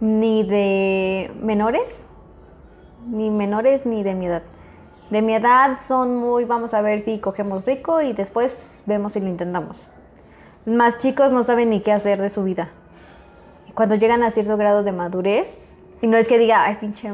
ni 0.00 0.42
de 0.42 1.30
menores, 1.40 2.08
ni 3.08 3.30
menores 3.30 3.86
ni 3.86 4.02
de 4.02 4.16
mi 4.16 4.26
edad. 4.26 4.42
De 5.10 5.22
mi 5.22 5.36
edad 5.36 5.78
son 5.86 6.16
muy, 6.16 6.44
vamos 6.44 6.74
a 6.74 6.80
ver 6.80 6.98
si 6.98 7.20
cogemos 7.20 7.64
rico 7.64 8.02
y 8.02 8.12
después 8.12 8.82
vemos 8.86 9.12
si 9.12 9.20
lo 9.20 9.28
intentamos. 9.28 9.88
Más 10.64 10.98
chicos 10.98 11.30
no 11.30 11.44
saben 11.44 11.70
ni 11.70 11.80
qué 11.80 11.92
hacer 11.92 12.20
de 12.20 12.28
su 12.28 12.42
vida. 12.42 12.70
Y 13.68 13.70
cuando 13.70 13.94
llegan 13.94 14.24
a 14.24 14.32
cierto 14.32 14.56
grado 14.56 14.82
de 14.82 14.90
madurez, 14.90 15.64
y 16.02 16.08
no 16.08 16.16
es 16.16 16.26
que 16.26 16.38
diga, 16.38 16.64
ay, 16.64 16.74
pinche 16.80 17.08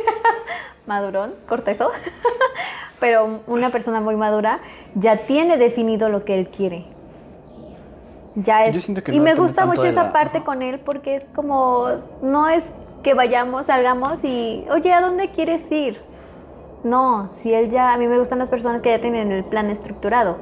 madurón, 0.86 1.34
corta 1.48 1.72
eso, 1.72 1.90
pero 3.00 3.40
una 3.48 3.70
persona 3.70 4.00
muy 4.00 4.14
madura 4.14 4.60
ya 4.94 5.26
tiene 5.26 5.56
definido 5.56 6.08
lo 6.08 6.24
que 6.24 6.38
él 6.38 6.50
quiere. 6.50 6.97
Ya 8.44 8.64
es. 8.64 8.86
Yo 8.86 8.92
y 9.12 9.20
me 9.20 9.34
gusta 9.34 9.66
mucho 9.66 9.84
esa 9.84 10.04
la- 10.04 10.12
parte 10.12 10.42
con 10.44 10.62
él 10.62 10.80
porque 10.80 11.16
es 11.16 11.24
como, 11.34 11.86
no 12.22 12.48
es 12.48 12.64
que 13.02 13.14
vayamos, 13.14 13.66
salgamos 13.66 14.22
y, 14.24 14.64
oye, 14.70 14.92
¿a 14.92 15.00
dónde 15.00 15.30
quieres 15.30 15.70
ir? 15.72 16.00
No, 16.84 17.28
si 17.30 17.52
él 17.52 17.70
ya, 17.70 17.92
a 17.92 17.98
mí 17.98 18.06
me 18.06 18.18
gustan 18.18 18.38
las 18.38 18.50
personas 18.50 18.82
que 18.82 18.90
ya 18.90 19.00
tienen 19.00 19.32
el 19.32 19.44
plan 19.44 19.70
estructurado. 19.70 20.36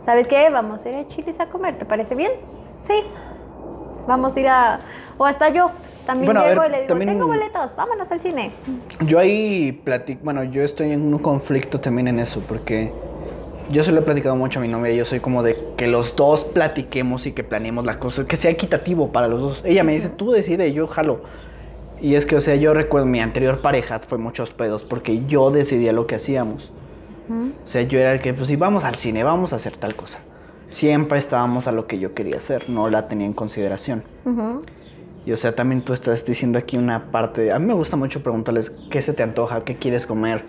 ¿Sabes 0.00 0.26
qué? 0.28 0.48
Vamos 0.50 0.84
a 0.84 0.88
ir 0.88 0.94
a 0.96 1.06
Chilis 1.06 1.38
a 1.40 1.46
comer, 1.46 1.78
¿te 1.78 1.84
parece 1.84 2.14
bien? 2.14 2.32
Sí. 2.82 2.94
Vamos 4.06 4.36
a 4.36 4.40
ir 4.40 4.48
a, 4.48 4.80
o 5.18 5.24
hasta 5.24 5.48
yo. 5.50 5.70
También 6.06 6.26
Bueno, 6.32 6.46
llego 6.48 6.60
ver, 6.60 6.70
y 6.70 6.72
le 6.72 6.76
digo, 6.82 6.88
también- 6.90 7.10
tengo 7.10 7.26
boletos, 7.26 7.74
vámonos 7.74 8.10
al 8.12 8.20
cine. 8.20 8.52
Yo 9.04 9.18
ahí 9.18 9.72
platico, 9.72 10.20
bueno, 10.22 10.44
yo 10.44 10.62
estoy 10.62 10.92
en 10.92 11.12
un 11.12 11.18
conflicto 11.18 11.80
también 11.80 12.06
en 12.06 12.20
eso, 12.20 12.40
porque 12.46 12.92
yo 13.70 13.82
se 13.82 13.92
lo 13.92 14.00
he 14.00 14.02
platicado 14.02 14.36
mucho 14.36 14.58
a 14.58 14.62
mi 14.62 14.68
novia, 14.68 14.92
yo 14.92 15.04
soy 15.04 15.20
como 15.20 15.42
de 15.42 15.56
que 15.76 15.86
los 15.86 16.14
dos 16.16 16.44
platiquemos 16.44 17.26
y 17.26 17.32
que 17.32 17.44
planeemos 17.44 17.84
las 17.84 17.96
cosas, 17.96 18.26
que 18.26 18.36
sea 18.36 18.50
equitativo 18.50 19.12
para 19.12 19.28
los 19.28 19.40
dos. 19.40 19.62
Ella 19.64 19.84
me 19.84 19.92
dice, 19.92 20.08
tú 20.08 20.30
decide, 20.30 20.72
yo 20.72 20.86
jalo. 20.86 21.22
Y 22.00 22.14
es 22.14 22.26
que, 22.26 22.36
o 22.36 22.40
sea, 22.40 22.56
yo 22.56 22.74
recuerdo 22.74 23.06
mi 23.06 23.20
anterior 23.20 23.60
pareja 23.60 23.98
fue 24.00 24.18
muchos 24.18 24.52
pedos 24.52 24.82
porque 24.82 25.24
yo 25.26 25.50
decidía 25.50 25.92
lo 25.92 26.06
que 26.06 26.16
hacíamos. 26.16 26.72
O 27.28 27.66
sea, 27.66 27.82
yo 27.82 27.98
era 27.98 28.12
el 28.12 28.20
que, 28.20 28.32
pues, 28.34 28.46
si 28.46 28.54
vamos 28.54 28.84
al 28.84 28.94
cine, 28.94 29.24
vamos 29.24 29.52
a 29.52 29.56
hacer 29.56 29.76
tal 29.76 29.96
cosa. 29.96 30.20
Siempre 30.68 31.18
estábamos 31.18 31.66
a 31.66 31.72
lo 31.72 31.86
que 31.86 31.98
yo 31.98 32.14
quería 32.14 32.36
hacer, 32.36 32.70
no 32.70 32.88
la 32.88 33.08
tenía 33.08 33.26
en 33.26 33.32
consideración. 33.32 34.04
Ujú. 34.24 34.60
Y 35.24 35.32
o 35.32 35.36
sea, 35.36 35.54
también 35.54 35.82
tú 35.82 35.92
estás 35.92 36.24
diciendo 36.24 36.56
aquí 36.56 36.76
una 36.76 37.10
parte. 37.10 37.50
A 37.50 37.58
mí 37.58 37.66
me 37.66 37.74
gusta 37.74 37.96
mucho 37.96 38.22
preguntarles 38.22 38.70
qué 38.90 39.02
se 39.02 39.12
te 39.12 39.24
antoja, 39.24 39.60
qué 39.62 39.76
quieres 39.76 40.06
comer, 40.06 40.44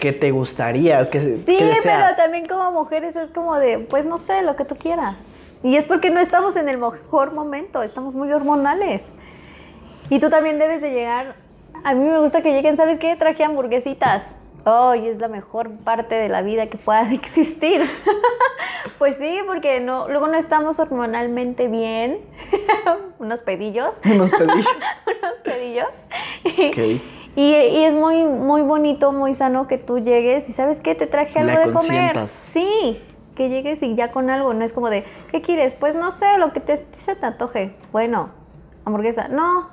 qué 0.00 0.12
te 0.12 0.32
gustaría, 0.32 1.08
qué, 1.08 1.20
Sí, 1.20 1.44
qué 1.46 1.74
pero 1.82 2.06
también 2.16 2.48
como 2.48 2.72
mujeres 2.72 3.14
es 3.14 3.30
como 3.30 3.56
de, 3.56 3.78
pues 3.78 4.04
no 4.04 4.18
sé, 4.18 4.42
lo 4.42 4.56
que 4.56 4.64
tú 4.64 4.76
quieras. 4.76 5.32
Y 5.62 5.76
es 5.76 5.84
porque 5.84 6.10
no 6.10 6.20
estamos 6.20 6.56
en 6.56 6.68
el 6.68 6.78
mejor 6.78 7.32
momento, 7.32 7.82
estamos 7.82 8.14
muy 8.14 8.32
hormonales. 8.32 9.04
Y 10.08 10.18
tú 10.18 10.30
también 10.30 10.58
debes 10.58 10.80
de 10.80 10.90
llegar, 10.90 11.36
a 11.84 11.94
mí 11.94 12.04
me 12.04 12.18
gusta 12.18 12.42
que 12.42 12.52
lleguen, 12.52 12.76
¿sabes 12.76 12.98
qué? 12.98 13.14
Traje 13.14 13.44
hamburguesitas. 13.44 14.24
Oh, 14.64 14.94
y 14.94 15.08
es 15.08 15.18
la 15.18 15.28
mejor 15.28 15.70
parte 15.78 16.14
de 16.14 16.28
la 16.28 16.42
vida 16.42 16.66
que 16.66 16.78
pueda 16.78 17.10
existir. 17.12 17.82
pues 18.98 19.16
sí, 19.16 19.38
porque 19.46 19.80
no, 19.80 20.08
luego 20.08 20.26
no 20.26 20.36
estamos 20.36 20.78
hormonalmente 20.80 21.68
bien. 21.68 22.20
Unos 23.18 23.42
pedillos. 23.42 23.94
Unos 24.04 24.30
pedillos. 24.30 24.66
unos 25.06 25.34
pedillos. 25.44 25.88
Ok. 26.44 27.19
Y, 27.36 27.42
y 27.42 27.84
es 27.84 27.94
muy, 27.94 28.24
muy 28.24 28.62
bonito, 28.62 29.12
muy 29.12 29.34
sano 29.34 29.68
que 29.68 29.78
tú 29.78 29.98
llegues 29.98 30.48
y 30.48 30.52
sabes 30.52 30.80
qué, 30.80 30.94
te 30.94 31.06
traje 31.06 31.42
La 31.44 31.52
algo 31.52 31.66
de 31.68 31.72
comer. 31.72 32.28
Sí, 32.28 33.00
que 33.36 33.48
llegues 33.48 33.82
y 33.82 33.94
ya 33.94 34.10
con 34.10 34.30
algo, 34.30 34.52
no 34.52 34.64
es 34.64 34.72
como 34.72 34.90
de, 34.90 35.04
¿qué 35.30 35.40
quieres? 35.40 35.74
Pues 35.74 35.94
no 35.94 36.10
sé, 36.10 36.38
lo 36.38 36.52
que 36.52 36.60
te, 36.60 36.76
se 36.76 37.14
te 37.14 37.26
antoje. 37.26 37.74
Bueno, 37.92 38.30
hamburguesa, 38.84 39.28
no, 39.28 39.68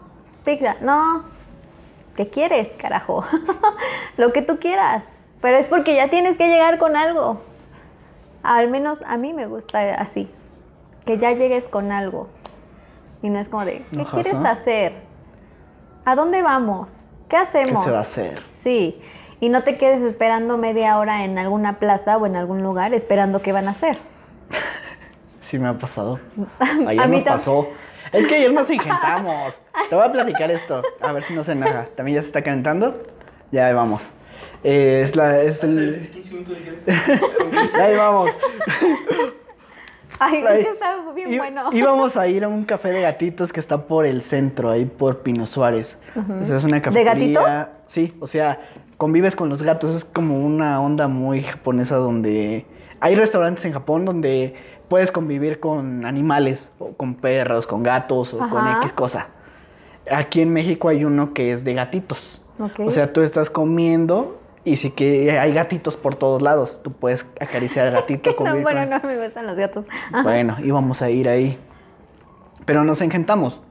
pizza, 0.45 0.75
no. 0.81 1.23
¿Qué 2.15 2.29
quieres, 2.29 2.77
carajo? 2.77 3.25
lo 4.17 4.33
que 4.33 4.41
tú 4.41 4.57
quieras. 4.59 5.15
Pero 5.41 5.57
es 5.57 5.67
porque 5.67 5.95
ya 5.95 6.09
tienes 6.09 6.37
que 6.37 6.47
llegar 6.47 6.77
con 6.77 6.95
algo. 6.95 7.41
Al 8.43 8.69
menos 8.69 9.01
a 9.05 9.17
mí 9.17 9.33
me 9.33 9.45
gusta 9.47 9.95
así, 9.95 10.29
que 11.05 11.17
ya 11.17 11.31
llegues 11.33 11.67
con 11.67 11.91
algo. 11.91 12.27
Y 13.21 13.29
no 13.29 13.39
es 13.39 13.49
como 13.49 13.65
de, 13.65 13.83
¿qué 13.91 14.03
quieres 14.05 14.35
hacer? 14.35 14.93
¿A 16.05 16.15
dónde 16.15 16.41
vamos? 16.41 17.01
¿Qué 17.29 17.37
hacemos? 17.37 17.79
¿Qué 17.79 17.83
se 17.85 17.91
va 17.91 17.97
a 17.97 18.01
hacer? 18.01 18.41
Sí, 18.47 19.01
y 19.39 19.49
no 19.49 19.63
te 19.63 19.77
quedes 19.77 20.01
esperando 20.01 20.57
media 20.57 20.97
hora 20.97 21.25
en 21.25 21.37
alguna 21.37 21.79
plaza 21.79 22.17
o 22.17 22.25
en 22.25 22.35
algún 22.35 22.63
lugar 22.63 22.93
esperando 22.93 23.41
qué 23.41 23.51
van 23.51 23.67
a 23.67 23.71
hacer. 23.71 23.97
Sí 25.39 25.57
me 25.59 25.69
ha 25.69 25.73
pasado. 25.77 26.19
A 26.59 26.89
Ayer 26.89 27.07
mí 27.07 27.15
nos 27.15 27.23
pasó. 27.23 27.69
Es 28.11 28.27
que 28.27 28.35
ayer 28.35 28.51
nos 28.51 28.69
ingentamos. 28.71 29.61
Te 29.89 29.95
voy 29.95 30.03
a 30.03 30.11
platicar 30.11 30.51
esto. 30.51 30.81
A 30.99 31.13
ver 31.13 31.23
si 31.23 31.33
no 31.33 31.41
se 31.45 31.53
enoja. 31.53 31.87
¿También 31.95 32.15
ya 32.15 32.21
se 32.21 32.27
está 32.27 32.41
calentando? 32.41 33.01
Ya 33.53 33.67
ahí 33.67 33.73
vamos. 33.73 34.09
Eh, 34.65 35.03
es 35.05 35.15
la... 35.15 35.41
Es 35.41 35.63
el... 35.63 36.01
Hace 36.01 36.11
15 36.11 36.33
minutos 36.33 36.57
dijeron. 36.57 36.79
Ya 37.77 37.83
ahí 37.85 37.95
vamos. 37.95 38.31
Ay, 40.19 40.43
es 40.47 40.65
que 40.65 40.69
está 40.71 41.11
bien 41.15 41.33
I- 41.33 41.37
bueno. 41.37 41.69
Íbamos 41.73 42.17
a 42.17 42.27
ir 42.27 42.43
a 42.43 42.47
un 42.47 42.63
café 42.65 42.89
de 42.89 43.01
gatitos 43.01 43.51
que 43.53 43.59
está 43.59 43.85
por 43.87 44.05
el 44.05 44.21
centro, 44.21 44.69
ahí 44.69 44.85
por 44.85 45.19
Pino 45.19 45.45
Suárez. 45.45 45.97
O 46.39 46.43
sea, 46.43 46.57
es 46.57 46.63
una 46.63 46.81
cafetería. 46.81 47.13
gatitos? 47.41 47.67
Sí, 47.85 48.13
o 48.19 48.27
sea, 48.27 48.59
convives 48.97 49.35
con 49.35 49.49
los 49.49 49.61
gatos. 49.63 49.95
Es 49.95 50.05
como 50.05 50.39
una 50.39 50.81
onda 50.81 51.07
muy 51.07 51.41
japonesa 51.41 51.95
donde 51.97 52.65
hay 52.99 53.15
restaurantes 53.15 53.63
en 53.65 53.73
Japón 53.73 54.05
donde 54.05 54.55
puedes 54.87 55.11
convivir 55.11 55.59
con 55.59 56.05
animales, 56.05 56.71
o 56.79 56.93
con 56.93 57.15
perros, 57.15 57.67
con 57.67 57.83
gatos 57.83 58.33
o 58.33 58.39
con. 58.39 58.67
X 58.77 58.93
cosa. 58.93 59.27
Aquí 60.09 60.41
en 60.41 60.53
México 60.53 60.87
hay 60.87 61.03
uno 61.03 61.33
que 61.33 61.51
es 61.51 61.63
de 61.63 61.73
gatitos. 61.73 62.41
O 62.79 62.91
sea, 62.91 63.11
tú 63.13 63.21
estás 63.21 63.49
comiendo 63.49 64.36
Y 64.67 64.75
sí 64.75 64.91
que 64.91 65.39
hay 65.39 65.53
gatitos 65.53 65.95
por 65.95 66.15
todos 66.15 66.41
lados. 66.41 66.81
Tú 66.83 66.91
puedes 66.91 67.25
acariciar 67.39 67.87
al 67.87 67.93
gatito. 68.01 68.31
No, 68.31 68.35
con 68.35 68.61
bueno, 68.63 68.81
él. 68.81 68.89
no 68.89 68.99
me 69.01 69.23
gustan 69.23 69.47
los 69.47 69.55
gatos. 69.55 69.85
Ajá. 70.11 70.23
Bueno, 70.23 70.57
íbamos 70.61 71.01
a 71.01 71.09
ir 71.09 71.29
ahí. 71.29 71.57
Pero 72.65 72.83
nos 72.83 73.01
engentamos. 73.01 73.61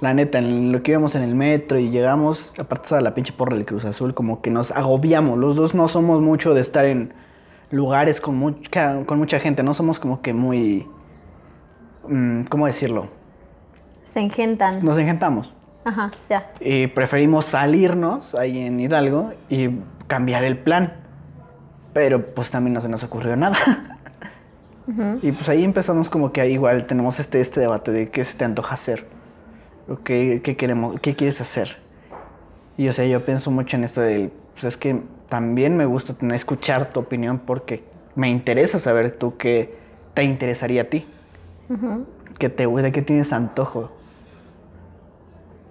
La 0.00 0.12
neta, 0.12 0.36
en 0.36 0.70
lo 0.70 0.82
que 0.82 0.90
íbamos 0.92 1.14
en 1.14 1.22
el 1.22 1.34
metro 1.34 1.78
y 1.78 1.88
llegamos, 1.88 2.52
aparte 2.58 2.94
de 2.94 3.00
la 3.00 3.14
pinche 3.14 3.32
porra 3.32 3.56
del 3.56 3.64
Cruz 3.64 3.86
Azul, 3.86 4.12
como 4.12 4.42
que 4.42 4.50
nos 4.50 4.70
agobiamos. 4.70 5.38
Los 5.38 5.56
dos 5.56 5.74
no 5.74 5.88
somos 5.88 6.20
mucho 6.20 6.52
de 6.52 6.60
estar 6.60 6.84
en 6.84 7.14
lugares 7.70 8.20
con 8.20 8.36
mucha, 8.36 9.02
con 9.06 9.16
mucha 9.16 9.40
gente. 9.40 9.62
No 9.62 9.72
somos 9.72 9.98
como 9.98 10.20
que 10.20 10.34
muy... 10.34 10.86
mm, 12.06 12.42
¿Cómo 12.50 12.66
decirlo? 12.66 13.06
Se 14.12 14.20
engentan. 14.20 14.84
Nos 14.84 14.98
engentamos. 14.98 15.54
Ajá, 15.84 16.10
ya. 16.28 16.50
Y 16.60 16.86
preferimos 16.88 17.46
salirnos 17.46 18.34
ahí 18.34 18.66
en 18.66 18.80
Hidalgo 18.80 19.32
y 19.48 19.70
cambiar 20.06 20.44
el 20.44 20.58
plan. 20.58 20.94
Pero 21.92 22.34
pues 22.34 22.50
también 22.50 22.74
no 22.74 22.80
se 22.80 22.88
nos 22.88 23.04
ocurrió 23.04 23.36
nada. 23.36 23.56
Y 25.22 25.32
pues 25.32 25.48
ahí 25.48 25.64
empezamos 25.64 26.10
como 26.10 26.30
que 26.30 26.42
ahí 26.42 26.52
igual 26.52 26.86
tenemos 26.86 27.18
este, 27.18 27.40
este 27.40 27.58
debate 27.58 27.90
de 27.90 28.10
qué 28.10 28.22
se 28.22 28.36
te 28.36 28.44
antoja 28.44 28.74
hacer. 28.74 29.06
O 29.88 29.96
qué, 29.96 30.42
qué 30.44 30.56
queremos, 30.56 31.00
qué 31.00 31.14
quieres 31.14 31.40
hacer. 31.40 31.78
Y 32.76 32.88
o 32.88 32.92
sea, 32.92 33.06
yo 33.06 33.24
pienso 33.24 33.50
mucho 33.50 33.78
en 33.78 33.84
esto 33.84 34.02
del, 34.02 34.30
pues 34.52 34.64
es 34.64 34.76
que 34.76 35.00
también 35.28 35.76
me 35.76 35.86
gusta 35.86 36.14
tener, 36.14 36.36
escuchar 36.36 36.92
tu 36.92 37.00
opinión 37.00 37.38
porque 37.38 37.82
me 38.14 38.28
interesa 38.28 38.78
saber 38.78 39.12
tú 39.12 39.36
qué 39.36 39.76
te 40.12 40.22
interesaría 40.22 40.82
a 40.82 40.84
ti. 40.84 41.06
que 42.38 42.48
te, 42.48 42.66
¿De 42.66 42.92
qué 42.92 43.02
tienes 43.02 43.32
antojo? 43.32 43.90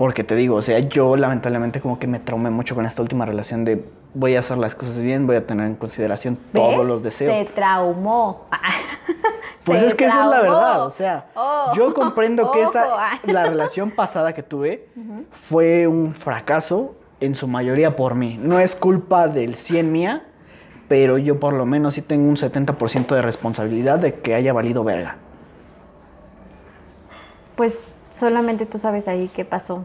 Porque 0.04 0.26
te 0.26 0.36
digo, 0.36 0.58
o 0.58 0.62
sea, 0.62 0.80
yo 0.80 1.16
lamentablemente 1.16 1.80
como 1.80 1.98
que 1.98 2.08
me 2.08 2.20
traumé 2.20 2.50
mucho 2.50 2.76
con 2.76 2.86
esta 2.86 3.02
última 3.02 3.26
relación 3.26 3.64
de 3.64 3.86
voy 4.14 4.36
a 4.36 4.40
hacer 4.40 4.58
las 4.58 4.76
cosas 4.76 5.00
bien, 5.00 5.26
voy 5.26 5.38
a 5.38 5.48
tener 5.48 5.66
en 5.66 5.76
consideración 5.76 6.38
todos 6.52 6.86
los 6.86 7.02
deseos. 7.02 7.34
Se 7.38 7.46
traumó. 7.46 8.48
Pues 9.64 9.80
Se 9.80 9.88
es 9.88 9.96
que 9.96 10.04
esa 10.04 10.26
es 10.26 10.30
la 10.30 10.42
verdad, 10.42 10.86
o 10.86 10.90
sea, 10.90 11.28
Oh, 11.36 11.72
yo 11.74 11.94
comprendo 11.94 12.52
que 12.52 12.64
esa, 12.64 12.86
la 13.24 13.46
relación 13.46 13.92
pasada 13.92 14.34
que 14.34 14.44
tuve 14.44 14.90
fue 15.32 15.88
un 15.88 16.14
fracaso 16.14 16.96
en 17.22 17.34
su 17.34 17.48
mayoría 17.48 17.96
por 17.96 18.16
mí. 18.16 18.38
No 18.44 18.60
es 18.60 18.76
culpa 18.76 19.30
del 19.30 19.56
100 19.56 19.90
mía, 19.90 20.24
pero 20.90 21.18
yo 21.18 21.40
por 21.40 21.54
lo 21.54 21.66
menos 21.66 21.94
sí 21.94 22.02
tengo 22.02 22.28
un 22.28 22.36
70% 22.36 23.08
de 23.08 23.22
responsabilidad 23.22 24.00
de 24.00 24.16
que 24.16 24.36
haya 24.36 24.52
valido 24.52 24.84
verga. 24.84 25.16
Pues 27.56 27.86
solamente 28.14 28.66
tú 28.66 28.78
sabes 28.78 29.08
ahí 29.10 29.30
qué 29.36 29.44
pasó. 29.44 29.84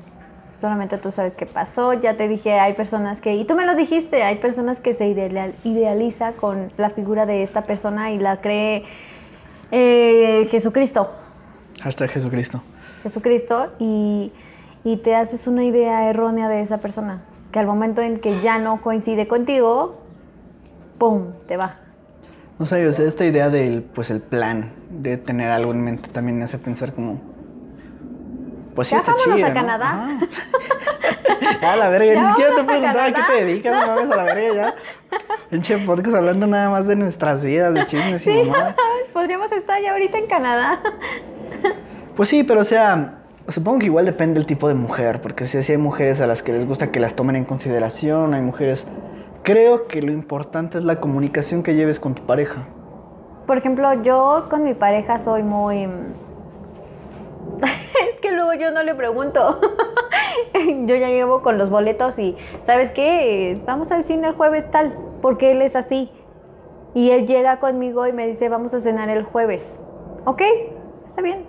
Solamente 0.61 0.99
tú 0.99 1.11
sabes 1.13 1.35
qué 1.35 1.47
pasó. 1.47 1.93
Ya 1.95 2.17
te 2.17 2.27
dije, 2.29 2.59
hay 2.59 2.75
personas 2.75 3.21
que, 3.21 3.35
y 3.37 3.45
tú 3.45 3.55
me 3.55 3.65
lo 3.65 3.75
dijiste, 3.75 4.23
hay 4.23 4.37
personas 4.37 4.81
que 4.81 4.93
se 4.95 5.07
ideal- 5.09 5.55
idealiza 5.65 6.33
con 6.33 6.73
la 6.77 6.91
figura 6.91 7.27
de 7.27 7.43
esta 7.43 7.63
persona 7.63 8.11
y 8.11 8.19
la 8.19 8.37
cree 8.41 8.85
eh, 9.71 10.47
Jesucristo. 10.51 11.11
Hashtag 11.81 12.11
Jesucristo. 12.11 12.63
Jesucristo 13.03 13.73
y, 13.79 14.33
y 14.83 14.97
te 14.97 15.15
haces 15.15 15.47
una 15.47 15.65
idea 15.65 16.09
errónea 16.11 16.49
de 16.49 16.61
esa 16.61 16.79
persona. 16.79 17.23
Que 17.53 17.61
al 17.61 17.67
momento 17.67 18.03
en 18.03 18.19
que 18.19 18.41
ya 18.41 18.59
no 18.59 18.81
coincide 18.83 19.29
contigo, 19.29 20.01
¡pum! 20.99 21.33
te 21.47 21.57
baja. 21.57 21.79
No 22.59 22.67
sé, 22.67 22.85
o 22.87 22.93
sea, 22.93 23.07
esta 23.07 23.25
idea 23.25 23.49
del, 23.51 23.83
pues 23.83 24.11
el 24.11 24.21
plan 24.21 24.73
de 24.91 25.17
tener 25.17 25.51
algo 25.53 25.71
en 25.71 25.83
mente 25.83 26.09
también 26.09 26.39
me 26.39 26.45
hace 26.45 26.59
pensar 26.59 26.93
como, 26.93 27.21
pues 28.79 28.87
sí 28.87 28.95
Ya 28.95 28.99
está 28.99 29.11
vámonos 29.11 29.35
chido, 29.35 29.47
a 29.47 29.49
¿no? 29.49 29.55
Canadá. 29.57 30.09
A 31.63 31.75
la 31.75 31.89
verga, 31.89 32.15
Ya 32.15 32.21
ni 32.21 32.29
siquiera 32.29 32.55
te 32.55 32.63
preguntaba 32.63 33.05
a 33.07 33.13
qué 33.13 33.23
te 33.27 33.45
dedicas, 33.45 33.73
no 33.75 33.87
mames, 33.97 34.13
a 34.13 34.17
la 34.17 34.23
verga 34.23 34.55
ya. 34.55 34.75
Pinche 35.51 35.79
podcast 35.79 36.15
hablando 36.15 36.47
nada 36.47 36.71
más 36.71 36.87
de 36.87 36.95
nuestras 36.95 37.45
vidas, 37.45 37.75
de 37.75 37.87
chismes 37.87 38.25
y 38.25 38.31
Sí, 38.45 38.49
mamá. 38.49 38.77
podríamos 39.13 39.51
estar 39.51 39.83
ya 39.83 39.91
ahorita 39.91 40.19
en 40.19 40.27
Canadá. 40.29 40.81
Pues 42.15 42.29
sí, 42.29 42.45
pero 42.45 42.61
o 42.61 42.65
sea, 42.65 43.19
supongo 43.49 43.81
que 43.81 43.87
igual 43.87 44.05
depende 44.05 44.35
del 44.35 44.47
tipo 44.47 44.69
de 44.69 44.75
mujer, 44.75 45.21
porque 45.21 45.45
si 45.47 45.61
sí 45.65 45.73
hay 45.73 45.79
mujeres 45.79 46.21
a 46.21 46.29
las 46.29 46.45
que 46.45 46.53
les 46.53 46.65
gusta 46.65 46.93
que 46.93 47.01
las 47.01 47.15
tomen 47.15 47.35
en 47.35 47.45
consideración, 47.45 48.33
hay 48.35 48.43
mujeres... 48.43 48.87
Creo 49.43 49.89
que 49.89 50.03
lo 50.03 50.13
importante 50.13 50.79
es 50.79 50.85
la 50.85 51.01
comunicación 51.01 51.65
que 51.65 51.75
lleves 51.75 51.99
con 51.99 52.15
tu 52.15 52.25
pareja. 52.27 52.63
Por 53.49 53.57
ejemplo, 53.59 53.93
yo 54.05 54.47
con 54.49 54.63
mi 54.63 54.75
pareja 54.75 55.19
soy 55.19 55.43
muy... 55.43 55.89
es 57.63 58.21
que 58.21 58.33
luego 58.33 58.55
yo 58.55 58.71
no 58.71 58.83
le 58.83 58.95
pregunto. 58.95 59.61
yo 60.87 60.97
ya 60.97 61.09
llevo 61.09 61.43
con 61.43 61.59
los 61.59 61.71
boletos 61.71 62.19
y, 62.19 62.37
¿sabes 62.67 62.91
qué? 62.91 63.61
Vamos 63.67 63.93
al 63.93 64.05
cine 64.05 64.29
el 64.29 64.35
jueves 64.35 64.71
tal, 64.71 64.95
porque 65.23 65.53
él 65.53 65.63
es 65.63 65.77
así. 65.77 66.11
Y 66.95 67.11
él 67.11 67.27
llega 67.27 67.61
conmigo 67.61 68.07
y 68.07 68.13
me 68.13 68.27
dice, 68.27 68.49
vamos 68.49 68.75
a 68.75 68.81
cenar 68.81 69.09
el 69.09 69.25
jueves. 69.25 69.79
Ok, 70.25 70.43
está 71.05 71.23
bien. 71.23 71.45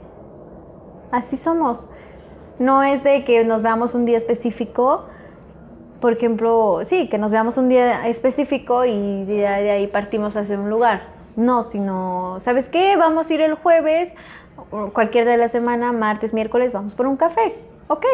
Así 1.11 1.37
somos. 1.37 1.87
No 2.59 2.83
es 2.83 3.03
de 3.03 3.23
que 3.23 3.43
nos 3.45 3.61
veamos 3.61 3.95
un 3.95 4.05
día 4.05 4.17
específico. 4.17 5.05
Por 6.01 6.13
ejemplo, 6.13 6.81
sí, 6.83 7.09
que 7.09 7.17
nos 7.17 7.31
veamos 7.31 7.57
un 7.57 7.69
día 7.69 8.07
específico 8.07 8.85
y 8.85 9.25
de 9.25 9.47
ahí 9.47 9.87
partimos 9.87 10.35
hacia 10.35 10.59
un 10.59 10.69
lugar. 10.69 11.01
No, 11.35 11.63
sino, 11.63 12.37
¿sabes 12.39 12.67
qué? 12.67 12.97
Vamos 12.97 13.29
a 13.29 13.33
ir 13.33 13.41
el 13.41 13.53
jueves, 13.53 14.11
o 14.71 14.91
cualquier 14.91 15.25
día 15.25 15.33
de 15.33 15.37
la 15.39 15.49
semana, 15.49 15.91
martes, 15.91 16.33
miércoles, 16.33 16.73
vamos 16.73 16.93
por 16.93 17.07
un 17.07 17.17
café. 17.17 17.55
Ok. 17.87 18.05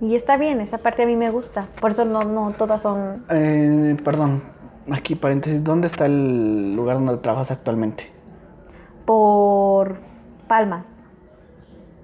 Y 0.00 0.14
está 0.14 0.36
bien, 0.36 0.60
esa 0.60 0.78
parte 0.78 1.04
a 1.04 1.06
mí 1.06 1.16
me 1.16 1.30
gusta. 1.30 1.68
Por 1.80 1.92
eso 1.92 2.04
no, 2.04 2.22
no 2.22 2.52
todas 2.52 2.82
son... 2.82 3.24
Eh, 3.30 3.96
perdón, 4.04 4.42
aquí 4.90 5.14
paréntesis, 5.14 5.64
¿dónde 5.64 5.86
está 5.86 6.06
el 6.06 6.76
lugar 6.76 6.96
donde 6.96 7.16
trabajas 7.18 7.50
actualmente? 7.50 8.16
por 9.06 9.96
palmas. 10.48 10.88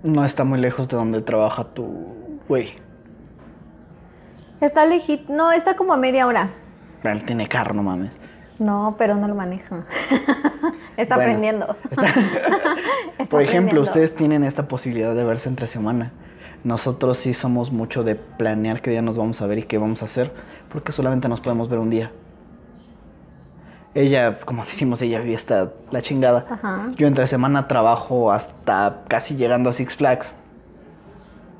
No 0.02 0.24
está 0.24 0.44
muy 0.44 0.58
lejos 0.58 0.88
de 0.88 0.96
donde 0.96 1.20
trabaja 1.20 1.64
tu 1.64 2.38
güey. 2.48 2.74
Está 4.60 4.86
lejito, 4.86 5.32
no, 5.32 5.52
está 5.52 5.76
como 5.76 5.92
a 5.92 5.96
media 5.96 6.26
hora. 6.26 6.50
Él 7.02 7.24
tiene 7.24 7.48
carro, 7.48 7.74
no 7.74 7.82
mames. 7.82 8.18
No, 8.58 8.94
pero 8.98 9.14
no 9.16 9.26
lo 9.28 9.34
maneja. 9.34 9.84
está 10.96 11.16
Bueno, 11.16 11.30
aprendiendo. 11.30 11.76
está- 11.90 12.06
Está 13.18 13.24
Por 13.30 13.42
ejemplo, 13.42 13.80
aprendiendo. 13.80 13.80
ustedes 13.82 14.14
tienen 14.14 14.44
esta 14.44 14.68
posibilidad 14.68 15.14
de 15.14 15.24
verse 15.24 15.48
entre 15.48 15.66
semana. 15.66 16.12
Nosotros 16.64 17.18
sí 17.18 17.32
somos 17.34 17.72
mucho 17.72 18.04
de 18.04 18.14
planear 18.14 18.80
qué 18.80 18.90
día 18.92 19.02
nos 19.02 19.16
vamos 19.16 19.40
a 19.42 19.46
ver 19.46 19.58
y 19.58 19.62
qué 19.64 19.78
vamos 19.78 20.02
a 20.02 20.04
hacer, 20.04 20.32
porque 20.70 20.92
solamente 20.92 21.28
nos 21.28 21.40
podemos 21.40 21.68
ver 21.68 21.78
un 21.80 21.90
día. 21.90 22.12
Ella, 23.94 24.36
como 24.44 24.64
decimos, 24.64 25.02
ella 25.02 25.18
vive 25.20 25.34
hasta 25.36 25.72
la 25.90 26.00
chingada. 26.00 26.46
Ajá. 26.48 26.90
Yo 26.96 27.06
entre 27.06 27.26
semana 27.26 27.68
trabajo 27.68 28.32
hasta 28.32 29.02
casi 29.08 29.36
llegando 29.36 29.68
a 29.68 29.72
Six 29.72 29.96
Flags. 29.96 30.34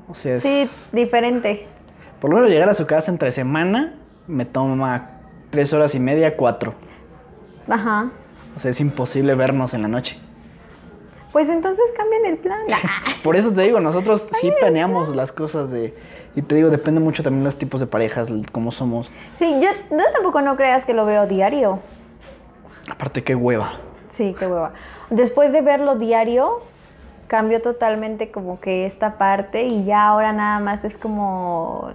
O 0.09 0.15
sea, 0.15 0.33
es... 0.33 0.41
Sí, 0.43 0.67
diferente. 0.91 1.67
Por 2.19 2.29
lo 2.31 2.37
menos 2.37 2.49
llegar 2.51 2.69
a 2.69 2.73
su 2.73 2.85
casa 2.87 3.11
entre 3.11 3.31
semana 3.31 3.93
me 4.27 4.45
toma 4.45 5.12
tres 5.53 5.71
horas 5.71 5.93
y 5.93 5.99
media, 5.99 6.35
cuatro. 6.35 6.73
Ajá. 7.69 8.09
O 8.55 8.59
sea, 8.59 8.71
es 8.71 8.81
imposible 8.81 9.35
vernos 9.35 9.75
en 9.75 9.83
la 9.83 9.87
noche. 9.87 10.17
Pues 11.31 11.47
entonces 11.47 11.85
cambien 11.95 12.25
el 12.25 12.39
plan. 12.39 12.63
Por 13.23 13.35
eso 13.35 13.51
te 13.53 13.61
digo, 13.61 13.79
nosotros 13.79 14.29
sí 14.41 14.51
planeamos 14.59 15.15
las 15.15 15.31
cosas 15.31 15.69
de... 15.69 15.95
Y 16.35 16.41
te 16.41 16.55
digo, 16.55 16.71
depende 16.71 16.99
mucho 17.01 17.21
también 17.21 17.43
los 17.43 17.55
tipos 17.55 17.79
de 17.79 17.85
parejas, 17.85 18.31
cómo 18.51 18.71
somos. 18.71 19.11
Sí, 19.37 19.59
yo, 19.61 19.69
yo 19.91 20.03
tampoco 20.11 20.41
no 20.41 20.55
creas 20.55 20.85
que 20.85 20.95
lo 20.95 21.05
veo 21.05 21.27
diario. 21.27 21.77
Aparte, 22.89 23.23
qué 23.23 23.35
hueva. 23.35 23.73
Sí, 24.09 24.35
qué 24.39 24.47
hueva. 24.47 24.73
Después 25.11 25.51
de 25.51 25.61
verlo 25.61 25.99
diario, 25.99 26.63
cambió 27.27 27.61
totalmente 27.61 28.31
como 28.31 28.59
que 28.59 28.87
esta 28.87 29.19
parte 29.19 29.65
y 29.65 29.85
ya 29.85 30.07
ahora 30.07 30.33
nada 30.33 30.59
más 30.59 30.83
es 30.83 30.97
como 30.97 31.91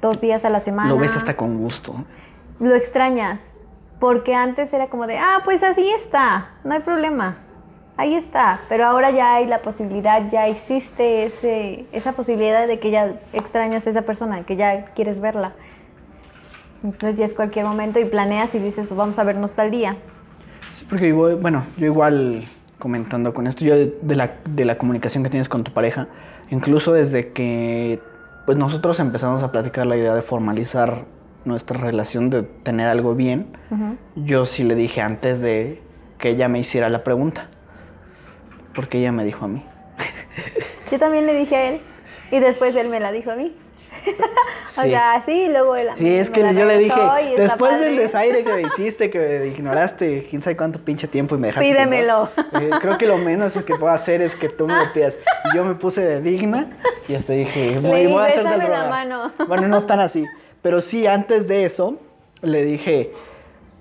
dos 0.00 0.22
días 0.22 0.46
a 0.46 0.50
la 0.50 0.60
semana. 0.60 0.88
Lo 0.88 0.96
ves 0.96 1.14
hasta 1.14 1.36
con 1.36 1.58
gusto. 1.58 1.94
Lo 2.60 2.74
extrañas. 2.74 3.40
Porque 3.98 4.34
antes 4.34 4.72
era 4.72 4.88
como 4.88 5.06
de, 5.06 5.18
ah, 5.18 5.42
pues 5.44 5.62
así 5.62 5.90
está, 5.90 6.52
no 6.64 6.74
hay 6.74 6.80
problema. 6.80 7.36
Ahí 7.96 8.14
está. 8.14 8.60
Pero 8.68 8.86
ahora 8.86 9.10
ya 9.10 9.34
hay 9.34 9.46
la 9.46 9.60
posibilidad, 9.60 10.30
ya 10.30 10.46
existe 10.46 11.26
ese, 11.26 11.84
esa 11.92 12.12
posibilidad 12.12 12.66
de 12.66 12.78
que 12.78 12.90
ya 12.90 13.20
extrañas 13.34 13.86
a 13.86 13.90
esa 13.90 14.02
persona, 14.02 14.44
que 14.44 14.56
ya 14.56 14.86
quieres 14.94 15.20
verla. 15.20 15.52
Entonces 16.82 17.18
ya 17.18 17.26
es 17.26 17.34
cualquier 17.34 17.66
momento 17.66 18.00
y 18.00 18.06
planeas 18.06 18.54
y 18.54 18.58
dices, 18.58 18.86
pues 18.86 18.96
vamos 18.96 19.18
a 19.18 19.24
vernos 19.24 19.52
tal 19.52 19.70
día. 19.70 19.96
Sí, 20.72 20.86
porque 20.88 21.12
bueno, 21.12 21.64
yo 21.76 21.84
igual 21.84 22.48
comentando 22.78 23.34
con 23.34 23.46
esto, 23.46 23.66
yo 23.66 23.76
de, 23.76 23.98
de 24.00 24.16
la, 24.16 24.36
de 24.48 24.64
la 24.64 24.78
comunicación 24.78 25.22
que 25.22 25.28
tienes 25.28 25.50
con 25.50 25.62
tu 25.62 25.72
pareja, 25.72 26.08
incluso 26.48 26.94
desde 26.94 27.32
que 27.32 28.00
pues 28.46 28.56
nosotros 28.56 28.98
empezamos 28.98 29.42
a 29.42 29.52
platicar 29.52 29.86
la 29.86 29.98
idea 29.98 30.14
de 30.14 30.22
formalizar 30.22 31.04
nuestra 31.44 31.78
relación, 31.78 32.30
de 32.30 32.42
tener 32.42 32.86
algo 32.88 33.14
bien, 33.14 33.46
yo 34.16 34.44
sí 34.44 34.64
le 34.64 34.74
dije 34.74 35.00
antes 35.00 35.40
de 35.40 35.80
que 36.18 36.30
ella 36.30 36.48
me 36.48 36.58
hiciera 36.58 36.88
la 36.88 37.02
pregunta, 37.04 37.48
porque 38.74 38.98
ella 38.98 39.12
me 39.12 39.24
dijo 39.24 39.44
a 39.44 39.48
mí. 39.48 39.64
Yo 40.90 40.98
también 40.98 41.26
le 41.26 41.34
dije 41.34 41.54
a 41.56 41.68
él 41.68 41.80
y 42.30 42.40
después 42.40 42.74
él 42.74 42.88
me 42.88 42.98
la 43.00 43.12
dijo 43.12 43.30
a 43.30 43.36
mí. 43.36 43.54
O 44.78 44.82
Sí. 44.82 44.90
sea, 44.90 45.20
sí, 45.26 45.48
luego 45.50 45.74
él 45.74 45.88
Sí, 45.96 46.08
es 46.08 46.30
que 46.30 46.40
yo 46.54 46.64
le 46.64 46.78
dije, 46.78 46.94
después 47.36 47.80
del 47.80 47.96
desaire 47.96 48.44
que 48.44 48.52
me 48.52 48.62
hiciste, 48.68 49.10
que 49.10 49.18
me 49.18 49.46
ignoraste 49.48 50.26
quién 50.30 50.40
sabe 50.42 50.56
cuánto 50.56 50.78
pinche 50.78 51.08
tiempo 51.08 51.34
y 51.34 51.38
me 51.38 51.48
dejaste. 51.48 51.68
Pídemelo. 51.68 52.28
eh, 52.52 52.70
creo 52.80 52.96
que 52.96 53.06
lo 53.06 53.18
menos 53.18 53.52
que 53.64 53.74
puedo 53.74 53.92
hacer 53.92 54.22
es 54.22 54.36
que 54.36 54.48
tú 54.48 54.68
me 54.68 54.76
lo 54.76 54.92
pidas. 54.92 55.18
Y 55.52 55.56
yo 55.56 55.64
me 55.64 55.74
puse 55.74 56.02
de 56.02 56.20
digna 56.20 56.68
y 57.08 57.14
hasta 57.16 57.32
dije, 57.32 57.78
voy, 57.80 57.90
a 58.14 58.26
hacer 58.26 58.44
del 58.44 58.60
"Bésame 58.60 58.68
la 58.68 58.84
rogar". 58.84 58.90
mano. 58.90 59.32
Bueno, 59.48 59.66
no 59.66 59.82
tan 59.84 59.98
así. 59.98 60.24
Pero 60.62 60.80
sí, 60.80 61.06
antes 61.06 61.48
de 61.48 61.64
eso, 61.64 61.96
le 62.42 62.64
dije, 62.64 63.12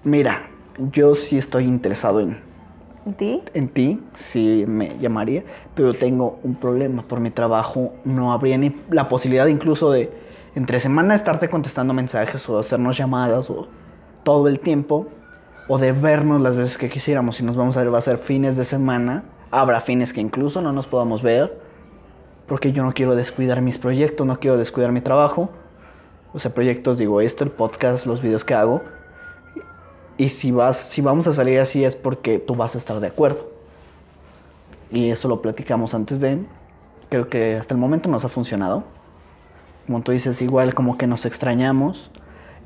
mira, 0.03 0.49
yo 0.91 1.15
sí 1.15 1.37
estoy 1.37 1.65
interesado 1.65 2.21
en, 2.21 2.39
¿En 3.05 3.13
ti? 3.13 3.41
en 3.53 3.67
ti, 3.67 4.01
sí 4.13 4.65
me 4.67 4.97
llamaría, 4.99 5.43
pero 5.75 5.93
tengo 5.93 6.39
un 6.43 6.55
problema. 6.55 7.03
Por 7.03 7.19
mi 7.19 7.31
trabajo 7.31 7.93
no 8.05 8.31
habría 8.31 8.57
ni 8.57 8.75
la 8.89 9.07
posibilidad 9.07 9.47
incluso 9.47 9.91
de 9.91 10.11
entre 10.55 10.79
semana 10.79 11.15
estarte 11.15 11.49
contestando 11.49 11.93
mensajes 11.93 12.47
o 12.49 12.57
hacernos 12.57 12.97
llamadas 12.97 13.49
o 13.49 13.67
todo 14.23 14.47
el 14.47 14.59
tiempo 14.59 15.07
o 15.67 15.77
de 15.77 15.91
vernos 15.91 16.41
las 16.41 16.57
veces 16.57 16.77
que 16.77 16.89
quisiéramos. 16.89 17.35
Si 17.35 17.43
nos 17.43 17.55
vamos 17.55 17.77
a 17.77 17.81
ver 17.81 17.93
va 17.93 17.99
a 17.99 18.01
ser 18.01 18.17
fines 18.17 18.57
de 18.57 18.65
semana, 18.65 19.23
habrá 19.51 19.79
fines 19.79 20.13
que 20.13 20.21
incluso 20.21 20.61
no 20.61 20.71
nos 20.71 20.87
podamos 20.87 21.21
ver 21.21 21.59
porque 22.47 22.71
yo 22.71 22.83
no 22.83 22.93
quiero 22.93 23.15
descuidar 23.15 23.61
mis 23.61 23.77
proyectos, 23.77 24.25
no 24.25 24.39
quiero 24.39 24.57
descuidar 24.57 24.91
mi 24.91 25.01
trabajo. 25.01 25.49
O 26.33 26.39
sea, 26.39 26.53
proyectos 26.53 26.97
digo 26.97 27.21
esto, 27.21 27.43
el 27.43 27.51
podcast, 27.51 28.05
los 28.05 28.21
videos 28.21 28.45
que 28.45 28.53
hago. 28.53 28.81
Y 30.17 30.29
si 30.29 30.51
vas, 30.51 30.77
si 30.77 31.01
vamos 31.01 31.27
a 31.27 31.33
salir 31.33 31.59
así 31.59 31.83
es 31.83 31.95
porque 31.95 32.39
tú 32.39 32.55
vas 32.55 32.75
a 32.75 32.77
estar 32.77 32.99
de 32.99 33.07
acuerdo. 33.07 33.49
Y 34.91 35.09
eso 35.09 35.27
lo 35.27 35.41
platicamos 35.41 35.93
antes 35.93 36.19
de. 36.19 36.39
Creo 37.09 37.29
que 37.29 37.55
hasta 37.55 37.73
el 37.73 37.79
momento 37.79 38.09
nos 38.09 38.25
ha 38.25 38.29
funcionado. 38.29 38.83
Como 39.87 40.01
tú 40.01 40.11
dices, 40.11 40.41
igual 40.41 40.73
como 40.73 40.97
que 40.97 41.07
nos 41.07 41.25
extrañamos. 41.25 42.11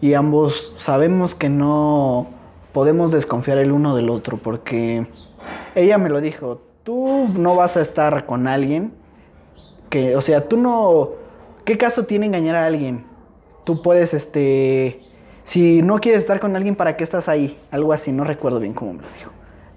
Y 0.02 0.15
ambos 0.15 0.73
sabemos 0.76 1.35
que 1.35 1.48
no 1.48 2.27
podemos 2.73 3.11
desconfiar 3.11 3.60
el 3.60 3.72
uno 3.72 3.95
del 3.95 4.10
otro. 4.10 4.38
Porque 4.38 5.07
ella 5.76 5.98
me 5.98 6.10
lo 6.10 6.19
dijo. 6.19 6.60
Tú 6.84 7.30
no 7.34 7.56
vas 7.56 7.77
a 7.77 7.81
estar 7.81 8.26
con 8.26 8.48
alguien 8.48 8.94
que, 9.90 10.18
o 10.18 10.22
sea, 10.22 10.49
tú 10.49 10.57
no. 10.57 11.11
¿Qué 11.64 11.77
caso 11.77 12.03
tiene 12.03 12.26
engañar 12.26 12.56
a 12.56 12.65
alguien? 12.65 13.12
Tú 13.64 13.81
puedes, 13.81 14.14
este. 14.14 15.02
Si 15.44 15.81
no 15.81 15.99
quieres 15.99 16.22
estar 16.22 16.40
con 16.40 16.56
alguien, 16.56 16.76
¿para 16.76 16.95
qué 16.95 17.03
estás 17.03 17.27
ahí? 17.27 17.60
Algo 17.69 17.91
así, 17.91 18.11
no 18.11 18.23
recuerdo 18.23 18.60
bien 18.60 18.73
cómo 18.73 18.94
me 18.94 19.02
lo 19.02 19.10
dijo. 19.18 19.31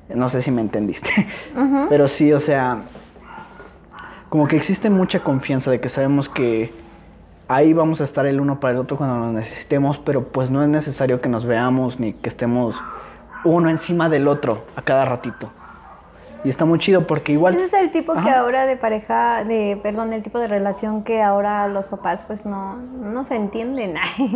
No 0.09 0.29
sé 0.29 0.41
si 0.41 0.51
me 0.51 0.61
entendiste. 0.61 1.11
Pero 1.89 2.07
sí, 2.07 2.33
o 2.33 2.39
sea, 2.39 2.83
como 4.29 4.47
que 4.47 4.57
existe 4.57 4.91
mucha 4.91 5.25
confianza 5.25 5.71
de 5.71 5.81
que 5.81 5.89
sabemos 5.89 6.29
que 6.29 6.73
ahí 7.49 7.73
vamos 7.73 8.01
a 8.01 8.05
estar 8.05 8.27
el 8.27 8.41
uno 8.41 8.61
para 8.61 8.75
el 8.75 8.81
otro 8.81 8.97
cuando 8.97 9.19
nos 9.19 9.33
necesitemos, 9.33 9.99
pero 9.99 10.29
pues 10.29 10.51
no 10.51 10.63
es 10.63 10.69
necesario 10.69 11.21
que 11.21 11.29
nos 11.29 11.45
veamos 11.45 12.01
ni 12.01 12.13
que 12.13 12.29
estemos 12.29 12.83
uno 13.45 13.69
encima 13.69 14.09
del 14.09 14.27
otro 14.29 14.65
a 14.75 14.83
cada 14.83 15.05
ratito. 15.05 15.51
Y 16.45 16.49
está 16.49 16.65
muy 16.65 16.79
chido 16.79 17.07
porque 17.07 17.33
igual... 17.33 17.55
Ese 17.55 17.65
es 17.65 17.73
el 17.75 17.91
tipo 17.91 18.13
que 18.15 18.31
ahora 18.31 18.67
de 18.67 18.77
pareja, 18.77 19.45
de, 19.45 19.79
perdón, 19.83 20.13
el 20.13 20.23
tipo 20.23 20.39
de 20.39 20.49
relación 20.49 21.03
que 21.03 21.23
ahora 21.23 21.67
los 21.69 21.89
papás 21.89 22.23
pues 22.23 22.47
no, 22.47 22.77
no 22.77 23.25
se 23.25 23.37
entienden. 23.37 23.95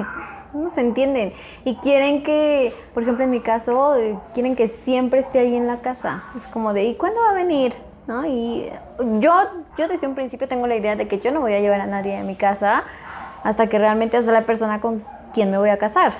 no 0.54 0.70
se 0.70 0.80
entienden. 0.80 1.32
Y 1.64 1.76
quieren 1.76 2.22
que, 2.22 2.74
por 2.94 3.02
ejemplo 3.02 3.24
en 3.24 3.30
mi 3.30 3.40
caso, 3.40 3.94
quieren 4.34 4.56
que 4.56 4.68
siempre 4.68 5.20
esté 5.20 5.38
ahí 5.38 5.54
en 5.54 5.66
la 5.66 5.80
casa. 5.80 6.24
Es 6.36 6.46
como 6.46 6.72
de, 6.72 6.84
¿y 6.84 6.94
cuándo 6.96 7.20
va 7.20 7.30
a 7.30 7.34
venir? 7.34 7.74
¿No? 8.06 8.26
Y 8.26 8.68
yo, 9.20 9.32
yo 9.78 9.88
desde 9.88 10.06
un 10.06 10.14
principio 10.14 10.48
tengo 10.48 10.66
la 10.66 10.76
idea 10.76 10.96
de 10.96 11.06
que 11.06 11.20
yo 11.20 11.30
no 11.30 11.40
voy 11.40 11.54
a 11.54 11.60
llevar 11.60 11.80
a 11.80 11.86
nadie 11.86 12.16
a 12.16 12.24
mi 12.24 12.34
casa 12.34 12.84
hasta 13.44 13.68
que 13.68 13.78
realmente 13.78 14.20
sea 14.20 14.32
la 14.32 14.42
persona 14.42 14.80
con 14.80 15.04
quien 15.32 15.50
me 15.50 15.58
voy 15.58 15.70
a 15.70 15.78
casar. 15.78 16.12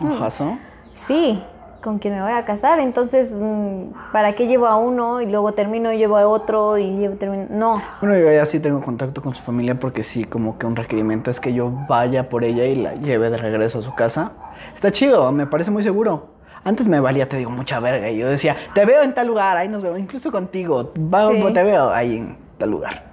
Ojazo. 0.00 0.58
Sí, 0.94 1.42
con 1.86 2.00
quien 2.00 2.14
me 2.14 2.20
voy 2.20 2.32
a 2.32 2.44
casar. 2.44 2.80
Entonces, 2.80 3.32
mm, 3.32 4.10
¿para 4.12 4.32
qué 4.34 4.48
llevo 4.48 4.66
a 4.66 4.76
uno 4.76 5.20
y 5.20 5.26
luego 5.26 5.52
termino 5.52 5.92
y 5.92 5.98
llevo 5.98 6.16
a 6.16 6.26
otro 6.26 6.76
y 6.78 6.90
llevo 6.96 7.14
termino? 7.14 7.46
No. 7.48 7.80
Bueno, 8.00 8.18
yo 8.18 8.30
ya 8.32 8.44
sí 8.44 8.58
tengo 8.58 8.80
contacto 8.82 9.22
con 9.22 9.32
su 9.36 9.42
familia 9.42 9.78
porque 9.78 10.02
sí, 10.02 10.24
como 10.24 10.58
que 10.58 10.66
un 10.66 10.74
requerimiento 10.74 11.30
es 11.30 11.38
que 11.38 11.54
yo 11.54 11.70
vaya 11.88 12.28
por 12.28 12.42
ella 12.42 12.64
y 12.64 12.74
la 12.74 12.94
lleve 12.94 13.30
de 13.30 13.36
regreso 13.36 13.78
a 13.78 13.82
su 13.82 13.94
casa. 13.94 14.32
Está 14.74 14.90
chido, 14.90 15.30
me 15.30 15.46
parece 15.46 15.70
muy 15.70 15.84
seguro. 15.84 16.30
Antes 16.64 16.88
me 16.88 16.98
valía, 16.98 17.28
te 17.28 17.36
digo, 17.36 17.52
mucha 17.52 17.78
verga. 17.78 18.10
Y 18.10 18.18
yo 18.18 18.28
decía, 18.28 18.56
te 18.74 18.84
veo 18.84 19.02
en 19.04 19.14
tal 19.14 19.28
lugar, 19.28 19.56
ahí 19.56 19.68
nos 19.68 19.80
vemos, 19.84 20.00
incluso 20.00 20.32
contigo. 20.32 20.92
Va- 20.98 21.30
Sí. 21.30 21.52
Te 21.54 21.62
veo 21.62 21.90
ahí 21.92 22.16
en 22.16 22.36
tal 22.58 22.70
lugar. 22.72 23.04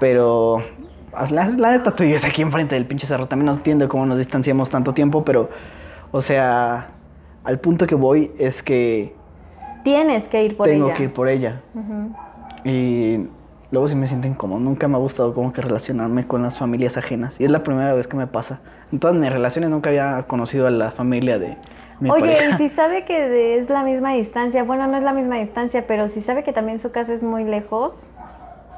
Pero 0.00 0.62
la, 1.30 1.46
la 1.48 1.70
neta, 1.72 1.90
tú 1.94 2.04
vives 2.04 2.24
aquí 2.24 2.40
enfrente 2.42 2.74
del 2.74 2.86
pinche 2.86 3.06
cerro. 3.06 3.26
También 3.26 3.46
no 3.46 3.52
entiendo 3.52 3.88
cómo 3.88 4.06
nos 4.06 4.16
distanciamos 4.18 4.70
tanto 4.70 4.92
tiempo, 4.94 5.24
pero, 5.24 5.50
o 6.12 6.20
sea, 6.20 6.88
al 7.48 7.58
punto 7.60 7.86
que 7.86 7.94
voy 7.94 8.30
es 8.38 8.62
que 8.62 9.14
Tienes 9.82 10.28
que 10.28 10.44
ir 10.44 10.54
por 10.54 10.66
tengo 10.66 10.86
ella. 10.88 10.94
que 10.94 11.02
ir 11.04 11.12
por 11.14 11.28
ella. 11.28 11.62
Y 12.62 13.26
luego 13.70 13.88
sí 13.88 13.94
me 13.96 14.06
siento 14.06 14.28
incómodo. 14.28 14.60
Nunca 14.60 14.86
me 14.86 14.96
ha 14.96 14.98
gustado 14.98 15.32
como 15.32 15.50
que 15.50 15.62
relacionarme 15.62 16.26
con 16.26 16.42
las 16.42 16.58
familias 16.58 16.98
ajenas. 16.98 17.40
Y 17.40 17.44
es 17.44 17.50
la 17.50 17.62
primera 17.62 17.94
vez 17.94 18.06
que 18.06 18.18
me 18.18 18.26
pasa. 18.26 18.60
En 18.92 19.00
todas 19.00 19.16
mis 19.16 19.32
relaciones 19.32 19.70
nunca 19.70 19.88
había 19.88 20.24
conocido 20.26 20.66
a 20.66 20.70
la 20.70 20.90
familia 20.90 21.38
de 21.38 21.56
mi 22.00 22.10
Oye, 22.10 22.20
pareja. 22.20 22.50
y 22.50 22.58
si 22.58 22.68
sabe 22.68 23.06
que 23.06 23.56
es 23.56 23.70
la 23.70 23.82
misma 23.82 24.12
distancia, 24.12 24.62
bueno, 24.62 24.86
no 24.86 24.98
es 24.98 25.02
la 25.02 25.14
misma 25.14 25.36
distancia, 25.36 25.86
pero 25.86 26.08
si 26.08 26.20
sabe 26.20 26.42
que 26.42 26.52
también 26.52 26.80
su 26.80 26.90
casa 26.90 27.14
es 27.14 27.22
muy 27.22 27.44
lejos, 27.44 28.10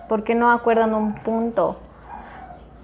¿por 0.09 0.23
qué 0.23 0.37
no 0.37 0.49
acuerdan 0.49 0.95
un 0.95 1.15
punto? 1.17 1.77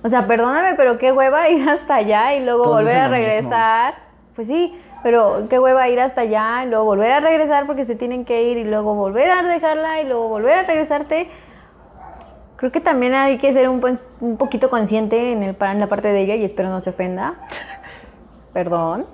O 0.02 0.08
sea, 0.08 0.26
perdóname, 0.26 0.74
pero 0.76 0.98
qué 0.98 1.12
hueva 1.12 1.48
ir 1.50 1.68
hasta 1.68 1.94
allá 1.94 2.34
y 2.34 2.44
luego 2.44 2.64
Todos 2.64 2.78
volver 2.78 2.96
a 2.96 3.06
regresar. 3.08 3.94
Pues 4.34 4.48
sí, 4.48 4.74
pero 5.06 5.46
qué 5.48 5.60
hueva 5.60 5.88
ir 5.88 6.00
hasta 6.00 6.22
allá 6.22 6.64
y 6.64 6.68
luego 6.68 6.84
volver 6.84 7.12
a 7.12 7.20
regresar 7.20 7.64
porque 7.68 7.84
se 7.84 7.94
tienen 7.94 8.24
que 8.24 8.42
ir 8.50 8.56
y 8.58 8.64
luego 8.64 8.96
volver 8.96 9.30
a 9.30 9.40
dejarla 9.44 10.00
y 10.00 10.04
luego 10.08 10.26
volver 10.28 10.54
a 10.54 10.62
regresarte. 10.64 11.30
Creo 12.56 12.72
que 12.72 12.80
también 12.80 13.14
hay 13.14 13.38
que 13.38 13.52
ser 13.52 13.68
un, 13.68 13.80
buen- 13.80 14.00
un 14.18 14.36
poquito 14.36 14.68
consciente 14.68 15.30
en, 15.30 15.44
el, 15.44 15.56
en 15.60 15.78
la 15.78 15.86
parte 15.86 16.08
de 16.08 16.22
ella 16.22 16.34
y 16.34 16.44
espero 16.44 16.70
no 16.70 16.80
se 16.80 16.90
ofenda. 16.90 17.34
Perdón. 18.52 19.06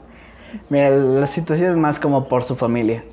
Mira, 0.70 0.88
la 0.88 1.26
situación 1.26 1.72
es 1.72 1.76
más 1.76 2.00
como 2.00 2.26
por 2.26 2.42
su 2.42 2.56
familia. 2.56 3.04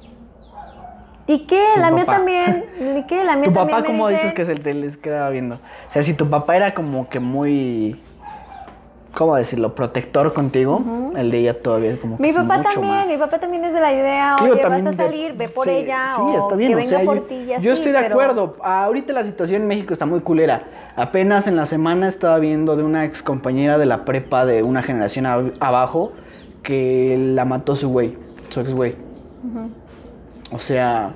¿Y 1.28 1.48
qué? 1.48 1.62
Su 1.74 1.82
la 1.82 1.92
mía 1.92 2.06
también. 2.06 2.66
¿Y 2.98 3.04
qué? 3.08 3.26
La 3.26 3.36
mía 3.36 3.44
¿Tu 3.44 3.52
también 3.52 3.76
papá 3.76 3.82
me 3.82 3.88
cómo 3.88 4.08
dice- 4.08 4.22
dices 4.22 4.34
que 4.34 4.46
se 4.46 4.56
te 4.56 4.74
les 4.74 4.96
quedaba 4.96 5.30
viendo? 5.32 5.56
O 5.56 5.92
sea, 5.92 6.02
si 6.02 6.14
tu 6.14 6.30
papá 6.30 6.56
era 6.56 6.74
como 6.74 7.10
que 7.10 7.20
muy... 7.20 8.02
¿Cómo 9.16 9.36
decirlo? 9.36 9.74
Protector 9.74 10.34
contigo. 10.34 10.82
El 11.16 11.32
de 11.32 11.40
ella 11.40 11.60
todavía 11.62 12.00
como 12.00 12.18
que 12.18 12.22
Mi 12.24 12.30
es 12.30 12.36
papá 12.38 12.58
mucho 12.58 12.70
también, 12.70 12.94
más. 12.94 13.08
mi 13.08 13.18
papá 13.18 13.40
también 13.40 13.66
es 13.66 13.74
de 13.74 13.80
la 13.82 13.92
idea, 13.92 14.36
Digo, 14.40 14.54
oye, 14.54 14.62
vas 14.62 14.62
también 14.62 14.88
a 14.88 14.92
de- 14.92 14.98
salir, 14.98 15.34
ve 15.34 15.50
por 15.50 15.66
sí, 15.66 15.72
ella, 15.72 16.06
Sí, 16.16 16.22
o 16.22 16.38
está 16.38 16.56
bien. 16.56 16.70
que 16.70 16.76
o 16.76 16.78
venga 16.78 16.90
sea, 16.90 17.04
por 17.06 17.16
yo, 17.16 17.22
ti 17.24 17.36
y 17.36 17.54
así, 17.54 17.66
yo 17.66 17.74
estoy 17.74 17.92
de 17.92 18.00
pero- 18.00 18.14
acuerdo. 18.14 18.56
Ahorita 18.64 19.12
la 19.14 19.24
situación 19.24 19.64
en 19.64 19.68
México 19.68 19.94
está 19.94 20.06
muy 20.06 20.20
culera. 20.20 20.64
Apenas 20.96 21.48
en 21.48 21.56
la 21.56 21.66
semana 21.66 22.08
estaba 22.08 22.38
viendo 22.38 22.76
de 22.76 22.84
una 22.84 23.04
ex 23.04 23.24
compañera 23.24 23.78
de 23.80 23.88
la 23.88 24.06
prepa 24.06 24.46
de 24.46 24.62
una 24.62 24.84
generación 24.84 25.26
ab- 25.26 25.54
abajo 25.60 26.12
que 26.62 27.18
la 27.34 27.46
mató 27.46 27.76
su 27.76 27.90
güey, 27.90 28.16
su 28.50 28.60
ex 28.62 28.74
güey. 28.74 28.96
O 30.52 30.60
sea, 30.60 31.14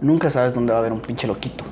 nunca 0.00 0.30
sabes 0.30 0.54
dónde 0.54 0.72
va 0.72 0.78
a 0.78 0.80
haber 0.80 0.92
un 0.92 1.00
pinche 1.00 1.26
loquito. 1.26 1.64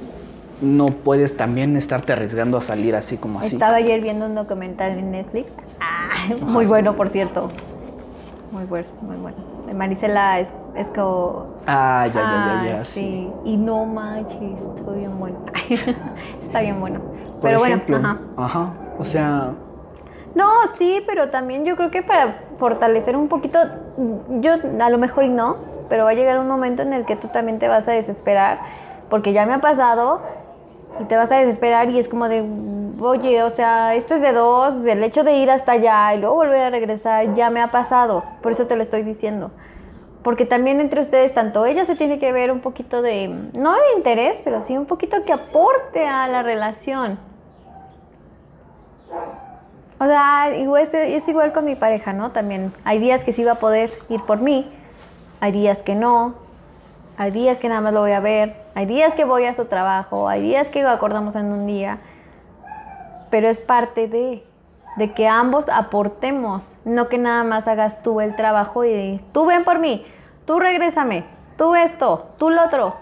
No 0.63 0.87
puedes 0.91 1.37
también 1.37 1.77
estarte 1.77 2.13
arriesgando 2.13 2.57
a 2.57 2.61
salir 2.61 2.95
así 2.95 3.17
como 3.17 3.41
así. 3.41 3.57
Estaba 3.57 3.77
ayer 3.77 4.01
viendo 4.01 4.27
un 4.27 4.37
documental 4.37 4.93
en 4.97 5.11
Netflix. 5.11 5.53
Ah, 5.81 6.13
muy 6.41 6.65
bueno, 6.67 6.95
por 6.95 7.09
cierto. 7.09 7.49
Muy 8.53 8.65
bueno, 8.65 8.87
muy 9.01 9.17
bueno. 9.17 9.37
De 9.67 9.75
Marisela 9.75 10.39
es, 10.39 10.53
Esco... 10.77 11.47
Ah, 11.67 12.07
ya, 12.07 12.21
ya, 12.21 12.63
ya, 12.63 12.71
ya, 12.75 12.81
Ah, 12.81 12.85
sí. 12.85 13.29
Y 13.45 13.57
no 13.57 13.85
manches, 13.87 14.61
estoy 14.77 15.01
bien 15.01 15.19
bueno. 15.19 15.39
Está 16.43 16.61
bien 16.61 16.79
bueno. 16.79 17.01
Por 17.01 17.41
Pero 17.41 17.65
ejemplo, 17.65 17.99
bueno, 17.99 18.19
ajá. 18.37 18.61
ajá. 18.61 18.73
O 18.99 19.05
sea, 19.05 19.51
No, 20.37 20.49
sí, 20.79 21.03
pero 21.09 21.31
también 21.31 21.65
yo 21.65 21.75
creo 21.77 21.91
que 21.91 22.03
para 22.03 22.41
fortalecer 22.59 23.17
un 23.17 23.27
poquito, 23.29 23.59
yo 24.41 24.53
a 24.81 24.91
lo 24.91 24.99
mejor 24.99 25.25
y 25.25 25.29
no, 25.29 25.57
pero 25.89 26.05
va 26.05 26.11
a 26.11 26.15
llegar 26.15 26.39
un 26.39 26.47
momento 26.47 26.83
en 26.83 26.93
el 26.93 27.05
que 27.05 27.17
tú 27.17 27.27
también 27.29 27.59
te 27.59 27.67
vas 27.69 27.89
a 27.89 27.93
desesperar, 27.93 28.61
porque 29.11 29.33
ya 29.33 29.45
me 29.47 29.55
ha 29.55 29.61
pasado 29.61 30.21
y 31.01 31.05
te 31.05 31.17
vas 31.17 31.31
a 31.33 31.37
desesperar 31.37 31.91
y 31.91 31.99
es 31.99 32.09
como 32.09 32.29
de, 32.29 32.45
oye, 33.01 33.43
o 33.43 33.51
sea, 33.51 33.95
esto 33.95 34.15
es 34.15 34.21
de 34.21 34.33
dos, 34.33 34.85
el 34.87 35.03
hecho 35.03 35.25
de 35.25 35.35
ir 35.39 35.51
hasta 35.51 35.73
allá 35.73 36.15
y 36.15 36.21
luego 36.21 36.37
volver 36.37 36.63
a 36.63 36.71
regresar 36.71 37.35
ya 37.35 37.51
me 37.51 37.61
ha 37.61 37.69
pasado, 37.69 38.25
por 38.43 38.53
eso 38.53 38.67
te 38.67 38.77
lo 38.77 38.83
estoy 38.83 39.03
diciendo. 39.03 39.51
Porque 40.23 40.47
también 40.47 40.81
entre 40.81 41.01
ustedes, 41.01 41.35
tanto 41.35 41.67
ella 41.67 41.85
se 41.85 41.97
tiene 41.97 42.21
que 42.21 42.33
ver 42.33 42.53
un 42.53 42.61
poquito 42.61 43.03
de, 43.03 43.29
no 43.55 43.73
de 43.73 43.81
interés, 43.97 44.41
pero 44.45 44.61
sí 44.61 44.77
un 44.77 44.87
poquito 44.87 45.25
que 45.25 45.33
aporte 45.33 46.07
a 46.07 46.29
la 46.29 46.45
relación. 46.45 47.19
O 49.99 50.05
sea, 50.05 50.51
es, 50.51 50.95
es 50.95 51.29
igual 51.29 51.53
con 51.53 51.65
mi 51.65 51.75
pareja, 51.75 52.13
¿no? 52.13 52.31
También 52.31 52.73
hay 52.85 52.99
días 52.99 53.25
que 53.25 53.33
sí 53.33 53.43
va 53.43 53.53
a 53.53 53.57
poder 53.57 53.91
ir 54.09 54.23
por 54.23 54.41
mí, 54.41 54.71
hay 55.41 55.51
días 55.51 55.79
que 55.79 55.97
no, 55.97 56.35
hay 57.17 57.31
días 57.33 57.59
que 57.59 57.69
nada 57.69 57.81
más 57.81 57.93
lo 57.93 58.01
voy 58.01 58.13
a 58.13 58.21
ver, 58.21 58.62
hay 58.75 58.87
días 58.87 59.15
que 59.15 59.25
voy 59.25 59.45
a 59.47 59.55
su 59.55 59.65
trabajo, 59.67 60.29
hay 60.29 60.43
días 60.43 60.69
que 60.71 60.83
acordamos 60.83 61.37
en 61.37 61.47
un 61.47 61.67
día. 61.67 61.99
pero 63.31 63.49
es 63.49 63.61
parte 63.61 64.09
de, 64.09 64.45
de 64.97 65.13
que 65.13 65.27
ambos 65.27 65.69
aportemos, 65.69 66.73
no 66.85 67.09
que 67.09 67.17
nada 67.19 67.45
más 67.45 67.67
hagas 67.67 68.03
tú 68.03 68.21
el 68.21 68.37
trabajo 68.37 68.85
y 68.85 69.21
tú 69.33 69.47
ven 69.47 69.65
por 69.65 69.79
mí, 69.79 70.05
tú 70.45 70.59
regrésame, 70.59 71.25
tú 71.57 71.75
esto, 71.75 72.27
tú 72.39 72.51
lo 72.51 72.65
otro. 72.65 72.95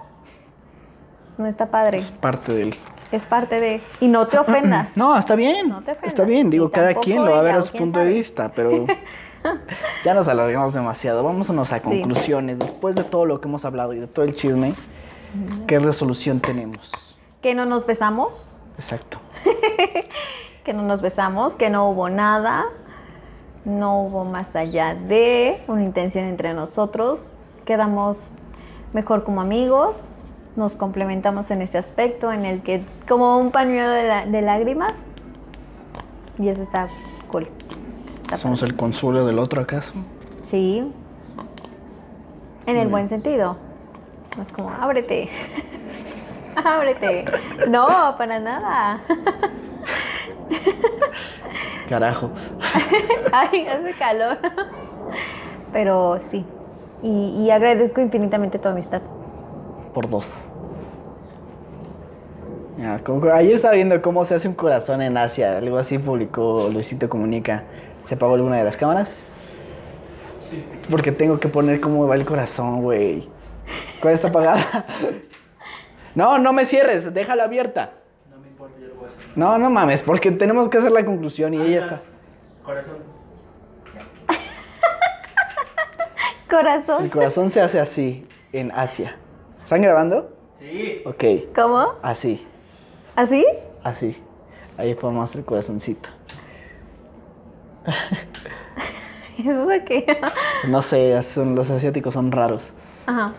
No 1.38 1.46
está 1.46 1.66
padre, 1.66 1.98
Es 1.98 2.10
parte 2.10 2.52
del... 2.52 2.76
es 3.10 3.24
parte 3.26 3.58
de... 3.60 3.80
Y 4.00 4.08
no 4.08 4.26
te 4.28 4.38
ofendas. 4.38 4.88
No, 4.94 5.16
está 5.16 5.34
bien. 5.36 5.68
No 5.68 5.76
te 5.82 5.92
ofendas. 5.92 6.08
está 6.08 6.24
bien, 6.24 6.50
digo, 6.50 6.66
Y 6.66 6.70
cada 6.70 6.94
quien 6.94 7.24
lo 7.24 7.30
va 7.32 7.38
a 7.38 7.42
ver 7.42 7.54
a 7.54 7.62
su 7.62 7.72
punto 7.72 7.98
de 7.98 8.08
vista, 8.10 8.52
pero 8.54 8.86
ya 10.04 10.12
nos 10.14 10.28
alargamos 10.28 10.74
demasiado. 10.74 11.24
Vámonos 11.24 11.72
a 11.72 11.78
Sí. 11.78 11.84
conclusiones. 11.88 12.58
Después 12.58 12.94
de 12.94 13.04
todo 13.04 13.24
lo 13.24 13.40
que 13.40 13.48
hemos 13.48 13.64
hablado 13.64 13.94
y 13.94 13.98
de 14.00 14.06
todo 14.06 14.24
el 14.26 14.34
chisme, 14.36 14.74
¿qué 15.66 15.78
resolución 15.78 16.40
tenemos? 16.40 16.90
Que 17.42 17.54
no 17.54 17.64
nos 17.66 17.86
besamos, 17.86 18.58
Exacto. 18.76 19.18
que 20.64 20.72
no 20.72 20.82
nos 20.82 21.00
besamos, 21.00 21.54
que 21.56 21.70
no 21.70 21.88
hubo 21.90 22.08
nada, 22.08 22.64
no 23.64 24.00
hubo 24.02 24.24
más 24.24 24.54
allá 24.56 24.94
de 24.94 25.62
una 25.68 25.82
intención 25.82 26.24
entre 26.26 26.54
nosotros, 26.54 27.32
quedamos 27.64 28.28
mejor 28.92 29.24
como 29.24 29.40
amigos, 29.40 29.96
nos 30.56 30.74
complementamos 30.74 31.50
en 31.50 31.62
ese 31.62 31.78
aspecto 31.78 32.32
en 32.32 32.44
el 32.44 32.62
que 32.62 32.84
como 33.08 33.38
un 33.38 33.50
pañuelo 33.52 33.90
de, 33.90 34.08
la- 34.08 34.26
de 34.26 34.42
lágrimas 34.42 34.94
y 36.38 36.48
eso 36.48 36.62
está 36.62 36.88
cool. 37.30 37.48
Está 38.22 38.36
¿Somos 38.36 38.62
el 38.62 38.76
consuelo 38.76 39.24
del 39.26 39.38
otro 39.38 39.60
acaso? 39.60 39.94
Sí. 40.42 40.90
En 42.66 42.76
el 42.76 42.88
buen 42.88 43.08
sentido. 43.08 43.56
No 44.40 44.44
es 44.44 44.52
como, 44.52 44.70
ábrete. 44.70 45.28
ábrete. 46.64 47.26
No, 47.68 48.14
para 48.16 48.38
nada. 48.38 49.02
Carajo. 51.90 52.30
Ay, 53.32 53.66
hace 53.66 53.92
calor. 53.98 54.38
Pero 55.74 56.18
sí. 56.18 56.46
Y, 57.02 57.44
y 57.44 57.50
agradezco 57.50 58.00
infinitamente 58.00 58.58
tu 58.58 58.70
amistad. 58.70 59.02
Por 59.92 60.08
dos. 60.08 60.48
Ya, 62.78 62.98
como 63.00 63.20
que 63.20 63.30
ayer 63.30 63.56
estaba 63.56 63.74
viendo 63.74 64.00
cómo 64.00 64.24
se 64.24 64.36
hace 64.36 64.48
un 64.48 64.54
corazón 64.54 65.02
en 65.02 65.18
Asia. 65.18 65.58
Algo 65.58 65.76
así 65.76 65.98
publicó 65.98 66.70
Luisito 66.72 67.10
Comunica. 67.10 67.64
¿Se 68.04 68.14
apagó 68.14 68.36
alguna 68.36 68.56
de 68.56 68.64
las 68.64 68.78
cámaras? 68.78 69.28
Sí. 70.48 70.64
Porque 70.90 71.12
tengo 71.12 71.38
que 71.38 71.48
poner 71.48 71.78
cómo 71.78 72.06
va 72.06 72.14
el 72.14 72.24
corazón, 72.24 72.80
güey. 72.80 73.28
¿Cuál 74.00 74.14
está 74.14 74.28
apagada? 74.28 74.86
No, 76.14 76.38
no 76.38 76.52
me 76.52 76.64
cierres, 76.64 77.12
déjala 77.14 77.44
abierta. 77.44 77.92
No 78.30 78.38
me 78.38 78.48
importa, 78.48 78.78
yo 78.80 78.88
lo 78.88 78.94
voy 78.96 79.04
a 79.04 79.08
hacer. 79.08 79.20
No, 79.36 79.58
no 79.58 79.70
mames, 79.70 80.02
porque 80.02 80.30
tenemos 80.32 80.68
que 80.68 80.78
hacer 80.78 80.90
la 80.90 81.04
conclusión 81.04 81.54
y 81.54 81.60
ella 81.60 81.78
está. 81.80 82.00
Corazón. 82.64 82.96
Corazón. 86.48 87.04
El 87.04 87.10
corazón 87.10 87.50
se 87.50 87.60
hace 87.60 87.78
así 87.78 88.26
en 88.52 88.72
Asia. 88.72 89.16
¿Están 89.62 89.82
grabando? 89.82 90.36
Sí. 90.58 91.02
Ok, 91.06 91.54
¿Cómo? 91.54 91.94
así, 92.02 92.46
¿Así? 93.14 93.46
así. 93.84 94.20
Ahí 94.76 94.94
ponemos 94.94 95.34
el 95.36 95.44
corazoncito. 95.44 96.08
¿Eso 99.38 99.70
es 99.70 99.82
qué? 99.84 100.20
No 100.68 100.82
sé, 100.82 101.22
son, 101.22 101.54
los 101.54 101.70
asiáticos 101.70 102.14
son 102.14 102.32
raros. 102.32 102.74
Ajá. 103.06 103.32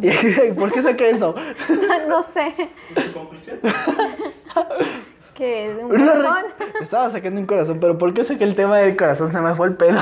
¿Por 0.56 0.72
qué 0.72 0.82
saqué 0.82 1.10
eso? 1.10 1.34
no 2.08 2.22
sé. 2.22 2.54
¿Tu 2.94 3.12
conclusión? 3.12 3.58
¿Qué 5.34 5.70
es? 5.70 5.82
¿Un 5.82 5.88
corazón? 5.90 6.44
Estaba 6.80 7.10
sacando 7.10 7.40
un 7.40 7.46
corazón, 7.46 7.78
pero 7.80 7.96
¿por 7.98 8.12
qué 8.12 8.24
saqué 8.24 8.44
el 8.44 8.54
tema 8.54 8.78
del 8.78 8.96
corazón? 8.96 9.30
Se 9.30 9.40
me 9.40 9.54
fue 9.54 9.68
el 9.68 9.74
pedo. 9.76 10.00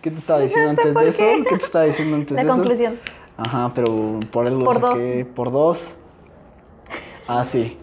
¿Qué 0.00 0.10
te 0.10 0.18
estaba 0.18 0.40
diciendo 0.40 0.72
No 0.72 0.74
sé 0.82 0.88
antes 0.88 1.02
de 1.02 1.08
eso? 1.08 1.18
qué. 1.18 1.44
¿Qué 1.48 1.56
te 1.56 1.64
estaba 1.64 1.84
diciendo 1.84 2.16
antes 2.16 2.36
La 2.36 2.42
de 2.42 2.48
eso? 2.48 2.56
conclusión. 2.56 3.00
Ajá, 3.36 3.72
pero 3.74 4.20
por 4.30 4.46
algo 4.46 4.64
Por 4.64 4.80
saqué 4.80 5.26
por 5.34 5.50
dos. 5.52 5.98
Ah, 7.28 7.44
sí. 7.44 7.76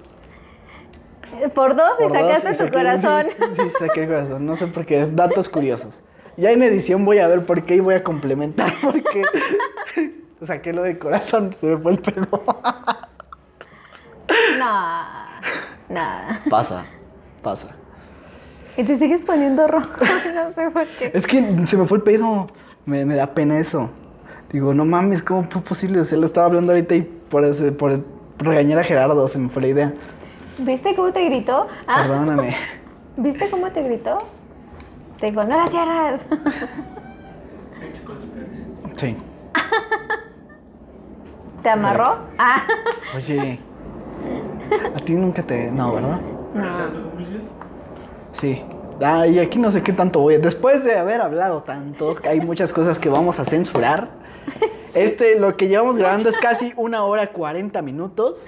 Por 1.54 1.76
dos 1.76 1.92
y 2.00 2.04
Por 2.04 2.14
dos, 2.14 2.22
sacaste 2.22 2.64
y 2.64 2.68
tu 2.68 2.74
corazón. 2.74 3.28
Sí, 3.56 3.62
sí, 3.64 3.70
saqué 3.78 4.04
el 4.04 4.08
corazón. 4.08 4.46
No 4.46 4.56
sé 4.56 4.68
por 4.68 4.86
qué. 4.86 5.06
Datos 5.06 5.50
curiosos. 5.50 6.00
Ya 6.38 6.52
en 6.52 6.64
edición 6.64 7.06
voy 7.06 7.20
a 7.20 7.28
ver 7.28 7.46
por 7.46 7.64
qué 7.64 7.76
y 7.76 7.80
voy 7.80 7.96
a 7.96 8.04
complementar 8.04 8.74
porque 8.82 9.24
saqué 10.42 10.74
lo 10.74 10.84
del 10.84 10.98
corazón. 10.98 11.54
Se 11.54 11.68
me 11.68 11.78
fue 11.78 11.94
el 11.94 12.00
pedo. 12.00 12.28
No. 14.58 14.66
Nada. 15.90 16.42
Pasa, 16.50 16.86
pasa. 17.42 17.68
Y 18.78 18.84
te 18.84 18.98
sigues 18.98 19.26
poniendo 19.26 19.68
rojo. 19.68 19.90
No 20.34 20.54
sé 20.54 20.72
por 20.72 20.88
qué. 20.88 21.12
Es 21.14 21.28
que 21.28 21.68
se 21.68 21.78
me 21.78 21.86
fue 21.86 21.98
el 21.98 22.04
pedo. 22.04 22.48
Me, 22.86 23.06
me 23.06 23.16
da 23.16 23.28
pena 23.34 23.60
eso. 23.60 23.90
Digo, 24.50 24.74
no 24.74 24.86
mames, 24.86 25.22
¿cómo 25.22 25.44
fue 25.50 25.62
posible? 25.62 26.04
Se 26.06 26.16
lo 26.16 26.26
estaba 26.26 26.48
hablando 26.48 26.72
ahorita 26.72 26.96
y 26.96 27.02
por, 27.02 27.44
ese, 27.44 27.72
por 27.72 28.04
regañar 28.40 28.80
a 28.80 28.84
Gerardo 28.84 29.28
se 29.28 29.38
me 29.40 29.50
fue 29.50 29.64
la 29.64 29.68
idea. 29.68 29.94
¿Viste 30.60 30.96
cómo 30.96 31.12
te 31.12 31.26
gritó? 31.26 31.68
Ah, 31.88 32.04
Perdóname. 32.04 32.56
¿Viste 33.18 33.50
cómo 33.50 33.72
te 33.72 33.84
gritó? 33.84 34.24
Te 35.24 35.30
dijo, 35.30 35.46
no 35.46 35.56
la 35.56 35.68
cierras. 35.68 36.20
Sí. 38.98 39.16
¿Te 41.64 41.70
amarró? 41.70 42.18
Ah. 42.38 42.64
Oye, 43.16 43.58
a 44.94 45.00
ti 45.00 45.14
nunca 45.14 45.42
te... 45.42 45.72
No, 45.72 45.94
¿verdad? 45.94 46.20
¿Esa 46.68 46.68
es 46.68 46.92
tu 46.92 47.04
conclusión? 47.04 47.42
Sí. 48.34 48.64
Ay, 49.02 49.40
aquí 49.40 49.60
no 49.60 49.72
sé 49.72 49.82
qué 49.82 49.94
tanto 49.94 50.20
voy. 50.20 50.36
Después 50.36 50.84
de 50.84 50.98
haber 50.98 51.22
hablado 51.22 51.64
tanto, 51.64 52.18
hay 52.26 52.42
muchas 52.42 52.74
cosas 52.74 53.00
que 53.00 53.08
vamos 53.08 53.40
a 53.40 53.46
censurar. 53.46 54.10
Este, 54.94 55.40
lo 55.40 55.58
que 55.58 55.70
llevamos 55.70 55.98
grabando 55.98 56.30
es 56.30 56.38
casi 56.38 56.72
una 56.76 57.04
hora 57.04 57.32
40 57.32 57.82
minutos. 57.82 58.46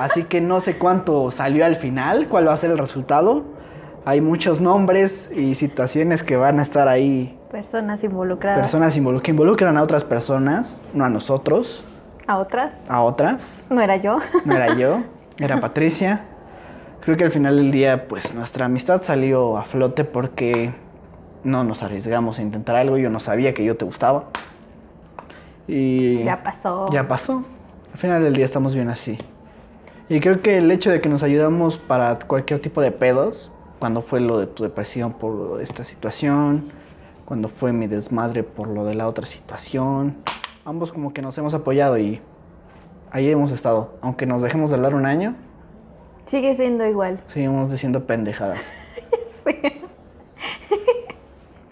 Así 0.00 0.24
que 0.24 0.40
no 0.40 0.60
sé 0.60 0.78
cuánto 0.78 1.30
salió 1.30 1.64
al 1.64 1.76
final, 1.76 2.26
cuál 2.26 2.48
va 2.48 2.54
a 2.54 2.56
ser 2.56 2.70
el 2.70 2.78
resultado. 2.78 3.59
Hay 4.04 4.20
muchos 4.20 4.60
nombres 4.60 5.30
y 5.34 5.54
situaciones 5.54 6.22
que 6.22 6.36
van 6.36 6.58
a 6.58 6.62
estar 6.62 6.88
ahí. 6.88 7.38
Personas 7.50 8.02
involucradas. 8.02 8.58
Personas 8.58 8.96
involu- 8.98 9.20
que 9.20 9.30
involucran 9.32 9.76
a 9.76 9.82
otras 9.82 10.04
personas, 10.04 10.82
no 10.94 11.04
a 11.04 11.08
nosotros, 11.08 11.84
¿A 12.26 12.38
otras? 12.38 12.76
a 12.88 13.02
otras. 13.02 13.64
No 13.68 13.80
era 13.80 13.96
yo. 13.96 14.18
No 14.44 14.54
era 14.54 14.74
yo, 14.74 15.02
era 15.38 15.60
Patricia. 15.60 16.24
Creo 17.02 17.16
que 17.16 17.24
al 17.24 17.30
final 17.30 17.56
del 17.56 17.70
día, 17.72 18.08
pues 18.08 18.34
nuestra 18.34 18.66
amistad 18.66 19.02
salió 19.02 19.56
a 19.58 19.64
flote 19.64 20.04
porque 20.04 20.72
no 21.44 21.64
nos 21.64 21.82
arriesgamos 21.82 22.38
a 22.38 22.42
intentar 22.42 22.76
algo. 22.76 22.98
Yo 22.98 23.10
no 23.10 23.20
sabía 23.20 23.52
que 23.54 23.64
yo 23.64 23.76
te 23.76 23.84
gustaba. 23.84 24.24
Y 25.66 26.22
Ya 26.24 26.42
pasó. 26.42 26.88
ya 26.90 27.06
pasó. 27.08 27.44
Al 27.92 27.98
final 27.98 28.22
del 28.22 28.34
día 28.34 28.44
estamos 28.44 28.74
bien 28.74 28.88
así. 28.90 29.18
Y 30.08 30.20
creo 30.20 30.40
que 30.40 30.58
el 30.58 30.70
hecho 30.70 30.90
de 30.90 31.00
que 31.00 31.08
nos 31.08 31.22
ayudamos 31.22 31.78
para 31.78 32.18
cualquier 32.18 32.60
tipo 32.60 32.80
de 32.80 32.90
pedos, 32.92 33.50
cuando 33.80 34.00
fue 34.02 34.20
lo 34.20 34.38
de 34.38 34.46
tu 34.46 34.62
depresión 34.62 35.12
por 35.14 35.60
esta 35.60 35.82
situación, 35.82 36.70
cuando 37.24 37.48
fue 37.48 37.72
mi 37.72 37.88
desmadre 37.88 38.44
por 38.44 38.68
lo 38.68 38.84
de 38.84 38.94
la 38.94 39.08
otra 39.08 39.26
situación, 39.26 40.18
ambos 40.64 40.92
como 40.92 41.12
que 41.12 41.22
nos 41.22 41.36
hemos 41.38 41.54
apoyado 41.54 41.98
y 41.98 42.20
ahí 43.10 43.28
hemos 43.30 43.50
estado. 43.50 43.94
Aunque 44.02 44.26
nos 44.26 44.42
dejemos 44.42 44.70
de 44.70 44.76
hablar 44.76 44.94
un 44.94 45.06
año, 45.06 45.34
Sigue 46.26 46.54
siendo 46.54 46.86
igual. 46.86 47.20
seguimos 47.26 47.70
diciendo 47.72 48.04
pendejadas. 48.06 48.60
Sí. 49.28 49.56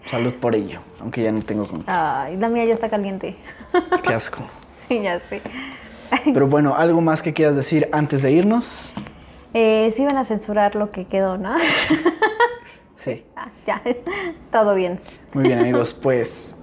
Salud 0.05 0.33
por 0.33 0.55
ello, 0.55 0.79
aunque 0.99 1.21
ya 1.21 1.31
no 1.31 1.41
tengo 1.43 1.67
con 1.67 1.83
Ay, 1.85 2.35
la 2.37 2.49
mía 2.49 2.65
ya 2.65 2.73
está 2.73 2.89
caliente. 2.89 3.35
qué 4.03 4.13
asco. 4.13 4.41
Sí, 4.87 4.99
ya 5.03 5.19
sé. 5.19 5.39
Pero 6.33 6.47
bueno, 6.47 6.73
¿algo 6.75 6.99
más 6.99 7.21
que 7.21 7.31
quieras 7.31 7.55
decir 7.55 7.87
antes 7.91 8.23
de 8.23 8.31
irnos? 8.31 8.91
Eh, 9.53 9.91
sí 9.95 10.05
van 10.05 10.17
a 10.17 10.23
censurar 10.23 10.75
lo 10.75 10.91
que 10.91 11.05
quedó, 11.05 11.37
¿no? 11.37 11.55
Sí. 12.99 13.23
Ah, 13.35 13.47
ya, 13.65 13.81
todo 14.51 14.75
bien. 14.75 14.99
Muy 15.33 15.45
bien, 15.45 15.57
amigos, 15.59 15.93
pues 15.93 16.57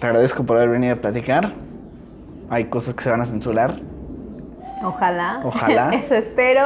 te 0.00 0.06
agradezco 0.06 0.42
por 0.42 0.56
haber 0.56 0.70
venido 0.70 0.94
a 0.94 0.96
platicar. 0.96 1.52
Hay 2.48 2.64
cosas 2.64 2.94
que 2.94 3.04
se 3.04 3.10
van 3.10 3.20
a 3.20 3.26
censurar. 3.26 3.74
Ojalá. 4.82 5.42
Ojalá. 5.44 5.90
Eso 5.92 6.14
espero. 6.14 6.64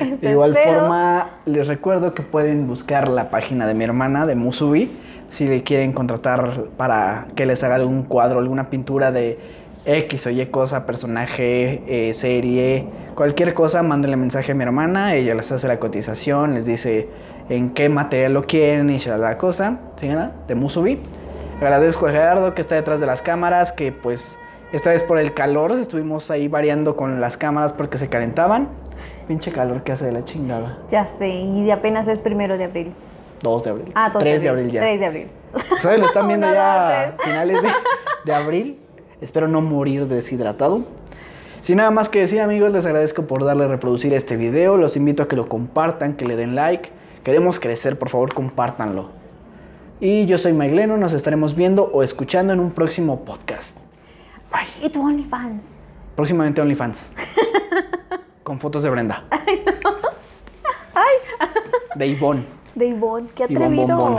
Eso 0.00 0.16
De 0.22 0.30
igual 0.30 0.56
espero. 0.56 0.80
forma, 0.80 1.30
les 1.44 1.68
recuerdo 1.68 2.14
que 2.14 2.22
pueden 2.22 2.66
buscar 2.66 3.08
la 3.08 3.28
página 3.30 3.66
de 3.66 3.74
mi 3.74 3.84
hermana, 3.84 4.24
de 4.24 4.34
Musubi, 4.36 4.90
si 5.28 5.46
le 5.46 5.62
quieren 5.62 5.92
contratar 5.92 6.64
para 6.78 7.26
que 7.36 7.44
les 7.44 7.62
haga 7.62 7.74
algún 7.74 8.04
cuadro, 8.04 8.38
alguna 8.38 8.70
pintura 8.70 9.12
de 9.12 9.38
X 9.84 10.26
o 10.26 10.30
Y 10.30 10.46
cosa, 10.46 10.84
personaje, 10.86 11.82
eh, 11.86 12.12
serie, 12.14 12.86
cualquier 13.14 13.54
cosa, 13.54 13.82
mándenle 13.82 14.16
mensaje 14.16 14.52
a 14.52 14.54
mi 14.54 14.62
hermana, 14.62 15.14
ella 15.14 15.34
les 15.34 15.50
hace 15.52 15.66
la 15.68 15.78
cotización, 15.78 16.54
les 16.54 16.66
dice 16.66 17.08
en 17.48 17.70
qué 17.70 17.88
material 17.88 18.34
lo 18.34 18.44
quieren 18.46 18.90
y 18.90 18.98
la 18.98 19.38
cosa, 19.38 19.80
¿sí, 19.96 20.08
no? 20.08 20.30
de 20.46 20.54
Musubi. 20.54 21.00
Agradezco 21.60 22.06
a 22.06 22.10
Gerardo 22.10 22.54
que 22.54 22.60
está 22.60 22.74
detrás 22.74 23.00
de 23.00 23.06
las 23.06 23.22
cámaras, 23.22 23.72
que 23.72 23.92
pues 23.92 24.38
Esta 24.72 24.90
vez 24.90 25.02
por 25.02 25.18
el 25.18 25.34
calor, 25.34 25.72
estuvimos 25.72 26.30
ahí 26.30 26.46
variando 26.46 26.94
con 26.94 27.20
las 27.20 27.36
cámaras 27.36 27.72
porque 27.72 27.98
se 27.98 28.08
calentaban. 28.08 28.68
Pinche 29.26 29.50
calor 29.50 29.82
que 29.82 29.92
hace 29.92 30.04
de 30.04 30.12
la 30.12 30.24
chingada. 30.24 30.78
Ya 30.90 31.06
sé, 31.06 31.28
y 31.28 31.70
apenas 31.70 32.06
es 32.06 32.20
primero 32.20 32.56
de 32.56 32.64
abril. 32.64 32.92
2 33.42 33.64
de 33.64 33.70
abril. 33.70 33.92
Ah, 33.94 34.10
2 34.12 34.22
3 34.22 34.42
de 34.42 34.48
abril 34.48 34.70
ya. 34.70 34.80
3 34.80 35.00
de 35.00 35.06
abril. 35.06 35.28
¿Sabes? 35.80 35.98
Lo 35.98 36.06
están 36.06 36.28
viendo 36.28 36.46
Uno, 36.46 36.54
ya 36.54 37.02
a 37.02 37.12
finales 37.18 37.62
de, 37.62 37.68
de 38.24 38.32
abril. 38.32 38.78
Espero 39.20 39.48
no 39.48 39.60
morir 39.60 40.06
deshidratado. 40.06 40.82
Sin 41.60 41.76
nada 41.76 41.90
más 41.90 42.08
que 42.08 42.20
decir, 42.20 42.40
amigos, 42.40 42.72
les 42.72 42.86
agradezco 42.86 43.26
por 43.26 43.44
darle 43.44 43.64
a 43.64 43.68
reproducir 43.68 44.14
este 44.14 44.36
video. 44.36 44.76
Los 44.76 44.96
invito 44.96 45.22
a 45.22 45.28
que 45.28 45.36
lo 45.36 45.48
compartan, 45.48 46.14
que 46.14 46.24
le 46.24 46.36
den 46.36 46.54
like. 46.54 46.90
Queremos 47.22 47.60
crecer, 47.60 47.98
por 47.98 48.08
favor, 48.08 48.32
compártanlo. 48.32 49.10
Y 50.00 50.24
yo 50.24 50.38
soy 50.38 50.54
Mike 50.54 50.74
Leno, 50.74 50.96
nos 50.96 51.12
estaremos 51.12 51.54
viendo 51.54 51.84
o 51.92 52.02
escuchando 52.02 52.54
en 52.54 52.60
un 52.60 52.70
próximo 52.70 53.24
podcast. 53.26 53.76
Bye. 54.50 54.86
Y 54.86 54.88
tu 54.88 55.04
OnlyFans. 55.06 55.64
Próximamente 56.16 56.62
OnlyFans. 56.62 57.12
Con 58.42 58.58
fotos 58.58 58.82
de 58.82 58.88
Brenda. 58.90 59.24
Ay, 60.94 61.14
De 61.94 62.06
Ivonne. 62.06 62.44
de 62.74 62.86
Ivonne, 62.86 63.28
qué 63.34 63.44
Ivonne 63.48 63.66
atrevido. 63.66 64.16